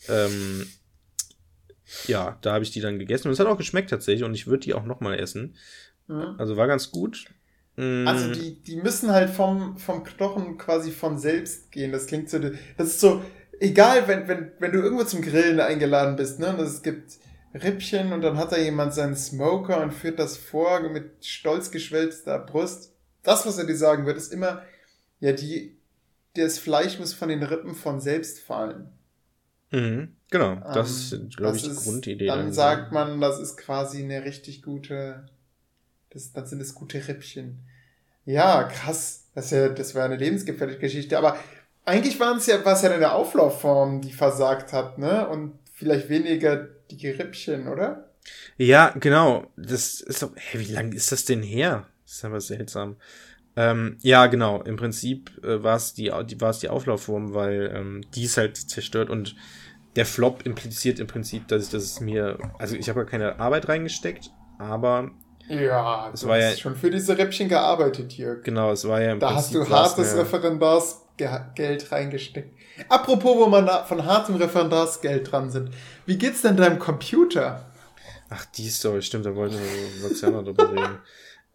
Ähm, 0.07 0.65
ja, 2.07 2.37
da 2.41 2.53
habe 2.53 2.63
ich 2.63 2.71
die 2.71 2.81
dann 2.81 2.99
gegessen 2.99 3.27
und 3.27 3.33
es 3.33 3.39
hat 3.39 3.47
auch 3.47 3.57
geschmeckt 3.57 3.89
tatsächlich 3.89 4.23
und 4.23 4.33
ich 4.33 4.47
würde 4.47 4.65
die 4.65 4.73
auch 4.73 4.85
nochmal 4.85 5.19
essen. 5.19 5.55
Mhm. 6.07 6.35
Also 6.37 6.57
war 6.57 6.67
ganz 6.67 6.91
gut. 6.91 7.25
Mm, 7.75 8.07
Also 8.07 8.31
die, 8.31 8.61
die 8.61 8.77
müssen 8.77 9.11
halt 9.11 9.29
vom, 9.29 9.77
vom 9.77 10.03
Knochen 10.03 10.57
quasi 10.57 10.91
von 10.91 11.17
selbst 11.17 11.71
gehen. 11.71 11.91
Das 11.91 12.07
klingt 12.07 12.29
so, 12.29 12.39
das 12.39 12.87
ist 12.87 12.99
so, 12.99 13.23
egal, 13.59 14.07
wenn, 14.07 14.27
wenn, 14.27 14.51
wenn 14.59 14.71
du 14.71 14.79
irgendwo 14.79 15.03
zum 15.03 15.21
Grillen 15.21 15.59
eingeladen 15.59 16.15
bist, 16.15 16.39
ne, 16.39 16.49
und 16.55 16.59
es 16.59 16.81
gibt 16.81 17.19
Rippchen 17.53 18.13
und 18.13 18.21
dann 18.21 18.37
hat 18.37 18.51
da 18.51 18.57
jemand 18.57 18.93
seinen 18.93 19.15
Smoker 19.15 19.81
und 19.81 19.93
führt 19.93 20.19
das 20.19 20.37
vor 20.37 20.81
mit 20.89 21.25
stolz 21.25 21.71
geschwellter 21.71 22.39
Brust. 22.39 22.93
Das, 23.23 23.45
was 23.45 23.57
er 23.57 23.65
dir 23.65 23.75
sagen 23.75 24.05
wird, 24.05 24.17
ist 24.17 24.33
immer, 24.33 24.63
ja, 25.19 25.31
die, 25.33 25.77
das 26.35 26.59
Fleisch 26.59 26.99
muss 26.99 27.13
von 27.13 27.29
den 27.29 27.43
Rippen 27.43 27.75
von 27.75 27.99
selbst 27.99 28.39
fallen. 28.39 28.91
Mhm, 29.71 30.15
genau, 30.30 30.55
das 30.73 31.11
Ähm, 31.11 31.27
ist, 31.30 31.38
glaube 31.38 31.53
das 31.53 31.57
ich, 31.57 31.63
die 31.63 31.75
ist- 31.75 31.84
Grundidee. 31.84 32.25
Dann 32.27 32.38
dahinter. 32.38 32.53
sagt 32.55 32.91
man, 32.91 33.21
das 33.21 33.39
ist 33.39 33.57
quasi 33.57 34.03
eine 34.03 34.23
richtig 34.23 34.61
gute, 34.63 35.25
das, 36.11 36.32
dann 36.34 36.45
sind 36.45 36.61
es 36.61 36.73
gute 36.75 37.07
Rippchen. 37.07 37.59
Ja, 38.25 38.63
krass. 38.63 39.25
Das, 39.36 39.51
ja, 39.51 39.69
das 39.69 39.95
war 39.95 40.05
eine 40.05 40.17
lebensgefährliche 40.17 40.80
Geschichte. 40.80 41.17
Aber 41.17 41.38
eigentlich 41.86 42.19
waren 42.19 42.38
es 42.38 42.45
ja, 42.47 42.63
war 42.65 42.73
es 42.73 42.82
ja 42.82 42.91
eine 42.91 43.11
Auflaufform, 43.13 44.01
die 44.01 44.11
versagt 44.11 44.73
hat, 44.73 44.97
ne? 44.97 45.27
Und 45.27 45.53
vielleicht 45.73 46.09
weniger 46.09 46.67
die 46.91 47.07
Rippchen, 47.09 47.67
oder? 47.67 48.09
Ja, 48.57 48.89
genau. 48.99 49.51
Das 49.57 50.01
ist 50.01 50.21
doch, 50.21 50.32
hä, 50.36 50.59
wie 50.59 50.71
lange 50.71 50.93
ist 50.95 51.11
das 51.11 51.25
denn 51.25 51.41
her? 51.41 51.88
Das 52.05 52.15
ist 52.15 52.25
aber 52.25 52.41
seltsam. 52.41 52.97
Ähm, 53.55 53.97
ja, 54.01 54.27
genau. 54.27 54.61
Im 54.61 54.75
Prinzip 54.75 55.32
äh, 55.43 55.63
war 55.63 55.77
es 55.77 55.93
die, 55.93 56.11
die, 56.27 56.39
war 56.41 56.51
es 56.51 56.59
die 56.59 56.69
Auflaufform, 56.69 57.34
weil 57.34 57.71
ähm, 57.73 58.01
die 58.13 58.25
ist 58.25 58.38
halt 58.38 58.57
zerstört 58.57 59.09
und 59.09 59.36
der 59.95 60.05
Flop 60.05 60.45
impliziert 60.45 60.99
im 60.99 61.07
Prinzip, 61.07 61.47
dass 61.47 61.63
ich 61.65 61.69
das 61.69 61.99
mir, 61.99 62.37
also 62.59 62.75
ich 62.75 62.89
habe 62.89 62.99
ja 63.01 63.05
keine 63.05 63.39
Arbeit 63.39 63.67
reingesteckt, 63.67 64.31
aber 64.57 65.11
Ja, 65.47 66.11
Es 66.13 66.21
du 66.21 66.27
war 66.27 66.37
hast 66.37 66.43
ja- 66.43 66.57
schon 66.57 66.75
für 66.75 66.91
diese 66.91 67.17
Rippchen 67.17 67.49
gearbeitet, 67.49 68.13
Jörg. 68.13 68.43
genau, 68.43 68.71
es 68.71 68.87
war 68.87 69.01
ja 69.01 69.11
im 69.13 69.19
Da 69.19 69.33
hast 69.33 69.51
Prinzip 69.51 69.67
du 69.67 69.73
war's 69.73 69.89
hartes 69.91 70.11
eine- 70.13 70.21
Referendarsgeld 70.21 71.91
reingesteckt. 71.91 72.55
Apropos, 72.87 73.35
wo 73.37 73.47
man 73.47 73.65
da 73.65 73.83
von 73.83 74.05
hartem 74.05 74.35
Referendarsgeld 74.35 75.31
dran 75.31 75.49
sind. 75.49 75.71
Wie 76.05 76.17
geht's 76.17 76.41
denn 76.43 76.55
deinem 76.55 76.79
Computer? 76.79 77.65
Ach, 78.29 78.45
die 78.45 78.69
Story, 78.69 79.01
stimmt, 79.01 79.25
da 79.25 79.35
wollten 79.35 79.55
wir 79.55 80.07
Luciano 80.09 80.41
drüber 80.43 80.71
reden. 80.71 80.99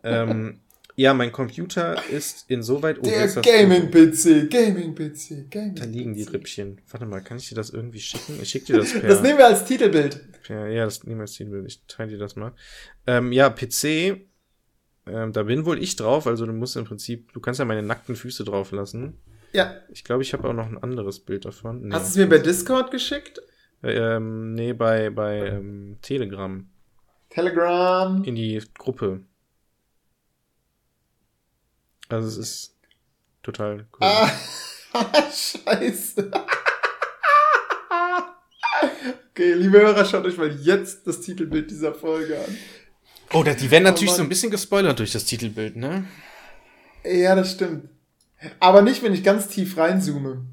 Ähm, 0.07 0.61
ja, 0.97 1.13
mein 1.13 1.33
Computer 1.33 1.97
ist 2.11 2.49
insoweit. 2.49 3.05
Der 3.05 3.27
Gaming-PC, 3.27 4.51
Gaming-PC, 4.51 5.51
Gaming. 5.51 5.75
Da 5.75 5.85
liegen 5.85 6.15
die 6.15 6.23
Rippchen. 6.23 6.81
Warte 6.89 7.07
mal, 7.07 7.21
kann 7.21 7.39
ich 7.39 7.49
dir 7.49 7.57
das 7.57 7.71
irgendwie 7.71 8.01
schicken? 8.01 8.39
Ich 8.41 8.51
schick 8.51 8.67
dir 8.67 8.79
das 8.79 8.93
per. 8.93 9.09
Das 9.09 9.23
nehmen 9.23 9.39
wir 9.39 9.47
als 9.47 9.65
Titelbild. 9.65 10.21
Ja, 10.49 10.67
ja, 10.67 10.85
das 10.85 11.05
niemals 11.05 11.33
ziehen 11.33 11.51
will. 11.51 11.65
Ich 11.67 11.85
teile 11.87 12.11
dir 12.11 12.19
das 12.19 12.37
mal. 12.37 12.53
Ähm, 13.07 13.33
ja, 13.33 13.51
PC. 13.51 14.21
Ähm, 15.07 15.33
da 15.33 15.43
bin 15.43 15.67
wohl 15.67 15.83
ich 15.83 15.97
drauf. 15.97 16.27
Also 16.27 16.47
du 16.47 16.53
musst 16.53 16.77
im 16.77 16.85
Prinzip, 16.85 17.33
du 17.33 17.41
kannst 17.41 17.59
ja 17.59 17.65
meine 17.65 17.83
nackten 17.83 18.15
Füße 18.15 18.45
drauf 18.45 18.71
lassen. 18.73 19.19
Ja. 19.53 19.75
Ich 19.91 20.05
glaube, 20.05 20.23
ich 20.23 20.33
habe 20.33 20.49
auch 20.49 20.53
noch 20.53 20.67
ein 20.67 20.79
anderes 20.79 21.21
Bild 21.21 21.45
davon. 21.45 21.89
Nee. 21.89 21.95
Hast 21.95 22.15
du 22.15 22.21
es 22.21 22.29
mir 22.29 22.37
bei 22.37 22.43
Discord 22.43 22.91
geschickt? 22.91 23.41
ähm, 23.83 24.55
nee, 24.55 24.73
bei, 24.73 25.11
bei 25.11 25.47
ähm, 25.49 25.99
Telegram. 26.03 26.67
Telegram. 27.31 28.23
In 28.25 28.35
die 28.35 28.63
Gruppe. 28.79 29.23
Also 32.09 32.29
es 32.29 32.37
ist 32.37 32.77
total 33.43 33.87
cool. 33.93 34.01
Ah, 34.01 34.31
scheiße. 35.33 36.31
okay, 39.31 39.55
liebe 39.55 39.79
Hörer, 39.79 40.05
schaut 40.05 40.25
euch 40.25 40.37
mal 40.37 40.51
jetzt 40.61 41.07
das 41.07 41.21
Titelbild 41.21 41.71
dieser 41.71 41.95
Folge 41.95 42.39
an. 42.39 42.59
Oh, 43.33 43.43
da, 43.43 43.55
die 43.55 43.71
werden 43.71 43.85
natürlich 43.85 44.13
Oh 44.13 44.17
so 44.17 44.23
ein 44.23 44.29
bisschen 44.29 44.51
gespoilert 44.51 44.99
durch 44.99 45.13
das 45.13 45.25
Titelbild, 45.25 45.77
ne? 45.77 46.07
Ja, 47.05 47.35
das 47.35 47.53
stimmt. 47.53 47.89
Aber 48.61 48.83
nicht, 48.83 49.03
wenn 49.03 49.15
ich 49.15 49.25
ganz 49.25 49.49
tief 49.49 49.77
reinzoome. 49.77 50.45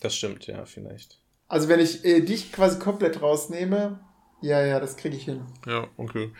Das 0.00 0.14
stimmt, 0.16 0.46
ja, 0.46 0.64
vielleicht. 0.64 1.18
Also 1.48 1.68
wenn 1.68 1.80
ich 1.80 2.04
äh, 2.04 2.20
dich 2.20 2.52
quasi 2.52 2.78
komplett 2.78 3.20
rausnehme, 3.20 4.00
ja, 4.40 4.64
ja, 4.64 4.78
das 4.80 4.96
kriege 4.96 5.16
ich 5.16 5.24
hin. 5.24 5.40
Ja, 5.66 5.88
okay. 5.96 6.30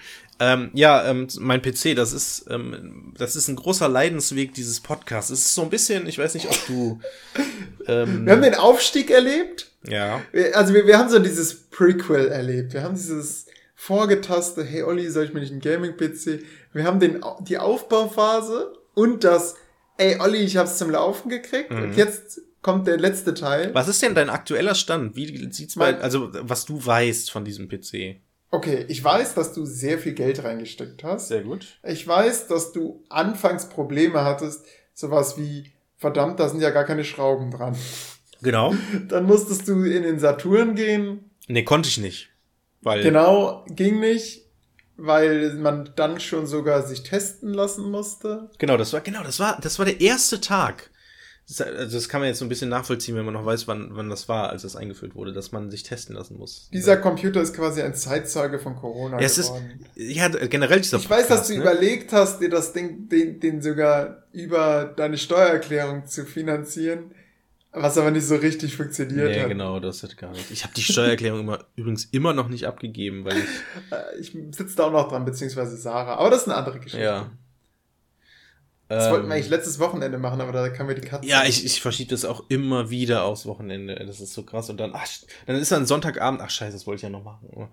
Ähm, 0.40 0.70
ja, 0.72 1.04
ähm, 1.10 1.26
mein 1.40 1.60
PC, 1.62 1.96
das 1.96 2.12
ist, 2.12 2.46
ähm, 2.48 3.12
das 3.18 3.34
ist 3.34 3.48
ein 3.48 3.56
großer 3.56 3.88
Leidensweg 3.88 4.54
dieses 4.54 4.80
Podcasts. 4.80 5.30
Es 5.30 5.40
ist 5.40 5.54
so 5.54 5.62
ein 5.62 5.70
bisschen, 5.70 6.06
ich 6.06 6.18
weiß 6.18 6.34
nicht, 6.34 6.48
ob 6.48 6.66
du. 6.66 7.00
Ähm, 7.86 8.26
Wir 8.26 8.34
haben 8.34 8.42
den 8.42 8.54
Aufstieg 8.54 9.10
erlebt. 9.10 9.70
ja. 9.88 10.20
Also 10.52 10.74
wir, 10.74 10.86
wir 10.86 10.98
haben 10.98 11.08
so 11.08 11.18
dieses 11.20 11.54
Prequel 11.70 12.28
erlebt. 12.28 12.74
Wir 12.74 12.82
haben 12.82 12.94
dieses 12.94 13.46
Vorgetaste, 13.74 14.62
hey 14.62 14.82
Olli, 14.82 15.08
soll 15.08 15.24
ich 15.24 15.32
mir 15.32 15.40
nicht 15.40 15.52
einen 15.52 15.62
Gaming-PC? 15.62 16.42
Wir 16.74 16.84
haben 16.84 17.00
den, 17.00 17.24
die 17.40 17.56
Aufbauphase 17.56 18.74
und 18.92 19.24
das, 19.24 19.56
ey 19.96 20.20
Olli, 20.20 20.38
ich 20.38 20.58
hab's 20.58 20.76
zum 20.76 20.90
Laufen 20.90 21.30
gekriegt. 21.30 21.70
Mhm. 21.70 21.82
Und 21.82 21.96
jetzt 21.96 22.42
kommt 22.68 22.86
der 22.86 22.98
letzte 22.98 23.32
Teil. 23.32 23.74
Was 23.74 23.88
ist 23.88 24.02
denn 24.02 24.14
dein 24.14 24.28
aktueller 24.28 24.74
Stand? 24.74 25.16
Wie 25.16 25.50
sieht's 25.50 25.74
Mein- 25.74 26.02
also 26.02 26.28
was 26.32 26.66
du 26.66 26.84
weißt 26.84 27.30
von 27.30 27.42
diesem 27.42 27.66
PC? 27.66 28.20
Okay, 28.50 28.84
ich 28.88 29.02
weiß, 29.02 29.32
dass 29.32 29.54
du 29.54 29.64
sehr 29.64 29.98
viel 29.98 30.12
Geld 30.12 30.44
reingesteckt 30.44 31.02
hast. 31.02 31.28
Sehr 31.28 31.40
gut. 31.44 31.78
Ich 31.82 32.06
weiß, 32.06 32.46
dass 32.48 32.72
du 32.72 33.02
anfangs 33.08 33.70
Probleme 33.70 34.22
hattest, 34.22 34.66
sowas 34.92 35.38
wie, 35.38 35.72
verdammt, 35.96 36.40
da 36.40 36.50
sind 36.50 36.60
ja 36.60 36.68
gar 36.68 36.84
keine 36.84 37.04
Schrauben 37.04 37.50
dran. 37.50 37.74
Genau. 38.40 38.72
Dann 39.08 39.24
musstest 39.24 39.66
du 39.66 39.82
in 39.82 40.04
den 40.04 40.20
Saturn 40.20 40.76
gehen. 40.76 41.28
Nee, 41.48 41.64
konnte 41.64 41.88
ich 41.88 41.98
nicht. 41.98 42.28
Weil. 42.82 43.02
Genau, 43.02 43.64
ging 43.68 43.98
nicht, 43.98 44.44
weil 44.96 45.54
man 45.54 45.90
dann 45.96 46.20
schon 46.20 46.46
sogar 46.46 46.86
sich 46.86 47.02
testen 47.02 47.52
lassen 47.52 47.90
musste. 47.90 48.48
Genau, 48.58 48.76
das 48.76 48.92
war, 48.92 49.00
genau, 49.00 49.24
das 49.24 49.40
war, 49.40 49.58
das 49.60 49.80
war 49.80 49.86
der 49.86 50.00
erste 50.00 50.40
Tag. 50.40 50.90
Das, 51.48 51.62
also 51.62 51.96
das 51.96 52.08
kann 52.10 52.20
man 52.20 52.28
jetzt 52.28 52.38
so 52.40 52.44
ein 52.44 52.50
bisschen 52.50 52.68
nachvollziehen, 52.68 53.16
wenn 53.16 53.24
man 53.24 53.32
noch 53.32 53.46
weiß, 53.46 53.66
wann, 53.68 53.88
wann 53.92 54.10
das 54.10 54.28
war, 54.28 54.50
als 54.50 54.62
das 54.62 54.76
eingeführt 54.76 55.14
wurde, 55.14 55.32
dass 55.32 55.50
man 55.50 55.70
sich 55.70 55.82
testen 55.82 56.14
lassen 56.14 56.36
muss. 56.36 56.68
Dieser 56.74 56.98
Computer 56.98 57.40
ist 57.40 57.54
quasi 57.54 57.80
ein 57.80 57.94
Zeitzeuge 57.94 58.58
von 58.58 58.76
Corona 58.76 59.18
Ja, 59.18 59.24
es 59.26 59.38
ist, 59.38 59.46
geworden. 59.48 59.86
ja, 59.96 60.28
generell 60.28 60.80
dieser 60.82 60.98
Ich 60.98 61.08
weiß, 61.08 61.26
dass 61.28 61.48
Podcast, 61.48 61.50
du 61.50 61.54
ne? 61.54 61.60
überlegt 61.62 62.12
hast, 62.12 62.40
dir 62.42 62.50
das 62.50 62.74
Ding, 62.74 63.08
den, 63.08 63.40
den 63.40 63.62
sogar 63.62 64.24
über 64.32 64.84
deine 64.94 65.16
Steuererklärung 65.16 66.06
zu 66.06 66.26
finanzieren, 66.26 67.12
was 67.72 67.96
aber 67.96 68.10
nicht 68.10 68.26
so 68.26 68.36
richtig 68.36 68.76
funktioniert 68.76 69.28
Nee, 69.30 69.40
hat. 69.40 69.48
genau, 69.48 69.80
das 69.80 70.02
hat 70.02 70.16
gar 70.18 70.32
nicht. 70.32 70.50
Ich 70.50 70.64
habe 70.64 70.74
die 70.74 70.82
Steuererklärung 70.82 71.40
immer, 71.40 71.60
übrigens 71.76 72.04
immer 72.06 72.34
noch 72.34 72.48
nicht 72.48 72.66
abgegeben, 72.66 73.24
weil 73.24 73.38
ich, 73.38 73.44
Äh, 73.90 74.20
Ich 74.20 74.32
sitze 74.54 74.76
da 74.76 74.84
auch 74.84 74.92
noch 74.92 75.08
dran, 75.08 75.24
beziehungsweise 75.24 75.76
Sarah. 75.78 76.16
Aber 76.16 76.28
das 76.28 76.42
ist 76.42 76.48
eine 76.48 76.56
andere 76.56 76.78
Geschichte. 76.78 77.00
ja. 77.00 77.30
Das 78.88 79.06
Ähm, 79.06 79.12
wollten 79.12 79.28
wir 79.28 79.34
eigentlich 79.34 79.50
letztes 79.50 79.78
Wochenende 79.78 80.18
machen, 80.18 80.40
aber 80.40 80.52
da 80.52 80.68
kam 80.70 80.86
mir 80.86 80.94
die 80.94 81.02
Katze. 81.02 81.28
Ja, 81.28 81.44
ich, 81.44 81.64
ich 81.64 81.80
verschiebe 81.80 82.10
das 82.10 82.24
auch 82.24 82.44
immer 82.48 82.90
wieder 82.90 83.24
aufs 83.24 83.44
Wochenende. 83.46 83.94
Das 84.06 84.20
ist 84.20 84.32
so 84.32 84.42
krass. 84.44 84.70
Und 84.70 84.78
dann, 84.78 84.92
ach, 84.94 85.06
dann 85.46 85.56
ist 85.56 85.70
dann 85.70 85.86
Sonntagabend. 85.86 86.40
Ach 86.40 86.50
scheiße, 86.50 86.72
das 86.72 86.86
wollte 86.86 86.96
ich 86.98 87.02
ja 87.02 87.10
noch 87.10 87.22
machen. 87.24 87.68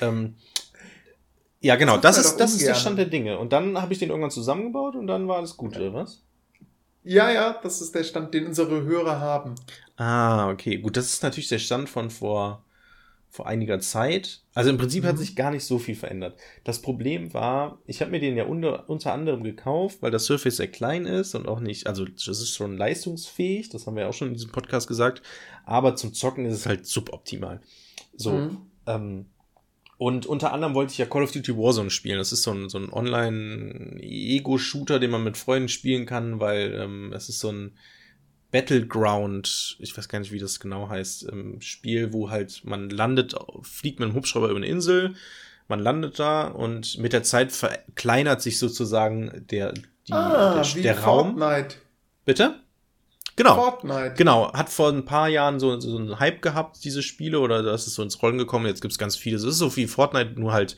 ähm, 0.00 0.36
ja, 1.60 1.76
genau, 1.76 1.96
Das 1.98 2.16
das 2.16 2.26
ist, 2.26 2.36
das 2.38 2.54
ist 2.54 2.66
der. 2.66 2.74
Stand 2.74 2.98
der 2.98 3.06
Dinge. 3.06 3.38
Und 3.38 3.52
dann 3.52 3.80
habe 3.80 3.92
ich 3.92 3.98
den 3.98 4.10
irgendwann 4.10 4.30
zusammengebaut 4.30 4.96
und 4.96 5.06
dann 5.06 5.28
war 5.28 5.36
alles 5.38 5.56
gut, 5.56 5.76
oder 5.76 5.94
was? 5.94 6.22
ja, 7.04 7.30
ja, 7.30 7.58
das 7.62 7.80
ist 7.80 7.94
der 7.94 8.04
Stand, 8.04 8.32
den 8.34 8.46
unsere 8.46 8.82
Hörer 8.82 9.20
haben. 9.20 9.54
Ah, 9.96 10.50
okay. 10.50 10.78
Gut, 10.78 10.96
das 10.96 11.06
ist 11.12 11.22
natürlich 11.22 11.48
der 11.48 11.58
Stand 11.58 11.88
von 11.88 12.10
vor 12.10 12.64
vor 13.32 13.46
einiger 13.46 13.80
Zeit. 13.80 14.42
Also 14.52 14.68
im 14.68 14.76
Prinzip 14.76 15.04
mhm. 15.04 15.08
hat 15.08 15.16
sich 15.16 15.34
gar 15.34 15.50
nicht 15.50 15.64
so 15.64 15.78
viel 15.78 15.94
verändert. 15.94 16.38
Das 16.64 16.82
Problem 16.82 17.32
war, 17.32 17.78
ich 17.86 18.02
habe 18.02 18.10
mir 18.10 18.20
den 18.20 18.36
ja 18.36 18.44
unter, 18.44 18.90
unter 18.90 19.14
anderem 19.14 19.42
gekauft, 19.42 20.02
weil 20.02 20.10
das 20.10 20.26
Surface 20.26 20.58
sehr 20.58 20.68
klein 20.68 21.06
ist 21.06 21.34
und 21.34 21.48
auch 21.48 21.60
nicht, 21.60 21.86
also 21.86 22.04
das 22.04 22.28
ist 22.28 22.50
schon 22.50 22.76
leistungsfähig, 22.76 23.70
das 23.70 23.86
haben 23.86 23.96
wir 23.96 24.02
ja 24.02 24.10
auch 24.10 24.14
schon 24.14 24.28
in 24.28 24.34
diesem 24.34 24.52
Podcast 24.52 24.86
gesagt, 24.86 25.22
aber 25.64 25.96
zum 25.96 26.12
Zocken 26.12 26.44
ist 26.44 26.52
es 26.52 26.66
halt 26.66 26.86
suboptimal. 26.86 27.62
So, 28.14 28.32
mhm. 28.32 28.58
ähm, 28.86 29.24
und 29.96 30.26
unter 30.26 30.52
anderem 30.52 30.74
wollte 30.74 30.92
ich 30.92 30.98
ja 30.98 31.06
Call 31.06 31.22
of 31.22 31.32
Duty 31.32 31.56
Warzone 31.56 31.88
spielen. 31.88 32.18
Das 32.18 32.32
ist 32.32 32.42
so 32.42 32.50
ein, 32.50 32.68
so 32.68 32.76
ein 32.76 32.92
Online-Ego-Shooter, 32.92 34.98
den 34.98 35.10
man 35.10 35.24
mit 35.24 35.38
Freunden 35.38 35.68
spielen 35.68 36.04
kann, 36.04 36.38
weil 36.38 36.74
ähm, 36.74 37.14
es 37.14 37.30
ist 37.30 37.38
so 37.38 37.50
ein 37.50 37.78
Battleground, 38.52 39.76
ich 39.80 39.96
weiß 39.96 40.08
gar 40.08 40.20
nicht, 40.20 40.30
wie 40.30 40.38
das 40.38 40.60
genau 40.60 40.88
heißt, 40.88 41.26
ähm, 41.32 41.60
Spiel, 41.60 42.12
wo 42.12 42.30
halt 42.30 42.62
man 42.64 42.90
landet, 42.90 43.34
fliegt 43.62 43.98
mit 43.98 44.08
einem 44.08 44.14
Hubschrauber 44.14 44.48
über 44.48 44.58
eine 44.58 44.66
Insel, 44.66 45.14
man 45.68 45.80
landet 45.80 46.18
da 46.18 46.48
und 46.48 46.98
mit 46.98 47.12
der 47.12 47.22
Zeit 47.22 47.50
verkleinert 47.50 48.42
sich 48.42 48.58
sozusagen 48.58 49.46
der, 49.50 49.72
die, 49.72 50.12
ah, 50.12 50.62
der, 50.62 50.82
der 50.82 51.00
Raum. 51.00 51.38
Fortnite. 51.38 51.76
Bitte? 52.26 52.60
Genau. 53.36 53.54
Fortnite. 53.54 54.14
Genau. 54.16 54.52
Hat 54.52 54.68
vor 54.68 54.90
ein 54.90 55.06
paar 55.06 55.28
Jahren 55.28 55.58
so, 55.58 55.80
so 55.80 55.96
einen 55.96 56.20
Hype 56.20 56.42
gehabt, 56.42 56.84
diese 56.84 57.02
Spiele, 57.02 57.40
oder 57.40 57.62
das 57.62 57.86
ist 57.86 57.94
so 57.94 58.02
ins 58.02 58.22
Rollen 58.22 58.36
gekommen. 58.36 58.66
Jetzt 58.66 58.82
gibt's 58.82 58.98
ganz 58.98 59.16
viele. 59.16 59.36
Es 59.36 59.44
ist 59.44 59.58
so 59.58 59.74
wie 59.76 59.86
Fortnite, 59.86 60.38
nur 60.38 60.52
halt 60.52 60.76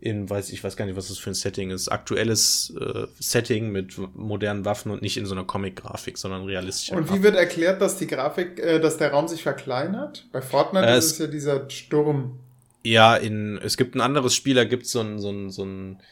in, 0.00 0.28
weiß 0.28 0.50
ich 0.50 0.62
weiß 0.62 0.76
gar 0.76 0.84
nicht, 0.84 0.96
was 0.96 1.08
das 1.08 1.18
für 1.18 1.30
ein 1.30 1.34
Setting 1.34 1.70
ist. 1.70 1.88
Aktuelles 1.88 2.74
äh, 2.78 3.06
Setting 3.18 3.70
mit 3.70 3.96
modernen 4.14 4.64
Waffen 4.64 4.92
und 4.92 5.00
nicht 5.00 5.16
in 5.16 5.24
so 5.24 5.34
einer 5.34 5.44
Comic-Grafik, 5.44 6.18
sondern 6.18 6.44
realistisch. 6.44 6.92
Und 6.92 7.12
wie 7.12 7.22
wird 7.22 7.36
erklärt, 7.36 7.80
dass 7.80 7.96
die 7.96 8.06
Grafik, 8.06 8.58
äh, 8.58 8.80
dass 8.80 8.98
der 8.98 9.12
Raum 9.12 9.28
sich 9.28 9.42
verkleinert? 9.42 10.26
Bei 10.30 10.42
Fortnite 10.42 10.86
äh, 10.86 10.98
ist 10.98 11.12
es 11.12 11.18
ja 11.18 11.26
dieser 11.26 11.70
Sturm. 11.70 12.38
Ja, 12.82 13.16
in, 13.16 13.58
es 13.58 13.78
gibt 13.78 13.94
ein 13.94 14.02
anderes 14.02 14.34
Spiel, 14.34 14.54
da 14.54 14.64
gibt's 14.64 14.90
so 14.90 15.00
ein, 15.00 15.18
so 15.18 15.30
ein, 15.30 15.50
so 15.50 15.64
ein, 15.64 16.02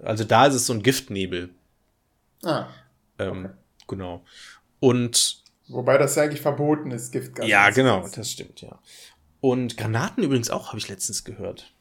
also 0.00 0.22
da 0.22 0.46
ist 0.46 0.54
es 0.54 0.66
so 0.66 0.72
ein 0.72 0.82
Giftnebel. 0.82 1.50
Ah. 2.44 2.66
Ähm, 3.18 3.46
okay. 3.46 3.54
Genau. 3.88 4.24
Und. 4.78 5.42
Wobei 5.68 5.98
das 5.98 6.14
ja 6.14 6.24
eigentlich 6.24 6.40
verboten 6.40 6.92
ist, 6.92 7.10
Giftgas. 7.12 7.46
Ja, 7.46 7.70
genau, 7.70 8.08
das 8.14 8.30
stimmt, 8.30 8.60
ja. 8.60 8.78
Und 9.40 9.76
Granaten 9.76 10.22
übrigens 10.22 10.50
auch, 10.50 10.68
habe 10.68 10.78
ich 10.78 10.88
letztens 10.88 11.24
gehört. 11.24 11.71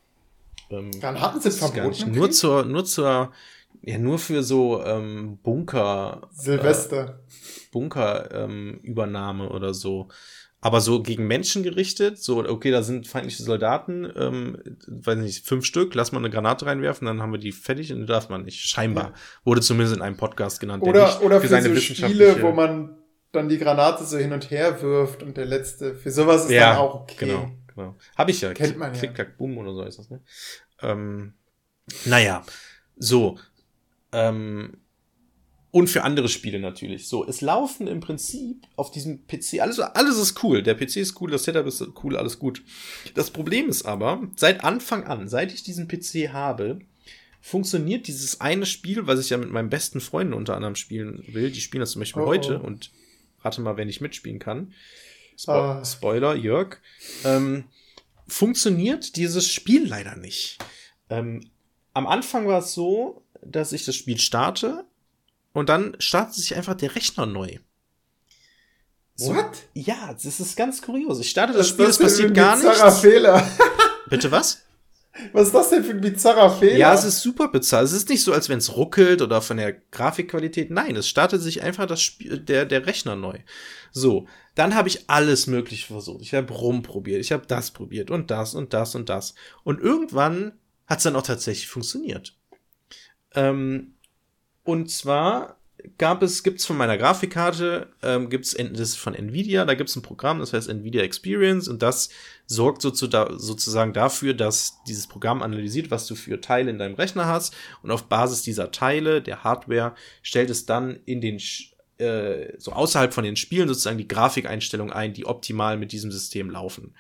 Ähm, 0.71 0.91
Granaten 0.99 1.41
sind 1.41 1.53
verboten? 1.53 2.11
Nur 2.11 2.31
zur, 2.31 2.65
nur 2.65 2.85
zur, 2.85 3.31
ja, 3.81 3.97
nur 3.97 4.19
für 4.19 4.43
so 4.43 4.83
ähm, 4.83 5.39
Bunker. 5.43 6.29
Silvester. 6.31 7.19
Äh, 7.19 7.31
Bunkerübernahme 7.71 9.45
ähm, 9.45 9.51
oder 9.51 9.73
so. 9.73 10.09
Aber 10.63 10.79
so 10.79 11.01
gegen 11.01 11.25
Menschen 11.25 11.63
gerichtet, 11.63 12.19
so, 12.19 12.37
okay, 12.47 12.69
da 12.69 12.83
sind 12.83 13.07
feindliche 13.07 13.41
Soldaten, 13.41 14.07
ähm, 14.15 14.59
weiß 14.87 15.17
nicht, 15.17 15.43
fünf 15.43 15.65
Stück, 15.65 15.95
lass 15.95 16.11
mal 16.11 16.19
eine 16.19 16.29
Granate 16.29 16.67
reinwerfen, 16.67 17.07
dann 17.07 17.19
haben 17.19 17.31
wir 17.31 17.39
die 17.39 17.51
fertig 17.51 17.91
und 17.91 18.05
darf 18.05 18.29
man 18.29 18.43
nicht. 18.43 18.59
Scheinbar. 18.59 19.05
Ja. 19.05 19.13
Wurde 19.43 19.61
zumindest 19.61 19.95
in 19.95 20.03
einem 20.03 20.17
Podcast 20.17 20.59
genannt. 20.59 20.83
Oder, 20.83 21.23
oder 21.23 21.41
für, 21.41 21.47
für 21.47 21.61
so 21.61 21.75
Spiele, 21.75 22.43
wo 22.43 22.51
man 22.51 22.95
dann 23.31 23.49
die 23.49 23.57
Granate 23.57 24.03
so 24.03 24.19
hin 24.19 24.33
und 24.33 24.51
her 24.51 24.81
wirft 24.83 25.23
und 25.23 25.35
der 25.35 25.45
letzte, 25.45 25.95
für 25.95 26.11
sowas 26.11 26.45
ist 26.45 26.51
ja, 26.51 26.71
dann 26.71 26.77
auch 26.77 26.95
okay. 27.01 27.25
Genau, 27.25 27.51
genau. 27.75 27.97
Hab 28.15 28.29
ich 28.29 28.41
ja. 28.41 28.53
Kennt 28.53 28.77
man 28.77 28.93
ja. 28.93 28.99
Klick, 28.99 29.15
klack, 29.15 29.37
boom 29.37 29.57
oder 29.57 29.73
so 29.73 29.83
ist 29.83 29.99
das, 29.99 30.09
ne? 30.09 30.21
Ähm, 30.81 31.33
naja, 32.05 32.43
so. 32.97 33.37
Ähm, 34.11 34.77
und 35.71 35.87
für 35.89 36.03
andere 36.03 36.27
Spiele 36.27 36.59
natürlich. 36.59 37.07
So, 37.07 37.25
es 37.25 37.39
laufen 37.39 37.87
im 37.87 38.01
Prinzip 38.01 38.67
auf 38.75 38.91
diesem 38.91 39.25
PC, 39.25 39.61
alles, 39.61 39.79
alles 39.79 40.17
ist 40.17 40.43
cool. 40.43 40.61
Der 40.61 40.75
PC 40.75 40.97
ist 40.97 41.19
cool, 41.21 41.31
das 41.31 41.45
Setup 41.45 41.65
ist 41.65 41.81
cool, 42.03 42.17
alles 42.17 42.39
gut. 42.39 42.61
Das 43.15 43.31
Problem 43.31 43.69
ist 43.69 43.85
aber, 43.85 44.27
seit 44.35 44.65
Anfang 44.65 45.05
an, 45.05 45.29
seit 45.29 45.53
ich 45.53 45.63
diesen 45.63 45.87
PC 45.87 46.33
habe, 46.33 46.79
funktioniert 47.39 48.07
dieses 48.07 48.41
eine 48.41 48.65
Spiel, 48.65 49.07
was 49.07 49.19
ich 49.19 49.29
ja 49.29 49.37
mit 49.37 49.49
meinen 49.49 49.69
besten 49.69 50.01
Freunden 50.01 50.33
unter 50.33 50.55
anderem 50.55 50.75
spielen 50.75 51.23
will. 51.27 51.51
Die 51.51 51.61
spielen 51.61 51.79
das 51.79 51.91
zum 51.91 52.01
Beispiel 52.01 52.23
oh, 52.23 52.27
heute 52.27 52.61
oh. 52.61 52.67
und 52.67 52.91
rate 53.39 53.61
mal, 53.61 53.77
wenn 53.77 53.89
ich 53.89 54.01
mitspielen 54.01 54.39
kann. 54.39 54.73
Spo 55.37 55.79
uh. 55.79 55.85
Spoiler, 55.85 56.35
Jörg. 56.35 56.77
Ähm, 57.23 57.65
funktioniert 58.27 59.15
dieses 59.15 59.47
Spiel 59.47 59.87
leider 59.87 60.15
nicht. 60.15 60.57
Ähm, 61.09 61.49
am 61.93 62.07
Anfang 62.07 62.47
war 62.47 62.59
es 62.59 62.73
so, 62.73 63.23
dass 63.41 63.73
ich 63.73 63.85
das 63.85 63.95
Spiel 63.95 64.19
starte 64.19 64.85
und 65.53 65.69
dann 65.69 65.95
startet 65.99 66.35
sich 66.35 66.55
einfach 66.55 66.75
der 66.75 66.95
Rechner 66.95 67.25
neu. 67.25 67.57
So, 69.15 69.35
What? 69.35 69.51
Ja, 69.73 70.13
das 70.13 70.39
ist 70.39 70.55
ganz 70.55 70.81
kurios. 70.81 71.19
Ich 71.19 71.29
starte 71.29 71.53
das, 71.53 71.67
das 71.67 71.69
Spiel, 71.69 71.85
es 71.85 71.99
passiert 71.99 72.33
gar 72.33 72.57
nichts. 72.57 72.99
Fehler. 72.99 73.45
Bitte 74.09 74.31
was? 74.31 74.63
Was 75.33 75.47
ist 75.47 75.55
das 75.55 75.69
denn 75.69 75.83
für 75.83 75.91
ein 75.91 76.01
bizarrer 76.01 76.49
Fehler? 76.49 76.77
Ja, 76.77 76.93
es 76.93 77.03
ist 77.03 77.21
super 77.21 77.47
bizarr. 77.47 77.83
Es 77.83 77.91
ist 77.91 78.09
nicht 78.09 78.23
so, 78.23 78.33
als 78.33 78.49
wenn 78.49 78.57
es 78.57 78.75
ruckelt 78.75 79.21
oder 79.21 79.41
von 79.41 79.57
der 79.57 79.73
Grafikqualität. 79.73 80.71
Nein, 80.71 80.95
es 80.95 81.07
startet 81.07 81.41
sich 81.41 81.61
einfach 81.61 81.85
das 81.85 82.01
Spiel, 82.01 82.39
der, 82.39 82.65
der 82.65 82.85
Rechner 82.85 83.15
neu. 83.15 83.37
So, 83.91 84.27
dann 84.55 84.75
habe 84.75 84.89
ich 84.89 85.09
alles 85.09 85.47
Mögliche 85.47 85.87
versucht. 85.87 86.21
Ich 86.21 86.33
habe 86.33 86.53
rumprobiert, 86.53 87.21
ich 87.21 87.31
habe 87.31 87.45
das 87.47 87.71
probiert 87.71 88.11
und 88.11 88.31
das 88.31 88.55
und 88.55 88.73
das 88.73 88.95
und 88.95 89.09
das. 89.09 89.35
Und 89.63 89.79
irgendwann 89.79 90.53
hat 90.87 90.97
es 90.97 91.03
dann 91.03 91.15
auch 91.15 91.23
tatsächlich 91.23 91.67
funktioniert. 91.67 92.35
Ähm, 93.33 93.93
und 94.63 94.91
zwar 94.91 95.60
gab 95.97 96.23
es, 96.23 96.43
gibt's 96.43 96.65
von 96.65 96.77
meiner 96.77 96.97
Grafikkarte, 96.97 97.87
ähm, 98.01 98.29
gibt's 98.29 98.53
das 98.53 98.79
ist 98.79 98.97
von 98.97 99.15
Nvidia, 99.15 99.65
da 99.65 99.73
gibt's 99.73 99.95
ein 99.95 100.01
Programm, 100.01 100.39
das 100.39 100.53
heißt 100.53 100.69
Nvidia 100.69 101.03
Experience 101.03 101.67
und 101.67 101.81
das 101.81 102.09
sorgt 102.45 102.81
sozusagen 102.81 103.93
dafür, 103.93 104.33
dass 104.33 104.83
dieses 104.87 105.07
Programm 105.07 105.41
analysiert, 105.41 105.91
was 105.91 106.07
du 106.07 106.15
für 106.15 106.41
Teile 106.41 106.69
in 106.69 106.79
deinem 106.79 106.95
Rechner 106.95 107.25
hast 107.25 107.55
und 107.81 107.91
auf 107.91 108.03
Basis 108.03 108.41
dieser 108.41 108.71
Teile, 108.71 109.21
der 109.21 109.43
Hardware, 109.43 109.95
stellt 110.21 110.49
es 110.49 110.65
dann 110.65 110.99
in 111.05 111.21
den 111.21 111.39
äh, 111.97 112.53
so 112.57 112.73
außerhalb 112.73 113.13
von 113.13 113.23
den 113.23 113.35
Spielen 113.35 113.67
sozusagen 113.67 113.97
die 113.97 114.07
Grafikeinstellungen 114.07 114.93
ein, 114.93 115.13
die 115.13 115.25
optimal 115.25 115.77
mit 115.77 115.91
diesem 115.91 116.11
System 116.11 116.49
laufen. 116.49 116.95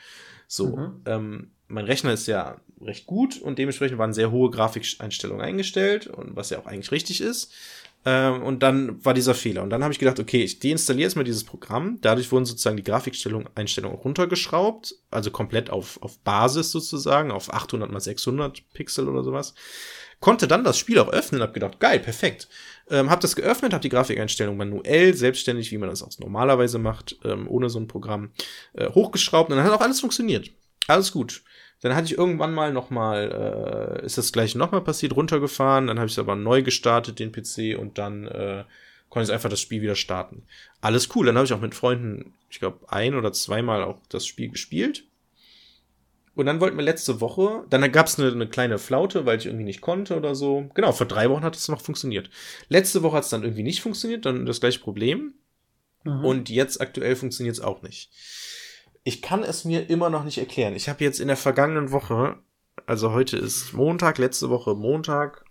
So, 0.47 0.77
mhm. 0.77 1.01
ähm, 1.05 1.51
mein 1.67 1.85
Rechner 1.85 2.13
ist 2.13 2.27
ja 2.27 2.59
recht 2.81 3.05
gut 3.05 3.39
und 3.39 3.59
dementsprechend 3.59 3.97
waren 3.97 4.13
sehr 4.13 4.31
hohe 4.31 4.49
Grafikeinstellungen 4.49 5.43
eingestellt 5.43 6.07
und 6.07 6.35
was 6.35 6.49
ja 6.49 6.59
auch 6.59 6.65
eigentlich 6.65 6.91
richtig 6.91 7.21
ist. 7.21 7.53
Ähm, 8.03 8.41
und 8.41 8.63
dann 8.63 9.03
war 9.05 9.13
dieser 9.13 9.35
Fehler. 9.35 9.61
Und 9.63 9.69
dann 9.69 9.83
habe 9.83 9.93
ich 9.93 9.99
gedacht, 9.99 10.19
okay, 10.19 10.43
ich 10.43 10.59
deinstalliere 10.59 11.07
jetzt 11.07 11.15
mal 11.15 11.23
dieses 11.23 11.43
Programm. 11.43 11.99
Dadurch 12.01 12.31
wurden 12.31 12.45
sozusagen 12.45 12.77
die 12.77 12.83
Grafikeinstellungen 12.83 13.97
runtergeschraubt, 13.97 14.95
also 15.11 15.29
komplett 15.29 15.69
auf, 15.69 16.01
auf 16.01 16.17
Basis 16.19 16.71
sozusagen, 16.71 17.31
auf 17.31 17.53
800 17.53 17.91
mal 17.91 17.99
600 17.99 18.63
Pixel 18.73 19.07
oder 19.07 19.23
sowas. 19.23 19.53
Konnte 20.19 20.47
dann 20.47 20.63
das 20.63 20.77
Spiel 20.77 20.99
auch 20.99 21.09
öffnen, 21.09 21.41
habe 21.41 21.53
gedacht, 21.53 21.79
geil, 21.79 21.99
perfekt. 21.99 22.47
Ähm, 22.89 23.09
habe 23.09 23.21
das 23.21 23.35
geöffnet, 23.35 23.73
habe 23.73 23.81
die 23.81 23.89
Grafikeinstellung 23.89 24.57
manuell, 24.57 25.13
selbstständig, 25.15 25.71
wie 25.71 25.77
man 25.77 25.89
das 25.89 26.03
auch 26.03 26.11
normalerweise 26.19 26.77
macht, 26.77 27.17
ähm, 27.23 27.47
ohne 27.47 27.69
so 27.69 27.79
ein 27.79 27.87
Programm, 27.87 28.31
äh, 28.73 28.89
hochgeschraubt 28.89 29.49
und 29.49 29.57
dann 29.57 29.65
hat 29.65 29.73
auch 29.73 29.81
alles 29.81 29.99
funktioniert. 29.99 30.51
Alles 30.87 31.11
gut. 31.11 31.43
Dann 31.81 31.95
hatte 31.95 32.05
ich 32.05 32.17
irgendwann 32.17 32.53
mal 32.53 32.71
nochmal, 32.71 33.99
äh, 34.01 34.05
ist 34.05 34.17
das 34.17 34.31
gleiche 34.31 34.57
nochmal 34.57 34.81
passiert, 34.81 35.15
runtergefahren, 35.15 35.87
dann 35.87 35.97
habe 35.97 36.07
ich 36.07 36.13
es 36.13 36.19
aber 36.19 36.35
neu 36.35 36.61
gestartet, 36.61 37.19
den 37.19 37.31
PC, 37.31 37.77
und 37.77 37.97
dann 37.97 38.27
äh, 38.27 38.63
konnte 39.09 39.29
ich 39.29 39.33
einfach 39.33 39.49
das 39.49 39.59
Spiel 39.59 39.81
wieder 39.81 39.95
starten. 39.95 40.43
Alles 40.79 41.09
cool. 41.15 41.25
Dann 41.25 41.35
habe 41.35 41.45
ich 41.45 41.53
auch 41.53 41.59
mit 41.59 41.75
Freunden, 41.75 42.33
ich 42.49 42.59
glaube, 42.59 42.91
ein 42.91 43.15
oder 43.15 43.33
zweimal 43.33 43.83
auch 43.83 43.99
das 44.09 44.27
Spiel 44.27 44.49
gespielt. 44.49 45.03
Und 46.35 46.45
dann 46.45 46.61
wollten 46.61 46.77
wir 46.77 46.83
letzte 46.83 47.19
Woche, 47.19 47.65
dann 47.69 47.91
gab 47.91 48.07
es 48.07 48.17
eine, 48.17 48.31
eine, 48.31 48.47
kleine 48.47 48.77
Flaute, 48.77 49.25
weil 49.25 49.37
ich 49.37 49.47
irgendwie 49.47 49.65
nicht 49.65 49.81
konnte 49.81 50.15
oder 50.15 50.33
so. 50.33 50.69
Genau, 50.75 50.93
vor 50.93 51.07
drei 51.07 51.29
Wochen 51.29 51.43
hat 51.43 51.57
es 51.57 51.67
noch 51.67 51.81
funktioniert. 51.81 52.29
Letzte 52.69 53.03
Woche 53.03 53.17
hat 53.17 53.25
es 53.25 53.29
dann 53.29 53.43
irgendwie 53.43 53.63
nicht 53.63 53.81
funktioniert, 53.81 54.25
dann 54.25 54.45
das 54.45 54.61
gleiche 54.61 54.79
Problem. 54.79 55.33
Mhm. 56.03 56.23
Und 56.23 56.49
jetzt 56.49 56.79
aktuell 56.79 57.17
funktioniert 57.17 57.55
es 57.55 57.61
auch 57.61 57.81
nicht 57.81 58.11
ich 59.03 59.21
kann 59.21 59.43
es 59.43 59.65
mir 59.65 59.89
immer 59.89 60.09
noch 60.09 60.23
nicht 60.23 60.37
erklären. 60.37 60.75
Ich 60.75 60.89
habe 60.89 61.03
jetzt 61.03 61.19
in 61.19 61.27
der 61.27 61.37
vergangenen 61.37 61.91
Woche, 61.91 62.37
also 62.85 63.11
heute 63.11 63.37
ist 63.37 63.73
Montag, 63.73 64.17
letzte 64.17 64.49
Woche 64.49 64.75
Montag, 64.75 65.45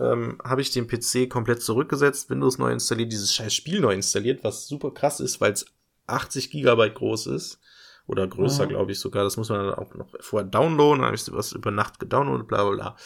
ähm, 0.00 0.38
habe 0.44 0.60
ich 0.60 0.70
den 0.70 0.86
PC 0.86 1.28
komplett 1.28 1.62
zurückgesetzt, 1.62 2.30
Windows 2.30 2.58
neu 2.58 2.72
installiert, 2.72 3.12
dieses 3.12 3.34
scheiß 3.34 3.54
Spiel 3.54 3.80
neu 3.80 3.94
installiert, 3.94 4.44
was 4.44 4.66
super 4.66 4.92
krass 4.92 5.20
ist, 5.20 5.40
weil 5.40 5.52
es 5.52 5.66
80 6.06 6.50
Gigabyte 6.50 6.94
groß 6.94 7.26
ist. 7.28 7.60
Oder 8.06 8.26
größer, 8.26 8.64
mhm. 8.64 8.68
glaube 8.70 8.92
ich 8.92 9.00
sogar. 9.00 9.22
Das 9.22 9.36
muss 9.36 9.50
man 9.50 9.66
dann 9.66 9.74
auch 9.74 9.94
noch 9.94 10.08
vorher 10.20 10.48
downloaden. 10.48 11.00
Dann 11.00 11.08
habe 11.08 11.16
ich 11.16 11.30
was 11.30 11.52
über 11.52 11.70
Nacht 11.70 12.00
gedownloadet, 12.00 12.48
bla 12.48 12.64
bla 12.64 12.74
bla. 12.74 12.96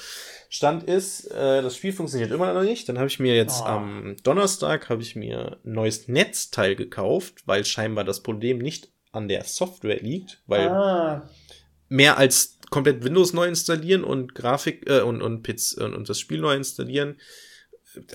Stand 0.49 0.85
ist, 0.85 1.27
äh, 1.33 1.61
das 1.61 1.77
Spiel 1.77 1.93
funktioniert 1.93 2.31
immer 2.31 2.55
noch 2.55 2.63
nicht. 2.63 2.89
Dann 2.89 2.99
habe 2.99 3.09
ich 3.09 3.19
mir 3.19 3.35
jetzt 3.35 3.63
oh. 3.63 3.67
am 3.67 4.17
Donnerstag 4.23 4.91
habe 4.91 5.03
ich 5.03 5.17
mir 5.17 5.59
ein 5.65 5.73
neues 5.73 6.07
Netzteil 6.07 6.77
gekauft, 6.77 7.43
weil 7.47 7.65
scheinbar 7.65 8.05
das 8.05 8.23
Problem 8.23 8.59
nicht 8.59 8.92
an 9.13 9.29
der 9.29 9.45
Software 9.45 10.01
liegt, 10.01 10.43
weil 10.47 10.69
ah. 10.69 11.31
mehr 11.89 12.19
als 12.19 12.59
komplett 12.71 13.05
Windows 13.05 13.35
neu 13.35 13.47
installieren 13.47 14.03
und 14.03 14.35
Grafik 14.35 14.89
äh, 14.89 15.03
und 15.03 15.23
und, 15.23 15.43
Piz, 15.43 15.75
und 15.75 15.95
und 15.95 16.09
das 16.09 16.19
Spiel 16.19 16.41
neu 16.41 16.55
installieren, 16.55 17.17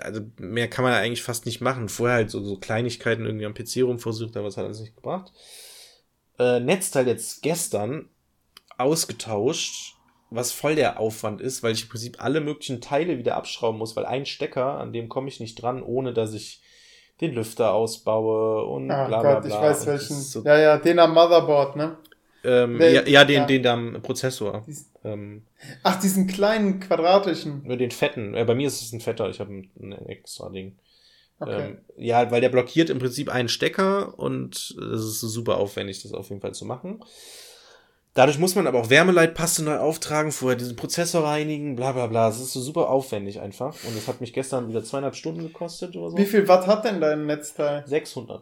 also 0.01 0.21
mehr 0.37 0.67
kann 0.67 0.83
man 0.83 0.93
eigentlich 0.93 1.21
fast 1.21 1.45
nicht 1.45 1.61
machen. 1.61 1.89
Vorher 1.89 2.17
halt 2.17 2.31
so, 2.31 2.43
so 2.43 2.57
Kleinigkeiten 2.57 3.25
irgendwie 3.25 3.45
am 3.45 3.53
PC 3.53 3.83
rumversucht, 3.83 4.35
aber 4.35 4.47
es 4.47 4.57
hat 4.57 4.65
alles 4.65 4.79
nicht 4.79 4.95
gebracht. 4.95 5.31
Äh, 6.39 6.59
Netzteil 6.59 7.07
jetzt 7.07 7.41
gestern 7.41 8.09
ausgetauscht, 8.77 9.95
was 10.29 10.51
voll 10.51 10.75
der 10.75 10.99
Aufwand 10.99 11.41
ist, 11.41 11.63
weil 11.63 11.73
ich 11.73 11.83
im 11.83 11.89
Prinzip 11.89 12.23
alle 12.23 12.41
möglichen 12.41 12.81
Teile 12.81 13.17
wieder 13.17 13.35
abschrauben 13.35 13.77
muss, 13.77 13.95
weil 13.95 14.05
ein 14.05 14.25
Stecker, 14.25 14.79
an 14.79 14.93
dem 14.93 15.09
komme 15.09 15.29
ich 15.29 15.39
nicht 15.39 15.55
dran, 15.61 15.81
ohne 15.81 16.13
dass 16.13 16.33
ich 16.33 16.61
den 17.21 17.33
Lüfter 17.33 17.73
ausbaue 17.73 18.65
und 18.65 18.91
Ah 18.91 19.07
bla 19.07 19.21
bla 19.21 19.33
Gott, 19.35 19.43
bla. 19.45 19.55
ich 19.55 19.61
weiß 19.61 19.81
Und 19.81 19.87
welchen. 19.87 20.15
So, 20.17 20.43
Ja, 20.43 20.57
ja, 20.57 20.77
den 20.77 20.99
am 20.99 21.13
Motherboard, 21.13 21.75
ne? 21.75 21.97
ähm, 22.43 22.77
Wel- 22.79 22.93
ja, 22.93 23.01
ja, 23.07 23.25
den, 23.25 23.35
ja. 23.37 23.45
den 23.45 23.63
da 23.63 23.73
am 23.73 24.01
Prozessor. 24.01 24.63
Dies- 24.67 24.91
Ähm, 25.03 25.43
Ach, 25.83 25.99
diesen 25.99 26.27
kleinen 26.27 26.79
quadratischen. 26.79 27.63
nur 27.65 27.77
den 27.77 27.91
fetten. 27.91 28.33
Äh, 28.35 28.45
bei 28.45 28.55
mir 28.55 28.67
ist 28.67 28.81
es 28.81 28.91
ein 28.93 28.99
fetter, 29.01 29.29
ich 29.29 29.39
habe 29.39 29.51
ein, 29.53 29.71
ein 29.79 29.93
extra 30.07 30.49
Ding. 30.49 30.77
Okay. 31.39 31.69
Ähm, 31.69 31.77
ja, 31.97 32.29
weil 32.31 32.41
der 32.41 32.49
blockiert 32.49 32.89
im 32.89 32.99
Prinzip 32.99 33.29
einen 33.29 33.47
Stecker 33.47 34.17
und 34.17 34.55
es 34.55 35.01
ist 35.05 35.21
super 35.21 35.57
aufwendig, 35.57 36.01
das 36.03 36.13
auf 36.13 36.29
jeden 36.29 36.41
Fall 36.41 36.53
zu 36.53 36.65
machen. 36.65 37.03
Dadurch 38.17 38.39
muss 38.39 38.55
man 38.55 38.65
aber 38.65 38.79
auch 38.79 38.89
Wärmeleitpaste 38.89 39.61
neu 39.61 39.77
auftragen, 39.77 40.31
vorher 40.31 40.57
diesen 40.57 40.75
Prozessor 40.75 41.23
reinigen, 41.23 41.75
bla 41.75 41.91
bla 41.91 42.07
bla. 42.07 42.29
Es 42.29 42.39
ist 42.39 42.51
so 42.51 42.59
super 42.59 42.89
aufwendig 42.89 43.41
einfach. 43.41 43.75
Und 43.83 43.95
es 43.95 44.07
hat 44.07 44.21
mich 44.21 44.33
gestern 44.33 44.67
wieder 44.69 44.83
zweieinhalb 44.83 45.15
Stunden 45.15 45.43
gekostet 45.43 45.95
oder 45.95 46.09
so. 46.09 46.17
Wie 46.17 46.25
viel 46.25 46.47
Watt 46.47 46.65
hat 46.65 46.83
denn 46.83 46.99
dein 46.99 47.27
Netzteil? 47.27 47.83
600. 47.85 48.41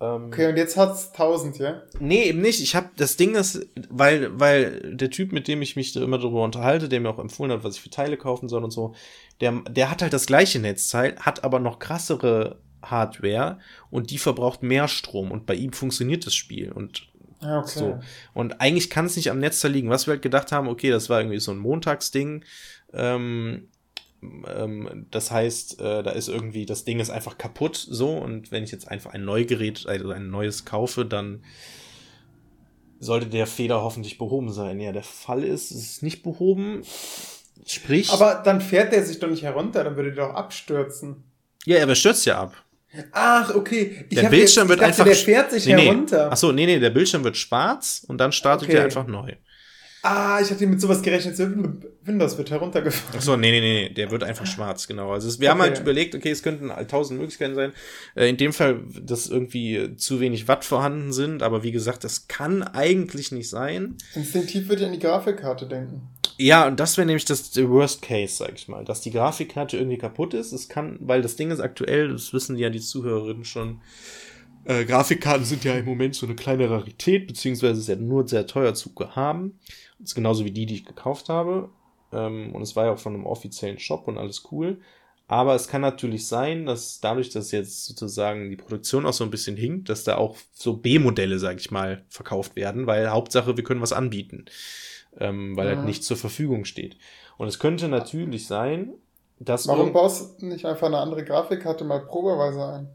Ähm, 0.00 0.24
Okay, 0.24 0.48
und 0.48 0.56
jetzt 0.56 0.76
hat's 0.76 1.12
1000, 1.12 1.58
ja? 1.60 1.82
Nee, 2.00 2.24
eben 2.24 2.40
nicht. 2.40 2.60
Ich 2.60 2.74
habe 2.74 2.90
das 2.96 3.16
Ding 3.16 3.36
ist, 3.36 3.64
weil 3.90 4.40
weil 4.40 4.96
der 4.96 5.10
Typ, 5.10 5.30
mit 5.30 5.46
dem 5.46 5.62
ich 5.62 5.76
mich 5.76 5.92
da 5.92 6.02
immer 6.02 6.18
darüber 6.18 6.42
unterhalte, 6.42 6.88
der 6.88 6.98
mir 6.98 7.10
auch 7.10 7.20
empfohlen 7.20 7.52
hat, 7.52 7.62
was 7.62 7.76
ich 7.76 7.80
für 7.80 7.90
Teile 7.90 8.16
kaufen 8.16 8.48
soll 8.48 8.64
und 8.64 8.72
so, 8.72 8.96
der 9.40 9.52
der 9.70 9.88
hat 9.88 10.02
halt 10.02 10.12
das 10.12 10.26
gleiche 10.26 10.58
Netzteil, 10.58 11.14
hat 11.20 11.44
aber 11.44 11.60
noch 11.60 11.78
krassere 11.78 12.58
Hardware 12.82 13.60
und 13.90 14.10
die 14.10 14.18
verbraucht 14.18 14.64
mehr 14.64 14.88
Strom 14.88 15.30
und 15.30 15.46
bei 15.46 15.54
ihm 15.54 15.72
funktioniert 15.72 16.26
das 16.26 16.34
Spiel 16.34 16.72
und 16.72 17.06
okay. 17.44 17.78
so. 17.78 17.98
Und 18.32 18.60
eigentlich 18.60 18.90
kann 18.90 19.06
es 19.06 19.16
nicht 19.16 19.30
am 19.30 19.38
Netzteil 19.40 19.72
liegen. 19.72 19.90
Was 19.90 20.06
wir 20.06 20.12
halt 20.12 20.22
gedacht 20.22 20.52
haben, 20.52 20.68
okay, 20.68 20.90
das 20.90 21.08
war 21.08 21.20
irgendwie 21.20 21.40
so 21.40 21.52
ein 21.52 21.58
Montagsding. 21.58 22.44
Ähm, 22.92 23.68
ähm, 24.46 25.06
das 25.10 25.30
heißt, 25.30 25.80
äh, 25.80 26.02
da 26.02 26.10
ist 26.10 26.28
irgendwie, 26.28 26.66
das 26.66 26.84
Ding 26.84 27.00
ist 27.00 27.10
einfach 27.10 27.38
kaputt 27.38 27.76
so 27.76 28.16
und 28.16 28.52
wenn 28.52 28.64
ich 28.64 28.72
jetzt 28.72 28.88
einfach 28.88 29.12
ein 29.12 29.24
neues 29.24 29.46
Gerät, 29.46 29.86
also 29.86 30.10
ein 30.10 30.30
neues 30.30 30.64
kaufe, 30.64 31.04
dann 31.04 31.42
sollte 33.00 33.26
der 33.26 33.46
Fehler 33.46 33.82
hoffentlich 33.82 34.18
behoben 34.18 34.52
sein. 34.52 34.80
Ja, 34.80 34.92
der 34.92 35.02
Fall 35.02 35.44
ist, 35.44 35.70
es 35.70 35.90
ist 35.90 36.02
nicht 36.02 36.22
behoben. 36.22 36.82
Sprich, 37.66 38.10
Aber 38.10 38.42
dann 38.44 38.60
fährt 38.60 38.92
der 38.92 39.04
sich 39.04 39.20
doch 39.20 39.28
nicht 39.28 39.42
herunter, 39.42 39.84
dann 39.84 39.96
würde 39.96 40.12
der 40.12 40.26
doch 40.28 40.34
abstürzen. 40.34 41.24
ja, 41.64 41.76
er 41.76 41.94
stürzt 41.94 42.26
ja 42.26 42.40
ab. 42.40 42.54
Ach, 43.12 43.54
okay. 43.54 44.04
Ich 44.08 44.18
Der 44.18 44.28
Bildschirm 44.28 44.64
jetzt, 44.64 44.68
wird 44.70 44.80
dachte, 44.80 44.88
einfach 44.90 45.04
Der 45.04 45.14
fährt 45.16 45.50
sich 45.50 45.66
nee, 45.66 45.74
nee. 45.74 45.82
herunter. 45.86 46.28
Ach 46.32 46.36
so, 46.36 46.52
nee, 46.52 46.66
nee, 46.66 46.78
der 46.78 46.90
Bildschirm 46.90 47.24
wird 47.24 47.36
schwarz 47.36 48.04
und 48.06 48.18
dann 48.18 48.32
startet 48.32 48.68
Okay. 48.68 48.78
er 48.78 48.84
einfach 48.84 49.06
neu. 49.06 49.32
Ah, 50.06 50.38
ich 50.42 50.50
hatte 50.50 50.66
mit 50.66 50.78
sowas 50.82 51.00
gerechnet. 51.00 51.34
so 51.34 51.48
Windows 52.02 52.36
wird 52.36 52.50
heruntergefahren. 52.50 53.14
Ach 53.18 53.22
so, 53.22 53.36
nee, 53.38 53.50
nee, 53.50 53.60
nee, 53.60 53.88
der 53.88 54.10
wird 54.10 54.22
einfach 54.22 54.44
schwarz, 54.44 54.86
genau. 54.86 55.12
Also 55.12 55.28
es, 55.28 55.40
wir 55.40 55.48
haben 55.48 55.60
Okay. 55.60 55.70
halt 55.70 55.80
überlegt, 55.80 56.14
okay, 56.14 56.30
es 56.30 56.42
könnten 56.42 56.70
tausend 56.88 57.18
Möglichkeiten 57.18 57.54
sein. 57.54 57.72
Äh, 58.14 58.28
in 58.28 58.36
dem 58.36 58.52
Fall, 58.52 58.80
dass 59.00 59.28
irgendwie 59.28 59.96
zu 59.96 60.20
wenig 60.20 60.46
Watt 60.46 60.66
vorhanden 60.66 61.14
sind, 61.14 61.42
aber 61.42 61.62
wie 61.62 61.72
gesagt, 61.72 62.04
das 62.04 62.28
kann 62.28 62.62
eigentlich 62.62 63.32
nicht 63.32 63.48
sein. 63.48 63.96
Instinktiv 64.14 64.68
würde 64.68 64.82
ich 64.82 64.86
an 64.88 64.92
die 64.92 64.98
Grafikkarte 64.98 65.66
denken. 65.66 66.02
Ja, 66.36 66.66
und 66.66 66.80
das 66.80 66.96
wäre 66.96 67.06
nämlich 67.06 67.24
das 67.24 67.56
Worst 67.56 68.02
Case, 68.02 68.36
sag 68.36 68.54
ich 68.54 68.66
mal, 68.66 68.84
dass 68.84 69.00
die 69.00 69.12
Grafikkarte 69.12 69.76
irgendwie 69.76 69.98
kaputt 69.98 70.34
ist. 70.34 70.52
Es 70.52 70.68
kann, 70.68 70.98
weil 71.00 71.22
das 71.22 71.36
Ding 71.36 71.50
ist 71.50 71.60
aktuell, 71.60 72.08
das 72.08 72.32
wissen 72.32 72.56
ja 72.56 72.70
die 72.70 72.80
Zuhörerinnen 72.80 73.44
schon. 73.44 73.80
Äh, 74.64 74.84
Grafikkarten 74.84 75.44
sind 75.44 75.62
ja 75.62 75.74
im 75.74 75.84
Moment 75.84 76.14
so 76.16 76.26
eine 76.26 76.34
kleine 76.34 76.68
Rarität, 76.70 77.26
beziehungsweise 77.28 77.80
ist 77.80 77.88
ja 77.88 77.96
nur 77.96 78.26
sehr 78.26 78.46
teuer 78.46 78.74
zu 78.74 78.92
haben. 79.14 79.60
Das 79.98 80.10
ist 80.10 80.14
genauso 80.14 80.44
wie 80.44 80.50
die, 80.50 80.66
die 80.66 80.74
ich 80.74 80.84
gekauft 80.84 81.28
habe. 81.28 81.70
Ähm, 82.12 82.52
und 82.54 82.62
es 82.62 82.74
war 82.74 82.86
ja 82.86 82.92
auch 82.92 82.98
von 82.98 83.14
einem 83.14 83.26
offiziellen 83.26 83.78
Shop 83.78 84.08
und 84.08 84.18
alles 84.18 84.48
cool. 84.50 84.80
Aber 85.26 85.54
es 85.54 85.68
kann 85.68 85.80
natürlich 85.80 86.26
sein, 86.26 86.66
dass 86.66 87.00
dadurch, 87.00 87.30
dass 87.30 87.50
jetzt 87.50 87.86
sozusagen 87.86 88.50
die 88.50 88.56
Produktion 88.56 89.06
auch 89.06 89.12
so 89.12 89.24
ein 89.24 89.30
bisschen 89.30 89.56
hinkt, 89.56 89.88
dass 89.88 90.04
da 90.04 90.16
auch 90.16 90.36
so 90.52 90.76
B-Modelle, 90.76 91.38
sag 91.38 91.60
ich 91.60 91.70
mal, 91.70 92.04
verkauft 92.08 92.56
werden, 92.56 92.86
weil 92.86 93.10
Hauptsache, 93.10 93.56
wir 93.56 93.64
können 93.64 93.80
was 93.80 93.92
anbieten. 93.92 94.44
Ähm, 95.18 95.56
weil 95.56 95.66
Mhm. 95.66 95.76
halt 95.76 95.84
nichts 95.84 96.06
zur 96.06 96.16
Verfügung 96.16 96.64
steht. 96.64 96.96
Und 97.36 97.48
es 97.48 97.58
könnte 97.58 97.88
natürlich 97.88 98.46
sein, 98.46 98.94
dass. 99.38 99.68
Warum 99.68 99.92
baust 99.92 100.40
du 100.42 100.46
nicht 100.46 100.64
einfach 100.64 100.86
eine 100.88 100.98
andere 100.98 101.24
Grafikkarte 101.24 101.84
mal 101.84 102.04
probeweise 102.06 102.66
ein? 102.66 102.88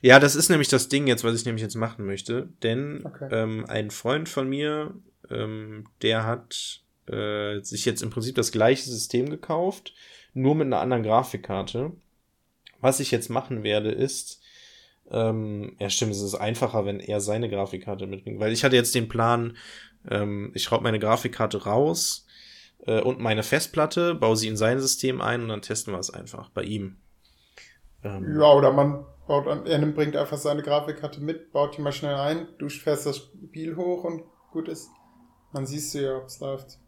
Ja, 0.00 0.18
das 0.18 0.34
ist 0.34 0.48
nämlich 0.48 0.68
das 0.68 0.88
Ding 0.88 1.06
jetzt, 1.06 1.24
was 1.24 1.34
ich 1.38 1.44
nämlich 1.44 1.62
jetzt 1.62 1.76
machen 1.76 2.06
möchte. 2.06 2.48
Denn 2.62 3.04
Okay. 3.04 3.28
ähm, 3.30 3.64
ein 3.68 3.90
Freund 3.90 4.28
von 4.28 4.48
mir, 4.48 4.94
ähm, 5.30 5.84
der 6.02 6.24
hat 6.26 6.80
äh, 7.06 7.60
sich 7.60 7.84
jetzt 7.84 8.02
im 8.02 8.10
Prinzip 8.10 8.34
das 8.34 8.50
gleiche 8.50 8.88
System 8.88 9.28
gekauft, 9.28 9.94
nur 10.32 10.54
mit 10.54 10.66
einer 10.66 10.80
anderen 10.80 11.02
Grafikkarte. 11.02 11.92
Was 12.80 13.00
ich 13.00 13.10
jetzt 13.10 13.28
machen 13.30 13.62
werde, 13.62 13.90
ist, 13.90 14.42
ähm, 15.10 15.76
ja 15.78 15.90
stimmt, 15.90 16.12
es 16.12 16.20
ist 16.22 16.34
einfacher, 16.34 16.84
wenn 16.86 17.00
er 17.00 17.20
seine 17.20 17.48
Grafikkarte 17.48 18.06
mitbringt. 18.06 18.40
Weil 18.40 18.52
ich 18.52 18.64
hatte 18.64 18.76
jetzt 18.76 18.94
den 18.94 19.08
Plan, 19.08 19.56
ähm, 20.10 20.52
ich 20.54 20.64
schraube 20.64 20.84
meine 20.84 20.98
Grafikkarte 20.98 21.64
raus 21.64 22.26
äh, 22.86 23.00
und 23.00 23.20
meine 23.20 23.42
Festplatte, 23.42 24.14
baue 24.14 24.36
sie 24.36 24.48
in 24.48 24.56
sein 24.56 24.80
System 24.80 25.20
ein 25.20 25.42
und 25.42 25.48
dann 25.48 25.62
testen 25.62 25.92
wir 25.94 26.00
es 26.00 26.10
einfach 26.10 26.50
bei 26.50 26.64
ihm. 26.64 26.98
Ähm, 28.04 28.40
Ja, 28.40 28.52
oder 28.52 28.72
man 28.72 29.04
baut 29.28 29.46
an, 29.46 29.66
er 29.66 29.78
nimmt- 29.78 29.94
bringt 29.94 30.16
einfach 30.16 30.36
seine 30.36 30.62
Grafikkarte 30.62 31.20
mit, 31.20 31.52
baut 31.52 31.76
die 31.76 31.80
mal 31.80 31.92
schnell 31.92 32.14
ein, 32.16 32.48
du 32.58 32.68
fährst 32.68 33.06
das 33.06 33.18
Spiel 33.18 33.76
hoch 33.76 34.02
und 34.04 34.24
gut 34.50 34.66
ist. 34.68 34.88
Dann 35.52 35.66
siehst 35.66 35.94
du 35.94 36.02
ja, 36.02 36.16
ob 36.18 36.26
es 36.26 36.40
läuft. 36.40 36.78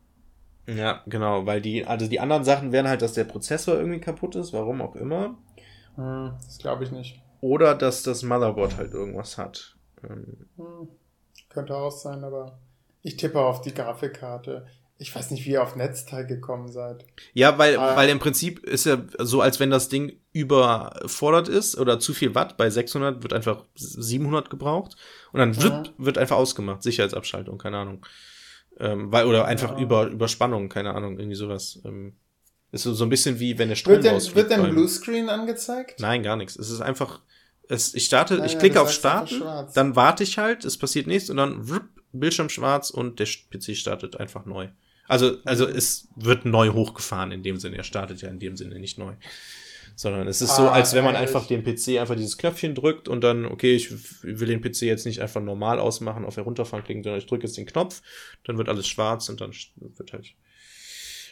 Ja, 0.68 1.02
genau, 1.06 1.44
weil 1.46 1.60
die, 1.60 1.84
also 1.86 2.06
die 2.08 2.20
anderen 2.20 2.44
Sachen 2.44 2.70
wären 2.72 2.86
halt, 2.88 3.02
dass 3.02 3.12
der 3.14 3.24
Prozessor 3.24 3.74
irgendwie 3.76 4.00
kaputt 4.00 4.34
ist, 4.36 4.52
warum 4.52 4.80
auch 4.82 4.94
immer. 4.96 5.36
Hm, 5.96 6.34
das 6.44 6.58
glaube 6.58 6.84
ich 6.84 6.90
nicht. 6.92 7.20
Oder 7.40 7.74
dass 7.74 8.02
das 8.02 8.22
Motherboard 8.22 8.76
halt 8.76 8.92
irgendwas 8.92 9.38
hat. 9.38 9.78
Ähm, 10.04 10.48
Hm, 10.56 10.88
könnte 11.48 11.76
auch 11.76 11.90
sein, 11.90 12.24
aber 12.24 12.58
ich 13.06 13.16
tippe 13.16 13.40
auf 13.40 13.60
die 13.62 13.72
Grafikkarte. 13.72 14.66
Ich 14.98 15.14
weiß 15.14 15.30
nicht, 15.30 15.44
wie 15.44 15.50
ihr 15.50 15.62
auf 15.62 15.76
Netzteil 15.76 16.26
gekommen 16.26 16.68
seid. 16.72 17.04
Ja, 17.34 17.58
weil, 17.58 17.76
Ah. 17.76 17.96
weil 17.96 18.08
im 18.08 18.18
Prinzip 18.18 18.60
ist 18.64 18.86
ja 18.86 19.02
so, 19.18 19.42
als 19.42 19.60
wenn 19.60 19.70
das 19.70 19.88
Ding 19.90 20.18
überfordert 20.32 21.48
ist 21.48 21.76
oder 21.78 21.98
zu 22.00 22.14
viel 22.14 22.34
Watt. 22.34 22.56
Bei 22.56 22.70
600 22.70 23.22
wird 23.22 23.32
einfach 23.34 23.64
700 23.74 24.48
gebraucht 24.50 24.96
und 25.32 25.40
dann 25.40 25.60
wird, 25.62 25.92
wird 25.98 26.18
einfach 26.18 26.36
ausgemacht. 26.36 26.82
Sicherheitsabschaltung, 26.82 27.58
keine 27.58 27.76
Ahnung. 27.78 28.06
Ähm, 28.78 29.12
weil, 29.12 29.26
oder 29.26 29.44
einfach 29.44 29.72
Ja. 29.72 29.78
über, 29.82 30.06
Überspannung, 30.06 30.68
keine 30.68 30.94
Ahnung, 30.94 31.18
irgendwie 31.18 31.36
sowas. 31.36 31.78
Ähm, 31.84 32.14
ist 32.72 32.82
so, 32.82 32.92
so 32.94 33.04
ein 33.04 33.10
bisschen 33.10 33.38
wie 33.38 33.58
wenn 33.58 33.68
der 33.68 33.76
Strom 33.76 33.94
Wird 33.94 34.04
denn, 34.04 34.34
wird 34.34 34.50
denn 34.50 34.70
Bluescreen 34.70 35.28
angezeigt? 35.28 36.00
Nein, 36.00 36.22
gar 36.22 36.36
nichts. 36.36 36.56
Es 36.56 36.70
ist 36.70 36.80
einfach, 36.80 37.20
es, 37.68 37.94
ich 37.94 38.04
starte, 38.06 38.40
Ah, 38.40 38.44
ich 38.46 38.54
ja, 38.54 38.58
klicke 38.58 38.80
auf 38.80 38.90
Starten, 38.90 39.42
dann 39.74 39.94
warte 39.96 40.22
ich 40.24 40.38
halt, 40.38 40.64
es 40.64 40.76
passiert 40.78 41.06
nichts 41.06 41.30
und 41.30 41.36
dann 41.36 41.68
Bildschirm 42.20 42.48
schwarz 42.48 42.90
und 42.90 43.18
der 43.18 43.26
PC 43.26 43.76
startet 43.76 44.18
einfach 44.18 44.44
neu. 44.46 44.68
Also, 45.08 45.36
also 45.44 45.66
es 45.66 46.08
wird 46.16 46.44
neu 46.44 46.70
hochgefahren 46.70 47.30
in 47.32 47.42
dem 47.42 47.58
Sinne. 47.58 47.76
Er 47.76 47.84
startet 47.84 48.22
ja 48.22 48.28
in 48.28 48.38
dem 48.38 48.56
Sinne 48.56 48.78
nicht 48.78 48.98
neu. 48.98 49.14
Sondern 49.94 50.28
es 50.28 50.42
ist 50.42 50.54
so, 50.56 50.64
Ah, 50.64 50.72
als 50.72 50.92
wenn 50.94 51.04
man 51.04 51.14
ehrlich? 51.14 51.28
einfach 51.34 51.46
den 51.46 51.62
PC 51.64 51.98
einfach 52.00 52.16
dieses 52.16 52.36
Knöpfchen 52.36 52.74
drückt 52.74 53.08
und 53.08 53.22
dann, 53.22 53.46
okay, 53.46 53.74
ich 53.74 53.90
will 54.22 54.48
den 54.48 54.60
PC 54.60 54.82
jetzt 54.82 55.06
nicht 55.06 55.20
einfach 55.22 55.40
normal 55.40 55.78
ausmachen, 55.78 56.24
auf 56.26 56.36
Herunterfahren 56.36 56.84
klicken, 56.84 57.02
sondern 57.02 57.18
ich 57.20 57.26
drücke 57.26 57.46
jetzt 57.46 57.56
den 57.56 57.64
Knopf, 57.64 58.02
dann 58.44 58.58
wird 58.58 58.68
alles 58.68 58.86
schwarz 58.88 59.28
und 59.30 59.40
dann 59.40 59.52
wird 59.76 60.12
halt 60.12 60.34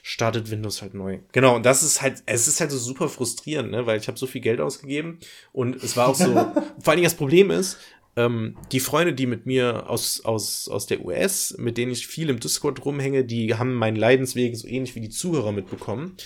startet 0.06 0.50
Windows 0.50 0.82
halt 0.82 0.92
neu. 0.92 1.20
Genau, 1.32 1.56
und 1.56 1.64
das 1.64 1.82
ist 1.82 2.02
halt, 2.02 2.22
es 2.26 2.46
ist 2.46 2.60
halt 2.60 2.70
so 2.70 2.76
super 2.76 3.08
frustrierend, 3.08 3.70
ne, 3.70 3.86
weil 3.86 3.98
ich 3.98 4.06
habe 4.06 4.18
so 4.18 4.26
viel 4.26 4.42
Geld 4.42 4.60
ausgegeben 4.60 5.18
und 5.52 5.82
es 5.82 5.96
war 5.96 6.08
auch 6.08 6.14
so, 6.14 6.24
vor 6.34 6.52
allen 6.88 6.96
Dingen 6.96 7.04
das 7.04 7.14
Problem 7.14 7.50
ist, 7.50 7.78
ähm, 8.16 8.56
die 8.72 8.80
Freunde, 8.80 9.12
die 9.12 9.26
mit 9.26 9.46
mir 9.46 9.88
aus, 9.88 10.24
aus, 10.24 10.68
aus 10.68 10.86
der 10.86 11.04
US, 11.04 11.54
mit 11.58 11.76
denen 11.76 11.92
ich 11.92 12.06
viel 12.06 12.30
im 12.30 12.40
Discord 12.40 12.84
rumhänge, 12.84 13.24
die 13.24 13.54
haben 13.54 13.74
meinen 13.74 13.96
Leidensweg 13.96 14.56
so 14.56 14.68
ähnlich 14.68 14.94
wie 14.94 15.00
die 15.00 15.10
Zuhörer 15.10 15.52
mitbekommen. 15.52 16.16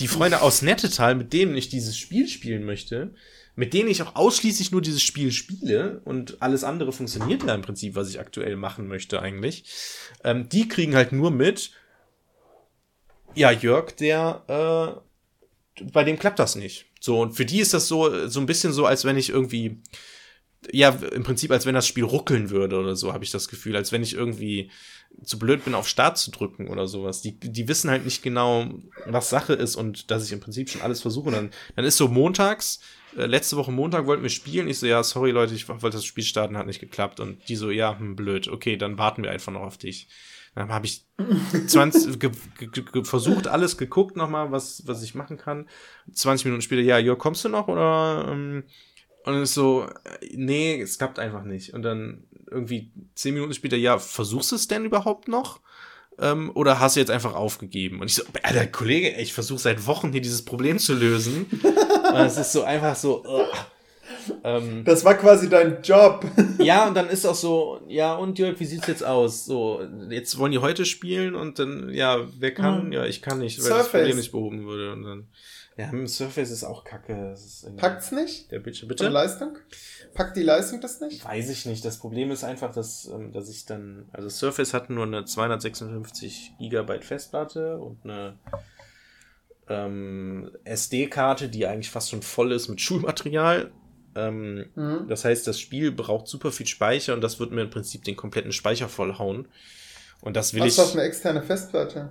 Die 0.00 0.08
Freunde 0.08 0.42
aus 0.42 0.62
Nettetal, 0.62 1.14
mit 1.14 1.32
denen 1.32 1.56
ich 1.56 1.68
dieses 1.68 1.96
Spiel 1.96 2.28
spielen 2.28 2.64
möchte, 2.64 3.12
mit 3.56 3.72
denen 3.74 3.88
ich 3.88 4.02
auch 4.02 4.16
ausschließlich 4.16 4.72
nur 4.72 4.80
dieses 4.80 5.02
Spiel 5.02 5.30
spiele 5.32 6.00
und 6.04 6.42
alles 6.42 6.64
andere 6.64 6.92
funktioniert 6.92 7.44
ja 7.44 7.54
im 7.54 7.62
Prinzip, 7.62 7.94
was 7.94 8.08
ich 8.08 8.18
aktuell 8.18 8.56
machen 8.56 8.88
möchte 8.88 9.20
eigentlich, 9.20 9.64
ähm, 10.24 10.48
die 10.48 10.68
kriegen 10.68 10.96
halt 10.96 11.12
nur 11.12 11.30
mit, 11.30 11.70
ja, 13.34 13.50
Jörg, 13.50 13.92
der, 13.96 15.00
äh, 15.78 15.84
bei 15.92 16.04
dem 16.04 16.18
klappt 16.18 16.38
das 16.38 16.56
nicht. 16.56 16.86
So, 17.00 17.20
und 17.20 17.32
für 17.32 17.44
die 17.44 17.60
ist 17.60 17.74
das 17.74 17.86
so, 17.86 18.28
so 18.28 18.40
ein 18.40 18.46
bisschen 18.46 18.72
so, 18.72 18.86
als 18.86 19.04
wenn 19.04 19.16
ich 19.16 19.28
irgendwie, 19.28 19.78
ja, 20.72 20.90
im 20.90 21.22
Prinzip, 21.22 21.50
als 21.50 21.66
wenn 21.66 21.74
das 21.74 21.86
Spiel 21.86 22.04
ruckeln 22.04 22.50
würde 22.50 22.78
oder 22.78 22.96
so, 22.96 23.12
habe 23.12 23.24
ich 23.24 23.30
das 23.30 23.48
Gefühl, 23.48 23.76
als 23.76 23.92
wenn 23.92 24.02
ich 24.02 24.14
irgendwie 24.14 24.70
zu 25.22 25.38
blöd 25.38 25.64
bin, 25.64 25.74
auf 25.74 25.88
Start 25.88 26.18
zu 26.18 26.30
drücken 26.30 26.68
oder 26.68 26.86
sowas. 26.86 27.22
Die, 27.22 27.38
die 27.38 27.68
wissen 27.68 27.90
halt 27.90 28.04
nicht 28.04 28.22
genau, 28.22 28.68
was 29.06 29.30
Sache 29.30 29.52
ist 29.52 29.76
und 29.76 30.10
dass 30.10 30.24
ich 30.24 30.32
im 30.32 30.40
Prinzip 30.40 30.68
schon 30.68 30.82
alles 30.82 31.02
versuche. 31.02 31.30
Dann, 31.30 31.50
dann 31.76 31.84
ist 31.84 31.96
so 31.96 32.08
montags, 32.08 32.80
äh, 33.16 33.26
letzte 33.26 33.56
Woche 33.56 33.72
Montag 33.72 34.06
wollten 34.06 34.22
wir 34.22 34.30
spielen. 34.30 34.68
Ich 34.68 34.78
so, 34.78 34.86
ja, 34.86 35.02
sorry 35.02 35.30
Leute, 35.30 35.54
ich 35.54 35.68
wollte 35.68 35.90
das 35.90 36.04
Spiel 36.04 36.24
starten, 36.24 36.56
hat 36.56 36.66
nicht 36.66 36.80
geklappt. 36.80 37.20
Und 37.20 37.48
die 37.48 37.56
so, 37.56 37.70
ja, 37.70 37.98
hm, 37.98 38.16
blöd. 38.16 38.48
Okay, 38.48 38.76
dann 38.76 38.98
warten 38.98 39.22
wir 39.22 39.30
einfach 39.30 39.52
noch 39.52 39.62
auf 39.62 39.78
dich. 39.78 40.08
Dann 40.54 40.72
habe 40.72 40.86
ich 40.86 41.04
20 41.66 42.18
ge, 42.20 42.30
ge, 42.58 42.68
ge, 42.68 43.04
versucht, 43.04 43.48
alles 43.48 43.76
geguckt 43.76 44.16
nochmal, 44.16 44.52
was, 44.52 44.86
was 44.86 45.02
ich 45.02 45.14
machen 45.14 45.36
kann. 45.36 45.68
20 46.12 46.44
Minuten 46.44 46.62
später, 46.62 46.82
ja, 46.82 46.98
Jörg, 46.98 47.18
kommst 47.18 47.44
du 47.44 47.48
noch? 47.48 47.68
Oder 47.68 48.28
ähm, 48.30 48.64
und 49.24 49.34
es 49.34 49.50
ist 49.50 49.54
so, 49.54 49.86
nee, 50.32 50.80
es 50.80 50.98
klappt 50.98 51.18
einfach 51.18 51.44
nicht. 51.44 51.72
Und 51.72 51.82
dann 51.82 52.24
irgendwie 52.50 52.90
10 53.14 53.34
Minuten 53.34 53.54
später, 53.54 53.76
ja, 53.76 53.98
versuchst 53.98 54.52
du 54.52 54.56
es 54.56 54.68
denn 54.68 54.84
überhaupt 54.84 55.28
noch? 55.28 55.60
Ähm, 56.18 56.52
oder 56.54 56.78
hast 56.78 56.96
du 56.96 57.00
jetzt 57.00 57.10
einfach 57.10 57.34
aufgegeben? 57.34 58.00
Und 58.00 58.06
ich 58.06 58.16
so, 58.16 58.22
Alter, 58.42 58.66
Kollege, 58.66 59.10
ich 59.20 59.32
versuche 59.32 59.58
seit 59.58 59.86
Wochen 59.86 60.12
hier 60.12 60.20
dieses 60.20 60.44
Problem 60.44 60.78
zu 60.78 60.94
lösen. 60.94 61.46
und 61.62 62.20
es 62.20 62.36
ist 62.36 62.52
so 62.52 62.62
einfach 62.62 62.94
so, 62.94 63.24
uh, 63.24 63.46
ähm, 64.44 64.84
das 64.84 65.04
war 65.04 65.14
quasi 65.14 65.48
dein 65.48 65.82
Job. 65.82 66.24
ja, 66.58 66.86
und 66.86 66.94
dann 66.94 67.08
ist 67.08 67.26
auch 67.26 67.34
so, 67.34 67.80
ja, 67.88 68.14
und 68.14 68.38
Jörg, 68.38 68.58
wie 68.60 68.64
sieht's 68.64 68.86
jetzt 68.86 69.04
aus? 69.04 69.44
So, 69.44 69.80
jetzt 70.10 70.38
wollen 70.38 70.52
die 70.52 70.58
heute 70.58 70.84
spielen 70.84 71.34
und 71.34 71.58
dann, 71.58 71.88
ja, 71.92 72.20
wer 72.38 72.54
kann? 72.54 72.86
Mhm. 72.86 72.92
Ja, 72.92 73.06
ich 73.06 73.22
kann 73.22 73.38
nicht, 73.38 73.58
weil 73.58 73.66
Surface. 73.66 73.84
das 73.84 73.90
Problem 73.92 74.16
nicht 74.16 74.32
behoben 74.32 74.66
würde. 74.66 74.92
Und 74.92 75.02
dann, 75.02 75.28
ja, 75.76 75.86
mit 75.86 76.00
dem 76.02 76.06
Surface 76.06 76.50
ist 76.50 76.64
auch 76.64 76.84
kacke. 76.84 77.34
Packt's 77.76 78.12
nicht? 78.12 78.50
Der 78.52 78.60
Bildschirm, 78.60 78.88
bitte? 78.88 79.06
Die 79.06 79.12
Leistung? 79.12 79.58
Packt 80.14 80.36
die 80.36 80.42
Leistung 80.42 80.80
das 80.80 81.00
nicht? 81.00 81.24
Weiß 81.24 81.50
ich 81.50 81.66
nicht. 81.66 81.84
Das 81.84 81.98
Problem 81.98 82.30
ist 82.30 82.44
einfach, 82.44 82.72
dass, 82.72 83.06
ähm, 83.06 83.32
dass 83.32 83.48
ich 83.48 83.66
dann, 83.66 84.08
also 84.12 84.28
Surface 84.28 84.72
hat 84.72 84.90
nur 84.90 85.04
eine 85.04 85.24
256 85.24 86.54
Gigabyte 86.58 87.04
Festplatte 87.04 87.78
und 87.78 88.04
eine 88.04 88.38
ähm, 89.68 90.50
SD-Karte, 90.64 91.48
die 91.48 91.66
eigentlich 91.66 91.90
fast 91.90 92.10
schon 92.10 92.22
voll 92.22 92.52
ist 92.52 92.68
mit 92.68 92.80
Schulmaterial 92.80 93.72
ähm, 94.14 94.66
mhm. 94.74 95.06
Das 95.08 95.24
heißt, 95.24 95.46
das 95.46 95.58
Spiel 95.58 95.92
braucht 95.92 96.28
super 96.28 96.52
viel 96.52 96.66
Speicher 96.66 97.14
und 97.14 97.20
das 97.20 97.40
wird 97.40 97.52
mir 97.52 97.62
im 97.62 97.70
Prinzip 97.70 98.04
den 98.04 98.16
kompletten 98.16 98.52
Speicher 98.52 98.88
vollhauen. 98.88 99.48
Und 100.20 100.36
das 100.36 100.54
will 100.54 100.62
Hast 100.62 100.74
ich. 100.74 100.78
Hast 100.78 100.94
du 100.94 100.98
eine 100.98 101.08
externe 101.08 101.42
Festplatte? 101.42 102.10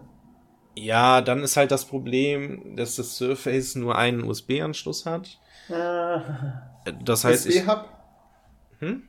Ja, 0.75 1.21
dann 1.21 1.43
ist 1.43 1.57
halt 1.57 1.71
das 1.71 1.85
Problem, 1.85 2.75
dass 2.75 2.95
das 2.95 3.17
Surface 3.17 3.75
nur 3.75 3.97
einen 3.97 4.23
USB-Anschluss 4.23 5.05
hat. 5.05 5.39
Ah. 5.69 6.61
Das 7.03 7.23
heißt. 7.23 7.47
USB-Hub? 7.47 7.89
Hm? 8.79 9.03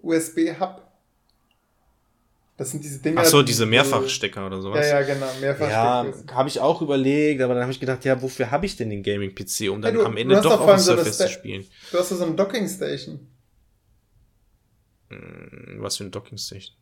USB-Hub? 0.00 0.82
Das 2.56 2.70
sind 2.70 2.84
diese 2.84 3.00
Dinger. 3.00 3.20
Ach 3.20 3.24
so, 3.24 3.42
diese 3.42 3.66
Mehrfachstecker 3.66 4.46
oder 4.46 4.62
sowas. 4.62 4.86
Ja, 4.86 5.00
ja, 5.00 5.06
genau, 5.06 5.26
Mehrfachstecker. 5.40 6.24
Ja, 6.28 6.34
habe 6.34 6.48
ich 6.48 6.60
auch 6.60 6.80
überlegt, 6.82 7.42
aber 7.42 7.54
dann 7.54 7.64
habe 7.64 7.72
ich 7.72 7.80
gedacht, 7.80 8.04
ja, 8.04 8.22
wofür 8.22 8.52
habe 8.52 8.64
ich 8.64 8.76
denn 8.76 8.90
den 8.90 9.02
Gaming-PC, 9.02 9.70
um 9.70 9.82
dann 9.82 9.96
ja, 9.96 10.00
du, 10.02 10.06
am 10.06 10.16
Ende 10.16 10.40
doch 10.40 10.60
auf 10.60 10.70
dem 10.70 10.78
Surface 10.78 11.18
zu 11.18 11.28
spielen? 11.28 11.66
Du 11.90 11.98
hast 11.98 12.10
so 12.10 12.24
eine 12.24 12.34
Docking-Station. 12.34 13.26
Hm, 15.10 15.76
was 15.78 15.96
für 15.96 16.04
eine 16.04 16.12
Docking-Station? 16.12 16.76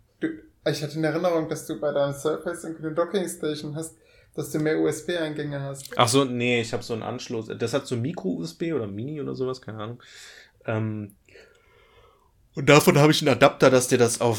Ich 0.65 0.83
hatte 0.83 0.97
in 0.97 1.05
Erinnerung, 1.05 1.49
dass 1.49 1.67
du 1.67 1.81
bei 1.81 1.93
deinem 1.93 2.15
Surface 2.15 2.65
eine 2.65 2.93
Docking-Station 2.93 3.75
hast, 3.75 3.97
dass 4.35 4.51
du 4.51 4.61
mehr 4.61 4.79
USB-Eingänge 4.79 5.61
hast. 5.61 5.91
Ach 5.97 6.09
so, 6.09 6.25
nee, 6.25 6.61
ich 6.61 6.73
habe 6.73 6.83
so 6.83 6.93
einen 6.93 7.03
Anschluss. 7.03 7.49
Das 7.59 7.75
hat 7.75 7.87
so 7.87 7.97
Micro-USB 7.97 8.73
oder 8.73 8.87
Mini 8.87 9.21
oder 9.21 9.35
sowas, 9.35 9.61
keine 9.61 9.79
Ahnung. 9.79 10.03
Ähm, 10.65 11.17
und 12.55 12.69
davon 12.69 12.99
habe 12.99 13.13
ich 13.13 13.23
einen 13.23 13.35
Adapter, 13.35 13.71
dass 13.71 13.89
der 13.89 13.99
das 13.99 14.21
auf 14.21 14.39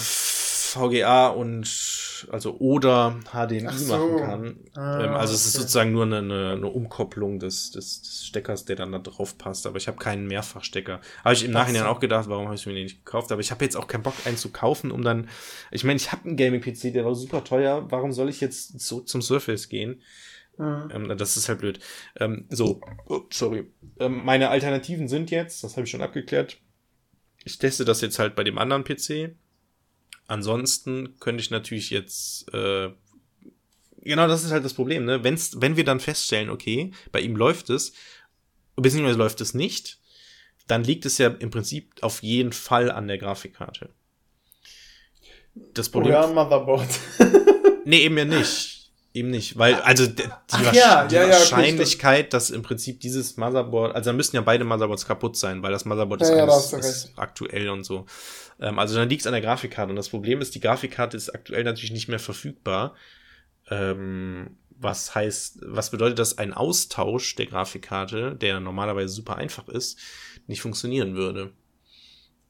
VGA 0.74 1.28
und 1.28 2.28
also 2.32 2.58
oder 2.58 3.20
HDMI 3.32 3.74
so. 3.74 3.94
machen 3.94 4.18
kann. 4.18 4.56
Ah, 4.74 5.04
ähm, 5.04 5.14
also 5.14 5.34
es 5.34 5.46
ist 5.46 5.54
sozusagen 5.54 5.92
nur 5.92 6.04
eine, 6.04 6.18
eine, 6.18 6.52
eine 6.54 6.68
Umkopplung 6.68 7.40
des, 7.40 7.72
des, 7.72 8.02
des, 8.02 8.26
Steckers, 8.26 8.66
der 8.66 8.76
dann 8.76 8.92
da 8.92 9.00
drauf 9.00 9.38
passt. 9.38 9.68
Aber 9.68 9.78
ich 9.78 9.88
habe 9.88 9.98
keinen 9.98 10.28
Mehrfachstecker. 10.28 11.02
Habe 11.24 11.34
ich 11.34 11.46
im 11.46 11.52
Nachhinein 11.52 11.84
so. 11.84 11.90
auch 11.90 12.00
gedacht, 12.00 12.30
warum 12.30 12.46
habe 12.46 12.56
ich 12.56 12.66
mir 12.66 12.74
den 12.74 12.84
nicht 12.84 13.06
gekauft? 13.06 13.32
Aber 13.32 13.42
ich 13.42 13.52
habe 13.52 13.64
jetzt 13.64 13.76
auch 13.76 13.88
keinen 13.88 14.04
Bock, 14.04 14.16
einen 14.26 14.38
zu 14.38 14.50
kaufen, 14.50 14.92
um 14.92 15.04
dann. 15.04 15.30
Ich 15.72 15.84
meine, 15.84 15.98
ich 15.98 16.12
habe 16.12 16.26
einen 16.26 16.38
Gaming-PC, 16.38 16.94
der 16.94 17.06
war 17.06 17.16
super 17.16 17.44
teuer. 17.44 17.86
Warum 17.90 18.12
soll 18.12 18.30
ich 18.30 18.42
jetzt 18.42 18.80
so 18.80 19.00
zum 19.02 19.22
Surface 19.22 19.70
gehen? 19.70 20.02
Mhm. 20.58 20.90
Ähm, 20.94 21.18
das 21.18 21.38
ist 21.38 21.50
halt 21.50 21.60
blöd. 21.60 21.80
Ähm, 22.20 22.46
so, 22.50 22.82
oh, 23.08 23.22
sorry. 23.32 23.68
Ähm, 24.00 24.24
meine 24.24 24.50
Alternativen 24.50 25.08
sind 25.08 25.32
jetzt, 25.32 25.64
das 25.64 25.76
habe 25.76 25.86
ich 25.86 25.92
schon 25.92 26.02
abgeklärt. 26.02 26.58
Ich 27.46 27.58
teste 27.58 27.86
das 27.86 28.02
jetzt 28.02 28.20
halt 28.20 28.36
bei 28.36 28.44
dem 28.44 28.58
anderen 28.58 28.84
PC 28.84 29.36
Ansonsten 30.28 31.20
könnte 31.20 31.42
ich 31.42 31.52
natürlich 31.52 31.90
jetzt, 31.90 32.54
äh, 32.54 32.90
genau 34.02 34.28
das 34.28 34.44
ist 34.44 34.52
halt 34.52 34.66
das 34.66 34.74
Problem, 34.74 35.06
ne? 35.06 35.24
Wenn's, 35.24 35.62
wenn 35.62 35.76
wir 35.76 35.84
dann 35.84 36.00
feststellen, 36.00 36.50
okay, 36.50 36.92
bei 37.12 37.22
ihm 37.22 37.36
läuft 37.36 37.70
es, 37.70 37.94
beziehungsweise 38.76 39.18
läuft 39.18 39.42
es 39.42 39.54
nicht, 39.54 40.00
dann 40.68 40.84
liegt 40.84 41.06
es 41.06 41.18
ja 41.18 41.28
im 41.28 41.50
Prinzip 41.50 41.92
auf 42.02 42.24
jeden 42.24 42.54
Fall 42.54 42.90
an 42.90 43.08
der 43.08 43.18
Grafikkarte. 43.18 43.90
Das 45.74 45.90
Problem. 45.90 46.16
Oder 46.16 46.28
Motherboard. 46.34 46.88
nee, 47.86 48.04
eben 48.04 48.18
ja 48.18 48.26
nicht. 48.26 48.83
Eben 49.14 49.30
nicht, 49.30 49.60
weil, 49.60 49.76
also 49.76 50.08
die, 50.08 50.24
Ach, 50.50 50.74
ja, 50.74 51.06
die 51.06 51.14
ja, 51.14 51.30
Wahrscheinlichkeit, 51.30 52.22
okay, 52.22 52.30
dass 52.30 52.50
im 52.50 52.64
Prinzip 52.64 53.00
dieses 53.00 53.38
Motherboard, 53.38 53.96
also 53.96 54.10
da 54.10 54.14
müssten 54.14 54.38
ja 54.38 54.42
beide 54.42 54.64
Motherboards 54.64 55.06
kaputt 55.06 55.38
sein, 55.38 55.62
weil 55.62 55.72
das 55.72 55.86
Motherboard 55.86 56.24
ist, 56.24 56.32
alles, 56.32 56.74
ist 56.74 57.14
aktuell 57.16 57.70
und 57.70 57.84
so. 57.84 58.08
Ähm, 58.60 58.80
also 58.80 58.96
dann 58.96 59.10
liegt 59.10 59.22
es 59.22 59.28
an 59.28 59.34
der 59.34 59.42
Grafikkarte. 59.42 59.92
Und 59.92 59.98
das 59.98 60.10
Problem 60.10 60.42
ist, 60.42 60.56
die 60.56 60.60
Grafikkarte 60.60 61.16
ist 61.16 61.30
aktuell 61.30 61.64
natürlich 61.64 61.92
nicht 61.92 62.08
mehr 62.08 62.18
verfügbar. 62.18 62.96
Ähm, 63.70 64.58
was 64.70 65.14
heißt, 65.14 65.60
was 65.62 65.92
bedeutet, 65.92 66.18
dass 66.18 66.40
ein 66.40 66.52
Austausch 66.52 67.36
der 67.36 67.46
Grafikkarte, 67.46 68.36
der 68.36 68.60
normalerweise 68.60 69.10
super 69.10 69.38
einfach 69.38 69.68
ist, 69.68 70.00
nicht 70.48 70.62
funktionieren 70.62 71.16
würde. 71.16 71.54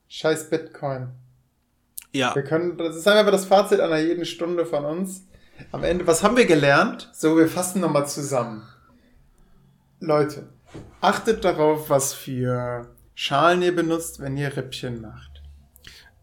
Scheiß 0.07 0.49
Bitcoin. 0.49 1.09
Ja. 2.13 2.33
Wir 2.35 2.43
können, 2.43 2.77
das 2.77 2.95
ist 2.95 3.07
einfach 3.07 3.31
das 3.31 3.45
Fazit 3.45 3.81
einer 3.81 3.99
jeden 3.99 4.25
Stunde 4.25 4.65
von 4.65 4.85
uns. 4.85 5.27
Am 5.71 5.83
Ende, 5.83 6.05
was 6.07 6.23
haben 6.23 6.37
wir 6.37 6.45
gelernt? 6.45 7.09
So, 7.13 7.37
wir 7.37 7.47
fassen 7.47 7.81
nochmal 7.81 8.07
zusammen. 8.07 8.67
Leute, 9.99 10.49
achtet 11.01 11.43
darauf, 11.45 11.89
was 11.89 12.13
für 12.13 12.87
Schalen 13.15 13.61
ihr 13.61 13.75
benutzt, 13.75 14.19
wenn 14.19 14.37
ihr 14.37 14.55
Rippchen 14.55 15.01
macht. 15.01 15.33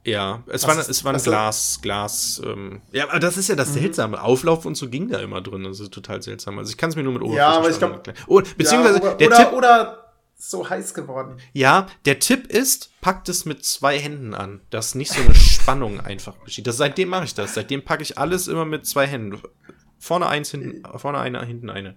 Ja, 0.05 0.43
es 0.47 0.67
war, 0.67 0.79
es 0.79 1.05
war 1.05 1.13
ein 1.13 1.23
Glas, 1.23 1.79
Glas, 1.83 2.41
ähm, 2.45 2.81
ja, 2.91 3.09
aber 3.11 3.21
das 3.21 3.37
ist 3.37 3.49
ja 3.49 3.55
das 3.55 3.69
mhm. 3.71 3.81
Seltsame. 3.81 4.23
Auflauf 4.23 4.65
und 4.65 4.75
so 4.75 4.89
ging 4.89 5.09
da 5.09 5.19
immer 5.19 5.43
drin. 5.43 5.65
Das 5.65 5.79
ist 5.79 5.93
total 5.93 6.23
seltsam. 6.23 6.59
Also 6.59 6.71
ich 6.71 6.79
kann 6.79 6.89
es 6.89 6.97
mir 6.97 7.03
nur 7.03 7.13
mit 7.13 7.23
Oberfläche 7.23 7.43
Ja, 7.43 7.59
aber 7.59 7.71
ich 7.71 7.79
glaube, 7.79 8.03
oh, 8.27 8.41
beziehungsweise 8.57 8.99
ja, 8.99 9.03
oder, 9.03 9.15
der 9.17 9.27
oder, 9.27 9.37
Tipp, 9.37 9.53
oder 9.53 10.00
so 10.41 10.69
heiß 10.69 10.95
geworden. 10.95 11.37
Ja, 11.53 11.87
der 12.05 12.19
Tipp 12.19 12.47
ist, 12.47 12.99
packt 13.01 13.29
es 13.29 13.45
mit 13.45 13.65
zwei 13.65 13.99
Händen 13.99 14.35
an, 14.35 14.61
dass 14.71 14.95
nicht 14.95 15.13
so 15.13 15.21
eine 15.21 15.35
Spannung 15.35 16.01
einfach 16.01 16.37
besteht. 16.37 16.67
Das, 16.67 16.79
seitdem 16.79 17.09
mache 17.09 17.25
ich 17.25 17.35
das. 17.35 17.55
Seitdem 17.55 17.85
packe 17.85 18.03
ich 18.03 18.19
alles 18.19 18.49
immer 18.49 18.65
mit 18.65 18.87
zwei 18.87 19.07
Händen. 19.07 19.41
Vorne 19.99 20.29
eins, 20.29 20.51
hinten, 20.51 20.83
vorne 20.99 21.19
eine, 21.19 21.45
hinten 21.45 21.69
eine 21.69 21.97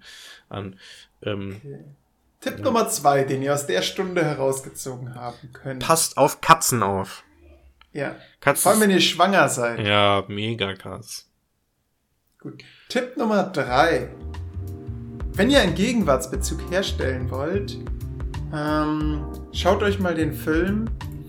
an. 0.50 0.78
Ähm, 1.22 1.62
okay. 1.64 1.84
Tipp 2.42 2.58
ja. 2.58 2.66
Nummer 2.66 2.90
zwei, 2.90 3.24
den 3.24 3.42
ihr 3.42 3.54
aus 3.54 3.66
der 3.66 3.82
Stunde 3.82 4.26
herausgezogen 4.26 5.16
haben 5.16 5.54
könnt. 5.54 5.82
Passt 5.82 6.18
auf 6.18 6.42
Katzen 6.42 6.84
auf. 6.84 7.24
Ja. 7.94 8.18
Kannst 8.42 8.64
Vor 8.64 8.74
allem, 8.74 8.82
wenn 8.82 8.92
ihr 8.92 9.00
schwanger 9.00 9.48
seid. 9.48 9.80
Ja, 9.80 10.26
mega 10.28 10.74
krass. 10.74 11.30
Gut. 12.40 12.62
Tipp 12.90 13.16
Nummer 13.16 13.44
drei. 13.44 14.10
Wenn 15.36 15.50
ihr 15.50 15.62
einen 15.62 15.76
Gegenwartsbezug 15.76 16.70
herstellen 16.70 17.32
wollt, 17.32 17.78
ähm, 18.54 19.26
schaut 19.52 19.82
euch 19.84 20.00
mal 20.00 20.16
den 20.16 20.34
Film. 20.34 20.86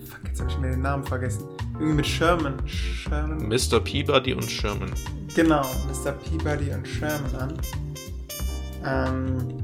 Fuck, 0.09 0.19
jetzt 0.27 0.39
habe 0.39 0.51
ich 0.51 0.57
mir 0.59 0.71
den 0.71 0.81
Namen 0.81 1.03
vergessen. 1.03 1.43
Irgendwie 1.73 1.95
mit 1.95 2.07
Sherman. 2.07 2.55
Sherman. 2.67 3.47
Mr. 3.47 3.79
Peabody 3.79 4.33
und 4.33 4.49
Sherman. 4.49 4.91
Genau, 5.35 5.63
Mr. 5.87 6.11
Peabody 6.11 6.71
und 6.71 6.87
Sherman 6.87 7.35
an. 7.35 7.57
Ähm, 8.85 9.57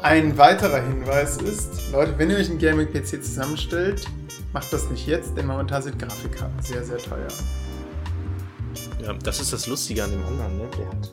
ein 0.00 0.38
weiterer 0.38 0.80
Hinweis 0.80 1.36
ist, 1.38 1.90
Leute, 1.92 2.14
wenn 2.16 2.30
ihr 2.30 2.36
euch 2.36 2.48
einen 2.48 2.58
Gaming-PC 2.58 3.22
zusammenstellt, 3.22 4.06
Macht 4.52 4.72
das 4.72 4.88
nicht 4.88 5.06
jetzt, 5.06 5.36
denn 5.36 5.46
momentan 5.46 5.82
sind 5.82 5.98
Grafikkarten 5.98 6.62
sehr, 6.62 6.82
sehr 6.82 6.96
teuer. 6.98 7.28
Ja, 9.02 9.12
das 9.12 9.40
ist 9.40 9.52
das 9.52 9.66
Lustige 9.66 10.04
an 10.04 10.10
dem 10.10 10.24
anderen, 10.24 10.56
ne? 10.56 10.68
Der 10.76 10.88
hat, 10.88 11.12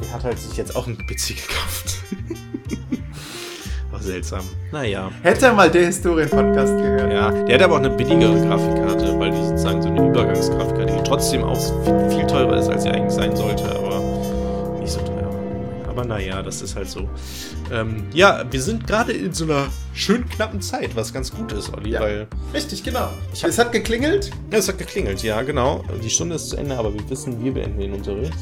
der 0.00 0.12
hat 0.12 0.24
halt 0.24 0.38
sich 0.38 0.56
jetzt 0.56 0.74
auch 0.74 0.86
einen 0.86 0.96
PC 0.98 1.28
gekauft. 1.36 1.98
Seltsam. 4.04 4.44
Naja. 4.70 5.10
Hätte 5.22 5.46
er 5.46 5.54
mal 5.54 5.70
der 5.70 5.86
Historien-Podcast 5.86 6.76
gehört. 6.76 7.12
Ja, 7.12 7.30
der 7.30 7.54
hat 7.54 7.62
aber 7.62 7.74
auch 7.74 7.78
eine 7.78 7.90
billigere 7.90 8.38
Grafikkarte, 8.46 9.18
weil 9.18 9.30
die 9.30 9.38
sozusagen 9.38 9.82
so 9.82 9.88
eine 9.88 10.08
Übergangsgrafikkarte, 10.08 10.94
die 10.96 11.02
trotzdem 11.04 11.42
auch 11.42 11.60
viel, 11.84 12.10
viel 12.10 12.26
teurer 12.26 12.58
ist, 12.58 12.68
als 12.68 12.82
sie 12.82 12.90
eigentlich 12.90 13.12
sein 13.12 13.34
sollte, 13.34 13.64
aber 13.64 14.00
nicht 14.78 14.92
so 14.92 15.00
teuer. 15.00 15.30
Aber 15.88 16.04
naja, 16.04 16.42
das 16.42 16.60
ist 16.60 16.76
halt 16.76 16.88
so. 16.88 17.08
Ähm, 17.72 18.04
ja, 18.12 18.44
wir 18.50 18.60
sind 18.60 18.86
gerade 18.86 19.12
in 19.12 19.32
so 19.32 19.44
einer 19.44 19.68
schön 19.94 20.28
knappen 20.28 20.60
Zeit, 20.60 20.94
was 20.96 21.12
ganz 21.12 21.32
gut 21.32 21.52
ist, 21.52 21.72
Olli, 21.72 21.90
ja, 21.90 22.00
weil. 22.00 22.26
Richtig, 22.52 22.82
genau. 22.84 23.08
Hab, 23.42 23.48
es 23.48 23.58
hat 23.58 23.72
geklingelt? 23.72 24.30
Ja, 24.50 24.58
es 24.58 24.68
hat 24.68 24.78
geklingelt, 24.78 25.22
ja, 25.22 25.40
genau. 25.42 25.82
Die 26.02 26.10
Stunde 26.10 26.34
ist 26.34 26.50
zu 26.50 26.56
Ende, 26.56 26.76
aber 26.76 26.92
wir 26.92 27.08
wissen, 27.08 27.42
wir 27.42 27.54
beenden 27.54 27.78
den 27.80 27.94
Unterricht. 27.94 28.34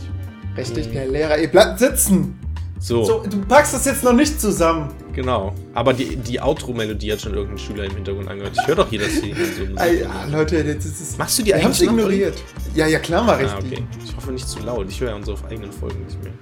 Richtig, 0.57 0.91
der 0.93 1.07
Lehrer, 1.07 1.39
ihr 1.39 1.49
bleibt 1.49 1.79
sitzen. 1.79 2.39
So. 2.83 3.05
so. 3.05 3.23
Du 3.31 3.41
packst 3.43 3.75
das 3.75 3.85
jetzt 3.85 4.03
noch 4.03 4.13
nicht 4.13 4.41
zusammen. 4.41 4.89
Genau. 5.13 5.55
Aber 5.73 5.93
die, 5.93 6.17
die 6.17 6.41
Outro-Melodie 6.41 7.13
hat 7.13 7.21
schon 7.21 7.35
irgendein 7.35 7.59
Schüler 7.59 7.85
im 7.85 7.95
Hintergrund 7.95 8.29
angehört. 8.29 8.57
Ich 8.61 8.67
höre 8.67 8.75
doch 8.75 8.91
jedes 8.91 9.23
Lied 9.23 9.37
so 9.37 9.63
Ah, 9.77 9.87
ja, 9.87 10.11
Leute, 10.31 10.57
jetzt 10.57 10.85
ist 10.85 11.01
es. 11.01 11.17
Machst 11.17 11.39
du 11.39 11.45
die 11.45 11.55
haben 11.55 11.61
eigentlich 11.67 11.81
es 11.81 11.87
noch, 11.87 11.93
ignoriert. 11.93 12.35
Ja, 12.75 12.89
ja, 12.89 12.99
klar 12.99 13.23
mache 13.23 13.45
ich 13.45 13.51
Ah, 13.51 13.59
okay. 13.59 13.85
die. 14.01 14.05
Ich 14.05 14.17
hoffe 14.17 14.33
nicht 14.33 14.49
zu 14.49 14.59
laut. 14.61 14.87
Ich 14.89 15.01
höre 15.01 15.11
ja 15.11 15.15
unsere 15.15 15.37
eigenen 15.49 15.71
Folgen 15.71 16.05
nicht 16.05 16.23
mehr. 16.25 16.33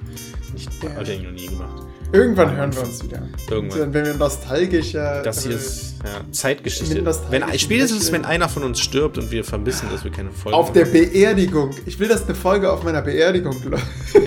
Nicht, 0.54 0.70
Ja. 0.82 0.90
Hab 0.94 1.02
ich 1.02 1.10
eigentlich 1.10 1.22
noch 1.24 1.32
nie 1.32 1.46
gemacht. 1.46 1.86
Irgendwann 2.12 2.56
hören 2.56 2.74
wir 2.74 2.82
uns 2.82 3.04
wieder. 3.04 3.22
Irgendwann. 3.50 3.78
Dann, 3.78 3.94
wenn 3.94 4.04
wir 4.06 4.14
nostalgischer. 4.14 5.22
Das 5.22 5.42
hier 5.42 5.52
äh, 5.52 5.56
ist 5.56 5.96
ja, 6.04 6.32
Zeitgeschichte. 6.32 7.04
Wenn, 7.30 7.58
spätestens, 7.58 8.10
wenn 8.10 8.24
einer 8.24 8.48
von 8.48 8.64
uns 8.64 8.80
stirbt 8.80 9.18
und 9.18 9.30
wir 9.30 9.44
vermissen, 9.44 9.88
dass 9.92 10.02
wir 10.02 10.10
keine 10.10 10.30
Folge 10.30 10.56
Auf 10.56 10.72
der 10.72 10.86
Beerdigung. 10.86 11.70
Ich 11.86 11.98
will, 11.98 12.08
dass 12.08 12.24
eine 12.24 12.34
Folge 12.34 12.72
auf 12.72 12.82
meiner 12.82 13.02
Beerdigung 13.02 13.54
läuft. 13.70 13.84
Ja, 14.14 14.20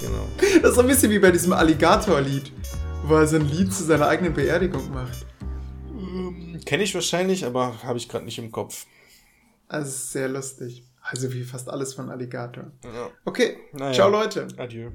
genau. 0.00 0.26
Das 0.62 0.70
ist 0.70 0.74
so 0.76 0.80
ein 0.82 0.86
bisschen 0.86 1.10
wie 1.10 1.18
bei 1.18 1.30
diesem 1.30 1.52
Alligator-Lied, 1.52 2.52
wo 3.04 3.14
er 3.14 3.26
so 3.26 3.36
ein 3.36 3.48
Lied 3.48 3.72
zu 3.72 3.84
seiner 3.84 4.08
eigenen 4.08 4.34
Beerdigung 4.34 4.92
macht. 4.92 5.26
Kenne 6.64 6.82
ich 6.82 6.94
wahrscheinlich, 6.94 7.44
aber 7.44 7.82
habe 7.82 7.98
ich 7.98 8.08
gerade 8.08 8.24
nicht 8.24 8.38
im 8.38 8.50
Kopf. 8.50 8.86
Also, 9.68 9.90
sehr 9.90 10.28
lustig. 10.28 10.84
Also, 11.02 11.32
wie 11.32 11.44
fast 11.44 11.68
alles 11.68 11.94
von 11.94 12.10
Alligator. 12.10 12.64
Ja. 12.84 13.10
Okay, 13.24 13.56
Naja. 13.72 13.92
ciao, 13.92 14.08
Leute. 14.10 14.48
Adieu. 14.56 14.90